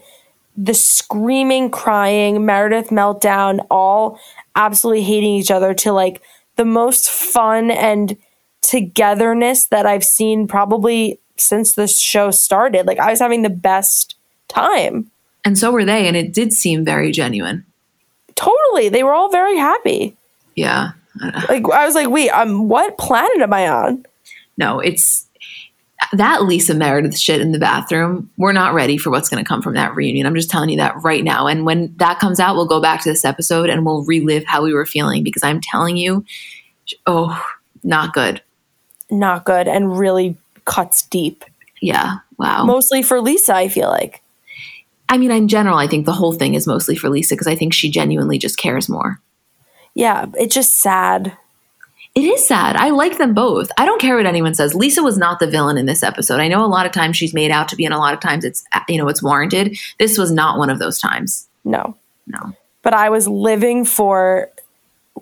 the 0.56 0.74
screaming, 0.74 1.70
crying, 1.70 2.44
Meredith 2.44 2.88
meltdown, 2.88 3.64
all 3.70 4.18
absolutely 4.54 5.02
hating 5.02 5.30
each 5.34 5.50
other 5.50 5.74
to 5.74 5.92
like 5.92 6.22
the 6.56 6.64
most 6.64 7.08
fun 7.08 7.70
and 7.70 8.16
togetherness 8.60 9.66
that 9.66 9.86
I've 9.86 10.04
seen 10.04 10.46
probably 10.46 11.18
since 11.36 11.74
the 11.74 11.88
show 11.88 12.30
started. 12.30 12.86
Like 12.86 12.98
I 12.98 13.10
was 13.10 13.20
having 13.20 13.42
the 13.42 13.50
best 13.50 14.16
time. 14.48 15.10
And 15.44 15.58
so 15.58 15.72
were 15.72 15.84
they, 15.84 16.06
and 16.06 16.16
it 16.16 16.32
did 16.32 16.52
seem 16.52 16.84
very 16.84 17.10
genuine. 17.10 17.64
Totally. 18.34 18.88
They 18.88 19.02
were 19.02 19.12
all 19.12 19.30
very 19.30 19.56
happy. 19.56 20.16
Yeah. 20.54 20.92
Like 21.48 21.68
I 21.70 21.84
was 21.84 21.94
like, 21.94 22.08
wait, 22.08 22.30
um, 22.30 22.68
what 22.68 22.98
planet 22.98 23.40
am 23.40 23.52
I 23.52 23.68
on? 23.68 24.06
No, 24.56 24.80
it's 24.80 25.26
that 26.12 26.44
Lisa 26.44 26.74
Meredith 26.74 27.18
shit 27.18 27.40
in 27.40 27.52
the 27.52 27.58
bathroom. 27.58 28.30
We're 28.36 28.52
not 28.52 28.74
ready 28.74 28.98
for 28.98 29.10
what's 29.10 29.28
going 29.28 29.42
to 29.42 29.48
come 29.48 29.62
from 29.62 29.74
that 29.74 29.94
reunion. 29.94 30.26
I'm 30.26 30.34
just 30.34 30.50
telling 30.50 30.70
you 30.70 30.76
that 30.78 31.02
right 31.02 31.24
now. 31.24 31.46
And 31.46 31.64
when 31.64 31.94
that 31.96 32.18
comes 32.18 32.40
out, 32.40 32.56
we'll 32.56 32.66
go 32.66 32.80
back 32.80 33.02
to 33.02 33.10
this 33.10 33.24
episode 33.24 33.70
and 33.70 33.84
we'll 33.84 34.04
relive 34.04 34.44
how 34.44 34.62
we 34.62 34.74
were 34.74 34.86
feeling 34.86 35.24
because 35.24 35.42
I'm 35.42 35.60
telling 35.60 35.96
you, 35.96 36.24
oh, 37.06 37.42
not 37.82 38.12
good. 38.12 38.42
Not 39.10 39.44
good 39.44 39.68
and 39.68 39.98
really 39.98 40.36
cuts 40.64 41.02
deep. 41.02 41.44
Yeah. 41.80 42.18
Wow. 42.38 42.64
Mostly 42.64 43.02
for 43.02 43.20
Lisa, 43.20 43.54
I 43.54 43.68
feel 43.68 43.88
like. 43.88 44.22
I 45.08 45.18
mean, 45.18 45.30
in 45.30 45.48
general, 45.48 45.76
I 45.76 45.86
think 45.86 46.06
the 46.06 46.12
whole 46.12 46.32
thing 46.32 46.54
is 46.54 46.66
mostly 46.66 46.96
for 46.96 47.10
Lisa 47.10 47.34
because 47.34 47.46
I 47.46 47.54
think 47.54 47.74
she 47.74 47.90
genuinely 47.90 48.38
just 48.38 48.56
cares 48.56 48.88
more. 48.88 49.20
Yeah, 49.94 50.26
it's 50.34 50.54
just 50.54 50.80
sad. 50.80 51.36
It 52.14 52.24
is 52.24 52.46
sad. 52.46 52.76
I 52.76 52.90
like 52.90 53.16
them 53.16 53.32
both. 53.32 53.70
I 53.78 53.86
don't 53.86 54.00
care 54.00 54.16
what 54.16 54.26
anyone 54.26 54.54
says. 54.54 54.74
Lisa 54.74 55.02
was 55.02 55.16
not 55.16 55.40
the 55.40 55.46
villain 55.46 55.78
in 55.78 55.86
this 55.86 56.02
episode. 56.02 56.40
I 56.40 56.48
know 56.48 56.62
a 56.62 56.66
lot 56.66 56.84
of 56.84 56.92
times 56.92 57.16
she's 57.16 57.32
made 57.32 57.50
out 57.50 57.68
to 57.68 57.76
be, 57.76 57.86
and 57.86 57.94
a 57.94 57.98
lot 57.98 58.12
of 58.12 58.20
times 58.20 58.44
it's 58.44 58.64
uh, 58.74 58.80
you 58.88 58.98
know 58.98 59.08
it's 59.08 59.22
warranted. 59.22 59.78
This 59.98 60.18
was 60.18 60.30
not 60.30 60.58
one 60.58 60.68
of 60.68 60.78
those 60.78 60.98
times. 60.98 61.48
No. 61.64 61.96
No. 62.26 62.54
But 62.82 62.94
I 62.94 63.08
was 63.08 63.26
living 63.28 63.84
for 63.84 64.50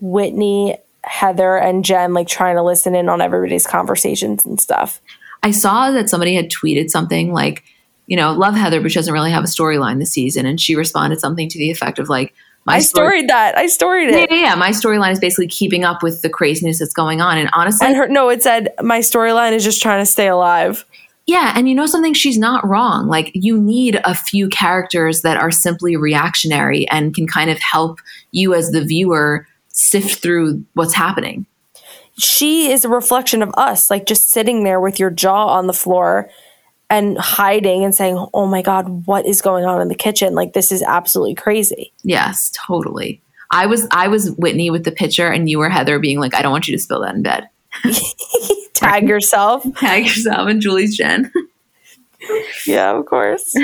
Whitney, 0.00 0.78
Heather, 1.04 1.56
and 1.56 1.84
Jen, 1.84 2.12
like 2.12 2.26
trying 2.26 2.56
to 2.56 2.62
listen 2.62 2.94
in 2.94 3.08
on 3.08 3.20
everybody's 3.20 3.66
conversations 3.66 4.44
and 4.44 4.60
stuff. 4.60 5.00
I 5.42 5.52
saw 5.52 5.90
that 5.92 6.10
somebody 6.10 6.34
had 6.34 6.50
tweeted 6.50 6.90
something 6.90 7.32
like, 7.32 7.62
you 8.06 8.16
know, 8.16 8.32
love 8.32 8.54
Heather, 8.54 8.80
but 8.80 8.90
she 8.90 8.98
doesn't 8.98 9.14
really 9.14 9.30
have 9.30 9.44
a 9.44 9.48
storyline 9.48 9.98
this 9.98 10.12
season, 10.12 10.44
and 10.44 10.60
she 10.60 10.74
responded 10.74 11.20
something 11.20 11.48
to 11.48 11.58
the 11.58 11.70
effect 11.70 11.98
of 11.98 12.08
like, 12.08 12.34
my 12.66 12.76
I 12.76 12.78
story- 12.80 13.08
storied 13.08 13.28
that. 13.30 13.56
I 13.58 13.66
storied 13.66 14.10
Yeah, 14.10 14.16
it. 14.18 14.30
yeah, 14.30 14.36
yeah. 14.40 14.54
My 14.54 14.70
storyline 14.70 15.12
is 15.12 15.18
basically 15.18 15.48
keeping 15.48 15.84
up 15.84 16.02
with 16.02 16.22
the 16.22 16.28
craziness 16.28 16.78
that's 16.78 16.92
going 16.92 17.20
on. 17.20 17.38
And 17.38 17.48
honestly, 17.52 17.86
And 17.86 17.96
her 17.96 18.06
no, 18.08 18.28
it 18.28 18.42
said 18.42 18.68
my 18.82 18.98
storyline 19.00 19.52
is 19.52 19.64
just 19.64 19.80
trying 19.82 20.00
to 20.02 20.06
stay 20.10 20.28
alive. 20.28 20.84
Yeah, 21.26 21.52
and 21.54 21.68
you 21.68 21.74
know 21.74 21.86
something? 21.86 22.12
She's 22.14 22.38
not 22.38 22.66
wrong. 22.66 23.06
Like, 23.06 23.30
you 23.34 23.56
need 23.60 24.00
a 24.04 24.14
few 24.14 24.48
characters 24.48 25.22
that 25.22 25.36
are 25.36 25.50
simply 25.52 25.94
reactionary 25.96 26.88
and 26.88 27.14
can 27.14 27.26
kind 27.28 27.50
of 27.50 27.58
help 27.60 28.00
you 28.32 28.52
as 28.54 28.70
the 28.72 28.84
viewer 28.84 29.46
sift 29.68 30.22
through 30.22 30.64
what's 30.74 30.94
happening. 30.94 31.46
She 32.18 32.72
is 32.72 32.84
a 32.84 32.88
reflection 32.88 33.42
of 33.42 33.50
us, 33.56 33.90
like 33.90 34.06
just 34.06 34.30
sitting 34.30 34.64
there 34.64 34.80
with 34.80 34.98
your 34.98 35.10
jaw 35.10 35.46
on 35.46 35.66
the 35.68 35.72
floor 35.72 36.28
and 36.90 37.16
hiding 37.16 37.84
and 37.84 37.94
saying, 37.94 38.26
"Oh 38.34 38.46
my 38.46 38.60
god, 38.62 39.06
what 39.06 39.26
is 39.26 39.40
going 39.40 39.64
on 39.64 39.80
in 39.80 39.88
the 39.88 39.94
kitchen? 39.94 40.34
Like 40.34 40.52
this 40.52 40.72
is 40.72 40.82
absolutely 40.82 41.34
crazy." 41.34 41.92
Yes, 42.02 42.52
totally. 42.66 43.22
I 43.50 43.66
was 43.66 43.86
I 43.90 44.08
was 44.08 44.32
Whitney 44.32 44.70
with 44.70 44.84
the 44.84 44.92
picture, 44.92 45.28
and 45.28 45.48
you 45.48 45.58
were 45.58 45.70
Heather 45.70 45.98
being 45.98 46.20
like, 46.20 46.34
"I 46.34 46.42
don't 46.42 46.52
want 46.52 46.68
you 46.68 46.76
to 46.76 46.82
spill 46.82 47.00
that 47.00 47.14
in 47.14 47.22
bed." 47.22 47.48
Tag 48.74 49.08
yourself. 49.08 49.64
Tag 49.76 50.04
yourself 50.04 50.48
and 50.48 50.60
Julie's 50.60 50.96
Jen. 50.96 51.32
Yeah, 52.66 52.98
of 52.98 53.06
course. 53.06 53.54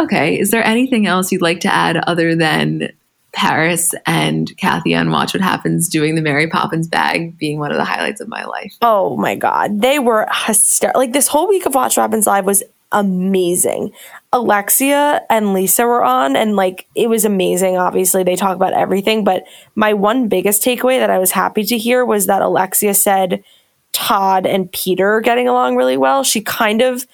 okay, 0.00 0.38
is 0.38 0.50
there 0.50 0.66
anything 0.66 1.06
else 1.06 1.30
you'd 1.30 1.42
like 1.42 1.60
to 1.60 1.72
add 1.72 1.96
other 1.96 2.34
than 2.34 2.92
Paris 3.34 3.94
and 4.06 4.56
Kathy 4.56 4.94
on 4.94 5.10
Watch 5.10 5.34
What 5.34 5.42
Happens 5.42 5.88
doing 5.88 6.14
the 6.14 6.22
Mary 6.22 6.48
Poppins 6.48 6.88
bag 6.88 7.36
being 7.36 7.58
one 7.58 7.70
of 7.70 7.76
the 7.76 7.84
highlights 7.84 8.20
of 8.20 8.28
my 8.28 8.44
life? 8.44 8.74
Oh 8.80 9.16
my 9.16 9.34
god, 9.34 9.80
they 9.80 9.98
were 9.98 10.28
hysterical. 10.46 11.00
Like 11.00 11.12
this 11.12 11.28
whole 11.28 11.48
week 11.48 11.66
of 11.66 11.74
Watch 11.74 11.96
What 11.96 12.04
Happens 12.04 12.26
Live 12.26 12.46
was 12.46 12.62
amazing. 12.92 13.92
Alexia 14.32 15.22
and 15.28 15.52
Lisa 15.52 15.84
were 15.84 16.04
on, 16.04 16.36
and 16.36 16.56
like 16.56 16.86
it 16.94 17.08
was 17.08 17.24
amazing. 17.24 17.76
Obviously, 17.76 18.22
they 18.22 18.36
talk 18.36 18.56
about 18.56 18.72
everything, 18.72 19.24
but 19.24 19.44
my 19.74 19.92
one 19.92 20.28
biggest 20.28 20.62
takeaway 20.62 20.98
that 20.98 21.10
I 21.10 21.18
was 21.18 21.32
happy 21.32 21.64
to 21.64 21.76
hear 21.76 22.04
was 22.04 22.26
that 22.26 22.40
Alexia 22.40 22.94
said 22.94 23.44
Todd 23.92 24.46
and 24.46 24.70
Peter 24.70 25.14
are 25.14 25.20
getting 25.20 25.48
along 25.48 25.76
really 25.76 25.96
well. 25.96 26.24
She 26.24 26.40
kind 26.40 26.82
of 26.82 27.06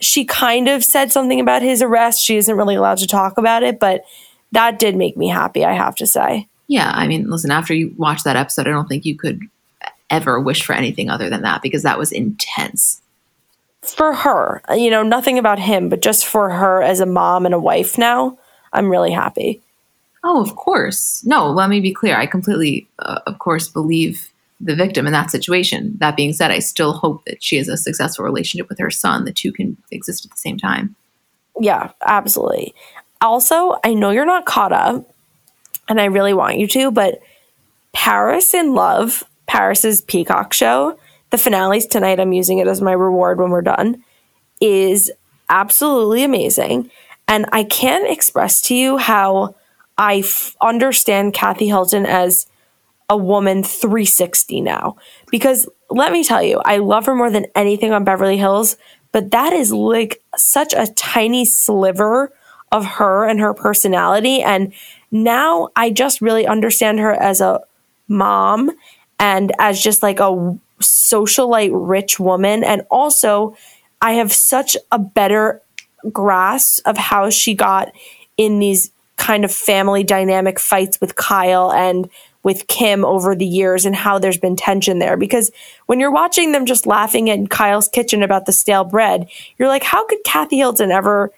she 0.00 0.24
kind 0.24 0.68
of 0.68 0.84
said 0.84 1.10
something 1.10 1.40
about 1.40 1.62
his 1.62 1.82
arrest. 1.82 2.22
She 2.22 2.36
isn't 2.36 2.56
really 2.56 2.76
allowed 2.76 2.98
to 2.98 3.06
talk 3.06 3.38
about 3.38 3.62
it, 3.62 3.80
but 3.80 4.04
that 4.52 4.78
did 4.78 4.96
make 4.96 5.16
me 5.16 5.28
happy, 5.28 5.64
I 5.64 5.72
have 5.72 5.94
to 5.96 6.06
say. 6.06 6.48
Yeah, 6.66 6.90
I 6.94 7.06
mean, 7.06 7.30
listen, 7.30 7.50
after 7.50 7.74
you 7.74 7.94
watch 7.96 8.24
that 8.24 8.36
episode, 8.36 8.66
I 8.66 8.70
don't 8.70 8.88
think 8.88 9.04
you 9.04 9.16
could 9.16 9.42
ever 10.10 10.40
wish 10.40 10.64
for 10.64 10.74
anything 10.74 11.10
other 11.10 11.30
than 11.30 11.42
that 11.42 11.62
because 11.62 11.82
that 11.82 11.98
was 11.98 12.12
intense. 12.12 13.00
For 13.82 14.12
her, 14.12 14.62
you 14.74 14.90
know, 14.90 15.02
nothing 15.02 15.38
about 15.38 15.58
him, 15.58 15.88
but 15.88 16.02
just 16.02 16.26
for 16.26 16.50
her 16.50 16.82
as 16.82 17.00
a 17.00 17.06
mom 17.06 17.46
and 17.46 17.54
a 17.54 17.58
wife 17.58 17.96
now, 17.96 18.38
I'm 18.72 18.90
really 18.90 19.12
happy. 19.12 19.62
Oh, 20.24 20.42
of 20.42 20.56
course. 20.56 21.24
No, 21.24 21.50
let 21.50 21.70
me 21.70 21.80
be 21.80 21.92
clear. 21.92 22.16
I 22.16 22.26
completely, 22.26 22.88
uh, 22.98 23.20
of 23.26 23.38
course, 23.38 23.68
believe 23.68 24.30
the 24.60 24.74
victim 24.74 25.06
in 25.06 25.12
that 25.12 25.30
situation. 25.30 25.96
That 26.00 26.16
being 26.16 26.32
said, 26.32 26.50
I 26.50 26.58
still 26.58 26.92
hope 26.92 27.24
that 27.26 27.42
she 27.42 27.56
has 27.56 27.68
a 27.68 27.76
successful 27.76 28.24
relationship 28.24 28.68
with 28.68 28.78
her 28.78 28.90
son. 28.90 29.24
The 29.24 29.32
two 29.32 29.52
can 29.52 29.76
exist 29.90 30.24
at 30.24 30.32
the 30.32 30.36
same 30.36 30.58
time. 30.58 30.96
Yeah, 31.60 31.92
absolutely. 32.04 32.74
Also, 33.20 33.78
I 33.84 33.94
know 33.94 34.10
you're 34.10 34.24
not 34.24 34.46
caught 34.46 34.72
up, 34.72 35.08
and 35.88 36.00
I 36.00 36.06
really 36.06 36.34
want 36.34 36.58
you 36.58 36.66
to, 36.68 36.90
but 36.90 37.20
Paris 37.92 38.54
in 38.54 38.74
Love, 38.74 39.24
Paris's 39.46 40.02
Peacock 40.02 40.52
show, 40.52 40.98
the 41.30 41.38
finale's 41.38 41.86
tonight, 41.86 42.20
I'm 42.20 42.32
using 42.32 42.58
it 42.58 42.68
as 42.68 42.80
my 42.80 42.92
reward 42.92 43.38
when 43.38 43.50
we're 43.50 43.62
done, 43.62 44.02
is 44.60 45.10
absolutely 45.48 46.22
amazing. 46.22 46.90
And 47.26 47.46
I 47.52 47.64
can't 47.64 48.10
express 48.10 48.60
to 48.62 48.74
you 48.74 48.96
how 48.96 49.54
I 49.98 50.18
f- 50.18 50.56
understand 50.60 51.34
Kathy 51.34 51.66
Hilton 51.66 52.06
as 52.06 52.46
a 53.10 53.16
woman 53.16 53.62
360 53.62 54.60
now. 54.60 54.96
Because 55.30 55.68
let 55.90 56.12
me 56.12 56.24
tell 56.24 56.42
you, 56.42 56.60
I 56.64 56.78
love 56.78 57.06
her 57.06 57.14
more 57.14 57.30
than 57.30 57.46
anything 57.54 57.92
on 57.92 58.04
Beverly 58.04 58.38
Hills, 58.38 58.76
but 59.12 59.30
that 59.30 59.52
is 59.52 59.72
like 59.72 60.22
such 60.36 60.72
a 60.74 60.86
tiny 60.94 61.44
sliver 61.44 62.32
of 62.72 62.84
her 62.84 63.26
and 63.26 63.40
her 63.40 63.54
personality. 63.54 64.42
And 64.42 64.72
now 65.10 65.68
I 65.76 65.90
just 65.90 66.20
really 66.20 66.46
understand 66.46 67.00
her 67.00 67.12
as 67.12 67.40
a 67.40 67.60
mom 68.08 68.70
and 69.18 69.52
as 69.58 69.80
just 69.80 70.02
like 70.02 70.20
a 70.20 70.58
socialite 70.80 71.70
rich 71.72 72.20
woman. 72.20 72.64
And 72.64 72.82
also, 72.90 73.56
I 74.00 74.12
have 74.14 74.32
such 74.32 74.76
a 74.92 74.98
better 74.98 75.60
grasp 76.12 76.86
of 76.86 76.96
how 76.96 77.30
she 77.30 77.54
got 77.54 77.92
in 78.36 78.58
these 78.60 78.92
kind 79.16 79.44
of 79.44 79.52
family 79.52 80.04
dynamic 80.04 80.60
fights 80.60 81.00
with 81.00 81.16
Kyle 81.16 81.72
and 81.72 82.08
with 82.44 82.68
Kim 82.68 83.04
over 83.04 83.34
the 83.34 83.44
years 83.44 83.84
and 83.84 83.96
how 83.96 84.18
there's 84.18 84.38
been 84.38 84.54
tension 84.54 85.00
there. 85.00 85.16
Because 85.16 85.50
when 85.86 85.98
you're 85.98 86.12
watching 86.12 86.52
them 86.52 86.66
just 86.66 86.86
laughing 86.86 87.28
in 87.28 87.48
Kyle's 87.48 87.88
kitchen 87.88 88.22
about 88.22 88.46
the 88.46 88.52
stale 88.52 88.84
bread, 88.84 89.28
you're 89.58 89.68
like, 89.68 89.82
how 89.82 90.06
could 90.06 90.22
Kathy 90.24 90.58
Hilton 90.58 90.92
ever 90.92 91.32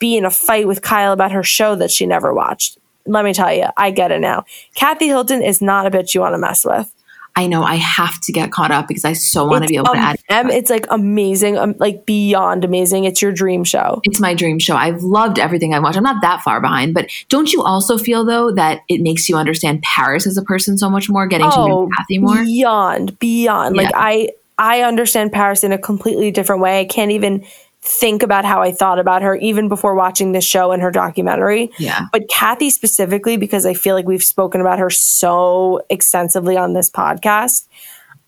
be 0.00 0.16
in 0.16 0.24
a 0.24 0.30
fight 0.30 0.66
with 0.66 0.82
Kyle 0.82 1.12
about 1.12 1.30
her 1.30 1.44
show 1.44 1.76
that 1.76 1.92
she 1.92 2.06
never 2.06 2.34
watched? 2.34 2.78
Let 3.06 3.24
me 3.24 3.32
tell 3.32 3.52
you, 3.52 3.66
I 3.76 3.92
get 3.92 4.10
it 4.10 4.20
now. 4.20 4.44
Kathy 4.74 5.06
Hilton 5.06 5.42
is 5.42 5.62
not 5.62 5.86
a 5.86 5.90
bitch 5.90 6.14
you 6.14 6.20
want 6.20 6.34
to 6.34 6.38
mess 6.38 6.64
with. 6.64 6.92
I 7.36 7.46
know 7.46 7.62
I 7.62 7.76
have 7.76 8.20
to 8.22 8.32
get 8.32 8.50
caught 8.50 8.70
up 8.70 8.88
because 8.88 9.04
I 9.04 9.12
so 9.12 9.46
want 9.46 9.62
to 9.62 9.68
be 9.68 9.76
able 9.76 9.90
um, 9.90 9.94
to 9.94 10.00
add. 10.00 10.18
M, 10.28 10.50
it's 10.50 10.68
like 10.68 10.86
amazing, 10.90 11.56
um, 11.56 11.74
like 11.78 12.04
beyond 12.04 12.64
amazing. 12.64 13.04
It's 13.04 13.22
your 13.22 13.32
dream 13.32 13.62
show. 13.62 14.00
It's 14.04 14.20
my 14.20 14.34
dream 14.34 14.58
show. 14.58 14.74
I've 14.74 15.02
loved 15.02 15.38
everything 15.38 15.72
I've 15.72 15.82
watched. 15.82 15.96
I'm 15.96 16.02
not 16.02 16.22
that 16.22 16.42
far 16.42 16.60
behind, 16.60 16.92
but 16.92 17.08
don't 17.28 17.52
you 17.52 17.62
also 17.62 17.96
feel 17.96 18.24
though 18.24 18.52
that 18.52 18.80
it 18.88 19.00
makes 19.00 19.28
you 19.28 19.36
understand 19.36 19.82
Paris 19.82 20.26
as 20.26 20.36
a 20.36 20.42
person 20.42 20.76
so 20.76 20.90
much 20.90 21.08
more, 21.08 21.26
getting 21.26 21.46
oh, 21.46 21.50
to 21.50 21.68
know 21.68 21.78
oh, 21.82 21.88
Kathy 21.96 22.18
more? 22.18 22.42
Beyond, 22.42 23.18
beyond. 23.18 23.76
Yeah. 23.76 23.82
Like 23.82 23.92
I, 23.94 24.30
I 24.58 24.82
understand 24.82 25.32
Paris 25.32 25.62
in 25.62 25.72
a 25.72 25.78
completely 25.78 26.30
different 26.30 26.62
way. 26.62 26.80
I 26.80 26.84
can't 26.84 27.12
even 27.12 27.46
think 27.82 28.22
about 28.22 28.44
how 28.44 28.60
I 28.60 28.72
thought 28.72 28.98
about 28.98 29.22
her 29.22 29.36
even 29.36 29.68
before 29.68 29.94
watching 29.94 30.32
this 30.32 30.44
show 30.44 30.70
and 30.72 30.82
her 30.82 30.90
documentary. 30.90 31.70
Yeah. 31.78 32.06
But 32.12 32.28
Kathy 32.28 32.68
specifically, 32.70 33.36
because 33.36 33.64
I 33.64 33.74
feel 33.74 33.94
like 33.94 34.06
we've 34.06 34.22
spoken 34.22 34.60
about 34.60 34.78
her 34.78 34.90
so 34.90 35.80
extensively 35.88 36.56
on 36.56 36.74
this 36.74 36.90
podcast. 36.90 37.66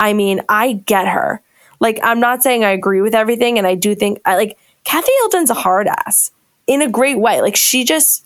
I 0.00 0.14
mean, 0.14 0.40
I 0.48 0.72
get 0.72 1.06
her. 1.06 1.42
Like, 1.80 2.00
I'm 2.02 2.20
not 2.20 2.42
saying 2.42 2.64
I 2.64 2.70
agree 2.70 3.00
with 3.00 3.14
everything, 3.14 3.58
and 3.58 3.66
I 3.66 3.74
do 3.74 3.94
think 3.94 4.20
I 4.24 4.36
like 4.36 4.56
Kathy 4.84 5.12
Hilton's 5.20 5.50
a 5.50 5.54
hard 5.54 5.88
ass 5.88 6.30
in 6.66 6.80
a 6.80 6.88
great 6.88 7.18
way. 7.18 7.40
Like, 7.40 7.56
she 7.56 7.84
just, 7.84 8.24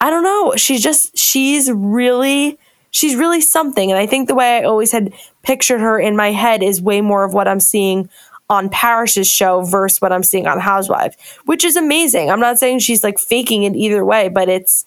I 0.00 0.10
don't 0.10 0.22
know, 0.22 0.54
she's 0.56 0.82
just, 0.82 1.16
she's 1.16 1.70
really, 1.72 2.58
she's 2.90 3.16
really 3.16 3.40
something. 3.40 3.90
And 3.90 3.98
I 3.98 4.06
think 4.06 4.28
the 4.28 4.34
way 4.34 4.58
I 4.58 4.62
always 4.64 4.92
had 4.92 5.12
pictured 5.42 5.80
her 5.80 5.98
in 5.98 6.14
my 6.14 6.30
head 6.30 6.62
is 6.62 6.80
way 6.80 7.00
more 7.00 7.24
of 7.24 7.32
what 7.34 7.48
I'm 7.48 7.60
seeing 7.60 8.08
on 8.50 8.68
Paris's 8.68 9.28
show 9.28 9.62
versus 9.62 10.02
what 10.02 10.12
I'm 10.12 10.24
seeing 10.24 10.46
on 10.46 10.58
Housewives, 10.58 11.16
which 11.46 11.64
is 11.64 11.76
amazing. 11.76 12.30
I'm 12.30 12.40
not 12.40 12.58
saying 12.58 12.80
she's 12.80 13.04
like 13.04 13.18
faking 13.18 13.62
it 13.62 13.76
either 13.76 14.04
way, 14.04 14.28
but 14.28 14.48
it's 14.48 14.84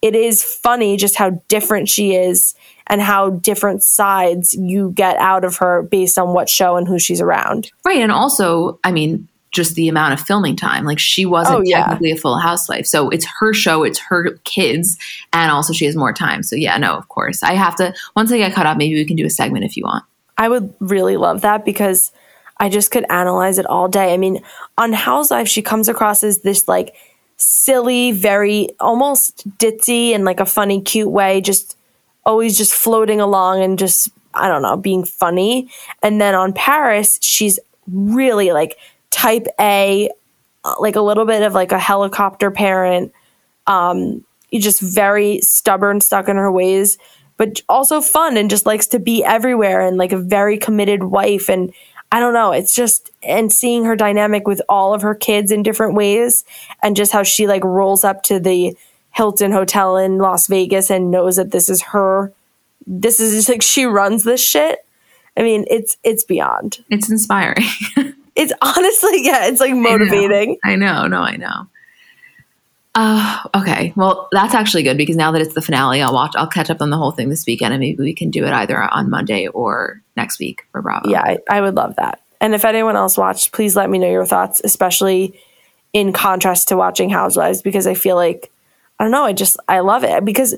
it 0.00 0.14
is 0.14 0.42
funny 0.42 0.96
just 0.96 1.16
how 1.16 1.30
different 1.48 1.88
she 1.88 2.14
is 2.14 2.54
and 2.86 3.02
how 3.02 3.30
different 3.30 3.82
sides 3.82 4.54
you 4.54 4.92
get 4.92 5.16
out 5.16 5.44
of 5.44 5.56
her 5.56 5.82
based 5.82 6.18
on 6.18 6.32
what 6.32 6.48
show 6.48 6.76
and 6.76 6.88
who 6.88 6.98
she's 6.98 7.20
around. 7.20 7.70
Right, 7.84 7.98
and 7.98 8.10
also, 8.10 8.78
I 8.82 8.92
mean, 8.92 9.28
just 9.50 9.74
the 9.74 9.88
amount 9.88 10.14
of 10.14 10.20
filming 10.20 10.56
time. 10.56 10.84
Like 10.84 11.00
she 11.00 11.26
wasn't 11.26 11.58
oh, 11.58 11.62
yeah. 11.64 11.80
technically 11.80 12.12
a 12.12 12.16
full 12.16 12.38
housewife. 12.38 12.86
So 12.86 13.10
it's 13.10 13.26
her 13.40 13.52
show, 13.52 13.82
it's 13.82 13.98
her 13.98 14.38
kids, 14.44 14.96
and 15.32 15.50
also 15.50 15.72
she 15.72 15.84
has 15.84 15.96
more 15.96 16.12
time. 16.12 16.42
So 16.42 16.54
yeah, 16.56 16.78
no, 16.78 16.94
of 16.94 17.08
course. 17.08 17.42
I 17.42 17.54
have 17.54 17.74
to 17.76 17.92
once 18.14 18.30
I 18.30 18.38
get 18.38 18.54
caught 18.54 18.66
up, 18.66 18.78
maybe 18.78 18.94
we 18.94 19.04
can 19.04 19.16
do 19.16 19.26
a 19.26 19.30
segment 19.30 19.64
if 19.64 19.76
you 19.76 19.82
want. 19.82 20.04
I 20.38 20.48
would 20.48 20.72
really 20.78 21.16
love 21.16 21.40
that 21.42 21.64
because 21.64 22.12
I 22.60 22.68
just 22.68 22.90
could 22.90 23.06
analyze 23.10 23.58
it 23.58 23.66
all 23.66 23.88
day. 23.88 24.12
I 24.12 24.18
mean, 24.18 24.42
on 24.76 24.92
Housewives, 24.92 25.50
she 25.50 25.62
comes 25.62 25.88
across 25.88 26.22
as 26.22 26.42
this 26.42 26.68
like 26.68 26.94
silly, 27.38 28.12
very 28.12 28.68
almost 28.78 29.48
ditzy 29.58 30.10
and 30.10 30.26
like 30.26 30.40
a 30.40 30.46
funny, 30.46 30.82
cute 30.82 31.10
way, 31.10 31.40
just 31.40 31.76
always 32.26 32.58
just 32.58 32.74
floating 32.74 33.18
along 33.18 33.62
and 33.62 33.78
just, 33.78 34.10
I 34.34 34.46
don't 34.46 34.60
know, 34.60 34.76
being 34.76 35.04
funny. 35.04 35.70
And 36.02 36.20
then 36.20 36.34
on 36.34 36.52
Paris, 36.52 37.18
she's 37.22 37.58
really 37.88 38.52
like 38.52 38.76
type 39.08 39.46
A, 39.58 40.10
uh, 40.62 40.74
like 40.78 40.96
a 40.96 41.00
little 41.00 41.24
bit 41.24 41.42
of 41.42 41.54
like 41.54 41.72
a 41.72 41.78
helicopter 41.78 42.50
parent. 42.50 43.12
Um, 43.66 44.22
just 44.52 44.80
very 44.80 45.40
stubborn, 45.40 46.02
stuck 46.02 46.28
in 46.28 46.36
her 46.36 46.52
ways, 46.52 46.98
but 47.38 47.62
also 47.70 48.02
fun 48.02 48.36
and 48.36 48.50
just 48.50 48.66
likes 48.66 48.88
to 48.88 48.98
be 48.98 49.24
everywhere 49.24 49.80
and 49.80 49.96
like 49.96 50.12
a 50.12 50.18
very 50.18 50.58
committed 50.58 51.04
wife. 51.04 51.48
And 51.48 51.72
I 52.12 52.18
don't 52.18 52.34
know. 52.34 52.52
It's 52.52 52.74
just, 52.74 53.10
and 53.22 53.52
seeing 53.52 53.84
her 53.84 53.94
dynamic 53.94 54.46
with 54.46 54.60
all 54.68 54.94
of 54.94 55.02
her 55.02 55.14
kids 55.14 55.52
in 55.52 55.62
different 55.62 55.94
ways 55.94 56.44
and 56.82 56.96
just 56.96 57.12
how 57.12 57.22
she 57.22 57.46
like 57.46 57.62
rolls 57.64 58.04
up 58.04 58.22
to 58.24 58.40
the 58.40 58.76
Hilton 59.12 59.52
Hotel 59.52 59.96
in 59.96 60.18
Las 60.18 60.46
Vegas 60.46 60.90
and 60.90 61.10
knows 61.10 61.36
that 61.36 61.52
this 61.52 61.68
is 61.68 61.82
her. 61.82 62.32
This 62.86 63.20
is 63.20 63.34
just 63.34 63.48
like 63.48 63.62
she 63.62 63.84
runs 63.84 64.24
this 64.24 64.44
shit. 64.44 64.84
I 65.36 65.42
mean, 65.42 65.64
it's, 65.70 65.96
it's 66.02 66.24
beyond. 66.24 66.84
It's 66.90 67.10
inspiring. 67.10 67.64
it's 68.34 68.52
honestly, 68.60 69.24
yeah, 69.24 69.46
it's 69.46 69.60
like 69.60 69.74
motivating. 69.74 70.58
I 70.64 70.74
know. 70.76 70.86
I 70.86 71.02
know. 71.02 71.06
No, 71.06 71.20
I 71.22 71.36
know. 71.36 71.66
Uh, 72.94 73.38
okay. 73.54 73.92
Well, 73.94 74.28
that's 74.32 74.54
actually 74.54 74.82
good 74.82 74.96
because 74.96 75.16
now 75.16 75.30
that 75.32 75.40
it's 75.40 75.54
the 75.54 75.62
finale, 75.62 76.02
I'll 76.02 76.12
watch, 76.12 76.32
I'll 76.36 76.48
catch 76.48 76.70
up 76.70 76.82
on 76.82 76.90
the 76.90 76.96
whole 76.96 77.12
thing 77.12 77.28
this 77.28 77.46
weekend 77.46 77.72
and 77.72 77.80
maybe 77.80 78.02
we 78.02 78.14
can 78.14 78.30
do 78.30 78.44
it 78.44 78.52
either 78.52 78.82
on 78.82 79.08
Monday 79.10 79.46
or 79.48 80.02
next 80.16 80.40
week 80.40 80.66
for 80.72 80.82
Bravo. 80.82 81.08
Yeah, 81.08 81.22
I, 81.22 81.38
I 81.48 81.60
would 81.60 81.76
love 81.76 81.96
that. 81.96 82.20
And 82.40 82.54
if 82.54 82.64
anyone 82.64 82.96
else 82.96 83.16
watched, 83.16 83.52
please 83.52 83.76
let 83.76 83.90
me 83.90 83.98
know 83.98 84.10
your 84.10 84.26
thoughts, 84.26 84.60
especially 84.64 85.38
in 85.92 86.12
contrast 86.12 86.68
to 86.68 86.76
watching 86.76 87.10
Housewives, 87.10 87.62
because 87.62 87.86
I 87.86 87.94
feel 87.94 88.16
like, 88.16 88.50
I 88.98 89.04
don't 89.04 89.12
know, 89.12 89.24
I 89.24 89.34
just, 89.34 89.56
I 89.68 89.80
love 89.80 90.02
it 90.04 90.24
because 90.24 90.56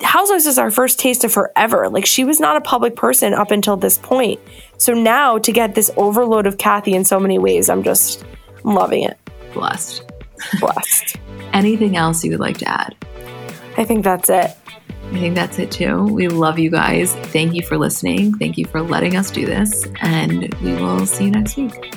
Housewives 0.00 0.46
is 0.46 0.58
our 0.58 0.70
first 0.70 0.98
taste 0.98 1.22
of 1.24 1.34
her 1.34 1.52
ever. 1.54 1.88
Like 1.88 2.06
she 2.06 2.24
was 2.24 2.40
not 2.40 2.56
a 2.56 2.60
public 2.60 2.96
person 2.96 3.34
up 3.34 3.50
until 3.50 3.76
this 3.76 3.98
point. 3.98 4.40
So 4.78 4.94
now 4.94 5.38
to 5.38 5.52
get 5.52 5.74
this 5.74 5.90
overload 5.96 6.46
of 6.46 6.58
Kathy 6.58 6.94
in 6.94 7.04
so 7.04 7.20
many 7.20 7.38
ways, 7.38 7.68
I'm 7.68 7.82
just 7.82 8.24
I'm 8.64 8.74
loving 8.74 9.04
it. 9.04 9.18
Blessed 9.54 10.11
blessed. 10.60 11.16
Anything 11.52 11.96
else 11.96 12.24
you 12.24 12.30
would 12.32 12.40
like 12.40 12.58
to 12.58 12.68
add? 12.68 12.94
I 13.76 13.84
think 13.84 14.04
that's 14.04 14.28
it. 14.30 14.56
I 15.12 15.18
think 15.18 15.34
that's 15.34 15.58
it 15.58 15.70
too. 15.70 16.04
We 16.04 16.28
love 16.28 16.58
you 16.58 16.70
guys. 16.70 17.14
Thank 17.14 17.54
you 17.54 17.62
for 17.62 17.76
listening. 17.76 18.34
Thank 18.38 18.56
you 18.56 18.66
for 18.66 18.80
letting 18.80 19.16
us 19.16 19.30
do 19.30 19.44
this. 19.44 19.86
And 20.00 20.52
we 20.62 20.72
will 20.74 21.04
see 21.06 21.24
you 21.26 21.30
next 21.30 21.56
week. 21.56 21.92